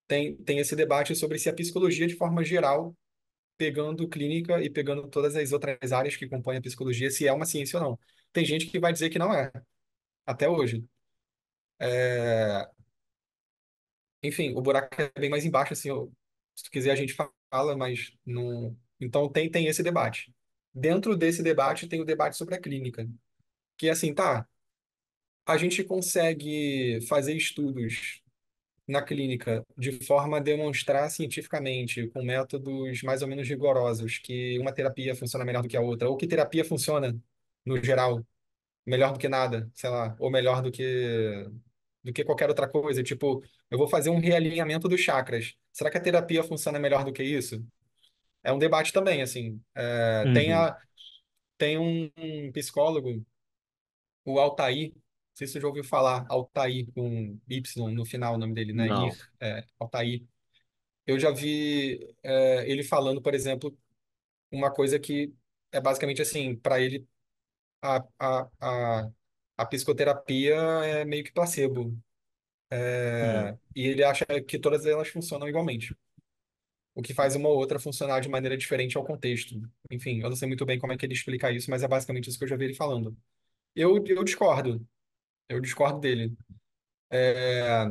Tem, 0.07 0.37
tem 0.37 0.59
esse 0.59 0.75
debate 0.77 1.15
sobre 1.15 1.39
se 1.39 1.49
a 1.49 1.55
psicologia, 1.55 2.07
de 2.07 2.17
forma 2.17 2.45
geral, 2.45 2.97
pegando 3.57 4.09
clínica 4.09 4.63
e 4.63 4.71
pegando 4.71 5.09
todas 5.09 5.37
as 5.37 5.53
outras 5.53 5.93
áreas 5.93 6.17
que 6.17 6.29
compõem 6.29 6.59
a 6.59 6.63
psicologia, 6.63 7.11
se 7.11 7.27
é 7.27 7.33
uma 7.33 7.47
ciência 7.47 7.79
ou 7.79 7.85
não. 7.85 7.99
Tem 8.33 8.45
gente 8.45 8.67
que 8.67 8.79
vai 8.81 8.93
dizer 8.93 9.11
que 9.11 9.19
não 9.19 9.35
é, 9.35 9.51
até 10.27 10.49
hoje. 10.49 10.85
É, 11.81 12.69
Enfim, 14.23 14.55
o 14.55 14.61
buraco 14.61 15.01
é 15.01 15.11
bem 15.21 15.31
mais 15.31 15.45
embaixo, 15.45 15.73
assim, 15.73 15.91
se 16.55 16.65
tu 16.65 16.71
quiser 16.71 16.93
a 16.93 16.97
gente 16.97 17.15
fala, 17.51 17.77
mas 17.77 18.13
não... 18.27 18.77
Então 19.01 19.29
tem, 19.29 19.51
tem 19.51 19.67
esse 19.67 19.83
debate. 19.83 20.35
Dentro 20.75 21.17
desse 21.17 21.43
debate 21.43 21.87
tem 21.89 22.01
o 22.01 22.05
debate 22.05 22.37
sobre 22.37 22.55
a 22.55 22.61
clínica, 22.61 23.09
que 23.77 23.89
é 23.89 23.91
assim, 23.91 24.13
tá, 24.15 24.47
a 25.47 25.57
gente 25.57 25.83
consegue 25.85 27.01
fazer 27.09 27.35
estudos 27.35 28.23
na 28.87 29.03
clínica 29.03 29.65
de 29.77 29.93
forma 30.05 30.39
a 30.39 30.41
demonstrar 30.41 31.11
cientificamente, 31.11 32.09
com 32.09 32.23
métodos 32.23 33.03
mais 33.03 33.23
ou 33.23 33.29
menos 33.29 33.49
rigorosos, 33.49 34.19
que 34.19 34.59
uma 34.59 34.73
terapia 34.73 35.15
funciona 35.15 35.45
melhor 35.45 35.63
do 35.63 35.69
que 35.69 35.77
a 35.77 35.81
outra, 35.81 36.09
ou 36.09 36.17
que 36.17 36.27
terapia 36.27 36.65
funciona, 36.65 37.19
no 37.65 37.83
geral, 37.83 38.25
melhor 38.87 39.13
do 39.13 39.19
que 39.19 39.29
nada, 39.29 39.71
sei 39.75 39.91
lá, 39.91 40.17
ou 40.19 40.31
melhor 40.31 40.63
do 40.63 40.71
que 40.73 41.47
do 42.09 42.15
que 42.15 42.25
qualquer 42.25 42.49
outra 42.49 42.69
coisa. 42.69 43.03
Tipo, 43.03 43.43
eu 43.71 43.77
vou 43.79 43.87
fazer 43.89 44.11
um 44.11 44.19
realinhamento 44.19 44.89
dos 44.89 45.01
chakras. 45.01 45.55
Será 45.73 45.91
que 45.91 45.99
a 45.99 46.01
terapia 46.01 46.43
funciona 46.43 46.79
melhor 46.79 47.05
do 47.05 47.13
que 47.13 47.23
isso? 47.23 47.63
É 48.43 48.53
um 48.53 48.59
debate 48.59 48.93
também, 48.93 49.23
assim. 49.23 49.61
É, 49.75 50.27
tem 50.33 50.53
Uhum. 50.53 50.59
a, 50.61 50.79
tem 51.59 51.79
um, 51.79 52.11
um 52.17 52.53
psicólogo, 52.53 53.25
o 54.25 54.39
Altair, 54.39 54.93
não 54.95 55.03
sei 55.35 55.47
se 55.47 55.55
você 55.55 55.61
já 55.61 55.67
ouviu 55.69 55.85
falar, 55.85 56.27
Altair 56.29 56.87
com 56.95 57.39
Y 57.49 57.95
no 57.95 58.05
final, 58.05 58.35
o 58.35 58.39
nome 58.39 58.55
dele, 58.55 58.73
né? 58.73 58.87
Ir, 58.89 58.93
Não. 58.93 59.11
é, 59.41 59.65
Altair. 59.79 60.23
Eu 61.07 61.19
já 61.19 61.31
vi 61.31 62.15
é, 62.23 62.71
ele 62.71 62.83
falando, 62.85 63.23
por 63.23 63.35
exemplo, 63.35 63.77
uma 64.51 64.73
coisa 64.73 64.99
que 64.99 65.33
é 65.73 65.81
basicamente 65.81 66.23
assim, 66.23 66.57
para 66.57 66.81
ele 66.81 67.07
a, 67.83 68.05
a, 68.19 68.49
a, 68.61 69.11
a 69.59 69.67
psicoterapia 69.67 70.57
é 70.57 71.07
meio 71.07 71.25
que 71.25 71.33
placebo. 71.33 71.83
Hum. 71.89 72.01
É, 72.71 73.59
e 73.75 73.87
ele 73.89 74.05
acha 74.05 74.25
que 74.47 74.59
todas 74.59 74.87
elas 74.87 75.09
funcionam 75.09 75.49
igualmente. 75.49 75.97
O 76.95 77.03
que 77.03 77.15
faz 77.15 77.37
uma 77.37 77.49
ou 77.49 77.57
outra 77.57 77.79
funcionar 77.79 78.21
de 78.21 78.29
maneira 78.29 78.57
diferente 78.57 78.97
ao 78.97 79.05
contexto. 79.05 79.61
Enfim, 79.91 80.21
eu 80.21 80.29
não 80.29 80.37
sei 80.37 80.49
muito 80.49 80.67
bem 80.67 80.79
como 80.79 80.93
é 80.93 80.97
que 80.99 81.07
ele 81.07 81.15
explica 81.15 81.51
isso, 81.53 81.71
mas 81.71 81.83
é 81.83 81.89
basicamente 81.89 82.29
isso 82.29 82.39
que 82.39 82.45
eu 82.45 82.49
já 82.49 82.57
vi 82.57 82.65
ele 82.67 82.75
falando. 82.75 83.17
Eu, 83.75 84.05
eu 84.07 84.25
discordo. 84.25 84.87
Eu 85.49 85.61
discordo 85.61 86.01
dele. 86.01 86.37
É, 87.11 87.87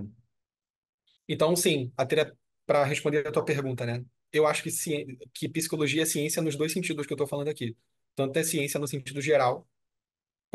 então, 1.28 1.56
sim, 1.56 1.92
para 2.66 2.84
responder 2.84 3.28
a 3.28 3.32
tua 3.32 3.46
pergunta, 3.46 3.86
né? 3.86 4.06
Eu 4.32 4.46
acho 4.48 4.62
que, 4.64 4.72
ci- 4.72 5.18
que 5.34 5.48
psicologia 5.50 6.04
é 6.04 6.06
ciência 6.06 6.42
nos 6.42 6.56
dois 6.56 6.72
sentidos 6.74 7.06
que 7.06 7.14
eu 7.14 7.16
estou 7.16 7.28
falando 7.28 7.50
aqui. 7.50 7.78
Tanto 8.16 8.38
é 8.38 8.44
ciência 8.44 8.80
no 8.80 8.88
sentido 8.88 9.22
geral, 9.22 9.68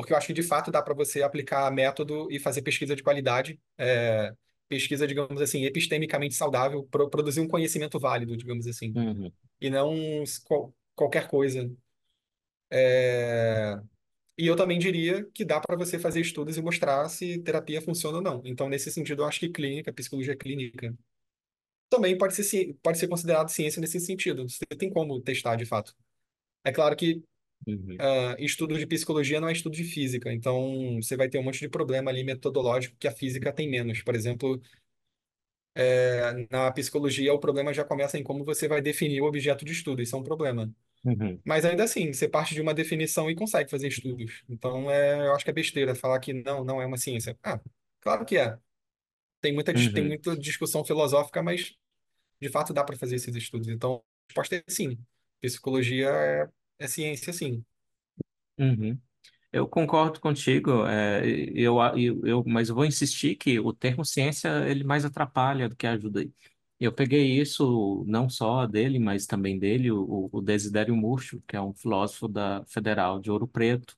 porque 0.03 0.13
eu 0.15 0.19
acho 0.19 0.27
que 0.29 0.33
de 0.35 0.43
fato 0.43 0.71
dá 0.71 0.83
para 0.83 0.95
você 0.95 1.23
aplicar 1.23 1.71
método 1.73 2.29
e 2.31 2.39
fazer 2.41 2.63
pesquisa 2.63 2.97
de 2.97 3.03
qualidade, 3.03 3.61
é, 3.79 4.35
pesquisa, 4.69 5.07
digamos 5.07 5.41
assim, 5.43 5.65
epistemicamente 5.65 6.35
saudável, 6.35 6.85
pro- 6.91 7.11
produzir 7.11 7.41
um 7.41 7.49
conhecimento 7.49 7.99
válido, 8.01 8.37
digamos 8.37 8.67
assim, 8.67 8.93
Uhum. 8.97 9.33
e 9.61 9.71
não 9.71 9.95
qual- 10.47 10.75
qualquer 10.97 11.29
coisa. 11.29 11.71
É, 12.71 13.77
E 14.39 14.47
eu 14.49 14.57
também 14.57 14.79
diria 14.79 15.25
que 15.35 15.45
dá 15.45 15.61
para 15.61 15.77
você 15.77 15.99
fazer 15.99 16.21
estudos 16.21 16.57
e 16.59 16.63
mostrar 16.63 17.09
se 17.11 17.39
terapia 17.43 17.83
funciona 17.83 18.19
ou 18.19 18.23
não. 18.25 18.43
Então, 18.47 18.69
nesse 18.69 18.91
sentido, 18.93 19.23
eu 19.23 19.27
acho 19.29 19.41
que 19.41 19.49
clínica, 19.51 19.93
psicologia 19.93 20.37
clínica, 20.37 20.95
também 21.91 22.17
pode 22.19 22.35
ser, 22.35 22.75
pode 22.83 22.99
ser 22.99 23.09
considerado 23.09 23.51
ciência 23.51 23.81
nesse 23.81 24.01
sentido. 24.01 24.49
Você 24.49 24.65
tem 24.79 24.91
como 24.91 25.21
testar 25.23 25.57
de 25.57 25.67
fato. 25.67 25.95
É 26.65 26.73
claro 26.73 26.97
que 26.97 27.23
Uhum. 27.67 27.99
ah, 27.99 28.37
estudo 28.39 28.79
de 28.79 28.87
psicologia 28.87 29.41
não 29.41 29.49
é 29.49 29.53
estudo 29.53 29.75
de 29.77 29.85
física, 29.85 30.33
então 30.33 30.97
você 31.03 31.17
vai 31.17 31.29
ter 31.29 31.39
um 31.39 31.43
monte 31.45 31.61
de 31.61 31.69
problema 31.69 32.11
ali 32.11 32.25
metodológico 32.25 32.97
que 32.99 33.09
a 33.09 33.13
física 33.13 33.53
tem 33.53 33.69
menos. 33.71 34.03
Por 34.03 34.15
exemplo, 34.15 34.61
eh, 35.75 36.47
na 36.51 36.71
psicologia, 36.73 37.33
o 37.35 37.39
problema 37.41 37.73
já 37.73 37.85
começa 37.85 38.19
em 38.19 38.23
como 38.23 38.45
você 38.45 38.69
vai 38.69 38.81
definir 38.83 39.21
o 39.21 39.27
objeto 39.27 39.65
de 39.65 39.73
estudo. 39.73 40.03
Isso 40.03 40.15
é 40.17 40.19
um 40.19 40.23
problema. 40.23 40.73
Uhum. 41.05 41.43
Mas 41.45 41.65
ainda 41.65 41.85
assim, 41.85 42.13
você 42.13 42.29
parte 42.29 42.55
de 42.55 42.61
uma 42.63 42.75
definição 42.75 43.31
e 43.31 43.37
consegue 43.37 43.71
fazer 43.71 43.89
estudos. 43.89 44.45
Então, 44.49 44.91
é, 44.91 45.27
eu 45.29 45.35
acho 45.35 45.45
que 45.45 45.51
é 45.51 45.55
besteira 45.55 45.95
falar 45.95 46.21
que 46.21 46.33
não, 46.35 46.65
não 46.65 46.83
é 46.83 46.87
uma 46.87 46.99
ciência. 46.99 47.39
Ah, 47.43 47.61
claro 48.01 48.25
que 48.27 48.37
é. 48.39 48.59
Tem 49.41 49.53
muita, 49.55 49.73
tem 49.75 50.05
Uhum. 50.05 50.09
muita 50.09 50.37
discussão 50.37 50.85
filosófica, 50.85 51.43
mas 51.43 51.75
de 52.41 52.51
fato 52.51 52.73
dá 52.75 52.85
para 52.85 52.97
fazer 52.99 53.17
esses 53.17 53.35
estudos. 53.37 53.69
Então, 53.69 53.97
a 53.97 54.29
resposta 54.29 54.57
é 54.57 54.65
sim. 54.69 54.99
Psicologia 55.41 56.09
é, 56.11 56.49
é 56.79 56.87
ciência, 56.89 57.33
sim. 57.33 57.65
Uhum. 58.59 59.01
Eu 59.53 59.69
concordo 59.69 60.21
contigo, 60.21 60.87
é, 60.87 61.25
eu, 61.55 61.79
eu, 61.97 62.27
eu- 62.27 62.45
mas 62.47 62.69
eu 62.71 62.75
vou 62.75 62.85
insistir 62.87 63.37
que 63.37 63.61
o 63.61 63.73
termo 63.73 64.05
ciência 64.05 64.69
ele 64.69 64.85
mais 64.85 65.05
atrapalha 65.07 65.69
do 65.69 65.77
que 65.77 65.87
ajuda. 65.87 66.25
Eu 66.81 66.93
peguei 66.93 67.41
isso 67.41 68.05
não 68.09 68.29
só 68.31 68.67
dele, 68.67 68.99
mas 68.99 69.27
também 69.27 69.59
dele, 69.59 69.91
o, 69.93 70.29
o 70.33 70.43
Desidério 70.43 70.97
Murcho, 70.97 71.43
que 71.49 71.57
é 71.57 71.63
um 71.63 71.75
filósofo 71.75 72.29
da 72.29 72.65
Federal 72.67 73.21
de 73.21 73.31
Ouro 73.31 73.49
Preto. 73.49 73.97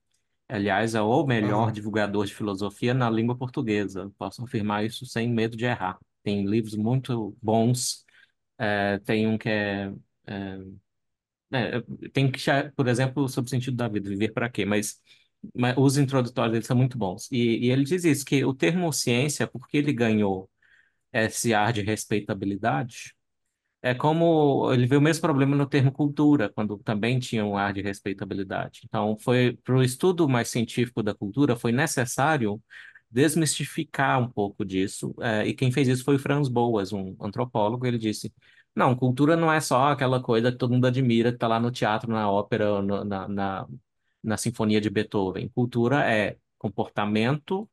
Aliás, 0.49 0.95
é 0.95 1.03
o 1.03 1.27
melhor 1.27 1.71
Aham. 1.71 1.73
divulgador 1.73 2.27
de 2.27 2.35
filosofia 2.35 2.95
na 2.95 3.11
língua 3.11 3.37
portuguesa. 3.37 4.13
Posso 4.19 4.45
afirmar 4.45 4.85
isso 4.87 5.07
sem 5.07 5.29
medo 5.31 5.57
de 5.57 5.65
errar. 5.67 5.99
Tem 6.23 6.47
livros 6.47 6.77
muito 6.77 7.37
bons, 7.43 8.05
é, 8.59 8.99
tem 9.01 9.27
um 9.27 9.39
que 9.39 9.49
é 9.49 9.93
é, 10.27 10.59
é, 11.59 11.83
tem 12.13 12.31
que, 12.31 12.41
por 12.77 12.89
exemplo, 12.89 13.29
sobre 13.29 13.49
o 13.49 13.51
sentido 13.51 13.77
da 13.77 13.89
vida, 13.89 14.09
viver 14.09 14.33
para 14.33 14.49
quê? 14.51 14.65
Mas, 14.65 15.01
mas 15.55 15.75
os 15.79 15.97
introdutórios 15.99 16.53
deles 16.53 16.67
são 16.67 16.77
muito 16.77 16.99
bons. 16.99 17.29
E, 17.33 17.67
e 17.67 17.71
ele 17.71 17.85
diz 17.85 18.05
isso, 18.05 18.25
que 18.25 18.45
o 18.45 18.55
termo 18.55 18.93
ciência, 18.93 19.47
porque 19.47 19.77
ele 19.79 19.93
ganhou 19.93 20.51
esse 21.13 21.55
ar 21.55 21.73
de 21.73 21.83
respeitabilidade, 21.83 23.15
é 23.83 23.95
como 23.95 24.73
ele 24.73 24.87
vê 24.87 24.97
o 24.97 25.01
mesmo 25.01 25.21
problema 25.23 25.55
no 25.57 25.67
termo 25.69 25.93
cultura, 25.93 26.49
quando 26.51 26.79
também 26.79 27.19
tinha 27.19 27.45
um 27.45 27.57
ar 27.57 27.73
de 27.73 27.83
respeitabilidade. 27.83 28.81
Então, 28.85 29.17
foi 29.19 29.59
para 29.63 29.77
o 29.77 29.83
estudo 29.83 30.29
mais 30.29 30.49
científico 30.49 31.03
da 31.03 31.15
cultura, 31.15 31.55
foi 31.57 31.71
necessário 31.73 32.63
desmistificar 33.11 34.21
um 34.21 34.29
pouco 34.31 34.65
disso. 34.65 35.15
eh, 35.21 35.49
e 35.49 35.55
quem 35.55 35.71
fez 35.71 35.87
isso 35.89 36.05
foi 36.05 36.17
o 36.17 36.19
Franz 36.19 36.49
Boas, 36.49 36.93
um 36.93 37.15
antropólogo. 37.21 37.87
Ele 37.87 37.99
disse: 37.99 38.33
não, 38.75 38.95
cultura 38.97 39.37
não 39.37 39.53
é 39.53 39.61
só 39.61 39.89
aquela 39.89 40.23
coisa 40.23 40.51
que 40.53 40.59
todo 40.59 40.73
mundo 40.73 40.87
admira, 40.87 41.31
que 41.31 41.37
está 41.37 41.47
lá 41.49 41.61
no 41.61 41.71
teatro, 41.71 42.11
na 42.11 42.31
ópera, 42.31 42.83
no- 42.83 43.05
na, 43.05 43.29
na, 43.29 43.69
na 44.23 44.37
sinfonia 44.37 44.81
de 44.81 44.91
Beethoven. 44.91 45.49
Cultura 45.49 46.05
é 46.11 46.37
comportamento 46.59 47.69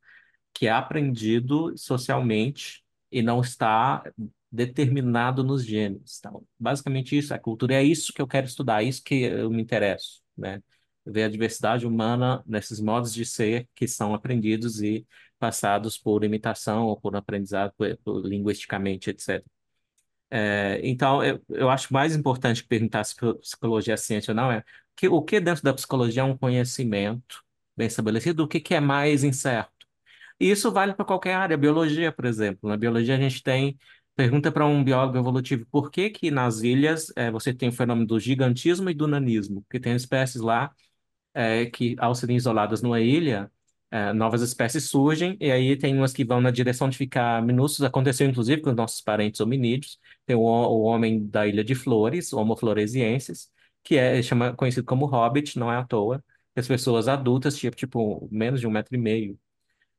que 0.53 0.67
é 0.67 0.71
aprendido 0.71 1.77
socialmente 1.77 2.83
e 3.11 3.21
não 3.21 3.41
está 3.41 4.03
determinado 4.51 5.43
nos 5.43 5.65
genes. 5.65 6.17
Então, 6.19 6.45
basicamente 6.59 7.17
isso, 7.17 7.33
a 7.33 7.39
cultura 7.39 7.75
é 7.75 7.83
isso 7.83 8.13
que 8.13 8.21
eu 8.21 8.27
quero 8.27 8.47
estudar, 8.47 8.83
é 8.83 8.87
isso 8.87 9.03
que 9.03 9.15
eu 9.23 9.49
me 9.49 9.61
interesso, 9.61 10.21
né? 10.37 10.61
Ver 11.05 11.23
a 11.23 11.29
diversidade 11.29 11.85
humana 11.87 12.43
nesses 12.45 12.79
modos 12.79 13.13
de 13.13 13.25
ser 13.25 13.67
que 13.75 13.87
são 13.87 14.13
aprendidos 14.13 14.81
e 14.81 15.05
passados 15.39 15.97
por 15.97 16.23
imitação 16.23 16.85
ou 16.87 16.99
por 16.99 17.15
aprendizado 17.15 17.73
por, 17.77 17.97
por- 18.03 18.25
linguisticamente, 18.25 19.09
etc. 19.09 19.49
É, 20.31 20.79
então, 20.83 21.23
eu, 21.23 21.41
eu 21.49 21.69
acho 21.69 21.93
mais 21.93 22.15
importante 22.15 22.63
perguntar 22.63 23.03
se 23.03 23.15
psicologia 23.41 23.93
é 23.95 23.97
ciência 23.97 24.31
ou 24.31 24.35
não 24.35 24.51
é 24.51 24.63
que, 24.95 25.07
o 25.09 25.21
que 25.21 25.39
dentro 25.41 25.63
da 25.63 25.73
psicologia 25.73 26.21
é 26.21 26.25
um 26.25 26.37
conhecimento 26.37 27.43
bem 27.75 27.87
estabelecido, 27.87 28.43
o 28.43 28.47
que, 28.47 28.59
que 28.59 28.73
é 28.75 28.79
mais 28.79 29.23
incerto. 29.23 29.71
E 30.39 30.49
isso 30.51 30.71
vale 30.71 30.93
para 30.93 31.05
qualquer 31.05 31.35
área, 31.35 31.57
biologia, 31.57 32.11
por 32.11 32.25
exemplo. 32.25 32.69
Na 32.69 32.77
biologia 32.77 33.15
a 33.15 33.19
gente 33.19 33.43
tem, 33.43 33.77
pergunta 34.15 34.51
para 34.51 34.65
um 34.65 34.83
biólogo 34.83 35.17
evolutivo, 35.17 35.65
por 35.71 35.91
que 35.91 36.09
que 36.09 36.31
nas 36.31 36.61
ilhas 36.61 37.11
eh, 37.15 37.31
você 37.31 37.53
tem 37.53 37.69
o 37.69 37.71
fenômeno 37.71 38.07
do 38.07 38.19
gigantismo 38.19 38.89
e 38.89 38.93
do 38.93 39.07
nanismo? 39.07 39.61
Porque 39.63 39.79
tem 39.79 39.95
espécies 39.95 40.41
lá 40.41 40.73
eh, 41.33 41.67
que, 41.67 41.95
ao 41.99 42.15
serem 42.15 42.37
isoladas 42.37 42.81
numa 42.81 42.99
ilha, 43.01 43.51
eh, 43.91 44.13
novas 44.13 44.41
espécies 44.41 44.85
surgem, 44.89 45.37
e 45.39 45.51
aí 45.51 45.77
tem 45.77 45.95
umas 45.97 46.13
que 46.13 46.23
vão 46.25 46.41
na 46.41 46.51
direção 46.51 46.89
de 46.89 46.97
ficar 46.97 47.41
minúsculas, 47.43 47.89
aconteceu 47.89 48.27
inclusive 48.27 48.61
com 48.61 48.69
os 48.71 48.75
nossos 48.75 49.01
parentes 49.01 49.39
hominídeos, 49.41 49.99
tem 50.25 50.35
o, 50.35 50.41
o 50.41 50.81
homem 50.83 51.27
da 51.27 51.47
Ilha 51.47 51.63
de 51.63 51.75
Flores, 51.75 52.33
Homo 52.33 52.55
floresiensis, 52.57 53.49
que 53.83 53.97
é 53.97 54.21
chama, 54.21 54.53
conhecido 54.55 54.85
como 54.85 55.05
hobbit, 55.05 55.57
não 55.59 55.71
é 55.71 55.77
à 55.77 55.85
toa, 55.85 56.23
as 56.55 56.67
pessoas 56.67 57.07
adultas, 57.07 57.57
tipo, 57.57 57.75
tipo 57.75 58.27
menos 58.31 58.59
de 58.59 58.67
um 58.67 58.71
metro 58.71 58.95
e 58.95 58.97
meio, 58.97 59.39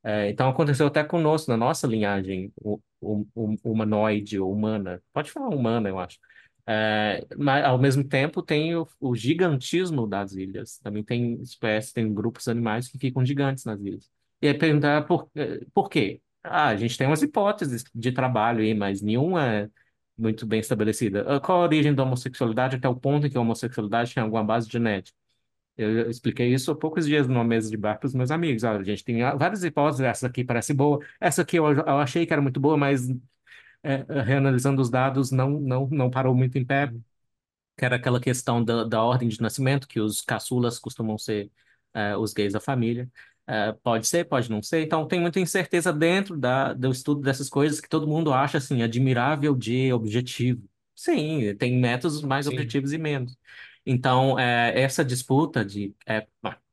é, 0.04 0.30
então 0.30 0.48
aconteceu 0.48 0.86
até 0.86 1.04
conosco, 1.04 1.50
na 1.50 1.56
nossa 1.56 1.86
linhagem 1.86 2.52
o, 2.56 2.80
o- 3.00 3.26
humanoide 3.64 4.38
ou 4.38 4.52
humana. 4.52 5.02
Pode 5.12 5.30
falar 5.30 5.48
humana, 5.48 5.88
eu 5.88 5.98
acho. 5.98 6.18
É, 6.66 7.26
mas 7.36 7.64
ao 7.64 7.76
mesmo 7.78 8.04
tempo 8.04 8.40
tem 8.42 8.74
o, 8.76 8.86
o 9.00 9.16
gigantismo 9.16 10.06
das 10.06 10.32
ilhas. 10.34 10.78
Também 10.78 11.02
tem 11.04 11.40
espécies, 11.42 11.92
tem 11.92 12.12
grupos 12.12 12.48
animais 12.48 12.88
que 12.88 12.98
ficam 12.98 13.24
gigantes 13.24 13.64
nas 13.64 13.80
ilhas. 13.80 14.10
E 14.40 14.48
aí 14.48 14.54
perguntar 14.54 15.04
por, 15.06 15.28
eh, 15.36 15.60
por 15.74 15.88
quê? 15.88 16.20
Ah, 16.42 16.68
a 16.68 16.76
gente 16.76 16.96
tem 16.98 17.06
umas 17.06 17.22
hipóteses 17.22 17.84
de 17.94 18.12
trabalho 18.12 18.60
aí, 18.60 18.74
mas 18.74 19.00
nenhuma 19.02 19.46
é 19.46 19.70
muito 20.16 20.46
bem 20.46 20.60
estabelecida. 20.60 21.24
Ah, 21.36 21.40
Qual 21.40 21.60
a 21.60 21.64
origem 21.64 21.94
da 21.94 22.02
homossexualidade 22.04 22.76
até 22.76 22.88
o 22.88 22.96
ponto 22.96 23.26
em 23.26 23.30
que 23.30 23.36
a 23.36 23.40
homossexualidade 23.40 24.14
tem 24.14 24.22
alguma 24.22 24.44
base 24.44 24.68
genética? 24.68 25.16
Eu 25.76 26.10
expliquei 26.10 26.52
isso 26.52 26.70
há 26.70 26.76
poucos 26.76 27.06
dias 27.06 27.26
numa 27.26 27.42
mesa 27.44 27.70
de 27.70 27.76
bar 27.78 27.98
para 27.98 28.06
os 28.06 28.14
meus 28.14 28.30
amigos. 28.30 28.62
Olha, 28.62 28.80
a 28.80 28.84
gente 28.84 29.02
tem 29.04 29.20
várias 29.38 29.64
hipóteses, 29.64 30.02
essa 30.02 30.26
aqui 30.26 30.44
parece 30.44 30.74
boa, 30.74 31.00
essa 31.20 31.42
aqui 31.42 31.56
eu, 31.58 31.66
eu 31.72 31.98
achei 31.98 32.26
que 32.26 32.32
era 32.32 32.42
muito 32.42 32.60
boa, 32.60 32.76
mas 32.76 33.08
é, 33.82 34.04
é, 34.08 34.22
reanalisando 34.22 34.80
os 34.80 34.90
dados 34.90 35.30
não, 35.30 35.50
não, 35.60 35.88
não 35.88 36.10
parou 36.10 36.34
muito 36.34 36.58
em 36.58 36.64
pé, 36.64 36.92
que 37.76 37.84
era 37.84 37.96
aquela 37.96 38.20
questão 38.20 38.64
da, 38.64 38.84
da 38.84 39.02
ordem 39.02 39.28
de 39.28 39.40
nascimento, 39.40 39.88
que 39.88 40.00
os 40.00 40.22
caçulas 40.22 40.78
costumam 40.78 41.18
ser 41.18 41.50
é, 41.94 42.16
os 42.16 42.32
gays 42.32 42.52
da 42.52 42.60
família. 42.60 43.10
É, 43.46 43.72
pode 43.72 44.06
ser, 44.06 44.24
pode 44.24 44.50
não 44.50 44.62
ser. 44.62 44.82
Então, 44.82 45.06
tem 45.06 45.20
muita 45.20 45.40
incerteza 45.40 45.92
dentro 45.92 46.36
da, 46.36 46.72
do 46.72 46.90
estudo 46.90 47.20
dessas 47.20 47.48
coisas 47.48 47.80
que 47.80 47.88
todo 47.88 48.06
mundo 48.06 48.32
acha 48.32 48.58
assim, 48.58 48.82
admirável 48.82 49.54
de 49.56 49.92
objetivo. 49.92 50.62
Sim, 50.94 51.54
tem 51.56 51.78
métodos 51.78 52.22
mais 52.22 52.46
Sim. 52.46 52.52
objetivos 52.52 52.92
e 52.92 52.98
menos. 52.98 53.36
Então, 53.84 54.38
é, 54.38 54.80
essa 54.80 55.04
disputa 55.04 55.64
de 55.64 55.94
é, 56.06 56.26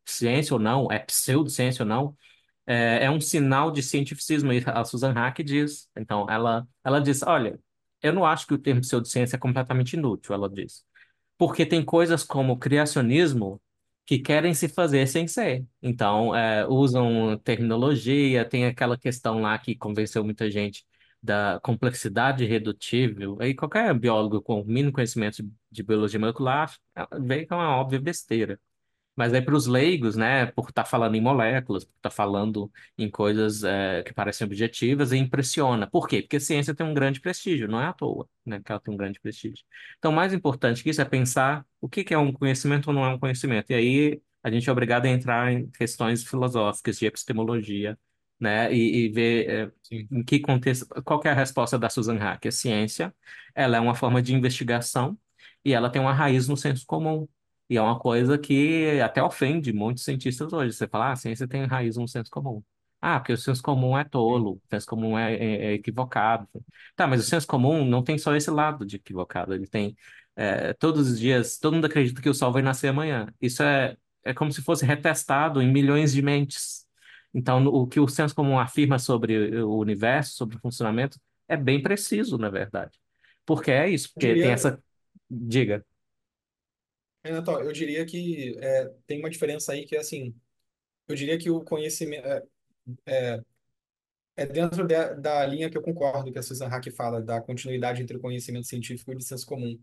ciência 0.06 0.54
ou 0.54 0.60
não, 0.60 0.92
é 0.92 1.00
pseudociência 1.00 1.84
ou 1.84 1.90
não, 1.90 2.16
é, 2.70 3.06
é 3.06 3.12
um 3.12 3.20
sinal 3.20 3.72
de 3.72 3.82
cientificismo. 3.82 4.52
A 4.68 4.86
Susan 4.86 5.12
Hack 5.12 5.40
diz. 5.44 5.90
Então, 5.98 6.28
ela, 6.30 6.68
ela 6.84 7.02
diz: 7.02 7.24
olha, 7.24 7.60
eu 8.02 8.14
não 8.14 8.26
acho 8.26 8.46
que 8.48 8.54
o 8.54 8.60
termo 8.60 8.82
pseudociência 8.82 9.36
é 9.36 9.40
completamente 9.40 9.94
inútil, 9.94 10.36
ela 10.36 10.50
diz. 10.50 10.86
Porque 11.38 11.66
tem 11.66 11.84
coisas 11.84 12.24
como 12.24 12.58
criacionismo 12.60 13.62
que 14.06 14.20
querem 14.20 14.54
se 14.54 14.68
fazer 14.70 15.08
sem 15.08 15.28
ser. 15.28 15.66
Então, 15.82 16.36
é, 16.36 16.68
usam 16.68 17.38
terminologia, 17.40 18.46
tem 18.46 18.66
aquela 18.66 18.98
questão 18.98 19.42
lá 19.42 19.58
que 19.58 19.76
convenceu 19.76 20.24
muita 20.24 20.50
gente 20.52 20.86
da 21.22 21.60
complexidade 21.64 22.46
redutível. 22.46 23.38
Aí 23.42 23.54
qualquer 23.56 23.94
biólogo 23.94 24.42
com 24.42 24.64
mínimo 24.64 24.94
conhecimento 24.94 25.44
de 25.72 25.84
biologia 25.84 26.20
molecular 26.20 26.74
vê 27.20 27.46
que 27.46 27.54
é 27.54 27.56
uma 27.56 27.76
óbvia 27.78 28.00
besteira. 28.00 28.60
Mas 29.20 29.34
aí 29.34 29.42
para 29.42 29.54
os 29.56 29.68
leigos, 29.68 30.16
né, 30.16 30.46
por 30.48 30.70
estar 30.70 30.86
falando 30.86 31.16
em 31.16 31.22
moléculas, 31.22 31.84
por 31.84 31.94
estar 31.98 32.10
falando 32.10 32.72
em 32.98 33.10
coisas 33.10 33.64
é, 33.66 34.02
que 34.04 34.14
parecem 34.14 34.46
objetivas, 34.46 35.12
e 35.12 35.18
impressiona. 35.18 35.88
Por 35.88 36.08
quê? 36.08 36.22
Porque 36.22 36.38
a 36.38 36.40
ciência 36.40 36.74
tem 36.74 36.86
um 36.86 36.94
grande 36.94 37.20
prestígio, 37.20 37.68
não 37.68 37.82
é 37.82 37.88
à 37.88 37.94
toa, 37.94 38.28
né, 38.46 38.62
que 38.64 38.72
ela 38.72 38.80
tem 38.80 38.94
um 38.94 38.98
grande 38.98 39.20
prestígio. 39.20 39.66
Então, 39.98 40.12
mais 40.12 40.34
importante 40.34 40.82
que 40.82 40.90
isso 40.90 41.02
é 41.02 41.06
pensar 41.06 41.66
o 41.82 41.90
que 41.90 42.04
que 42.04 42.14
é 42.14 42.18
um 42.18 42.32
conhecimento 42.32 42.88
ou 42.88 42.94
não 42.94 43.04
é 43.04 43.10
um 43.10 43.20
conhecimento. 43.20 43.72
E 43.72 43.76
aí 43.76 44.22
a 44.42 44.50
gente 44.50 44.70
é 44.70 44.72
obrigado 44.72 45.06
a 45.06 45.10
entrar 45.10 45.52
em 45.52 45.70
questões 45.72 46.24
filosóficas 46.24 46.98
de 46.98 47.06
epistemologia, 47.06 48.00
né, 48.40 48.74
e, 48.74 49.08
e 49.08 49.10
ver 49.10 49.50
é, 49.50 49.72
em 49.92 50.24
que 50.24 50.40
contexto, 50.40 50.88
qual 51.04 51.20
que 51.20 51.28
é 51.28 51.32
a 51.32 51.34
resposta 51.34 51.78
da 51.78 51.90
Susan 51.90 52.18
Hack? 52.18 52.46
A 52.48 52.52
ciência, 52.52 53.14
ela 53.54 53.76
é 53.78 53.80
uma 53.82 53.96
forma 53.96 54.22
de 54.22 54.34
investigação 54.34 55.18
e 55.64 55.74
ela 55.74 55.90
tem 55.90 56.02
uma 56.02 56.14
raiz 56.14 56.48
no 56.48 56.56
senso 56.56 56.86
comum. 56.86 57.28
E 57.70 57.78
é 57.78 57.82
uma 57.82 58.00
coisa 58.00 58.38
que 58.38 59.00
até 59.02 59.22
ofende 59.22 59.72
muitos 59.74 60.04
cientistas 60.04 60.52
hoje. 60.54 60.74
Você 60.74 60.88
fala, 60.88 61.08
ah, 61.10 61.12
a 61.14 61.16
ciência 61.16 61.48
tem 61.48 61.66
raiz 61.66 61.98
no 61.98 62.08
senso 62.08 62.32
comum. 62.32 62.64
Ah, 63.02 63.20
porque 63.20 63.34
o 63.34 63.38
senso 63.38 63.62
comum 63.64 63.98
é 63.98 64.04
tolo, 64.04 64.54
o 64.56 64.62
senso 64.70 64.88
comum 64.88 65.18
é, 65.18 65.34
é- 65.36 65.66
é 65.68 65.74
equivocado. 65.74 66.48
Tá, 66.96 67.08
mas 67.08 67.22
o 67.22 67.24
senso 67.24 67.48
comum 67.48 67.86
não 67.86 68.04
tem 68.04 68.18
só 68.18 68.36
esse 68.36 68.50
lado 68.52 68.86
de 68.86 68.98
equivocado. 68.98 69.54
Ele 69.54 69.68
tem, 69.68 69.96
é, 70.36 70.74
todos 70.74 71.10
os 71.12 71.20
dias, 71.20 71.58
todo 71.58 71.74
mundo 71.76 71.86
acredita 71.86 72.22
que 72.22 72.30
o 72.30 72.34
sol 72.34 72.52
vai 72.52 72.62
nascer 72.62 72.88
amanhã. 72.90 73.28
Isso 73.42 73.64
é, 73.64 73.96
é 74.24 74.34
como 74.34 74.52
se 74.52 74.62
fosse 74.62 74.86
retestado 74.86 75.62
em 75.62 75.72
milhões 75.72 76.12
de 76.14 76.22
mentes. 76.22 76.86
Então, 77.34 77.64
o 77.68 77.88
que 77.88 78.00
o 78.00 78.08
senso 78.08 78.34
comum 78.36 78.60
afirma 78.60 78.98
sobre 79.00 79.62
o 79.62 79.78
universo, 79.78 80.34
sobre 80.36 80.58
o 80.58 80.60
funcionamento, 80.60 81.20
é 81.48 81.56
bem 81.56 81.82
preciso, 81.82 82.38
na 82.38 82.50
verdade. 82.50 83.00
Porque 83.46 83.72
é 83.72 83.88
isso, 83.90 84.10
porque 84.12 84.36
tem 84.38 84.52
diria, 84.52 84.52
essa. 84.52 84.82
Diga. 85.30 85.86
Renato, 87.24 87.52
eu 87.52 87.72
diria 87.74 88.06
que 88.06 88.56
é, 88.60 88.86
tem 89.08 89.20
uma 89.20 89.30
diferença 89.30 89.74
aí 89.74 89.86
que 89.86 89.96
é 89.96 90.00
assim, 90.00 90.34
eu 91.08 91.16
diria 91.16 91.38
que 91.40 91.50
o 91.52 91.64
conhecimento 91.64 92.28
é, 92.28 92.44
é 93.08 93.44
é 94.36 94.46
dentro 94.46 94.88
da, 94.88 95.14
da 95.14 95.46
linha 95.46 95.70
que 95.70 95.78
eu 95.78 95.82
concordo 95.82 96.32
que 96.32 96.40
a 96.40 96.44
Susan 96.44 96.68
Hack 96.68 96.90
fala, 96.92 97.22
da 97.22 97.42
continuidade 97.42 98.02
entre 98.02 98.16
o 98.18 98.22
conhecimento 98.22 98.68
científico 98.68 99.12
e 99.12 99.16
o 99.16 99.18
de 99.18 99.26
senso 99.26 99.46
comum. 99.46 99.78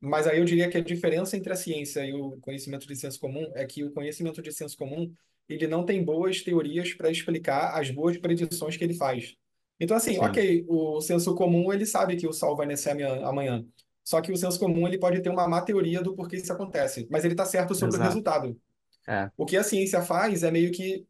Mas 0.00 0.26
aí 0.26 0.38
eu 0.38 0.44
diria 0.44 0.70
que 0.70 0.78
a 0.78 0.82
diferença 0.82 1.36
entre 1.36 1.52
a 1.52 1.56
ciência 1.56 2.04
e 2.06 2.14
o 2.14 2.38
conhecimento 2.40 2.86
de 2.86 2.96
senso 2.96 3.20
comum 3.20 3.50
é 3.54 3.66
que 3.66 3.84
o 3.84 3.92
conhecimento 3.92 4.42
de 4.42 4.52
senso 4.52 4.76
comum, 4.76 5.12
ele 5.48 5.66
não 5.66 5.84
tem 5.84 6.04
boas 6.04 6.42
teorias 6.42 6.94
para 6.94 7.10
explicar 7.10 7.78
as 7.78 7.90
boas 7.90 8.16
predições 8.18 8.76
que 8.76 8.84
ele 8.84 8.94
faz. 8.94 9.36
Então, 9.78 9.96
assim, 9.96 10.14
Sim, 10.14 10.18
ok, 10.18 10.66
o 10.68 11.00
senso 11.00 11.34
comum, 11.34 11.72
ele 11.72 11.86
sabe 11.86 12.16
que 12.16 12.26
o 12.26 12.32
sol 12.32 12.56
vai 12.56 12.66
nascer 12.66 12.90
amanhã. 13.24 13.64
Só 14.04 14.20
que 14.20 14.32
o 14.32 14.36
senso 14.36 14.58
comum, 14.58 14.86
ele 14.86 14.98
pode 14.98 15.20
ter 15.20 15.30
uma 15.30 15.46
má 15.46 15.60
teoria 15.62 16.02
do 16.02 16.14
porquê 16.14 16.36
isso 16.36 16.52
acontece, 16.52 17.06
mas 17.10 17.24
ele 17.24 17.34
está 17.34 17.44
certo 17.44 17.74
sobre 17.74 17.94
o 17.94 17.96
exato. 17.96 18.08
resultado. 18.08 18.60
É. 19.06 19.30
O 19.36 19.46
que 19.46 19.56
a 19.56 19.62
ciência 19.62 20.02
faz 20.02 20.42
é 20.42 20.50
meio 20.50 20.70
que 20.72 21.06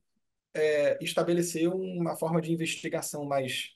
é, 0.54 0.98
estabelecer 1.02 1.68
uma 1.68 2.16
forma 2.16 2.40
de 2.40 2.52
investigação 2.52 3.24
mais, 3.24 3.70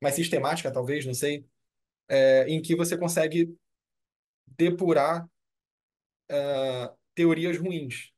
mais 0.00 0.14
sistemática, 0.14 0.70
talvez, 0.70 1.04
não 1.04 1.14
sei, 1.14 1.44
é, 2.08 2.46
em 2.48 2.60
que 2.62 2.76
você 2.76 2.96
consegue 2.96 3.54
depurar 4.46 5.28
teorias 7.14 7.58
ruins. 7.58 8.10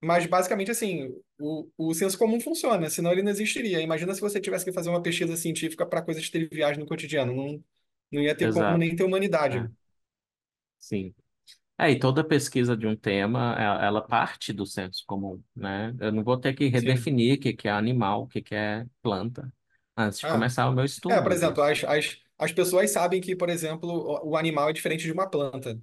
Mas 0.00 0.26
basicamente 0.26 0.70
assim, 0.70 1.14
o, 1.38 1.68
o 1.76 1.94
senso 1.94 2.18
comum 2.18 2.40
funciona, 2.40 2.88
senão 2.88 3.12
ele 3.12 3.22
não 3.22 3.30
existiria. 3.30 3.80
Imagina 3.80 4.14
se 4.14 4.20
você 4.20 4.40
tivesse 4.40 4.64
que 4.64 4.72
fazer 4.72 4.88
uma 4.88 5.02
pesquisa 5.02 5.36
científica 5.36 5.84
para 5.84 6.02
coisas 6.02 6.28
triviais 6.30 6.78
no 6.78 6.86
cotidiano, 6.86 7.34
não, 7.34 7.62
não 8.12 8.22
ia 8.22 8.36
ter 8.36 8.48
como 8.50 8.76
Exato. 8.76 8.78
nem 8.78 8.94
ter 8.96 9.04
É, 9.48 9.56
humanidade. 9.56 9.70
sim. 10.78 11.14
É, 11.78 11.90
e 11.92 11.98
toda 12.00 12.24
pesquisa 12.24 12.76
de 12.76 12.86
um 12.86 12.96
tema, 12.96 13.56
é- 13.58 13.86
ela 13.86 14.02
parte 14.02 14.52
do 14.52 14.66
senso 14.66 15.04
comum, 15.06 15.42
né? 15.56 15.94
Eu 16.00 16.12
não 16.12 16.24
vou 16.24 16.38
ter 16.38 16.54
que 16.54 16.68
Sim. 16.74 17.08
redefinir 17.08 17.38
o 17.38 17.40
que 17.42 17.52
que 17.54 17.68
é 17.68 17.72
animal, 17.72 18.22
o 18.24 18.28
que 18.28 18.42
que 18.42 18.54
é 18.54 18.86
planta, 19.02 19.52
antes 19.96 20.20
de 20.20 20.26
Ah, 20.26 20.28
começar 20.28 20.68
o 20.70 20.74
meu 20.74 20.84
é, 21.08 21.20
por 21.20 21.32
estudo 21.32 21.32
exemplo, 21.32 21.62
as, 21.62 21.84
as, 21.84 22.18
as 22.38 22.52
pessoas 22.52 22.90
sabem 22.90 23.20
que, 23.20 23.36
por 23.36 23.48
exemplo, 23.50 23.88
o, 23.90 24.30
o 24.32 24.36
animal 24.36 24.70
é 24.70 24.72
diferente 24.72 25.04
de 25.04 25.12
uma 25.12 25.28
planta. 25.30 25.80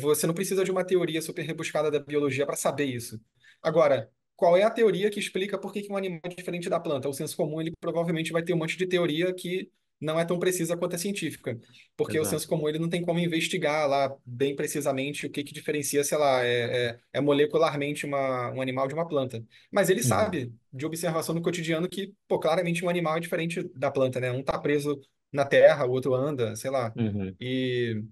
Você 0.00 0.26
não 0.26 0.34
precisa 0.34 0.64
de 0.64 0.70
uma 0.70 0.84
teoria 0.84 1.20
super 1.22 1.42
rebuscada 1.42 1.90
da 1.90 1.98
biologia 2.00 2.46
para 2.46 2.56
saber 2.56 2.84
isso. 2.86 3.20
Agora, 3.62 4.10
qual 4.36 4.56
é 4.56 4.62
a 4.62 4.70
teoria 4.70 5.10
que 5.10 5.20
explica 5.20 5.58
por 5.58 5.72
que 5.72 5.82
que 5.82 5.92
um 5.92 5.96
animal 5.96 6.20
é 6.24 6.28
diferente 6.28 6.68
da 6.68 6.80
planta? 6.80 7.08
O 7.08 7.12
senso 7.12 7.36
comum, 7.36 7.60
ele 7.60 7.72
provavelmente 7.80 8.32
vai 8.32 8.42
ter 8.42 8.52
um 8.54 8.56
monte 8.58 8.76
de 8.76 8.86
teoria 8.86 9.32
que 9.34 9.70
não 10.02 10.20
é 10.20 10.24
tão 10.26 10.38
precisa 10.38 10.76
quanto 10.76 10.96
a 10.96 10.98
científica, 10.98 11.58
porque 11.96 12.18
o 12.18 12.24
senso 12.24 12.48
comum 12.48 12.68
ele 12.68 12.78
não 12.78 12.88
tem 12.90 13.02
como 13.02 13.18
investigar 13.20 13.88
lá 13.88 14.14
bem 14.26 14.56
precisamente 14.56 15.26
o 15.26 15.30
que 15.30 15.44
que 15.44 15.54
diferencia, 15.54 16.04
sei 16.04 16.18
lá, 16.18 16.44
é, 16.44 16.88
é, 16.90 17.00
é 17.14 17.20
molecularmente 17.20 18.06
uma, 18.06 18.50
um 18.52 18.60
animal 18.60 18.88
de 18.88 18.94
uma 18.94 19.08
planta. 19.08 19.44
Mas 19.70 19.90
ele 19.90 20.02
Uhum, 20.02 20.02
sabe 20.02 20.52
de 20.72 20.86
observação 20.86 21.34
no 21.34 21.42
cotidiano 21.42 21.88
que, 21.88 22.14
pô, 22.28 22.38
claramente 22.40 22.84
um 22.84 22.88
animal 22.88 23.16
é 23.16 23.20
diferente 23.20 23.62
da 23.74 23.90
planta, 23.90 24.20
né? 24.20 24.30
Um 24.32 24.42
tá 24.42 24.58
preso 24.58 25.00
na 25.32 25.44
terra, 25.44 25.86
o 25.86 25.90
outro 25.90 26.14
anda, 26.14 26.56
sei 26.56 26.70
lá. 26.70 26.94
uhum. 26.94 27.36
E 27.40 28.02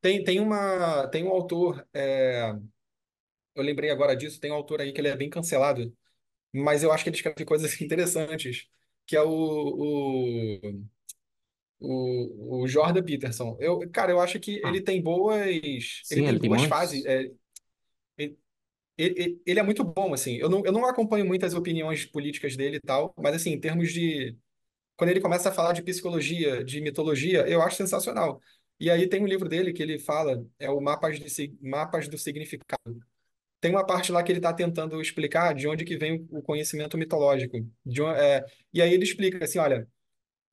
tem, 0.00 0.24
tem 0.24 0.40
uma, 0.40 1.06
tem 1.08 1.24
um 1.24 1.28
autor, 1.30 1.86
é, 1.94 2.54
eu 3.54 3.62
lembrei 3.62 3.90
agora 3.90 4.16
disso, 4.16 4.40
tem 4.40 4.50
um 4.50 4.54
autor 4.54 4.80
aí 4.80 4.92
que 4.92 5.00
ele 5.00 5.08
é 5.08 5.16
bem 5.16 5.28
cancelado, 5.30 5.94
mas 6.54 6.82
eu 6.82 6.92
acho 6.92 7.04
que 7.04 7.10
ele 7.10 7.16
escreve 7.16 7.44
coisas 7.46 7.80
interessantes, 7.82 8.68
que 9.06 9.16
é 9.16 9.22
o, 9.22 9.28
o, 9.30 10.84
o, 11.80 12.62
o 12.62 12.68
Jordan 12.68 13.02
Peterson. 13.02 13.56
Eu, 13.60 13.80
cara, 13.90 14.12
eu 14.12 14.20
acho 14.20 14.38
que 14.38 14.60
Ah, 14.64 14.68
ele 14.68 14.80
tem 14.82 15.02
boas, 15.02 15.46
ele 15.46 15.80
sim, 15.80 16.16
tem 16.16 16.28
ele 16.28 16.40
tem 16.40 16.50
duas 16.50 16.62
fases. 16.64 17.04
é, 17.04 17.30
ele, 18.16 18.38
ele, 18.98 19.42
ele 19.46 19.60
é 19.60 19.62
muito 19.62 19.82
bom, 19.82 20.12
assim. 20.12 20.36
Eu 20.36 20.48
não, 20.48 20.64
eu 20.64 20.72
não 20.72 20.84
acompanho 20.86 21.24
muitas 21.24 21.54
opiniões 21.54 22.04
políticas 22.04 22.56
dele 22.56 22.76
e 22.76 22.80
tal, 22.80 23.14
mas 23.16 23.34
assim, 23.34 23.50
em 23.52 23.60
termos 23.60 23.92
de 23.92 24.36
quando 24.96 25.10
ele 25.10 25.20
começa 25.20 25.48
a 25.48 25.52
falar 25.52 25.72
de 25.72 25.82
psicologia, 25.82 26.64
de 26.64 26.80
mitologia, 26.80 27.46
eu 27.48 27.62
acho 27.62 27.76
sensacional. 27.76 28.40
E 28.78 28.90
aí 28.90 29.08
tem 29.08 29.22
um 29.22 29.26
livro 29.26 29.48
dele 29.48 29.72
que 29.72 29.82
ele 29.82 29.98
fala, 29.98 30.44
é 30.58 30.70
o 30.70 30.80
Mapas, 30.80 31.18
de, 31.18 31.56
Mapas 31.62 32.08
do 32.08 32.18
Significado. 32.18 33.00
Tem 33.60 33.70
uma 33.70 33.86
parte 33.86 34.12
lá 34.12 34.22
que 34.22 34.32
ele 34.32 34.38
está 34.38 34.52
tentando 34.54 35.00
explicar 35.00 35.54
de 35.54 35.68
onde 35.68 35.84
que 35.84 35.96
vem 35.98 36.26
o 36.30 36.42
conhecimento 36.42 36.96
mitológico. 36.98 37.58
De, 37.84 38.02
é, 38.02 38.44
e 38.72 38.80
aí 38.82 38.92
ele 38.94 39.04
explica 39.04 39.44
assim, 39.44 39.58
olha, 39.58 39.86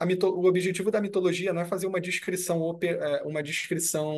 mito, 0.06 0.28
o 0.28 0.45
objetivo 0.45 0.91
da 0.91 1.02
mitologia 1.02 1.53
não 1.53 1.61
é 1.61 1.65
fazer 1.65 1.88
uma 1.88 1.99
descrição, 1.99 2.78
é, 2.84 3.24
uma 3.24 3.41
descrição 3.41 4.14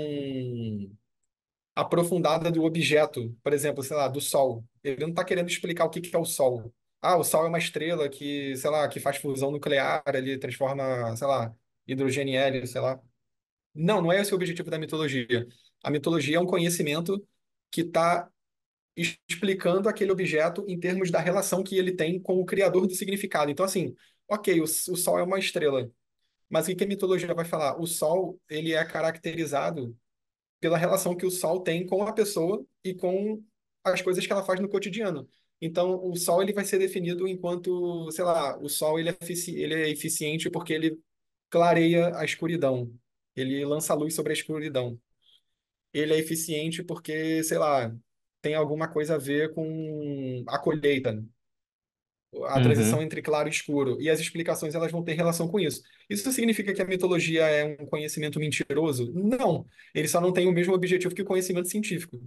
aprofundada 1.76 2.52
do 2.52 2.64
objeto, 2.64 3.36
por 3.44 3.54
exemplo, 3.54 3.84
sei 3.84 3.96
lá, 3.96 4.08
do 4.08 4.20
Sol. 4.20 4.64
Ele 4.84 5.02
não 5.02 5.10
está 5.10 5.24
querendo 5.24 5.50
explicar 5.50 5.86
o 5.86 5.90
que 5.90 6.02
que 6.02 6.16
é 6.16 6.20
o 6.20 6.26
Sol. 6.26 6.74
Ah, 7.02 7.18
o 7.18 7.24
Sol 7.24 7.46
é 7.46 7.50
uma 7.50 7.58
estrela 7.58 8.10
que, 8.10 8.56
sei 8.58 8.70
lá, 8.70 8.88
que 8.90 9.00
faz 9.00 9.18
fusão 9.18 9.52
nuclear, 9.52 10.04
ele 10.08 10.38
transforma, 10.38 11.16
sei 11.16 11.28
lá, 11.28 11.56
hidrogênio 11.88 12.38
hélio, 12.38 12.68
sei 12.68 12.82
lá. 12.82 13.00
Não, 13.74 14.02
não 14.02 14.12
é 14.12 14.22
esse 14.22 14.34
o 14.34 14.36
objetivo 14.36 14.70
da 14.70 14.80
mitologia. 14.80 15.48
A 15.84 15.90
mitologia 15.92 16.38
é 16.38 16.40
um 16.40 16.46
conhecimento 16.46 17.26
que 17.72 17.82
está 17.82 18.30
explicando 18.96 19.88
aquele 19.88 20.12
objeto 20.12 20.66
em 20.68 20.78
termos 20.80 21.10
da 21.10 21.20
relação 21.20 21.64
que 21.64 21.78
ele 21.78 21.94
tem 21.94 22.22
com 22.22 22.40
o 22.40 22.46
criador 22.46 22.86
do 22.86 22.94
significado. 22.94 23.50
Então, 23.50 23.66
assim, 23.66 23.96
ok, 24.30 24.60
o, 24.62 24.64
o 24.64 24.68
Sol 24.68 25.20
é 25.20 25.24
uma 25.24 25.40
estrela, 25.40 25.92
mas 26.50 26.68
o 26.68 26.76
que 26.76 26.84
a 26.84 26.88
mitologia 26.88 27.34
vai 27.34 27.46
falar? 27.46 27.80
O 27.80 27.88
Sol, 27.88 28.40
ele 28.50 28.74
é 28.74 28.86
caracterizado 28.86 29.98
pela 30.60 30.78
relação 30.78 31.16
que 31.16 31.26
o 31.26 31.32
Sol 31.32 31.62
tem 31.62 31.86
com 31.86 32.04
a 32.04 32.14
pessoa 32.14 32.66
e 32.84 32.94
com 32.94 33.44
as 33.84 34.02
coisas 34.02 34.26
que 34.26 34.32
ela 34.34 34.44
faz 34.46 34.60
no 34.60 34.70
cotidiano. 34.70 35.28
Então, 35.62 36.04
o 36.06 36.16
Sol 36.16 36.42
ele 36.42 36.54
vai 36.54 36.66
ser 36.66 36.80
definido 36.80 37.28
enquanto, 37.28 38.10
sei 38.12 38.24
lá, 38.24 38.58
o 38.60 38.70
Sol 38.70 39.00
ele 39.00 39.10
é, 39.10 39.18
ele 39.50 39.74
é 39.76 39.90
eficiente 39.90 40.50
porque 40.50 40.74
ele 40.74 41.00
clareia 41.50 42.16
a 42.18 42.26
escuridão. 42.26 42.94
Ele 43.36 43.64
lança 43.66 43.94
luz 43.94 44.14
sobre 44.16 44.32
a 44.34 44.36
escuridão. 44.36 45.00
Ele 45.94 46.14
é 46.14 46.20
eficiente 46.20 46.84
porque, 46.84 47.44
sei 47.44 47.58
lá, 47.58 47.96
tem 48.42 48.56
alguma 48.56 48.88
coisa 48.88 49.16
a 49.16 49.18
ver 49.18 49.54
com 49.54 50.44
a 50.48 50.60
colheita. 50.60 51.24
A 52.46 52.60
transição 52.62 53.02
Uhum, 53.02 53.04
entre 53.04 53.22
claro 53.22 53.48
e 53.50 53.52
escuro. 53.52 54.00
E 54.02 54.10
as 54.10 54.20
explicações 54.20 54.76
elas 54.76 54.92
vão 54.92 55.04
ter 55.04 55.14
relação 55.14 55.48
com 55.48 55.60
isso. 55.60 55.82
Isso 56.10 56.32
significa 56.32 56.74
que 56.74 56.82
a 56.82 56.86
mitologia 56.86 57.44
é 57.48 57.64
um 57.66 57.86
conhecimento 57.86 58.40
mentiroso? 58.40 59.12
Não. 59.14 59.66
Ele 59.94 60.08
só 60.08 60.22
não 60.22 60.34
tem 60.34 60.48
o 60.48 60.52
mesmo 60.52 60.74
objetivo 60.74 61.16
que 61.16 61.22
o 61.22 61.26
conhecimento 61.26 61.70
científico. 61.70 62.20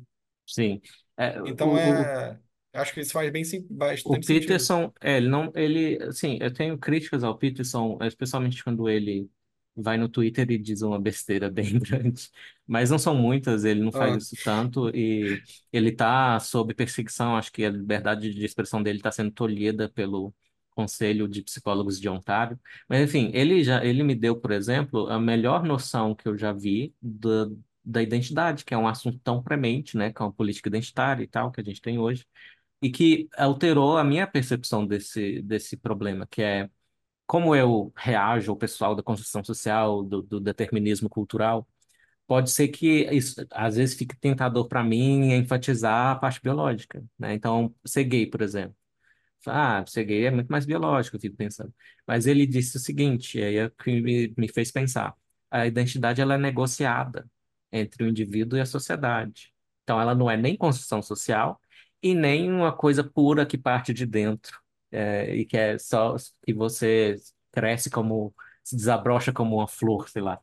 sim. 0.47 0.81
É, 1.17 1.41
Então 1.45 1.75
o, 1.75 1.77
é, 1.77 2.39
acho 2.75 2.93
que 2.95 3.01
isso 3.01 3.13
faz 3.13 3.31
bem, 3.33 3.45
sim- 3.45 3.67
O 4.05 4.17
bastante 4.17 4.27
sentido. 4.27 4.59
Peterson, 4.59 4.93
é, 5.01 5.17
ele 5.17 5.29
não, 5.29 5.53
ele, 5.55 6.03
assim, 6.03 6.39
eu 6.41 6.53
tenho 6.53 6.77
críticas 6.79 7.23
ao 7.23 7.39
Peterson, 7.39 7.99
especialmente 8.03 8.63
quando 8.65 8.89
ele 8.89 9.31
vai 9.77 9.97
no 9.97 10.09
Twitter 10.09 10.51
e 10.51 10.59
diz 10.59 10.83
uma 10.83 11.01
besteira 11.01 11.51
bem 11.51 11.79
grande, 11.81 12.31
mas 12.67 12.91
não 12.91 12.99
são 12.99 13.15
muitas, 13.15 13.65
ele 13.65 13.81
não 13.83 13.93
faz 13.93 14.15
Ah, 14.15 14.21
isso 14.25 14.37
tanto 14.43 14.91
e 14.95 15.43
ele 15.73 15.91
está 15.91 16.39
sob 16.41 16.75
perseguição, 16.75 17.37
acho 17.37 17.53
que 17.53 17.65
a 17.65 17.71
liberdade 17.71 18.33
de 18.35 18.45
expressão 18.45 18.83
dele 18.83 18.99
está 18.99 19.11
sendo 19.13 19.31
tolhida 19.33 19.89
pelo 19.89 20.35
Conselho 20.71 21.29
de 21.29 21.43
Psicólogos 21.43 22.01
de 22.01 22.09
Ontário, 22.09 22.59
mas 22.89 23.03
enfim, 23.03 23.31
ele 23.35 23.63
já, 23.63 23.85
ele 23.85 24.03
me 24.03 24.15
deu, 24.15 24.37
por 24.41 24.51
exemplo, 24.53 25.09
a 25.09 25.19
melhor 25.21 25.63
noção 25.65 26.15
que 26.15 26.27
eu 26.29 26.37
já 26.39 26.53
vi 26.53 26.95
da, 27.01 27.47
da 27.85 28.03
identidade, 28.03 28.65
que 28.65 28.73
é 28.75 28.79
um 28.79 28.89
assunto 28.89 29.19
tão 29.21 29.43
premente, 29.43 29.97
né, 29.97 30.13
com 30.13 30.25
a 30.25 30.33
política 30.33 30.69
identitária 30.69 31.23
e 31.23 31.27
tal, 31.29 31.51
que 31.53 31.61
a 31.61 31.65
gente 31.65 31.81
tem 31.83 31.99
hoje 31.99 32.25
e 32.83 32.91
que 32.91 33.29
alterou 33.37 33.97
a 33.97 34.05
minha 34.05 34.27
percepção 34.27 34.87
desse, 34.87 35.43
desse 35.43 35.77
problema, 35.77 36.27
que 36.27 36.43
é 36.43 36.69
como 37.33 37.57
eu 37.57 37.91
reajo 37.97 38.51
ao 38.53 38.59
pessoal 38.59 38.95
da 38.95 39.03
construção 39.03 39.43
social, 39.43 40.03
do, 40.05 40.21
do 40.21 40.39
determinismo 40.39 41.09
cultural. 41.09 41.67
Pode 42.27 42.51
ser 42.51 42.69
que 42.69 43.05
isso, 43.11 43.37
às 43.53 43.77
vezes, 43.77 43.97
fique 43.97 44.15
tentador 44.19 44.69
para 44.69 44.85
mim 44.85 45.33
enfatizar 45.33 46.13
a 46.13 46.17
parte 46.17 46.43
biológica, 46.43 47.03
né? 47.19 47.33
Então, 47.35 47.75
ser 47.87 48.05
gay, 48.05 48.27
por 48.27 48.43
exemplo. 48.43 48.77
Ah, 49.47 49.85
ser 49.87 50.05
gay 50.05 50.27
é 50.27 50.31
muito 50.31 50.49
mais 50.51 50.67
biológico, 50.67 51.17
eu 51.17 51.21
fico 51.21 51.37
pensando. 51.37 51.75
Mas 52.07 52.27
ele 52.27 52.47
disse 52.47 52.77
o 52.77 52.81
seguinte, 52.81 53.43
aí 53.43 53.57
é 53.59 53.71
que 53.71 54.03
me, 54.03 54.35
me 54.39 54.49
fez 54.49 54.71
pensar. 54.71 55.15
A 55.51 55.67
identidade 55.67 56.21
ela 56.21 56.35
é 56.35 56.39
negociada 56.39 57.27
entre 57.73 58.05
o 58.05 58.09
indivíduo 58.09 58.59
e 58.59 58.63
a 58.63 58.67
sociedade. 58.67 59.55
Então, 59.85 60.01
ela 60.01 60.15
não 60.15 60.31
é 60.31 60.37
nem 60.37 60.57
construção 60.57 61.03
social 61.03 61.61
e 62.03 62.15
nem 62.15 62.53
uma 62.53 62.73
coisa 62.77 63.03
pura 63.05 63.47
que 63.47 63.59
parte 63.59 63.95
de 63.95 64.07
dentro 64.07 64.62
é, 64.93 65.35
e 65.35 65.45
que 65.45 65.57
é 65.57 65.79
só 65.79 66.17
que 66.45 66.53
você 66.55 67.17
cresce 67.51 67.91
como, 67.91 68.35
se 68.63 68.77
desabrocha 68.77 69.33
como 69.33 69.57
uma 69.57 69.69
flor, 69.69 70.09
sei 70.09 70.23
lá. 70.23 70.41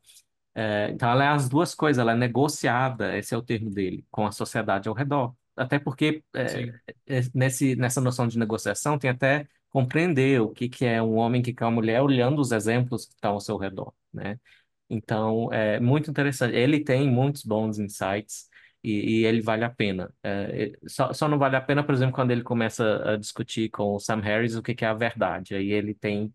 É, 0.56 0.90
então, 0.92 1.10
ela 1.10 1.24
é 1.24 1.28
as 1.30 1.48
duas 1.48 1.74
coisas, 1.76 2.00
ela 2.02 2.12
é 2.14 2.16
negociada, 2.16 3.18
esse 3.18 3.34
é 3.34 3.38
o 3.38 3.42
termo 3.42 3.70
dele, 3.70 4.06
com 4.12 4.26
a 4.28 4.32
sociedade 4.32 4.90
ao 4.90 4.96
redor. 4.96 5.34
Até 5.56 5.80
porque 5.80 6.24
é, 6.34 6.80
é, 7.08 7.22
nesse, 7.34 7.76
nessa 7.76 8.02
noção 8.02 8.28
de 8.28 8.38
negociação 8.40 8.98
tem 8.98 9.10
até 9.10 9.48
compreender 9.70 10.42
o 10.42 10.50
que, 10.50 10.68
que 10.70 10.86
é 10.86 11.02
um 11.02 11.16
homem, 11.16 11.42
o 11.42 11.44
que, 11.44 11.54
que 11.54 11.64
é 11.64 11.66
uma 11.66 11.72
mulher, 11.72 12.02
olhando 12.02 12.40
os 12.42 12.52
exemplos 12.52 13.06
que 13.06 13.14
estão 13.14 13.34
ao 13.34 13.40
seu 13.40 13.58
redor, 13.58 13.94
né? 14.14 14.40
Então, 14.90 15.54
é 15.54 15.80
muito 15.80 16.10
interessante. 16.10 16.56
Ele 16.56 16.84
tem 16.84 17.10
muitos 17.10 17.44
bons 17.44 17.78
insights 17.78 18.50
e, 18.84 19.22
e 19.22 19.26
ele 19.26 19.42
vale 19.42 19.64
a 19.66 19.70
pena. 19.70 20.14
É, 20.24 20.72
é, 20.84 20.88
só, 20.88 21.14
só 21.14 21.28
não 21.28 21.38
vale 21.38 21.56
a 21.56 21.62
pena, 21.62 21.84
por 21.84 21.94
exemplo, 21.94 22.14
quando 22.16 22.32
ele 22.32 22.44
começa 22.44 23.14
a 23.14 23.18
discutir 23.18 23.70
com 23.70 23.96
o 23.96 24.00
Sam 24.00 24.22
Harris 24.22 24.56
o 24.56 24.64
que, 24.64 24.76
que 24.76 24.86
é 24.86 24.88
a 24.88 24.94
verdade. 24.94 25.56
Aí 25.56 25.72
ele 25.72 25.94
tem 25.94 26.34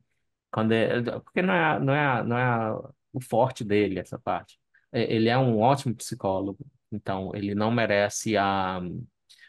quando 0.51 0.73
é, 0.73 1.03
porque 1.21 1.43
não 1.43 1.55
é, 1.55 1.81
não 1.81 1.95
é, 1.95 2.25
não 2.25 2.39
é 2.39 2.73
o 3.13 3.21
forte 3.21 3.65
dele, 3.65 3.99
essa 3.99 4.19
parte. 4.19 4.59
É, 4.93 5.13
Ele 5.13 5.29
é 5.29 5.37
um 5.39 5.59
ótimo 5.61 5.95
psicólogo, 5.95 6.65
então 6.93 7.33
ele 7.35 7.55
não 7.55 7.71
merece 7.73 8.37
a, 8.37 8.81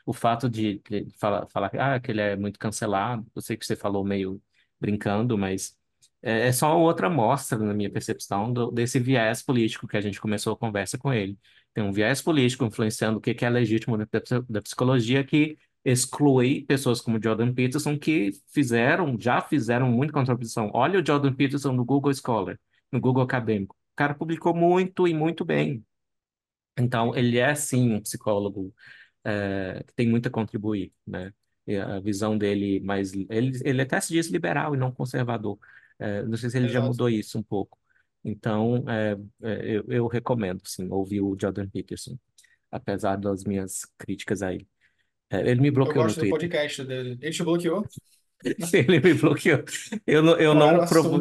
o 0.06 0.14
fato 0.14 0.50
de, 0.50 0.82
falar, 1.20 1.48
falar 1.48 1.72
ah, 1.76 2.00
que 2.00 2.12
ele 2.12 2.22
é 2.22 2.36
muito 2.36 2.60
cancelado. 2.60 3.26
Eu 3.36 3.42
sei 3.42 3.58
que 3.58 3.66
você 3.66 3.76
falou 3.76 4.04
meio 4.04 4.42
brincando, 4.80 5.38
mas 5.38 5.78
é, 6.22 6.48
é 6.48 6.52
só 6.52 6.78
outra 6.80 7.10
mostra, 7.10 7.58
na 7.58 7.74
minha 7.74 7.92
percepção, 7.92 8.52
do, 8.52 8.72
desse 8.72 9.00
viés 9.00 9.42
político 9.44 9.88
que 9.88 9.98
a 9.98 10.02
gente 10.02 10.20
começou 10.22 10.54
a 10.54 10.58
conversa 10.58 10.98
com 10.98 11.14
ele. 11.14 11.38
Tem 11.76 11.84
um 11.84 11.92
viés 11.94 12.22
político 12.24 12.66
influenciando 12.66 13.20
o 13.20 13.22
que 13.22 13.36
que 13.36 13.46
é 13.46 13.50
legítimo 13.52 13.98
dentro 13.98 14.22
da 14.42 14.46
da 14.50 14.62
psicologia 14.64 15.24
que 15.26 15.58
exclui 15.86 16.64
pessoas 16.66 17.02
como 17.02 17.22
Jordan 17.22 17.54
Peterson 17.54 18.00
que 18.00 18.32
fizeram, 18.48 19.20
já 19.20 19.42
fizeram 19.42 19.92
muita 19.92 20.14
contribuição. 20.14 20.72
Olha 20.74 21.00
o 21.00 21.06
Jordan 21.06 21.34
Peterson 21.36 21.74
no 21.74 21.86
Google 21.86 22.14
Scholar, 22.16 22.60
no 22.92 23.00
Google 23.00 23.24
Acadêmico. 23.24 23.76
O 23.94 23.96
cara 23.96 24.16
publicou 24.16 24.56
muito 24.56 25.08
e 25.08 25.14
muito 25.14 25.46
bem. 25.46 25.86
Então, 26.78 27.16
ele 27.16 27.38
é 27.38 27.54
sim 27.56 27.94
um 27.94 28.02
psicólogo 28.02 28.74
é, 29.24 29.84
que 29.88 29.94
tem 29.94 30.10
muito 30.10 30.28
a 30.28 30.32
contribuir, 30.32 30.94
né? 31.06 31.34
E 31.68 31.78
a 31.78 32.00
visão 32.00 32.38
dele, 32.38 32.80
mas 32.82 33.14
ele, 33.30 33.60
ele 33.64 33.82
até 33.82 34.00
se 34.02 34.14
diz 34.14 34.28
liberal 34.30 34.76
e 34.76 34.78
não 34.78 34.92
conservador. 34.92 35.58
É, 36.00 36.24
não 36.24 36.38
sei 36.38 36.50
se 36.50 36.58
ele 36.58 36.68
já 36.70 36.80
Exato. 36.80 36.92
mudou 36.92 37.10
isso 37.10 37.38
um 37.40 37.44
pouco. 37.44 37.78
Então, 38.28 38.84
é, 38.90 39.16
é, 39.44 39.76
eu, 39.78 39.86
eu 39.88 40.08
recomendo, 40.08 40.60
sim, 40.66 40.90
ouvir 40.90 41.22
o 41.22 41.38
Jordan 41.40 41.70
Peterson, 41.70 42.18
apesar 42.72 43.18
das 43.18 43.44
minhas 43.44 43.86
críticas 44.00 44.42
a 44.42 44.52
ele. 44.52 44.68
É, 45.30 45.42
ele 45.42 45.62
me 45.62 45.70
bloqueou 45.70 45.98
no 45.98 46.04
gosto 46.04 46.22
do 46.22 46.30
podcast 46.30 46.84
dele. 46.84 47.20
Ele 47.22 47.32
te 47.32 47.44
bloqueou? 47.44 47.86
Ele 48.74 49.00
me 49.00 49.14
bloqueou. 49.14 49.64
Eu 50.06 50.22
não, 50.22 50.34
eu 50.34 50.54
Qual 50.54 50.78
não, 50.78 50.86
provo, 50.86 51.20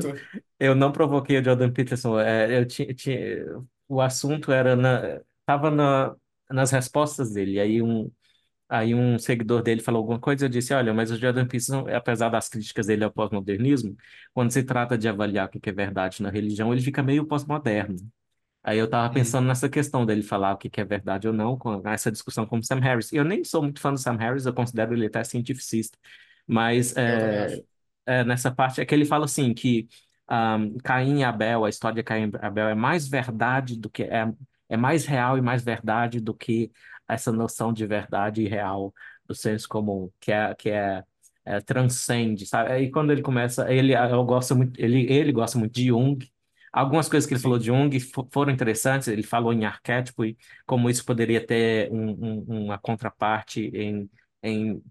eu 0.58 0.74
não 0.74 0.92
provoquei 0.92 1.38
o 1.38 1.44
Jordan 1.44 1.72
Peterson. 1.72 2.18
É, 2.18 2.58
eu 2.58 2.66
tinha, 2.66 2.92
tinha, 2.92 3.46
o 3.88 4.00
assunto 4.00 4.52
era 4.52 4.76
na, 4.76 5.20
tava 5.46 5.70
na, 5.70 6.14
nas 6.50 6.70
respostas 6.70 7.32
dele. 7.32 7.60
Aí 7.60 7.80
um, 7.80 8.10
aí 8.68 8.94
um 8.94 9.18
seguidor 9.18 9.62
dele 9.62 9.80
falou 9.82 10.00
alguma 10.00 10.20
coisa. 10.20 10.44
Eu 10.46 10.48
disse: 10.48 10.72
Olha, 10.74 10.92
mas 10.94 11.10
o 11.10 11.16
Jordan 11.18 11.44
Peterson, 11.46 11.86
apesar 11.94 12.28
das 12.30 12.48
críticas 12.48 12.86
dele 12.86 13.04
ao 13.04 13.12
pós-modernismo, 13.12 13.96
quando 14.32 14.50
se 14.52 14.62
trata 14.62 14.96
de 14.98 15.08
avaliar 15.08 15.46
o 15.48 15.60
que 15.60 15.70
é 15.70 15.72
verdade 15.72 16.22
na 16.22 16.30
religião, 16.30 16.72
ele 16.72 16.82
fica 16.82 17.02
meio 17.02 17.26
pós-moderno. 17.26 17.96
Aí 18.62 18.78
eu 18.78 18.88
tava 18.88 19.12
Hum, 19.12 19.12
pensando 19.12 19.46
nessa 19.46 19.68
questão 19.68 20.06
dele 20.06 20.22
falar 20.22 20.54
o 20.54 20.56
que 20.58 20.70
que 20.70 20.80
é 20.80 20.84
verdade 20.84 21.28
ou 21.28 21.34
não, 21.34 21.58
com 21.58 21.82
essa 21.88 22.10
discussão 22.10 22.46
com 22.46 22.58
o 22.58 22.64
Sam 22.64 22.80
Harris. 22.80 23.12
Eu 23.12 23.24
nem 23.24 23.44
sou 23.44 23.62
muito 23.62 23.80
fã 23.80 23.92
do 23.92 23.98
Sam 23.98 24.16
Harris, 24.16 24.46
eu 24.46 24.54
considero 24.54 24.94
ele 24.94 25.06
até 25.06 25.22
cientificista, 25.24 25.98
mas 26.46 26.96
é, 26.96 27.44
acho. 27.44 27.62
é, 28.06 28.24
nessa 28.24 28.50
parte 28.54 28.80
é 28.80 28.84
que 28.86 28.94
ele 28.94 29.04
fala 29.04 29.24
assim 29.26 29.52
que 29.54 29.88
um, 30.30 30.78
Caim 30.78 31.20
e 31.20 31.24
Abel, 31.24 31.64
a 31.64 31.68
história 31.68 31.96
de 31.96 32.02
Caim 32.02 32.30
e 32.32 32.46
Abel 32.46 32.68
é 32.68 32.74
mais 32.74 33.06
verdade 33.08 33.78
do 33.78 33.90
que 33.90 34.02
é, 34.04 34.26
é 34.68 34.76
mais 34.76 35.04
real 35.06 35.36
e 35.38 35.42
mais 35.42 35.62
verdade 35.62 36.20
do 36.20 36.34
que 36.34 36.70
essa 37.08 37.32
noção 37.32 37.72
de 37.72 37.86
verdade 37.86 38.46
real 38.48 38.92
do 39.26 39.34
senso 39.34 39.68
comum, 39.68 40.10
que 40.20 40.32
é 40.32 40.54
que 40.54 40.70
é, 40.70 41.02
é, 41.44 41.60
transcende, 41.60 42.46
sabe? 42.46 42.72
Aí 42.72 42.90
quando 42.90 43.12
ele 43.12 43.22
começa, 43.22 43.70
ele 43.72 43.94
eu 43.94 44.24
gosto 44.24 44.54
muito, 44.56 44.78
ele 44.80 45.10
ele 45.12 45.32
gosta 45.32 45.58
muito 45.58 45.72
de 45.74 45.86
Jung 45.88 46.18
Algumas 46.72 47.08
coisas 47.08 47.26
que 47.28 47.34
ele 47.34 47.40
falou 47.40 47.56
de 47.58 47.66
Jung 47.66 48.00
fo- 48.00 48.28
foram 48.32 48.52
interessantes. 48.52 49.06
Ele 49.08 49.22
falou 49.22 49.52
em 49.52 49.64
arquétipo 49.64 50.24
e 50.24 50.36
como 50.66 50.90
isso 50.90 51.04
poderia 51.04 51.44
ter 51.46 51.88
um- 51.92 52.10
um- 52.48 52.64
uma 52.64 52.78
contraparte 52.78 53.60
em, 53.74 54.10
em 54.42 54.82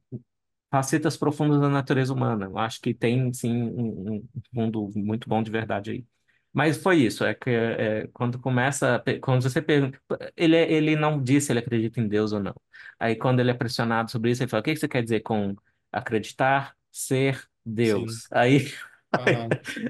facetas 0.72 1.18
profundas 1.18 1.61
da 1.61 1.69
natureza 1.69 2.14
humana. 2.14 2.45
Eu 2.45 2.57
acho 2.57 2.81
que 2.81 2.94
tem, 2.94 3.34
sim, 3.34 3.52
um, 3.64 4.15
um 4.18 4.30
mundo 4.53 4.90
muito 4.95 5.30
bom 5.30 5.44
de 5.44 5.52
verdade 5.52 5.91
aí. 5.91 6.06
Mas 6.53 6.77
foi 6.77 6.97
isso, 6.99 7.23
é 7.25 7.34
que 7.34 7.49
é, 7.49 8.07
quando 8.13 8.39
começa, 8.39 9.03
quando 9.21 9.41
você 9.41 9.61
pergunta, 9.61 9.99
ele, 10.38 10.55
ele 10.57 10.95
não 10.95 11.21
disse 11.21 11.47
se 11.47 11.51
ele 11.51 11.59
acredita 11.59 11.99
em 11.99 12.07
Deus 12.07 12.31
ou 12.31 12.39
não. 12.39 12.53
Aí 12.99 13.15
quando 13.15 13.39
ele 13.39 13.49
é 13.51 13.53
pressionado 13.55 14.11
sobre 14.11 14.31
isso, 14.31 14.43
ele 14.43 14.49
fala, 14.49 14.61
o 14.61 14.63
que 14.63 14.75
você 14.75 14.88
quer 14.88 15.01
dizer 15.03 15.21
com 15.21 15.55
acreditar, 15.91 16.75
ser. 16.91 17.47
Deus? 17.65 18.27
Aí, 18.31 18.71
aí, 19.11 19.47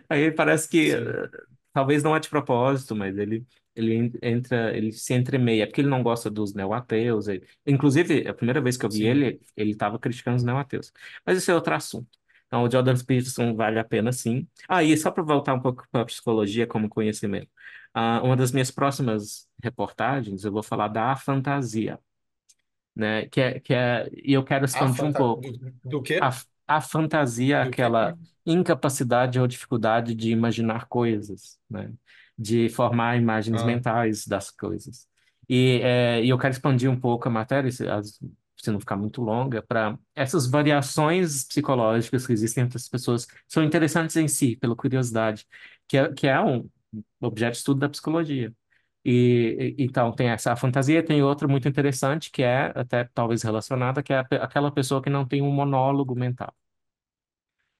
aí 0.09 0.31
parece 0.31 0.67
que 0.69 0.91
sim, 0.91 0.93
eh, 0.93 1.29
talvez 1.73 2.03
não 2.03 2.15
é 2.15 2.19
de 2.19 2.29
propósito, 2.29 2.95
mas 2.95 3.17
ele, 3.17 3.45
ele 3.75 3.93
en- 3.95 4.11
entra, 4.21 4.75
ele 4.77 4.91
se 4.91 5.13
entremeia, 5.13 5.65
porque 5.67 5.81
ele 5.81 5.89
não 5.89 6.03
gosta 6.03 6.29
dos 6.29 6.53
neo-ateus. 6.53 7.27
ele- 7.27 7.47
Inclusive, 7.65 8.27
a 8.27 8.33
primeira 8.33 8.61
vez 8.61 8.77
que 8.77 8.85
eu 8.85 8.89
vi 8.91 9.05
sim, 9.05 9.07
ele, 9.07 9.41
ele 9.57 9.71
estava 9.71 9.99
criticando 9.99 10.37
os 10.37 10.43
neo-ateus. 10.43 10.91
Mas 11.25 11.37
isso 11.37 11.51
é 11.51 11.55
outro 11.55 11.73
assunto. 11.73 12.09
Então, 12.53 12.63
o 12.65 12.71
Jordan 12.71 12.95
Peterson 13.05 13.55
vale 13.55 13.79
a 13.79 13.83
pena 13.83 14.11
sim. 14.11 14.47
Ah, 14.69 14.83
e 14.83 14.95
só 14.97 15.09
para 15.11 15.23
voltar 15.23 15.53
um 15.55 15.59
pouco 15.61 15.87
para 15.91 16.01
a 16.03 16.05
psicologia 16.05 16.67
como 16.67 16.87
conhecimento. 16.89 17.49
Ah, 17.93 18.21
uma 18.23 18.35
das 18.35 18.51
minhas 18.51 18.69
próximas 18.71 19.47
reportagens, 19.63 20.43
eu 20.43 20.51
vou 20.51 20.61
falar 20.63 20.87
da 20.89 21.15
fantasia, 21.15 21.99
né? 22.95 23.27
Que 23.27 23.41
é, 23.41 23.59
que 23.59 23.73
é, 23.73 24.09
e 24.13 24.33
eu 24.33 24.43
quero 24.43 24.65
expandir 24.65 25.05
um 25.05 25.13
pouco. 25.13 25.43
do, 25.51 25.73
do 25.83 26.01
quê? 26.03 26.19
A, 26.21 26.31
a 26.67 26.81
fantasia, 26.81 27.57
é 27.57 27.61
Do 27.61 27.71
quê? 27.71 27.83
aquela 27.83 28.17
incapacidade 28.45 29.39
ou 29.39 29.47
dificuldade 29.47 30.15
de 30.15 30.31
imaginar 30.31 30.87
coisas, 30.87 31.59
né? 31.69 31.93
De 32.37 32.69
formar 32.69 33.17
imagens 33.17 33.61
Ah, 33.61 33.63
mentais 33.63 34.27
das 34.27 34.51
coisas. 34.51 35.07
E, 35.49 35.81
é, 35.83 36.23
e 36.23 36.29
eu 36.29 36.37
quero 36.37 36.53
expandir 36.53 36.89
um 36.89 36.99
pouco 36.99 37.27
a 37.27 37.31
matéria, 37.31 37.71
se, 37.71 37.87
as- 37.87 38.19
se 38.63 38.71
não 38.71 38.79
ficar 38.79 38.95
muito 38.97 39.21
longa, 39.21 39.61
para 39.61 39.97
essas 40.15 40.47
variações 40.47 41.43
psicológicas 41.45 42.25
que 42.27 42.33
existem 42.33 42.63
entre 42.63 42.77
as 42.77 42.87
pessoas, 42.89 43.27
são 43.47 43.63
interessantes 43.63 44.15
em 44.15 44.27
si, 44.27 44.55
pela 44.57 44.75
curiosidade, 44.75 45.45
que 45.87 45.97
é, 45.97 46.13
que 46.13 46.27
é 46.27 46.39
um 46.41 46.69
objeto 47.21 47.53
de 47.53 47.57
estudo 47.59 47.79
da 47.81 47.89
psicologia. 47.89 48.53
E, 49.05 49.75
e- 49.79 49.83
então 49.83 50.11
tem 50.13 50.29
essa 50.29 50.55
fantasia, 50.55 51.03
tem 51.05 51.21
outra 51.23 51.47
muito 51.47 51.67
interessante 51.67 52.31
que 52.31 52.41
é 52.43 52.71
até 52.75 53.03
talvez 53.13 53.43
relacionada, 53.43 54.01
que 54.03 54.13
é 54.13 54.19
aquela 54.19 54.71
pessoa 54.71 55.01
que 55.01 55.09
não 55.09 55.27
tem 55.27 55.41
um 55.41 55.51
monólogo 55.51 56.15
mental. 56.15 56.53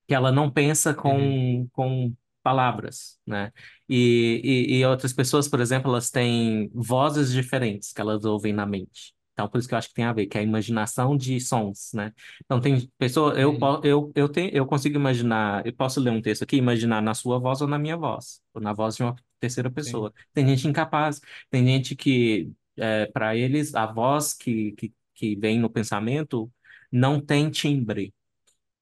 que 0.06 0.14
ela 0.14 0.30
não 0.32 0.50
pensa 0.50 0.94
Uhum. 1.06 1.34
com, 1.34 1.68
com 1.72 2.14
palavras, 2.42 3.18
né? 3.26 3.52
E, 3.88 4.40
e, 4.76 4.78
e 4.80 4.86
outras 4.86 5.12
pessoas, 5.12 5.48
por 5.48 5.60
exemplo, 5.60 5.90
elas 5.90 6.10
têm 6.10 6.70
vozes 6.74 7.32
diferentes 7.32 7.92
que 7.92 8.00
elas 8.00 8.24
ouvem 8.24 8.52
na 8.52 8.66
mente. 8.66 9.14
Então, 9.34 9.48
por 9.48 9.58
isso 9.58 9.68
que 9.68 9.74
eu 9.74 9.78
acho 9.78 9.88
que 9.88 9.94
tem 9.94 10.04
a 10.04 10.12
ver, 10.12 10.26
que 10.26 10.38
é 10.38 10.40
a 10.40 10.44
imaginação 10.44 11.16
de 11.16 11.40
sons, 11.40 11.90
né? 11.92 12.12
Então, 12.44 12.60
tem 12.60 12.88
pessoa, 12.96 13.34
eu, 13.34 13.58
eu, 13.82 14.12
eu, 14.14 14.28
tenho, 14.28 14.50
eu 14.54 14.64
consigo 14.64 14.96
imaginar, 14.96 15.66
eu 15.66 15.74
posso 15.74 16.00
ler 16.00 16.10
um 16.10 16.22
texto 16.22 16.44
aqui, 16.44 16.56
imaginar 16.56 17.02
na 17.02 17.14
sua 17.14 17.38
voz 17.38 17.60
ou 17.60 17.66
na 17.66 17.76
minha 17.78 17.96
voz, 17.96 18.40
ou 18.54 18.62
na 18.62 18.72
voz 18.72 18.94
de 18.94 19.02
uma 19.02 19.16
terceira 19.40 19.68
Sim. 19.68 19.74
pessoa. 19.74 20.12
Tem 20.32 20.46
gente 20.46 20.68
incapaz, 20.68 21.20
tem 21.50 21.66
gente 21.66 21.96
que, 21.96 22.52
é, 22.76 23.06
para 23.06 23.36
eles, 23.36 23.74
a 23.74 23.86
voz 23.86 24.34
que, 24.34 24.72
que, 24.72 24.94
que 25.14 25.36
vem 25.36 25.58
no 25.58 25.68
pensamento 25.68 26.50
não 26.90 27.20
tem 27.20 27.50
timbre. 27.50 28.14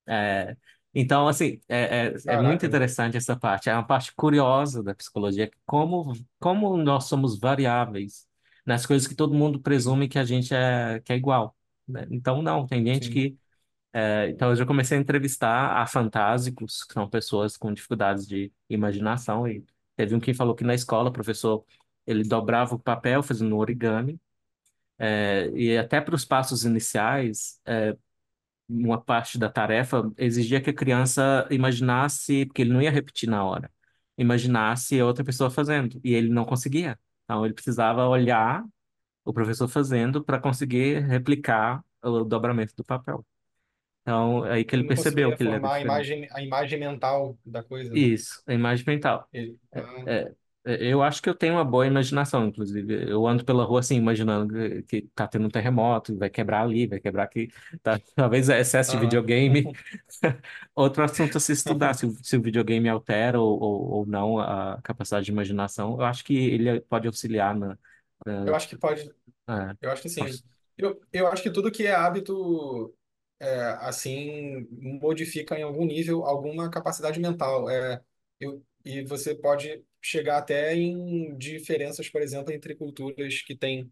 É, 0.07 0.55
então, 0.95 1.27
assim, 1.29 1.59
é, 1.67 2.09
é, 2.09 2.15
é 2.27 2.43
muito 2.43 2.67
interessante 2.67 3.17
essa 3.17 3.35
parte. 3.35 3.71
É 3.71 3.75
uma 3.75 3.87
parte 3.87 4.13
curiosa 4.15 4.83
da 4.83 4.95
psicologia, 4.95 5.51
como, 5.65 6.13
como 6.39 6.77
nós 6.77 7.05
somos 7.05 7.39
variáveis 7.39 8.31
nas 8.65 8.87
coisas 8.87 9.09
que 9.09 9.15
todo 9.15 9.35
mundo 9.35 9.61
presume 9.61 10.09
que 10.09 10.19
a 10.19 10.25
gente 10.25 10.55
é, 10.55 11.01
que 11.01 11.13
é 11.13 11.17
igual, 11.17 11.57
né? 11.87 12.07
Então, 12.11 12.43
não, 12.43 12.67
tem 12.67 12.85
gente 12.87 13.07
Sim. 13.07 13.13
que... 13.13 13.39
é, 13.93 14.31
então, 14.31 14.51
eu 14.51 14.57
já 14.57 14.67
comecei 14.67 14.97
a 14.99 15.01
entrevistar 15.01 15.77
afantásicos, 15.83 16.85
que 16.85 16.95
são 16.95 17.09
pessoas 17.09 17.57
com 17.57 17.73
dificuldades 17.73 18.27
de 18.27 18.53
imaginação, 18.69 19.47
e 19.49 19.65
teve 19.97 20.15
um 20.15 20.21
que 20.21 20.35
falou 20.35 20.55
que 20.55 20.65
na 20.65 20.75
escola, 20.75 21.11
o 21.11 21.13
professor, 21.13 21.65
ele 22.07 22.23
dobrava 22.25 22.75
o 22.75 22.79
papel 22.79 23.23
fazendo 23.23 23.57
origami, 23.57 24.21
é, 24.99 25.51
e 25.55 25.77
até 25.77 26.01
para 26.01 26.15
os 26.15 26.25
passos 26.25 26.65
iniciais, 26.65 27.61
uma 28.69 29.01
parte 29.01 29.39
da 29.39 29.51
tarefa 29.51 30.11
exigia 30.17 30.61
que 30.61 30.71
a 30.71 30.75
criança 30.75 31.47
imaginasse, 31.51 32.47
porque 32.47 32.63
ele 32.63 32.73
não 32.73 32.81
ia 32.81 32.91
repetir 32.91 33.29
na 33.29 33.45
hora, 33.45 33.71
imaginasse 34.17 34.99
a 34.99 35.05
outra 35.07 35.25
pessoa 35.25 35.51
fazendo, 35.51 36.01
e 36.03 36.15
ele 36.15 36.29
não 36.31 36.45
conseguia. 36.45 36.99
Então 37.33 37.47
ele 37.47 37.55
precisava 37.55 38.07
olhar 38.07 38.63
o 39.25 39.33
professor 39.33 39.69
fazendo 39.69 40.23
para 40.23 40.39
conseguir 40.39 41.01
replicar 41.01 41.83
o 42.03 42.25
dobramento 42.25 42.75
do 42.77 42.85
papel. 42.85 43.25
Então, 44.03 44.45
é 44.47 44.55
aí 44.55 44.65
que 44.65 44.75
ele 44.77 44.83
Ele 44.83 44.89
percebeu 44.89 45.35
que 45.35 45.43
ele 45.43 45.53
era 45.53 45.75
a 45.75 45.81
imagem, 45.81 46.29
a 46.31 46.43
imagem 46.43 46.79
mental 46.79 47.39
da 47.47 47.63
coisa, 47.63 47.91
né? 47.95 48.01
Isso, 48.01 48.43
a 48.47 48.53
imagem 48.53 48.85
mental. 48.87 49.29
Ele, 49.33 49.59
É, 49.73 49.81
ah, 49.81 50.05
é, 50.07 50.35
eu 50.65 51.03
acho 51.03 51.21
que 51.23 51.29
eu 51.29 51.35
tenho 51.35 51.55
uma 51.55 51.65
boa 51.65 51.87
imaginação, 51.87 52.47
inclusive. 52.47 53.11
Eu 53.11 53.27
ando 53.27 53.45
pela 53.45 53.65
rua 53.65 53.81
assim, 53.81 53.97
imaginando 53.97 54.55
que, 54.85 55.03
que 55.03 55.03
tá 55.15 55.27
tendo 55.27 55.47
um 55.47 55.51
terremoto, 55.51 56.17
vai 56.17 56.31
quebrar 56.31 56.63
ali, 56.63 56.87
vai 56.87 57.01
quebrar 57.01 57.25
aqui. 57.25 57.49
Tá? 57.83 57.99
Talvez 58.15 58.49
é 58.49 58.61
excesso 58.61 58.91
de 58.93 58.97
aham. 58.97 58.99
videogame. 58.99 59.71
Outro 60.75 61.03
assunto 61.05 61.37
a 61.39 61.41
se 61.41 61.53
estudar, 61.53 61.95
se, 61.95 62.07
o- 62.07 62.13
se 62.25 62.37
o 62.37 62.43
videogame 62.43 62.89
altera 62.89 63.41
ou, 63.41 63.61
ou, 63.61 63.91
ou 64.01 64.07
não 64.07 64.39
a 64.39 64.81
capacidade 64.83 65.27
de 65.27 65.33
imaginação. 65.33 65.95
Eu 65.99 66.05
acho 66.05 66.25
que 66.25 66.35
ele 66.37 66.81
pode 66.83 67.07
auxiliar 67.07 67.55
na. 67.57 67.79
Eu 68.45 68.55
acho 68.55 68.69
que 68.69 68.77
pode, 68.77 69.11
na- 69.47 69.77
eu 69.83 69.91
acho 69.93 70.03
que 70.03 70.09
é, 70.21 70.25
sim. 70.25 70.43
Eu, 70.79 71.01
eu 71.13 71.27
acho 71.29 71.43
que 71.43 71.51
tudo 71.53 71.73
que 71.73 71.87
é 71.87 71.95
hábito, 71.95 72.95
é, 73.41 73.63
assim, 73.81 74.67
modifica 75.01 75.59
em 75.59 75.63
algum 75.63 75.85
nível 75.87 76.25
alguma 76.27 76.71
capacidade 76.71 77.21
mental. 77.21 77.71
É, 77.71 78.03
eu, 78.41 78.65
e 78.85 79.03
você 79.05 79.35
pode 79.35 79.85
chegar 80.01 80.39
até 80.39 80.75
em 80.75 81.37
diferenças, 81.39 82.09
por 82.09 82.23
exemplo, 82.23 82.53
entre 82.53 82.75
culturas 82.75 83.43
que 83.43 83.57
têm 83.57 83.91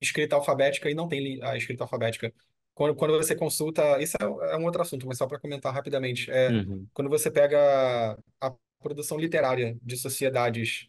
escrita 0.00 0.36
alfabética 0.36 0.90
e 0.90 0.94
não 0.94 1.08
tem 1.08 1.20
li- 1.22 1.42
a 1.42 1.56
escrita 1.56 1.84
alfabética. 1.84 2.32
Quando, 2.74 2.94
quando 2.94 3.12
você 3.16 3.34
consulta, 3.34 4.00
isso 4.00 4.16
é, 4.20 4.24
é 4.54 4.56
um 4.56 4.64
outro 4.64 4.82
assunto, 4.82 5.06
mas 5.06 5.18
só 5.18 5.26
para 5.26 5.38
comentar 5.38 5.72
rapidamente, 5.74 6.30
é 6.30 6.52
uhum, 6.52 6.88
quando 6.92 7.08
você 7.10 7.30
pega 7.30 8.18
a 8.40 8.54
produção 8.80 9.18
literária 9.18 9.76
de 9.82 9.96
sociedades 9.96 10.88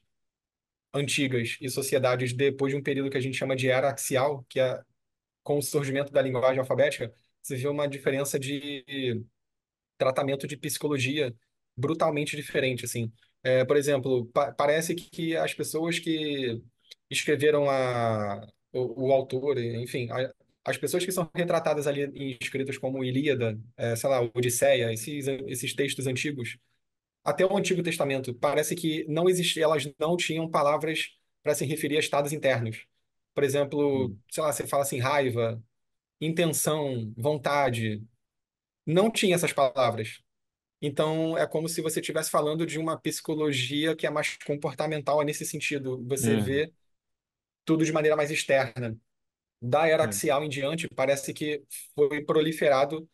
antigas 0.94 1.58
e 1.62 1.70
sociedades 1.70 2.34
depois 2.34 2.74
de 2.74 2.80
um 2.80 2.84
período 2.84 3.10
que 3.10 3.18
a 3.18 3.22
gente 3.22 3.38
chama 3.38 3.56
de 3.56 3.70
era 3.70 3.92
axial, 3.92 4.46
que 4.50 4.60
é 4.60 4.82
com 5.44 5.58
o 5.60 5.62
surgimento 5.62 6.12
da 6.12 6.22
linguagem 6.22 6.60
alfabética, 6.60 7.14
você 7.42 7.56
vê 7.58 7.68
uma 7.68 7.88
diferença 7.88 8.40
de 8.40 9.24
tratamento 9.98 10.48
de 10.48 10.58
psicologia 10.58 11.34
brutalmente 11.76 12.36
diferente, 12.36 12.86
assim. 12.86 13.12
É, 13.44 13.66
por 13.66 13.76
exemplo, 13.78 14.26
pa- 14.28 14.52
parece 14.54 14.96
que 14.96 15.36
as 15.36 15.54
pessoas 15.54 16.00
que 16.00 16.62
escreveram 17.10 17.70
a, 17.70 18.46
o, 18.72 19.08
o 19.10 19.12
autor, 19.14 19.58
enfim, 19.60 20.10
a- 20.12 20.34
as 20.66 20.78
pessoas 20.78 21.04
que 21.06 21.12
são 21.12 21.30
retratadas 21.36 21.88
ali 21.88 22.04
em 22.16 22.38
escritos 22.42 22.78
como 22.78 23.04
Ilíada, 23.04 23.60
é, 23.78 23.96
sei 23.96 24.10
lá, 24.10 24.22
Odisseia, 24.34 24.94
esses, 24.94 25.28
esses 25.48 25.74
textos 25.76 26.08
antigos, 26.08 26.58
até 27.24 27.46
o 27.46 27.58
Antigo 27.58 27.84
Testamento, 27.84 28.34
parece 28.36 28.76
que 28.76 29.06
não 29.08 29.30
existia, 29.30 29.64
elas 29.64 29.84
não 30.00 30.18
tinham 30.18 30.50
palavras 30.50 31.10
para 31.44 31.56
se 31.56 31.66
referir 31.66 31.98
a 31.98 32.00
estados 32.00 32.34
internos. 32.34 32.86
Por 33.34 33.44
exemplo, 33.44 34.06
uhum, 34.06 34.18
sei 34.32 34.44
lá, 34.44 34.52
você 34.54 34.68
fala 34.68 34.84
assim, 34.84 35.00
raiva, 35.00 35.62
intenção, 36.22 37.14
vontade, 37.18 38.04
não 38.86 39.12
tinha 39.12 39.36
essas 39.36 39.54
palavras. 39.54 40.22
Então, 40.84 41.38
é 41.38 41.48
como 41.48 41.70
se 41.70 41.82
você 41.82 42.02
estivesse 42.02 42.32
falando 42.32 42.66
de 42.68 42.80
uma 42.80 43.00
psicologia 43.00 43.96
que 43.96 44.08
é 44.08 44.12
mais 44.12 44.38
comportamental 44.46 45.22
nesse 45.24 45.46
sentido. 45.46 46.04
Você 46.10 46.38
uhum, 46.38 46.38
vê 46.38 46.74
tudo 47.66 47.86
de 47.86 47.92
maneira 47.92 48.16
mais 48.16 48.32
externa. 48.32 48.98
Da 49.62 49.88
era 49.88 50.04
uhum, 50.04 50.06
axial 50.06 50.44
em 50.44 50.50
diante, 50.50 50.88
parece 50.90 51.34
que 51.34 51.64
foi 51.96 52.24
proliferado 52.26 53.10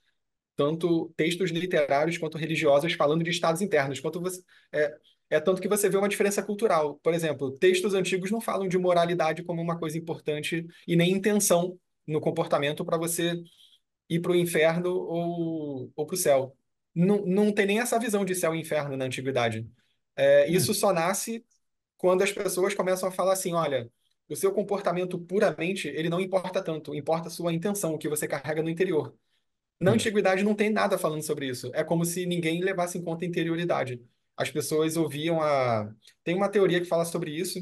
tanto 0.55 1.09
textos 1.17 1.51
literários 1.51 2.17
quanto 2.17 2.37
religiosos 2.37 2.93
falando 2.93 3.23
de 3.23 3.29
estados 3.31 3.61
internos. 3.61 3.99
Quanto 3.99 4.21
você, 4.21 4.41
é, 4.73 4.97
é 5.31 5.39
tanto 5.41 5.61
que 5.61 5.67
você 5.69 5.89
vê 5.89 5.97
uma 5.97 6.09
diferença 6.09 6.43
cultural. 6.43 6.99
Por 7.03 7.13
exemplo, 7.13 7.51
textos 7.57 7.93
antigos 7.93 8.31
não 8.31 8.41
falam 8.41 8.67
de 8.67 8.77
moralidade 8.77 9.43
como 9.43 9.61
uma 9.61 9.79
coisa 9.79 9.97
importante 9.97 10.65
e 10.87 10.95
nem 10.95 11.11
intenção 11.13 11.79
no 12.07 12.21
comportamento 12.21 12.85
para 12.85 12.97
você 12.97 13.41
ir 14.09 14.19
para 14.21 14.31
o 14.33 14.35
inferno 14.35 14.91
ou, 14.95 15.91
ou 15.95 16.05
para 16.05 16.15
o 16.15 16.17
céu. 16.17 16.57
Não, 17.05 17.25
não 17.25 17.51
tem 17.51 17.65
nem 17.65 17.79
essa 17.79 17.99
visão 17.99 18.25
de 18.25 18.35
céu 18.35 18.53
e 18.53 18.59
inferno 18.59 18.97
na 18.97 19.05
antiguidade. 19.05 19.69
É, 20.15 20.45
uhum, 20.45 20.53
isso 20.53 20.73
só 20.73 20.91
nasce 20.91 21.45
quando 21.97 22.23
as 22.23 22.31
pessoas 22.31 22.73
começam 22.73 23.07
a 23.07 23.11
falar 23.11 23.33
assim, 23.33 23.53
olha, 23.53 23.89
o 24.27 24.35
seu 24.35 24.51
comportamento 24.53 25.17
puramente, 25.17 25.87
ele 25.87 26.09
não 26.09 26.19
importa 26.19 26.61
tanto, 26.61 26.93
importa 26.93 27.27
a 27.27 27.31
sua 27.31 27.53
intenção, 27.53 27.93
o 27.93 27.97
que 27.97 28.09
você 28.09 28.27
carrega 28.27 28.61
no 28.61 28.69
interior. 28.69 29.15
Na 29.79 29.91
uhum, 29.91 29.95
antiguidade 29.95 30.43
não 30.43 30.53
tem 30.53 30.69
nada 30.69 30.97
falando 30.97 31.23
sobre 31.23 31.47
isso. 31.47 31.71
É 31.73 31.83
como 31.83 32.03
se 32.03 32.25
ninguém 32.25 32.61
levasse 32.61 32.97
em 32.97 33.03
conta 33.03 33.23
a 33.23 33.27
interioridade. 33.27 34.01
As 34.35 34.51
pessoas 34.51 34.97
ouviam 34.97 35.41
a. 35.41 35.93
Tem 36.23 36.35
uma 36.35 36.49
teoria 36.49 36.79
que 36.79 36.85
fala 36.85 37.05
sobre 37.05 37.31
isso, 37.31 37.59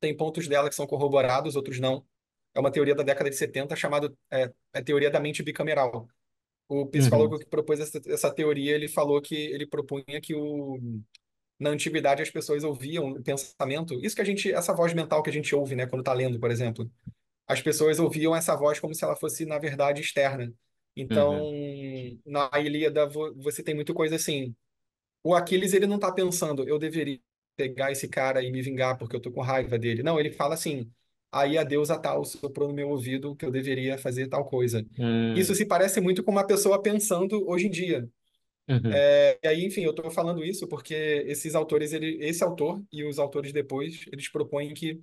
tem 0.00 0.16
pontos 0.16 0.46
dela 0.48 0.68
que 0.68 0.74
são 0.74 0.86
corroborados, 0.86 1.56
outros 1.56 1.80
não. 1.80 2.06
É 2.54 2.60
uma 2.60 2.70
teoria 2.70 2.94
da 2.94 3.02
década 3.02 3.30
de 3.30 3.36
70 3.36 3.74
chamada 3.74 4.12
é, 4.30 4.52
é 4.72 4.82
teoria 4.82 5.10
da 5.10 5.20
mente 5.20 5.42
bicameral. 5.42 6.08
O 6.82 6.86
uhum, 6.96 7.34
psicólogo 7.34 7.38
que 7.38 7.46
propôs 7.46 7.80
essa, 7.80 8.00
essa 8.08 8.34
teoria, 8.34 8.74
ele 8.74 8.88
falou 8.88 9.20
que 9.22 9.34
ele 9.34 9.66
propunha 9.66 10.20
que 10.22 10.34
o, 10.34 10.78
na 11.58 11.70
antiguidade 11.70 12.22
as 12.22 12.30
pessoas 12.30 12.64
ouviam 12.64 13.10
o 13.12 13.22
pensamento, 13.22 13.94
isso 14.04 14.16
que 14.16 14.22
a 14.22 14.24
gente, 14.24 14.52
essa 14.52 14.74
voz 14.74 14.92
mental 14.94 15.22
que 15.22 15.30
a 15.30 15.32
gente 15.32 15.54
ouve, 15.54 15.76
né, 15.76 15.86
quando 15.86 16.02
está 16.02 16.12
lendo, 16.12 16.38
por 16.40 16.50
exemplo. 16.50 16.90
As 17.46 17.62
pessoas 17.62 17.98
ouviam 18.00 18.34
essa 18.36 18.56
voz 18.56 18.80
como 18.80 18.94
se 18.94 19.04
ela 19.04 19.16
fosse, 19.16 19.46
na 19.46 19.58
verdade, 19.58 20.00
externa. 20.02 20.52
uhum, 21.10 21.48
Então, 21.48 22.20
na 22.26 22.50
Ilíada, 22.60 23.06
vo- 23.08 23.34
você 23.36 23.62
tem 23.62 23.74
muita 23.74 23.94
coisa 23.94 24.16
assim. 24.16 24.54
O 25.22 25.34
Aquiles, 25.34 25.72
ele 25.72 25.86
não 25.86 25.96
está 25.96 26.12
pensando, 26.12 26.68
eu 26.68 26.78
deveria 26.78 27.20
pegar 27.56 27.92
esse 27.92 28.08
cara 28.08 28.42
e 28.42 28.50
me 28.52 28.62
vingar 28.62 28.98
porque 28.98 29.16
eu 29.16 29.20
tô 29.20 29.30
com 29.32 29.40
raiva 29.42 29.78
dele. 29.78 30.02
Não, 30.02 30.18
ele 30.20 30.32
fala 30.32 30.54
assim, 30.54 30.92
aí 31.34 31.58
a 31.58 31.64
deusa 31.64 31.98
tal 31.98 32.24
soprou 32.24 32.68
no 32.68 32.74
meu 32.74 32.90
ouvido 32.90 33.36
que 33.36 33.44
eu 33.46 33.50
deveria 33.50 33.98
fazer 33.98 34.28
tal 34.28 34.44
coisa. 34.46 34.86
Isso 35.34 35.54
uhum, 35.54 35.56
se 35.56 35.66
parece 35.66 36.00
muito 36.00 36.22
com 36.24 36.30
uma 36.32 36.46
pessoa 36.46 36.80
pensando 36.82 37.46
hoje 37.48 37.66
em 37.66 37.70
dia. 37.70 38.08
uhum, 38.68 39.04
E 39.42 39.48
aí, 39.48 39.64
enfim, 39.64 39.82
eu 39.82 39.90
estou 39.90 40.10
falando 40.10 40.44
isso 40.44 40.66
porque 40.66 40.94
esses 41.26 41.54
autores, 41.54 41.92
ele, 41.92 42.18
esse 42.24 42.42
autor 42.42 42.82
e 42.92 43.04
os 43.04 43.18
autores 43.18 43.52
depois, 43.52 44.04
eles 44.12 44.28
propõem 44.28 44.72
que 44.74 44.98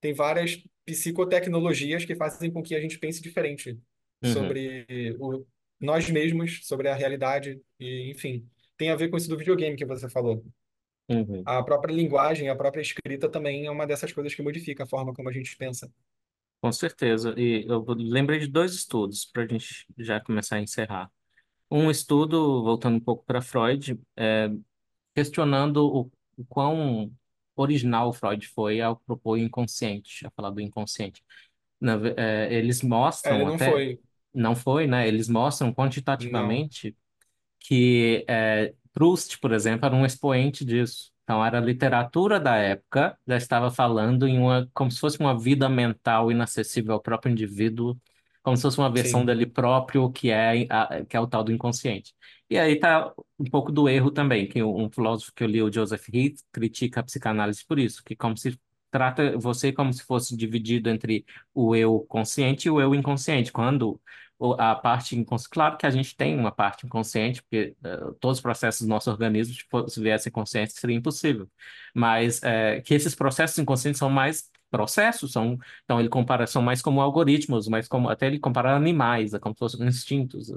tem 0.00 0.14
várias 0.14 0.62
psicotecnologias 0.86 2.04
que 2.04 2.16
fazem 2.16 2.50
com 2.52 2.62
que 2.62 2.74
a 2.74 2.80
gente 2.80 2.98
pense 2.98 3.22
diferente 3.22 3.78
uhum, 4.22 4.32
sobre 4.32 4.86
o, 5.20 5.46
nós 5.80 6.10
mesmos, 6.10 6.60
sobre 6.66 6.88
a 6.88 6.94
realidade, 6.94 7.60
e, 7.80 8.10
enfim. 8.10 8.48
Tem 8.76 8.90
a 8.90 8.96
ver 8.96 9.10
com 9.10 9.16
isso 9.18 9.28
do 9.28 9.38
videogame 9.38 9.76
que 9.76 9.86
você 9.86 10.08
falou. 10.10 10.44
Uhum. 11.08 11.42
A 11.44 11.62
própria 11.62 11.92
linguagem, 11.94 12.48
a 12.48 12.56
própria 12.56 12.82
escrita 12.82 13.28
também 13.28 13.66
é 13.66 13.70
uma 13.70 13.86
dessas 13.86 14.12
coisas 14.12 14.34
que 14.34 14.42
modifica 14.42 14.84
a 14.84 14.86
forma 14.86 15.14
como 15.14 15.28
a 15.28 15.32
gente 15.32 15.56
pensa. 15.56 15.90
Com 16.60 16.72
certeza. 16.72 17.34
E 17.36 17.64
eu 17.68 17.84
lembrei 17.88 18.40
de 18.40 18.48
dois 18.48 18.74
estudos 18.74 19.24
para 19.24 19.44
a 19.44 19.46
gente 19.46 19.86
já 19.98 20.20
começar 20.20 20.56
a 20.56 20.60
encerrar. 20.60 21.10
Um 21.70 21.90
estudo, 21.90 22.62
voltando 22.62 22.96
um 22.96 23.00
pouco 23.00 23.24
para 23.24 23.42
Freud, 23.42 23.98
é, 24.16 24.50
questionando 25.14 25.86
o, 25.86 26.10
o 26.36 26.44
quão 26.46 27.12
original 27.56 28.12
Freud 28.12 28.46
foi 28.48 28.80
ao 28.80 28.96
propor 28.96 29.32
o 29.32 29.38
inconsciente, 29.38 30.26
a 30.26 30.30
falar 30.30 30.50
do 30.50 30.60
inconsciente. 30.60 31.22
Na 31.80 31.94
é, 32.16 32.54
eles 32.54 32.82
É, 33.24 33.34
ele 33.34 33.38
mostram 33.38 33.38
não 33.44 33.54
até, 33.54 33.70
foi, 33.70 34.00
não 34.32 34.56
foi, 34.56 34.86
né? 34.86 35.06
Eles 35.08 35.28
mostram 35.28 35.68
não. 35.68 35.74
quantitativamente 35.74 36.96
que 37.60 38.24
é, 38.28 38.74
Proust, 38.96 39.38
por 39.40 39.52
exemplo, 39.52 39.86
era 39.86 39.94
um 39.96 40.06
expoente 40.06 40.64
disso. 40.64 41.12
Então, 41.24 41.44
era 41.44 41.58
a 41.58 41.60
literatura 41.60 42.40
da 42.40 42.56
época, 42.56 43.18
já 43.26 43.36
estava 43.36 43.70
falando 43.70 44.26
em 44.28 44.38
uma, 44.38 44.68
como 44.74 44.90
se 44.90 45.00
fosse 45.00 45.20
uma 45.20 45.38
vida 45.38 45.68
mental 45.68 46.32
inacessível 46.32 46.94
ao 46.94 47.02
próprio 47.02 47.32
indivíduo, 47.32 47.96
como 48.42 48.56
se 48.56 48.62
fosse 48.62 48.78
uma 48.78 48.90
versão 48.92 49.24
Sim, 49.24 49.26
dele 49.26 49.44
próprio, 49.46 50.10
que 50.12 50.30
é, 50.30 50.66
a- 50.70 51.04
que 51.08 51.16
é 51.16 51.20
o 51.20 51.26
tal 51.26 51.44
do 51.44 51.52
inconsciente. 51.52 52.14
E 52.48 52.58
aí 52.58 52.78
tá 52.78 53.12
um 53.38 53.44
pouco 53.44 53.72
do 53.72 53.88
erro 53.88 54.10
também, 54.10 54.48
que 54.48 54.62
um 54.62 54.90
filósofo 54.90 55.32
que 55.34 55.42
eu 55.44 55.48
li, 55.48 55.62
o 55.62 55.72
Joseph 55.72 56.08
Heath, 56.12 56.36
critica 56.52 57.00
a 57.00 57.02
psicanálise 57.02 57.64
por 57.66 57.78
isso, 57.78 58.02
que 58.04 58.14
como 58.16 58.36
se 58.36 58.58
trata 58.90 59.36
você 59.38 59.72
como 59.72 59.92
se 59.92 60.02
fosse 60.04 60.36
dividido 60.36 60.88
entre 60.88 61.24
o 61.54 61.74
eu 61.76 62.00
consciente 62.08 62.68
e 62.68 62.70
o 62.70 62.80
eu 62.80 62.94
inconsciente, 62.94 63.52
quando 63.52 64.00
a 64.58 64.74
parte 64.74 65.16
inconsciente. 65.16 65.50
Claro 65.50 65.76
que 65.78 65.86
a 65.86 65.90
gente 65.90 66.16
tem 66.16 66.38
uma 66.38 66.52
parte 66.52 66.86
inconsciente, 66.86 67.42
porque 67.42 67.76
eh, 67.84 67.96
todos 68.20 68.38
os 68.38 68.42
processos 68.42 68.82
do 68.86 68.88
nosso 68.88 69.10
organismo, 69.10 69.54
se 69.54 69.94
se 69.94 70.00
viessem 70.02 70.32
conscientes, 70.32 70.76
seria 70.76 70.96
impossível. 70.96 71.48
Mas 71.94 72.42
eh, 72.42 72.80
que 72.82 72.94
esses 72.94 73.14
processos 73.14 73.58
inconscientes 73.58 73.98
são 73.98 74.10
mais 74.10 74.50
processos, 74.70 75.32
são, 75.32 75.58
então 75.84 75.98
ele 76.00 76.08
compara, 76.08 76.46
são 76.46 76.60
mais 76.62 76.82
como 76.82 77.00
algoritmos, 77.00 77.68
mas 77.68 77.88
como 77.88 78.08
até 78.08 78.26
ele 78.26 78.38
compara 78.38 78.74
animais, 78.76 79.32
é 79.32 79.38
como 79.38 79.54
se 79.54 79.58
fossem 79.60 79.86
instintos, 79.86 80.52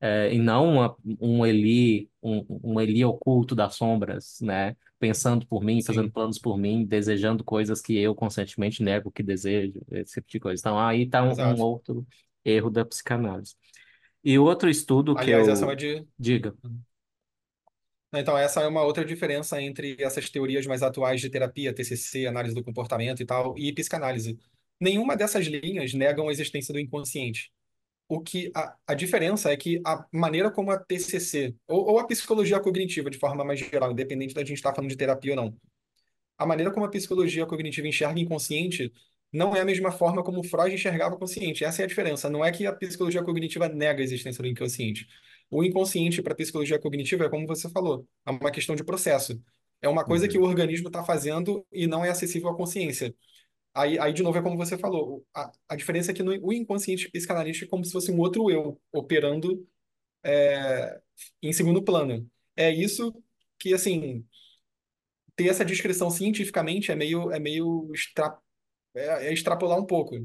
eh, 0.00 0.34
e 0.34 0.38
não 0.38 0.68
uma, 0.74 0.96
um 1.20 1.46
Eli, 1.46 2.10
um, 2.22 2.44
um 2.74 2.80
Eli 2.80 3.04
oculto 3.04 3.54
das 3.54 3.74
sombras, 3.76 4.38
né? 4.42 4.76
Pensando 4.98 5.46
por 5.46 5.62
mim, 5.62 5.82
fazendo 5.82 6.08
sim, 6.08 6.10
planos 6.10 6.38
por 6.38 6.56
mim, 6.58 6.84
desejando 6.84 7.44
coisas 7.44 7.80
que 7.82 7.96
eu 7.98 8.14
conscientemente 8.14 8.82
nego 8.82 9.10
que 9.10 9.22
desejo, 9.22 9.80
esse 9.90 10.14
tipo 10.20 10.28
de 10.30 10.40
coisa. 10.40 10.60
Então, 10.60 10.78
aí 10.78 11.02
está 11.02 11.22
um 11.22 11.38
um 11.42 11.60
outro 11.60 12.06
erro 12.46 12.70
da 12.70 12.84
psicanálise. 12.84 13.54
E 14.24 14.38
outro 14.38 14.70
estudo 14.70 15.14
que 15.14 15.22
Aliás, 15.22 15.48
essa 15.48 15.62
é 15.62 15.66
uma 15.66 15.72
eu 15.72 15.76
de. 15.76 16.06
diga, 16.18 16.54
Então, 18.14 18.38
essa 18.38 18.62
é 18.62 18.66
uma 18.66 18.82
outra 18.82 19.04
diferença 19.04 19.60
entre 19.60 19.96
essas 20.00 20.30
teorias 20.30 20.66
mais 20.66 20.82
atuais 20.82 21.20
de 21.20 21.28
terapia, 21.28 21.74
TCC, 21.74 22.26
análise 22.26 22.54
do 22.54 22.64
comportamento 22.64 23.22
e 23.22 23.26
tal, 23.26 23.56
e 23.58 23.72
psicanálise. 23.72 24.38
Nenhuma 24.80 25.16
dessas 25.16 25.46
linhas 25.46 25.92
negam 25.94 26.28
a 26.28 26.32
existência 26.32 26.72
do 26.72 26.80
inconsciente. 26.80 27.52
O 28.08 28.20
que 28.20 28.52
a, 28.54 28.76
a 28.86 28.94
diferença 28.94 29.50
é 29.50 29.56
que 29.56 29.80
a 29.84 30.06
maneira 30.12 30.50
como 30.50 30.70
a 30.70 30.78
TCC, 30.78 31.54
ou, 31.66 31.86
ou 31.90 31.98
a 31.98 32.06
psicologia 32.06 32.60
cognitiva, 32.60 33.10
de 33.10 33.18
forma 33.18 33.44
mais 33.44 33.58
geral, 33.58 33.90
independente 33.90 34.34
da 34.34 34.42
gente 34.42 34.54
estar 34.54 34.72
falando 34.72 34.90
de 34.90 34.96
terapia 34.96 35.32
ou 35.32 35.36
não, 35.36 35.56
a 36.38 36.46
maneira 36.46 36.72
como 36.72 36.86
a 36.86 36.90
psicologia 36.90 37.46
cognitiva 37.46 37.88
enxerga 37.88 38.14
o 38.14 38.18
inconsciente 38.18 38.92
não 39.32 39.54
é 39.54 39.60
a 39.60 39.64
mesma 39.64 39.92
forma 39.92 40.22
como 40.24 40.42
Freud 40.44 40.74
enxergava 40.74 41.14
o 41.14 41.18
consciente. 41.18 41.64
Essa 41.64 41.82
é 41.82 41.84
a 41.84 41.88
diferença. 41.88 42.30
Não 42.30 42.44
é 42.44 42.52
que 42.52 42.66
a 42.66 42.72
psicologia 42.74 43.22
cognitiva 43.24 43.68
nega 43.68 44.00
a 44.00 44.04
existência 44.04 44.42
do 44.42 44.48
inconsciente. 44.48 45.06
O 45.50 45.62
inconsciente 45.64 46.22
para 46.22 46.32
a 46.32 46.36
psicologia 46.36 46.78
cognitiva 46.78 47.24
é 47.26 47.28
como 47.28 47.46
você 47.46 47.68
falou, 47.70 48.08
é 48.26 48.30
uma 48.30 48.50
questão 48.50 48.74
de 48.74 48.84
processo. 48.84 49.40
É 49.82 49.88
uma 49.88 50.04
coisa 50.04 50.26
que 50.28 50.38
o 50.38 50.42
Uhum, 50.42 50.48
organismo 50.48 50.88
está 50.88 51.04
fazendo 51.04 51.64
e 51.72 51.86
não 51.86 52.04
é 52.04 52.08
acessível 52.10 52.48
à 52.48 52.56
consciência. 52.56 53.14
Aí, 53.74 53.98
aí, 53.98 54.12
de 54.12 54.22
novo, 54.22 54.38
é 54.38 54.42
como 54.42 54.56
você 54.56 54.78
falou. 54.78 55.26
A, 55.34 55.52
a 55.68 55.76
diferença 55.76 56.10
é 56.10 56.14
que 56.14 56.22
no, 56.22 56.32
o 56.46 56.52
inconsciente 56.52 57.10
psicanalítico 57.10 57.66
é 57.66 57.68
como 57.68 57.84
se 57.84 57.92
fosse 57.92 58.10
um 58.10 58.18
outro 58.20 58.50
eu 58.50 58.80
operando 58.92 59.66
é, 60.24 61.00
em 61.42 61.52
segundo 61.52 61.82
plano. 61.84 62.30
É 62.56 62.70
isso 62.70 63.14
que, 63.58 63.74
assim, 63.74 64.26
ter 65.36 65.48
essa 65.48 65.64
descrição 65.64 66.10
cientificamente 66.10 66.90
é 66.90 66.94
meio, 66.96 67.30
é 67.30 67.38
meio 67.38 67.90
extra, 67.94 68.36
é, 68.96 69.28
é 69.28 69.32
extrapolar 69.32 69.78
um 69.78 69.86
pouco. 69.86 70.16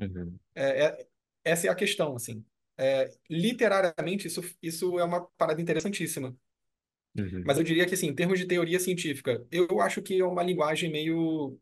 uhum, 0.00 0.38
É, 0.54 0.84
é- 0.86 1.06
essa 1.44 1.66
é 1.66 1.70
a 1.70 1.74
questão, 1.74 2.14
assim. 2.16 2.44
É, 2.76 3.10
literariamente, 3.28 4.26
isso, 4.26 4.40
isso 4.62 4.98
é 4.98 5.04
uma 5.04 5.22
parada 5.36 5.60
interessantíssima. 5.60 6.36
uhum. 7.16 7.44
Mas 7.44 7.58
eu 7.58 7.64
diria 7.64 7.86
que, 7.86 7.94
assim, 7.94 8.06
em 8.08 8.14
termos 8.14 8.38
de 8.38 8.46
teoria 8.46 8.78
científica, 8.80 9.44
eu 9.50 9.80
acho 9.80 10.00
que 10.02 10.18
é 10.20 10.24
uma 10.24 10.42
linguagem 10.42 10.90
meio 10.90 11.58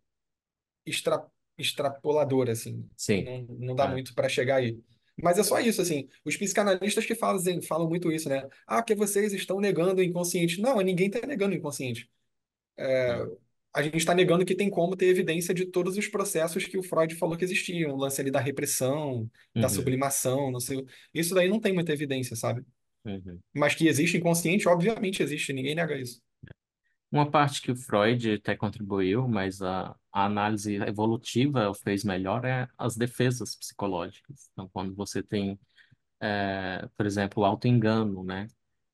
extra, 0.87 1.27
extrapoladora, 1.59 2.53
assim. 2.53 2.89
Sim, 2.97 3.25
Não, 3.25 3.43
não 3.61 3.75
dá 3.77 3.87
é, 3.87 3.89
muito 3.89 4.15
para 4.15 4.29
chegar 4.29 4.57
aí. 4.57 4.81
Mas 5.23 5.39
é 5.39 5.45
só 5.45 5.61
isso, 5.61 5.83
assim. 5.83 6.09
Os 6.25 6.37
psicanalistas 6.37 7.07
que 7.07 7.15
fazem, 7.15 7.63
falam 7.63 7.89
muito 7.89 8.13
isso, 8.13 8.29
né? 8.29 8.49
Ah, 8.67 8.83
que 8.83 8.95
vocês 8.95 9.33
estão 9.35 9.61
negando 9.61 10.01
o 10.01 10.05
inconsciente. 10.05 10.61
Não, 10.61 10.81
ninguém 10.81 11.09
está 11.09 11.27
negando 11.27 11.55
o 11.55 11.59
inconsciente. 11.59 12.11
é, 12.79 13.27
A 13.73 13.83
gente 13.83 13.99
está 13.99 14.15
negando 14.15 14.45
que 14.45 14.55
tem 14.55 14.69
como 14.69 14.97
ter 14.97 15.07
evidência 15.07 15.55
de 15.55 15.65
todos 15.67 15.97
os 15.97 16.09
processos 16.09 16.67
que 16.67 16.77
o 16.77 16.83
Freud 16.83 17.15
falou 17.15 17.37
que 17.37 17.45
existiam, 17.45 17.93
o 17.93 17.97
lance 17.97 18.21
ali 18.21 18.31
da 18.31 18.41
repressão, 18.41 19.31
da 19.55 19.63
uhum, 19.63 19.69
sublimação, 19.69 20.51
não 20.51 20.61
sei. 20.61 20.85
Isso 21.15 21.35
daí 21.35 21.49
não 21.49 21.61
tem 21.61 21.73
muita 21.73 21.93
evidência, 21.93 22.35
sabe? 22.35 22.65
uhum. 23.05 23.39
Mas 23.55 23.75
que 23.75 23.87
existe 23.87 24.17
inconsciente, 24.17 24.69
obviamente 24.69 25.23
existe, 25.23 25.53
ninguém 25.53 25.75
nega 25.75 25.97
isso. 25.97 26.21
Uma 27.13 27.29
parte 27.29 27.61
que 27.61 27.73
o 27.73 27.77
Freud 27.77 28.35
até 28.35 28.57
contribuiu, 28.57 29.27
mas 29.27 29.61
a, 29.61 29.97
a 30.13 30.25
análise 30.27 30.77
evolutiva 30.77 31.73
fez 31.75 32.05
melhor 32.05 32.45
é 32.45 32.69
as 32.79 32.97
defesas 32.97 33.57
psicológicas. 33.57 34.49
Então, 34.53 34.69
quando 34.73 34.95
você 34.95 35.21
tem, 35.21 35.59
é, 36.21 36.89
por 36.97 37.07
exemplo, 37.07 37.43
o 37.43 37.47
auto-engano, 37.47 38.23
né? 38.23 38.47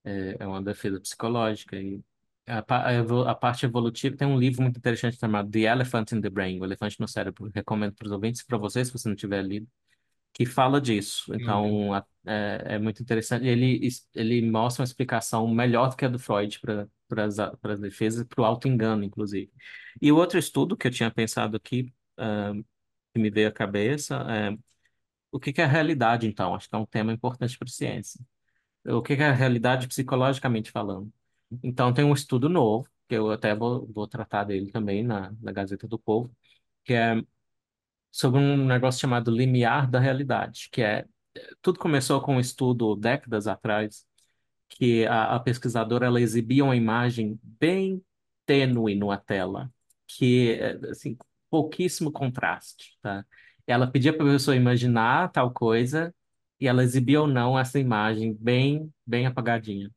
É, 0.02 0.36
é 0.40 0.46
uma 0.46 0.62
defesa 0.62 0.98
psicológica. 1.00 1.76
E 1.76 2.00
a, 2.46 3.30
a 3.30 3.34
parte 3.34 3.66
evolutiva 3.66 4.16
tem 4.16 4.26
um 4.28 4.38
livro 4.38 4.62
muito 4.62 4.78
interessante 4.78 5.18
chamado 5.18 5.50
The 5.50 5.60
Elephant 5.60 6.12
in 6.12 6.20
the 6.20 6.30
Brain, 6.30 6.60
o 6.60 6.64
elefante 6.64 7.00
no 7.00 7.08
cérebro. 7.08 7.50
Recomendo 7.54 7.94
para 7.94 8.06
os 8.06 8.12
ouvintes, 8.12 8.42
para 8.44 8.58
vocês, 8.58 8.88
se 8.88 8.92
você 8.92 9.08
não 9.08 9.16
tiver 9.16 9.42
lido. 9.44 9.66
que 10.32 10.46
fala 10.46 10.80
disso. 10.80 11.34
Então, 11.34 11.94
a- 11.94 12.04
é, 12.26 12.74
é 12.76 12.78
muito 12.78 13.02
interessante. 13.02 13.46
Ele, 13.46 13.88
ele 14.14 14.42
mostra 14.50 14.82
uma 14.82 14.86
explicação 14.86 15.48
melhor 15.48 15.90
do 15.90 15.96
que 15.96 16.04
a 16.04 16.08
do 16.08 16.18
Freud 16.18 16.60
para 16.60 16.88
para 17.08 17.26
as 17.74 17.80
defesas, 17.80 18.26
para 18.26 18.42
o 18.42 18.44
auto-engano, 18.44 19.04
inclusive. 19.04 19.52
E 20.02 20.10
o 20.12 20.16
outro 20.16 20.38
estudo 20.38 20.76
que 20.76 20.88
eu 20.88 20.90
tinha 20.90 21.10
pensado 21.10 21.56
aqui, 21.56 21.92
ah, 22.18 22.52
que 23.14 23.20
me 23.20 23.30
veio 23.30 23.48
à 23.48 23.52
cabeça, 23.52 24.16
é 24.30 24.56
o 25.32 25.40
que 25.40 25.52
que 25.52 25.60
é 25.60 25.64
a 25.64 25.68
realidade, 25.68 26.26
então? 26.26 26.54
Acho 26.54 26.68
que 26.68 26.74
é 26.76 26.78
um 26.78 26.86
tema 26.86 27.12
importante 27.12 27.58
para 27.58 27.66
a 27.68 27.70
ciência. 27.70 28.20
O 28.86 29.02
que 29.02 29.16
que 29.16 29.22
é 29.22 29.28
a 29.28 29.32
realidade 29.34 29.88
psicologicamente 29.88 30.70
falando? 30.70 31.12
Então, 31.62 31.92
tem 31.92 32.04
um 32.04 32.14
estudo 32.14 32.48
novo, 32.48 32.88
que 33.08 33.14
eu 33.14 33.30
até 33.30 33.54
vou, 33.54 33.86
vou 33.92 34.06
tratar 34.06 34.44
dele 34.44 34.70
também 34.70 35.02
na, 35.04 35.32
na 35.40 35.52
Gazeta 35.52 35.86
do 35.88 35.98
Povo, 35.98 36.30
que 36.84 36.92
é 36.94 37.22
sobre 38.10 38.40
um 38.40 38.66
negócio 38.66 39.00
chamado 39.00 39.30
limiar 39.30 39.90
da 39.90 40.00
realidade, 40.00 40.68
que 40.72 40.82
é 40.82 41.06
tudo 41.62 41.78
começou 41.78 42.20
com 42.20 42.36
um 42.36 42.40
estudo 42.40 42.96
décadas 42.96 43.46
atrás, 43.46 44.06
que 44.68 45.06
a, 45.06 45.36
a 45.36 45.40
pesquisadora 45.40 46.06
ela 46.06 46.20
exibia 46.20 46.64
uma 46.64 46.76
imagem 46.76 47.38
bem 47.42 48.02
tênue 48.46 48.94
numa 48.94 49.18
tela, 49.18 49.70
que 50.06 50.52
é, 50.54 50.72
assim, 50.90 51.16
pouquíssimo 51.50 52.12
contraste, 52.12 52.98
tá? 53.02 53.24
Ela 53.66 53.86
pedia 53.90 54.12
para 54.16 54.26
a 54.28 54.32
pessoa 54.32 54.56
imaginar 54.56 55.30
tal 55.32 55.52
coisa 55.52 56.14
e 56.60 56.68
ela 56.68 56.82
exibia 56.84 57.20
ou 57.20 57.26
não 57.26 57.58
essa 57.58 57.78
imagem 57.78 58.34
bem 58.40 58.92
bem 59.06 59.26
apagadinha. 59.26 59.90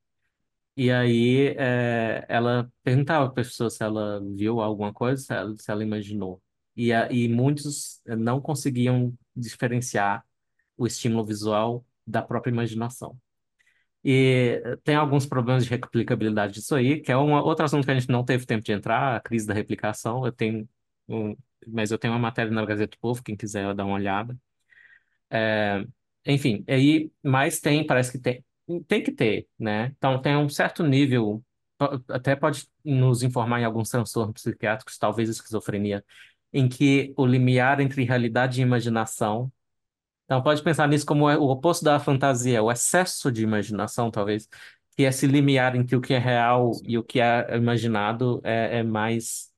E 0.79 0.89
aí 0.91 1.49
é, 1.57 2.25
ela 2.29 2.71
perguntava 2.83 3.25
para 3.25 3.41
a 3.41 3.45
pessoa 3.45 3.69
se 3.69 3.83
ela 3.83 4.21
viu 4.33 4.61
alguma 4.61 4.93
coisa, 4.93 5.21
se 5.21 5.33
ela, 5.33 5.53
se 5.57 5.69
ela 5.69 5.83
imaginou. 5.83 6.41
E, 6.73 6.93
a, 6.93 7.11
e 7.11 7.27
muitos 7.27 8.01
eh, 8.07 8.15
não 8.15 8.39
conseguiam 8.39 9.13
diferenciar 9.35 10.23
o 10.77 10.87
estímulo 10.87 11.25
visual 11.25 11.85
da 12.07 12.21
própria 12.21 12.51
imaginação. 12.51 13.17
E 14.03 14.61
eh, 14.63 14.77
tem 14.83 14.95
alguns 14.95 15.25
problemas 15.25 15.65
de 15.65 15.69
replicabilidade 15.71 16.53
disso 16.53 16.75
aí, 16.75 17.01
que 17.01 17.11
é 17.11 17.17
um 17.17 17.33
outro 17.33 17.65
assunto 17.65 17.85
que 17.85 17.91
a 17.91 17.99
gente 17.99 18.09
não 18.09 18.23
teve 18.25 18.45
tempo 18.45 18.63
de 18.63 18.71
entrar, 18.71 19.17
a 19.17 19.21
crise 19.21 19.45
da 19.47 19.53
replicação. 19.53 20.25
Eu 20.25 20.31
tenho 20.31 20.69
um, 21.09 21.35
mas 21.67 21.91
eu 21.91 21.97
tenho 21.99 22.13
uma 22.13 22.19
matéria 22.19 22.51
na 22.51 22.65
Gazeta 22.65 22.95
do 22.97 22.99
Povo, 23.01 23.23
quem 23.23 23.35
quiser 23.35 23.73
dar 23.75 23.85
uma 23.85 23.95
olhada. 23.95 24.37
É, 25.29 25.85
enfim, 26.25 26.63
aí, 26.67 27.11
mas 27.23 27.59
tem, 27.59 27.85
parece 27.85 28.11
que 28.11 28.19
tem, 28.19 28.43
tem 28.87 29.03
que 29.03 29.11
ter, 29.11 29.47
né? 29.57 29.87
Então 29.97 30.21
tem 30.21 30.35
um 30.37 30.49
certo 30.49 30.83
nível, 30.83 31.43
po- 31.77 32.03
até 32.09 32.35
pode 32.35 32.67
nos 32.83 33.23
informar 33.23 33.59
em 33.61 33.65
alguns 33.65 33.89
transtornos 33.89 34.33
psiquiátricos, 34.41 34.97
talvez 34.97 35.29
esquizofrenia, 35.29 36.03
em 36.53 36.67
que 36.69 37.13
o 37.17 37.25
limiar 37.25 37.79
entre 37.79 38.03
realidade 38.03 38.59
e 38.59 38.63
imaginação. 38.63 39.51
Então 40.25 40.41
pode 40.43 40.61
pensar 40.63 40.87
nisso 40.87 41.05
como 41.05 41.29
é 41.29 41.37
o 41.37 41.43
oposto 41.45 41.83
da 41.83 41.99
fantasia, 41.99 42.61
o 42.63 42.71
excesso 42.71 43.31
de 43.31 43.43
imaginação, 43.43 44.11
talvez, 44.11 44.47
que 44.95 45.03
esse 45.03 45.25
limiar 45.27 45.75
entre 45.75 45.95
o 45.95 46.01
que 46.01 46.13
é 46.13 46.19
real 46.19 46.71
e 46.83 46.97
o 46.97 47.03
que 47.03 47.19
é 47.19 47.55
imaginado 47.57 48.39
é, 48.43 48.79
é 48.79 48.83
mais 48.83 49.49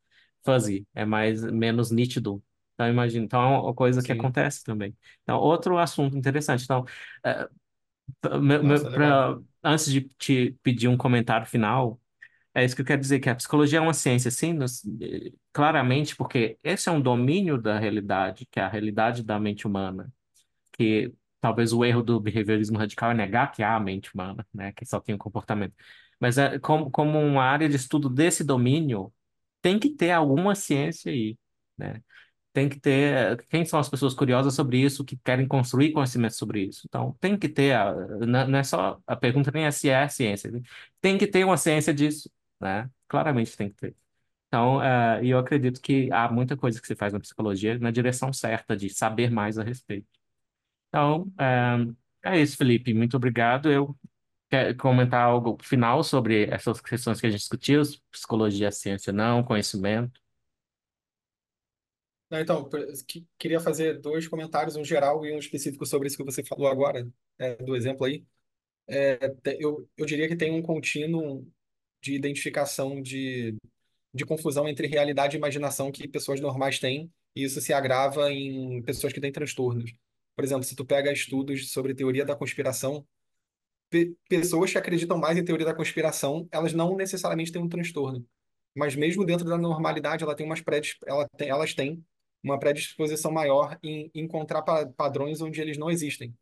fuzzy, 0.43 0.87
é 0.95 1.05
mais 1.05 1.43
menos 1.43 1.91
nítido. 1.91 2.41
Então 2.73 2.87
imagina, 2.89 3.25
então 3.25 3.41
é 3.41 3.59
uma 3.61 3.73
coisa 3.73 4.01
que 4.01 4.11
Sim. 4.11 4.11
acontece 4.11 4.63
também. 4.63 4.95
Então 5.23 5.37
outro 5.39 5.77
assunto 5.77 6.17
interessante. 6.17 6.63
Então, 6.63 6.85
é, 7.23 7.47
meu- 7.47 7.49
Nossa, 8.59 8.87
pra- 8.87 9.37
antes 9.63 9.91
de 9.91 10.01
te 10.17 10.57
pedir 10.63 10.87
um 10.87 10.97
comentário 10.97 11.45
final, 11.47 11.99
é 12.55 12.65
isso 12.65 12.75
que 12.75 12.81
eu 12.83 12.85
quero 12.85 13.01
dizer, 13.01 13.19
que 13.19 13.29
a 13.29 13.35
psicologia 13.35 13.79
é 13.79 13.81
uma 13.81 13.93
ciência, 13.93 14.31
sim, 14.31 14.53
nos- 14.53 14.83
eh, 15.01 15.33
claramente, 15.53 16.15
porque 16.15 16.59
esse 16.63 16.89
é 16.89 16.93
um 16.93 17.01
domínio 17.01 17.61
da 17.61 17.79
realidade, 17.79 18.47
que 18.51 18.59
é 18.59 18.63
a 18.63 18.69
realidade 18.69 19.23
da 19.23 19.39
mente 19.39 19.67
humana 19.67 20.11
talvez 21.39 21.73
o 21.73 21.83
erro 21.85 22.01
do 22.03 22.19
behaviorismo 22.19 22.77
radical 22.77 23.11
é 23.11 23.13
negar 23.13 23.51
que 23.51 23.63
há 23.63 23.75
a 23.75 23.79
mente 23.79 24.13
humana, 24.13 24.45
né? 24.53 24.71
Que 24.73 24.85
só 24.85 24.99
tem 24.99 25.15
o 25.15 25.17
comportamento. 25.17 25.73
Mas 26.19 26.37
é, 26.37 26.59
como, 26.59 26.91
como 26.91 27.19
uma 27.19 27.43
área 27.43 27.67
de 27.69 27.75
estudo 27.75 28.09
desse 28.09 28.43
domínio, 28.43 29.13
tem 29.61 29.79
que 29.79 29.89
ter 29.89 30.11
alguma 30.11 30.55
ciência 30.55 31.11
aí, 31.11 31.37
né? 31.77 32.01
Tem 32.53 32.67
que 32.67 32.79
ter. 32.79 33.45
Quem 33.49 33.63
são 33.65 33.79
as 33.79 33.87
pessoas 33.89 34.13
curiosas 34.13 34.53
sobre 34.53 34.77
isso, 34.79 35.05
que 35.05 35.15
querem 35.17 35.47
construir 35.47 35.93
conhecimento 35.93 36.35
sobre 36.35 36.63
isso? 36.65 36.81
Então, 36.87 37.15
tem 37.19 37.37
que 37.37 37.47
ter. 37.47 37.73
a- 37.75 37.93
não 38.47 38.59
é 38.59 38.63
só. 38.63 38.99
A 39.07 39.15
pergunta 39.15 39.51
nem 39.51 39.65
é 39.65 39.71
se 39.71 39.89
é 39.89 40.07
ciência. 40.09 40.51
né? 40.51 40.61
Tem 40.99 41.17
que 41.17 41.27
ter 41.27 41.45
uma 41.45 41.55
ciência 41.57 41.93
disso, 41.93 42.29
né? 42.59 42.89
Claramente 43.07 43.55
tem 43.55 43.69
que 43.69 43.75
ter. 43.75 43.95
Então, 44.47 44.81
e 45.23 45.29
eu 45.29 45.39
acredito 45.39 45.81
que 45.81 46.11
há 46.11 46.31
muita 46.31 46.57
coisa 46.57 46.81
que 46.81 46.87
se 46.87 46.95
faz 46.95 47.13
na 47.13 47.19
psicologia 47.21 47.79
na 47.79 47.91
direção 47.91 48.33
certa, 48.33 48.75
de 48.77 48.89
saber 48.89 49.31
mais 49.31 49.57
a 49.59 49.63
respeito. 49.63 50.07
Então, 50.89 51.31
é, 52.23 52.31
é 52.35 52.41
isso, 52.41 52.57
Felipe. 52.57 52.93
Muito 52.93 53.17
obrigado. 53.17 53.71
Eu 53.71 53.97
quero 54.49 54.77
comentar 54.77 55.23
algo 55.25 55.57
final 55.63 56.03
sobre 56.03 56.45
essas 56.51 56.81
questões 56.81 57.21
que 57.21 57.27
a 57.27 57.31
gente 57.31 57.41
discutiu, 57.41 57.83
psicologia, 58.11 58.71
ciência, 58.71 59.13
não, 59.13 59.43
conhecimento. 59.43 60.20
Então, 62.33 62.69
queria 63.37 63.59
fazer 63.59 63.99
dois 63.99 64.27
comentários, 64.27 64.75
um 64.77 64.85
geral 64.85 65.25
e 65.25 65.33
um 65.33 65.37
específico 65.39 65.85
sobre 65.85 66.07
isso 66.07 66.17
que 66.17 66.23
você 66.23 66.43
falou 66.43 66.67
agora, 66.67 67.07
é, 67.37 67.55
do 67.57 67.75
exemplo 67.75 68.05
aí. 68.05 68.25
É, 68.87 69.19
eu, 69.59 69.89
eu 69.97 70.05
diria 70.05 70.27
que 70.27 70.35
tem 70.35 70.51
um 70.51 70.61
contínuo 70.61 71.47
de 72.01 72.13
identificação 72.15 73.01
de, 73.01 73.55
de 74.13 74.25
confusão 74.25 74.67
entre 74.69 74.87
realidade 74.87 75.35
e 75.37 75.39
imaginação 75.39 75.91
que 75.91 76.07
pessoas 76.07 76.41
normais 76.41 76.79
têm, 76.79 77.11
e 77.35 77.43
isso 77.45 77.61
se 77.61 77.73
agrava 77.73 78.31
em 78.31 78.81
pessoas 78.83 79.13
que 79.13 79.21
têm 79.21 79.31
transtornos. 79.31 79.93
Por 80.35 80.45
exemplo, 80.45 80.63
se 80.63 80.75
tu 80.75 80.85
pega 80.85 81.11
estudos 81.13 81.71
sobre 81.73 81.95
teoria 81.95 82.25
da 82.25 82.35
conspiração, 82.35 83.07
pe- 83.89 84.15
pessoas 84.29 84.71
que 84.71 84.77
acreditam 84.77 85.17
mais 85.17 85.37
em 85.37 85.43
teoria 85.45 85.65
da 85.65 85.73
conspiração, 85.75 86.47
elas 86.51 86.73
não 86.73 86.95
necessariamente 86.95 87.51
têm 87.51 87.61
um 87.61 87.69
transtorno. 87.69 88.25
Mas 88.75 88.95
mesmo 88.95 89.25
dentro 89.25 89.45
da 89.45 89.57
normalidade, 89.57 90.23
ela 90.23 90.35
tem 90.35 90.45
umas 90.45 90.61
predis- 90.61 90.97
ela 91.05 91.27
tem, 91.37 91.49
elas 91.49 91.73
têm 91.73 92.03
uma 92.43 92.59
predisposição 92.59 93.31
maior 93.31 93.77
em 93.83 94.11
encontrar 94.15 94.61
pa- 94.63 94.87
padrões 94.87 95.41
onde 95.41 95.61
eles 95.61 95.77
não 95.77 95.89
existem. 95.91 96.35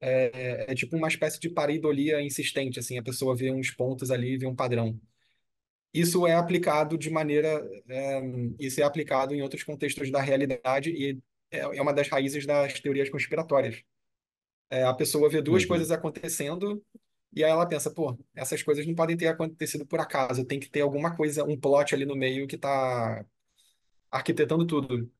É, 0.00 0.72
é 0.72 0.74
tipo 0.74 0.96
uma 0.96 1.08
espécie 1.08 1.40
de 1.40 1.48
pareidolia 1.50 2.20
insistente, 2.22 2.78
assim, 2.78 2.98
a 2.98 3.02
pessoa 3.02 3.34
vê 3.36 3.50
uns 3.50 3.70
pontos 3.70 4.10
ali 4.10 4.34
e 4.34 4.38
vê 4.38 4.46
um 4.46 4.54
padrão. 4.54 5.00
Isso 5.92 6.26
é 6.26 6.34
aplicado 6.34 6.98
de 6.98 7.08
maneira, 7.10 7.48
é, 7.88 8.20
isso 8.58 8.80
é 8.80 8.84
aplicado 8.84 9.34
em 9.34 9.42
outros 9.42 9.62
contextos 9.62 10.10
da 10.10 10.20
realidade 10.20 10.90
e 10.90 11.12
é 11.50 11.58
é 11.60 11.80
uma 11.82 11.92
das 11.94 12.08
raízes 12.08 12.46
das 12.46 12.80
teorias 12.80 13.08
conspiratórias. 13.10 13.82
É, 14.70 14.84
a 14.84 14.94
pessoa 14.94 15.28
vê 15.30 15.42
duas 15.42 15.64
Uhum, 15.64 15.66
coisas 15.66 15.90
acontecendo 15.92 16.84
e 17.34 17.44
aí 17.44 17.50
ela 17.50 17.66
pensa, 17.68 17.90
pô, 17.92 18.18
essas 18.34 18.62
coisas 18.62 18.86
não 18.86 18.94
podem 18.94 19.16
ter 19.16 19.28
acontecido 19.28 19.86
por 19.86 20.00
acaso, 20.00 20.44
tem 20.46 20.60
que 20.60 20.70
ter 20.70 20.82
alguma 20.82 21.16
coisa, 21.16 21.44
um 21.44 21.58
plot 21.60 21.94
ali 21.94 22.06
no 22.06 22.16
meio 22.16 22.46
que 22.48 22.56
está 22.56 23.24
arquitetando 24.10 24.66
tudo. 24.66 25.10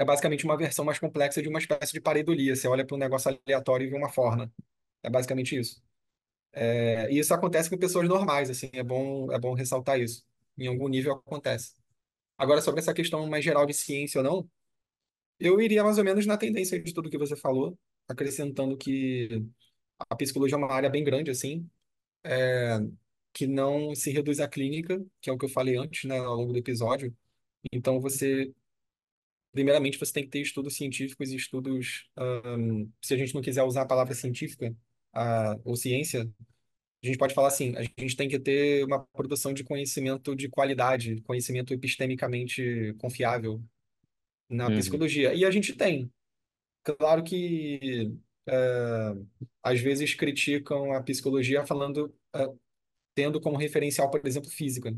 É 0.00 0.04
basicamente 0.04 0.46
uma 0.46 0.56
versão 0.56 0.82
mais 0.82 0.98
complexa 0.98 1.42
de 1.42 1.48
uma 1.48 1.58
espécie 1.58 1.92
de 1.92 2.00
pareidolia. 2.00 2.56
Você 2.56 2.66
olha 2.66 2.86
para 2.86 2.96
um 2.96 2.98
negócio 2.98 3.38
aleatório 3.46 3.86
e 3.86 3.90
vê 3.90 3.96
uma 3.96 4.08
forma. 4.08 4.50
É 5.02 5.10
basicamente 5.10 5.58
isso. 5.58 5.82
É, 6.52 7.12
e 7.12 7.18
isso 7.18 7.34
acontece 7.34 7.68
com 7.68 7.76
pessoas 7.76 8.08
normais, 8.08 8.48
assim, 8.48 8.70
é 8.72 8.82
bom, 8.82 9.30
é 9.30 9.38
bom 9.38 9.52
ressaltar 9.52 10.00
isso. 10.00 10.24
Em 10.56 10.68
algum 10.68 10.88
nível 10.88 11.12
acontece. 11.12 11.74
Agora, 12.38 12.62
sobre 12.62 12.80
essa 12.80 12.94
questão 12.94 13.26
mais 13.28 13.44
geral 13.44 13.66
de 13.66 13.74
ciência 13.74 14.20
ou 14.20 14.24
não, 14.24 14.50
eu 15.38 15.60
iria 15.60 15.84
mais 15.84 15.98
ou 15.98 16.04
menos 16.04 16.24
na 16.26 16.38
tendência 16.38 16.82
de 16.82 16.94
tudo 16.94 17.10
que 17.10 17.18
você 17.18 17.36
falou, 17.36 17.78
acrescentando 18.08 18.76
que 18.78 19.44
a 19.98 20.16
psicologia 20.16 20.56
é 20.56 20.58
uma 20.58 20.72
área 20.72 20.88
bem 20.88 21.04
grande, 21.04 21.30
assim, 21.30 21.68
que 23.32 23.46
não 23.46 23.94
se 23.94 24.10
reduz 24.10 24.40
à 24.40 24.48
clínica, 24.48 25.04
que 25.20 25.30
é 25.30 25.32
o 25.32 25.38
que 25.38 25.44
eu 25.44 25.48
falei 25.48 25.76
antes, 25.76 26.04
né, 26.08 26.18
ao 26.18 26.36
longo 26.36 26.52
do 26.52 26.58
episódio. 26.58 27.14
Então, 27.72 28.00
você, 28.00 28.52
primeiramente, 29.52 29.98
você 29.98 30.12
tem 30.12 30.24
que 30.24 30.30
ter 30.30 30.40
estudos 30.40 30.76
científicos 30.76 31.30
e 31.30 31.36
estudos, 31.36 32.08
ahn, 32.16 32.86
se 33.02 33.14
a 33.14 33.16
gente 33.16 33.34
não 33.34 33.42
quiser 33.42 33.62
usar 33.62 33.82
a 33.82 33.86
palavra 33.86 34.14
científica, 34.14 34.74
a, 35.12 35.56
ou 35.64 35.76
ciência, 35.76 36.30
a 37.02 37.06
gente 37.06 37.18
pode 37.18 37.34
falar 37.34 37.48
assim, 37.48 37.74
a 37.76 37.82
gente 37.82 38.14
tem 38.14 38.28
que 38.28 38.38
ter 38.38 38.84
uma 38.84 39.04
produção 39.06 39.54
de 39.54 39.64
conhecimento 39.64 40.36
de 40.36 40.48
qualidade, 40.48 41.20
conhecimento 41.22 41.72
epistemicamente 41.72 42.94
confiável 42.98 43.62
na 44.48 44.68
uhum, 44.68 44.76
psicologia. 44.76 45.32
E 45.32 45.44
a 45.44 45.50
gente 45.50 45.74
tem. 45.74 46.12
Claro 46.82 47.22
que 47.22 48.12
é, 48.46 49.14
às 49.62 49.80
vezes 49.80 50.14
criticam 50.14 50.92
a 50.92 51.02
psicologia 51.02 51.66
falando, 51.66 52.14
é, 52.34 52.46
tendo 53.14 53.40
como 53.40 53.56
referencial, 53.56 54.10
por 54.10 54.20
exemplo, 54.26 54.50
física. 54.50 54.94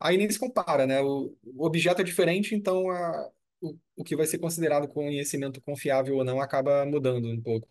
Aí 0.00 0.16
nem 0.16 0.28
se 0.30 0.38
compara, 0.38 0.86
né? 0.86 1.00
O, 1.00 1.36
o 1.42 1.66
objeto 1.66 2.00
é 2.00 2.04
diferente, 2.04 2.54
então 2.54 2.90
a, 2.90 3.30
o, 3.60 4.04
que 4.04 4.16
vai 4.16 4.26
ser 4.26 4.38
considerado 4.38 4.88
conhecimento 4.88 5.60
confiável 5.60 6.16
ou 6.16 6.24
não 6.24 6.40
acaba 6.40 6.84
mudando 6.86 7.28
um 7.28 7.40
pouco. 7.40 7.68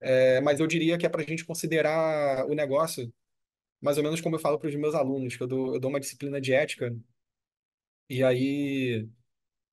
É, 0.00 0.40
mas 0.40 0.60
eu 0.60 0.66
diria 0.66 0.98
que 0.98 1.06
é 1.06 1.08
para 1.08 1.22
a 1.22 1.24
gente 1.24 1.44
considerar 1.44 2.46
o 2.46 2.54
negócio 2.54 3.12
mais 3.80 3.98
ou 3.98 4.04
menos 4.04 4.20
como 4.20 4.36
eu 4.36 4.40
falo 4.40 4.58
para 4.58 4.68
os 4.68 4.74
meus 4.76 4.94
alunos, 4.94 5.36
que 5.36 5.42
eu 5.42 5.46
dou, 5.46 5.74
eu 5.74 5.80
dou 5.80 5.90
uma 5.90 6.00
disciplina 6.00 6.40
de 6.40 6.52
ética, 6.54 6.94
e 8.08 8.22
aí 8.22 9.08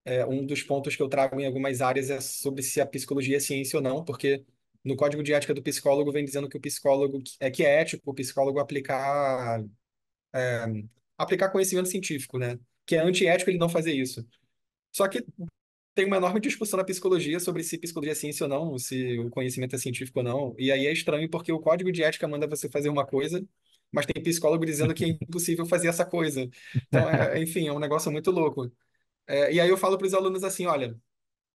é, 0.06 0.26
um 0.26 0.46
dos 0.46 0.64
pontos 0.64 0.96
que 0.96 1.04
eu 1.04 1.10
trago 1.10 1.40
em 1.40 1.46
algumas 1.46 1.82
áreas 1.82 2.10
é 2.10 2.22
sobre 2.22 2.64
se 2.64 2.82
a 2.82 2.86
psicologia 2.86 3.38
é 3.38 3.40
ciência 3.40 3.78
ou 3.78 3.84
não, 3.84 4.04
porque 4.04 4.46
no 4.84 4.96
código 4.96 5.24
de 5.24 5.34
ética 5.34 5.54
do 5.54 5.64
psicólogo 5.64 6.12
vem 6.12 6.26
dizendo 6.26 6.50
que 6.50 6.58
o 6.58 6.62
psicólogo 6.62 7.22
é 7.40 7.52
que 7.52 7.64
é 7.66 7.82
ético 7.82 8.12
o 8.12 8.14
psicólogo 8.16 8.60
aplicar 8.60 9.64
aplicar 11.18 11.50
conhecimento 11.50 11.90
científico, 11.90 12.38
né? 12.38 12.60
Que 12.86 12.96
é 12.96 13.00
antiético 13.00 13.50
ele 13.50 13.58
não 13.60 13.70
fazer 13.70 13.94
isso. 13.94 14.26
Só 14.92 15.08
que 15.08 15.26
tem 15.94 16.06
uma 16.06 16.18
enorme 16.18 16.40
discussão 16.40 16.78
na 16.78 16.84
psicologia 16.86 17.40
sobre 17.40 17.64
se 17.64 17.78
psicologia 17.78 18.14
é 18.14 18.16
ciência 18.16 18.46
ou 18.46 18.50
não, 18.50 18.78
se 18.80 19.20
o 19.20 19.30
conhecimento 19.30 19.76
é 19.76 19.80
científico 19.80 20.20
ou 20.20 20.24
não. 20.26 20.56
E 20.58 20.72
aí 20.72 20.86
é 20.88 20.94
estranho 20.94 21.30
porque 21.30 21.52
o 21.52 21.60
código 21.60 21.92
de 21.92 22.04
ética 22.04 22.28
manda 22.28 22.48
você 22.48 22.70
fazer 22.70 22.90
uma 22.90 23.06
coisa, 23.06 23.46
mas 23.92 24.06
tem 24.06 24.24
psicólogo 24.24 24.66
dizendo 24.66 24.94
que 24.94 25.04
é 25.06 25.08
impossível 25.10 25.66
fazer 25.66 25.88
essa 25.90 26.06
coisa. 26.06 26.50
Então, 26.88 27.10
é, 27.10 27.40
enfim, 27.42 27.68
é 27.68 27.74
um 27.74 27.80
negócio 27.80 28.12
muito 28.12 28.32
louco. 28.32 28.72
É, 29.28 29.54
e 29.54 29.60
aí 29.62 29.70
eu 29.70 29.78
falo 29.78 29.98
para 29.98 30.08
os 30.08 30.14
alunos 30.14 30.44
assim, 30.44 30.66
olha, 30.66 31.00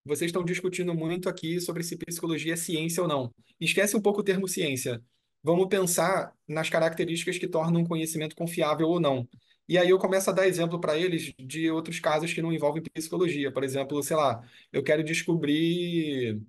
vocês 0.05 0.29
estão 0.29 0.45
discutindo 0.45 0.95
muito 0.95 1.29
aqui 1.29 1.61
sobre 1.61 1.83
se 1.83 1.97
psicologia 1.97 2.55
é 2.55 2.57
ciência 2.57 3.03
ou 3.03 3.09
não. 3.09 3.35
Esquece 3.61 3.97
um 3.97 4.03
pouco 4.03 4.21
o 4.21 4.25
termo 4.25 4.49
ciência. 4.49 5.03
Vamos 5.43 5.69
pensar 5.69 6.33
nas 6.49 6.71
características 6.71 7.39
que 7.39 7.49
tornam 7.49 7.83
um 7.83 7.87
conhecimento 7.87 8.37
confiável 8.37 8.89
ou 8.89 9.01
não. 9.01 9.29
E 9.69 9.77
aí 9.79 9.91
eu 9.91 9.99
começo 9.99 10.31
a 10.31 10.33
dar 10.33 10.47
exemplo 10.47 10.81
para 10.81 10.97
eles 10.97 11.35
de 11.39 11.71
outros 11.71 11.99
casos 12.01 12.33
que 12.33 12.43
não 12.43 12.53
envolvem 12.53 12.83
psicologia. 12.83 13.53
Por 13.53 13.65
exemplo, 13.65 14.03
sei 14.03 14.17
lá, 14.17 14.41
eu 14.73 14.83
quero 14.83 15.03
descobrir 15.03 16.41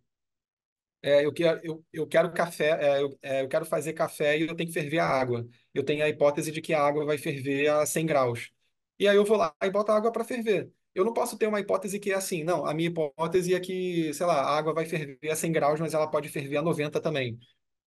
é, 1.02 1.26
eu 1.26 1.32
quero, 1.32 1.60
eu, 1.64 1.86
eu 1.94 2.08
quero 2.08 2.34
café, 2.34 2.70
é, 2.82 3.02
eu, 3.02 3.18
é, 3.22 3.42
eu 3.44 3.48
quero 3.48 3.66
fazer 3.66 3.94
café 3.94 4.38
e 4.38 4.42
eu 4.48 4.56
tenho 4.56 4.68
que 4.68 4.74
ferver 4.74 5.00
a 5.00 5.06
água. 5.08 5.48
Eu 5.74 5.84
tenho 5.84 6.04
a 6.04 6.10
hipótese 6.10 6.52
de 6.52 6.62
que 6.62 6.74
a 6.74 6.82
água 6.82 7.06
vai 7.06 7.18
ferver 7.18 7.70
a 7.70 7.86
100 7.86 8.06
graus. 8.06 8.52
E 9.00 9.08
aí 9.08 9.16
eu 9.16 9.24
vou 9.26 9.38
lá 9.38 9.56
e 9.64 9.70
boto 9.70 9.92
a 9.92 9.96
água 9.96 10.12
para 10.12 10.24
ferver. 10.24 10.72
Eu 10.94 11.06
não 11.06 11.14
posso 11.14 11.38
ter 11.38 11.48
uma 11.48 11.60
hipótese 11.60 12.00
que 12.00 12.12
é 12.12 12.16
assim, 12.16 12.44
não. 12.44 12.66
A 12.66 12.74
minha 12.74 12.90
hipótese 12.90 13.54
é 13.54 13.60
que, 13.60 14.12
sei 14.14 14.26
lá, 14.26 14.42
a 14.42 14.58
água 14.58 14.74
vai 14.74 14.86
ferver 14.86 15.30
a 15.30 15.36
100 15.36 15.52
graus, 15.52 15.80
mas 15.80 15.94
ela 15.94 16.10
pode 16.10 16.30
ferver 16.30 16.58
a 16.58 16.62
90 16.62 17.00
também. 17.00 17.38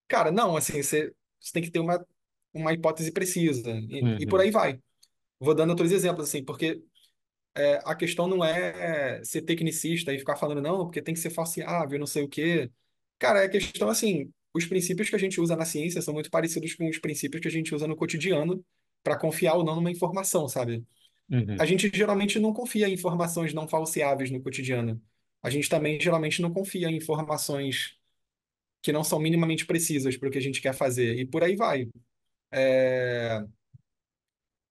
Cara, 0.09 0.31
não, 0.31 0.57
assim, 0.57 0.83
você, 0.83 1.13
você 1.41 1.53
tem 1.53 1.63
que 1.63 1.71
ter 1.71 1.81
uma, 1.81 2.05
uma 2.55 2.73
hipótese 2.73 3.13
precisa. 3.13 3.71
E, 3.89 4.15
e 4.21 4.27
por 4.27 4.39
uhum, 4.39 4.45
aí 4.47 4.51
vai. 4.51 4.81
Vou 5.41 5.55
dando 5.55 5.71
outros 5.71 5.93
exemplos, 5.93 6.29
assim, 6.29 6.45
porque 6.45 6.83
é, 7.57 7.81
a 7.85 7.95
questão 7.95 8.29
não 8.29 8.45
é 8.45 9.23
ser 9.25 9.43
tecnicista 9.43 10.13
e 10.15 10.19
ficar 10.19 10.37
falando, 10.37 10.63
não, 10.63 10.85
porque 10.87 11.03
tem 11.03 11.15
que 11.15 11.21
ser 11.21 11.31
falseável, 11.31 11.99
não 11.99 12.07
sei 12.07 12.25
o 12.25 12.29
quê. 12.29 12.71
Cara, 13.19 13.45
é 13.45 13.49
questão 13.49 13.89
assim, 13.89 14.33
os 14.55 14.67
princípios 14.67 15.11
que 15.11 15.17
a 15.17 15.19
gente 15.19 15.41
usa 15.41 15.57
na 15.57 15.65
ciência 15.65 16.03
são 16.03 16.15
muito 16.15 16.31
parecidos 16.31 16.75
com 16.75 16.89
os 16.89 16.99
princípios 16.99 17.41
que 17.43 17.49
a 17.49 17.51
gente 17.51 17.75
usa 17.75 17.87
no 17.87 17.97
cotidiano 17.97 18.65
para 19.03 19.19
confiar 19.19 19.55
ou 19.55 19.65
não 19.65 19.77
numa 19.77 19.91
informação, 19.91 20.49
sabe? 20.49 20.85
A 21.59 21.65
uhum, 21.65 21.67
gente 21.67 21.91
geralmente 21.95 22.39
não 22.39 22.53
confia 22.55 22.89
em 22.89 22.95
informações 22.95 23.53
não 23.55 23.69
falseáveis 23.69 24.31
no 24.31 24.43
cotidiano. 24.43 25.01
A 25.43 25.51
gente 25.51 25.69
também 25.69 26.01
geralmente 26.01 26.43
não 26.43 26.53
confia 26.53 26.89
em 26.91 26.97
informações 26.97 27.97
que 28.83 28.93
não 28.93 29.05
são 29.05 29.19
minimamente 29.21 29.67
precisas 29.67 30.17
para 30.17 30.29
o 30.29 30.33
que 30.33 30.39
a 30.39 30.43
gente 30.43 30.61
quer 30.61 30.75
fazer. 30.75 31.19
E 31.19 31.27
por 31.27 31.45
aí 31.45 31.57
vai. 31.57 31.89
É, 32.53 33.45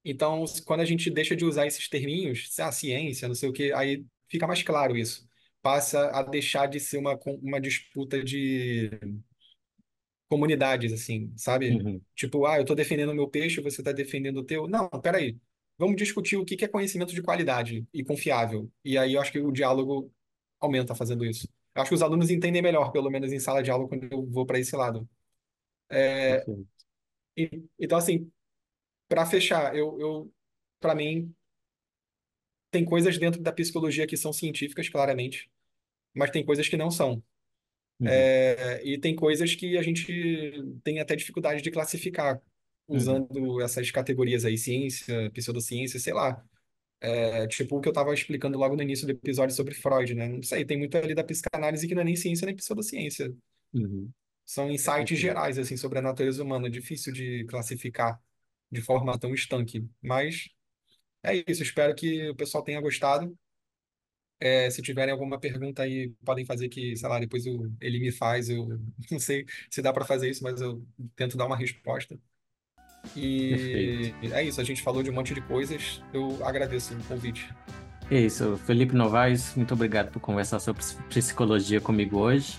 Então, 0.04 0.44
quando 0.66 0.80
a 0.80 0.84
gente 0.84 1.10
deixa 1.10 1.36
de 1.36 1.44
usar 1.44 1.66
esses 1.66 1.88
terminhos, 1.88 2.58
a 2.58 2.72
ciência, 2.72 3.28
não 3.28 3.34
sei 3.34 3.48
o 3.50 3.52
quê, 3.52 3.72
aí 3.74 4.04
fica 4.28 4.46
mais 4.46 4.62
claro 4.62 4.96
isso. 4.96 5.28
Passa 5.62 6.10
a 6.10 6.22
deixar 6.22 6.66
de 6.66 6.80
ser 6.80 6.98
uma, 6.98 7.18
uma 7.42 7.60
disputa 7.60 8.22
de 8.24 8.90
comunidades, 10.28 10.92
assim, 10.92 11.32
sabe? 11.36 11.82
uhum, 11.82 12.00
Tipo, 12.14 12.46
ah, 12.46 12.56
eu 12.56 12.62
estou 12.62 12.76
defendendo 12.76 13.10
o 13.10 13.14
meu 13.14 13.28
peixe, 13.28 13.60
você 13.60 13.80
está 13.80 13.92
defendendo 13.92 14.38
o 14.38 14.44
teu. 14.44 14.66
Não, 14.68 14.88
peraí. 15.02 15.38
Vamos 15.78 15.96
discutir 15.96 16.36
o 16.36 16.44
que 16.44 16.56
que 16.56 16.64
é 16.64 16.68
conhecimento 16.68 17.14
de 17.14 17.22
qualidade 17.22 17.86
e 17.92 18.04
confiável. 18.04 18.70
E 18.84 18.98
aí 18.98 19.14
eu 19.14 19.20
acho 19.20 19.32
que 19.32 19.38
o 19.40 19.50
diálogo 19.52 20.12
aumenta 20.60 20.94
fazendo 20.94 21.24
isso. 21.24 21.48
acho 21.74 21.88
que 21.90 21.94
os 21.94 22.02
alunos 22.02 22.30
entendem 22.30 22.60
melhor, 22.62 22.92
pelo 22.92 23.10
menos 23.10 23.32
em 23.32 23.40
sala 23.40 23.62
de 23.62 23.70
aula, 23.70 23.88
quando 23.88 24.04
eu 24.12 24.26
vou 24.26 24.44
para 24.46 24.58
esse 24.58 24.76
lado. 24.76 25.08
E- 27.36 27.64
então, 27.78 27.98
assim, 27.98 28.30
para 29.10 29.26
fechar, 29.26 29.76
eu, 29.76 30.00
eu 30.00 30.34
para 30.80 30.96
mim, 30.96 31.36
tem 32.70 32.84
coisas 32.84 33.18
dentro 33.18 33.42
da 33.42 33.52
psicologia 33.52 34.06
que 34.06 34.16
são 34.16 34.32
científicas, 34.32 34.88
claramente, 34.88 35.50
mas 36.14 36.30
tem 36.32 36.44
coisas 36.44 36.68
que 36.68 36.76
não 36.78 36.90
são. 36.90 37.22
Uhum, 38.00 38.30
É, 38.42 38.82
e 38.86 38.98
tem 38.98 39.16
coisas 39.16 39.54
que 39.54 39.78
a 39.78 39.82
gente 39.82 40.06
tem 40.84 41.00
até 41.00 41.16
dificuldade 41.16 41.62
de 41.62 41.70
classificar, 41.70 42.40
uhum, 42.92 43.26
usando 43.28 43.60
essas 43.62 43.90
categorias 43.90 44.44
aí, 44.44 44.58
ciência, 44.58 45.30
pseudociência, 45.32 46.00
sei 46.00 46.12
lá. 46.14 46.44
É, 47.00 47.46
tipo 47.48 47.76
o 47.78 47.80
que 47.80 47.88
eu 47.88 47.92
estava 47.92 48.14
explicando 48.14 48.58
logo 48.58 48.76
no 48.76 48.82
início 48.82 49.06
do 49.06 49.12
episódio 49.12 49.54
sobre 49.56 49.74
Freud, 49.74 50.14
né? 50.14 50.28
Não 50.28 50.42
sei, 50.42 50.64
tem 50.64 50.78
muito 50.78 50.96
ali 50.98 51.14
da 51.14 51.24
psicanálise 51.24 51.88
que 51.88 51.94
não 51.94 52.02
é 52.02 52.04
nem 52.06 52.16
ciência 52.16 52.46
nem 52.46 52.56
pseudociência. 52.56 53.34
uhum, 53.74 54.12
São 54.44 54.70
insights 54.70 55.18
gerais, 55.18 55.58
assim, 55.58 55.76
sobre 55.76 55.98
a 55.98 56.02
natureza 56.02 56.42
humana. 56.42 56.68
Difícil 56.70 57.12
de 57.12 57.44
classificar 57.46 58.20
de 58.70 58.80
forma 58.82 59.18
tão 59.18 59.34
estanque. 59.34 59.88
Mas 60.02 60.48
é 61.24 61.44
isso, 61.50 61.62
espero 61.62 61.94
que 61.94 62.30
o 62.30 62.36
pessoal 62.36 62.64
tenha 62.64 62.80
gostado. 62.80 63.36
É, 64.42 64.70
se 64.70 64.80
tiverem 64.82 65.12
alguma 65.12 65.38
pergunta 65.38 65.82
aí, 65.82 66.10
podem 66.24 66.46
fazer 66.46 66.68
que, 66.70 66.96
sei 66.96 67.08
lá, 67.08 67.18
depois 67.20 67.44
eu- 67.46 67.70
ele 67.80 67.98
me 68.00 68.10
faz. 68.10 68.48
Eu 68.48 68.68
não 69.10 69.18
sei 69.18 69.44
se 69.70 69.82
dá 69.82 69.92
para 69.92 70.04
fazer 70.06 70.30
isso, 70.30 70.42
mas 70.42 70.60
eu 70.60 70.86
tento 71.14 71.36
dar 71.36 71.46
uma 71.46 71.56
resposta. 71.56 72.18
Perfeito. 73.48 74.10
E 74.20 74.30
é 74.32 74.42
isso, 74.44 74.60
a 74.60 74.64
gente 74.64 74.82
falou 74.82 75.02
de 75.02 75.10
um 75.10 75.14
monte 75.14 75.34
de 75.34 75.42
coisas. 75.42 76.04
Eu 76.12 76.44
agradeço 76.44 76.94
o 76.94 77.04
convite. 77.04 77.56
É 78.10 78.20
isso, 78.20 78.56
Felipe 78.66 78.94
Novaes, 78.94 79.54
muito 79.54 79.72
obrigado 79.72 80.10
por 80.10 80.20
conversar 80.20 80.58
sobre 80.58 80.82
psicologia 81.08 81.80
comigo 81.80 82.18
hoje. 82.18 82.58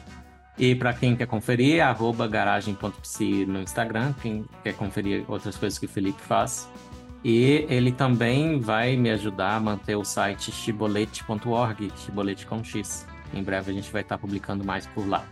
E 0.57 0.76
para 0.76 0.94
quem 0.94 1.15
quer 1.15 1.28
conferir, 1.28 1.84
arroba 1.84 2.28
garagem.psi 2.28 3.45
no 3.45 3.61
Instagram, 3.61 4.14
quem 4.22 4.45
quer 4.64 4.73
conferir 4.73 5.23
outras 5.28 5.56
coisas 5.57 5.80
que 5.80 5.86
o 5.86 5.90
Felipe 5.90 6.22
faz. 6.22 6.69
E 7.23 7.65
ele 7.69 7.91
também 7.91 8.60
vai 8.60 8.95
me 8.95 9.10
ajudar 9.11 9.56
a 9.56 9.60
manter 9.60 9.95
o 9.95 10.03
site 10.03 10.52
chibolete.org, 10.52 11.91
chibolete 11.95 12.45
com 12.45 12.64
X. 12.64 13.06
Em 13.34 13.44
breve 13.44 13.72
a 13.72 13.73
gente 13.73 13.91
vai 13.91 14.02
estar 14.02 14.18
publicando 14.18 14.64
mais 14.64 14.88
por 14.88 15.07
lá. 15.07 15.23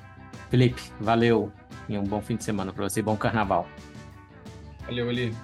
Felipe, 0.50 0.82
valeu 1.00 1.52
e 1.88 1.98
um 1.98 2.04
bom 2.04 2.22
fim 2.22 2.36
de 2.36 2.44
semana 2.44 2.72
para 2.72 2.88
você 2.88 3.00
e 3.00 3.04
bom 3.04 3.18
carnaval. 3.18 3.68
Valeu, 4.86 5.10
Eli. 5.10 5.36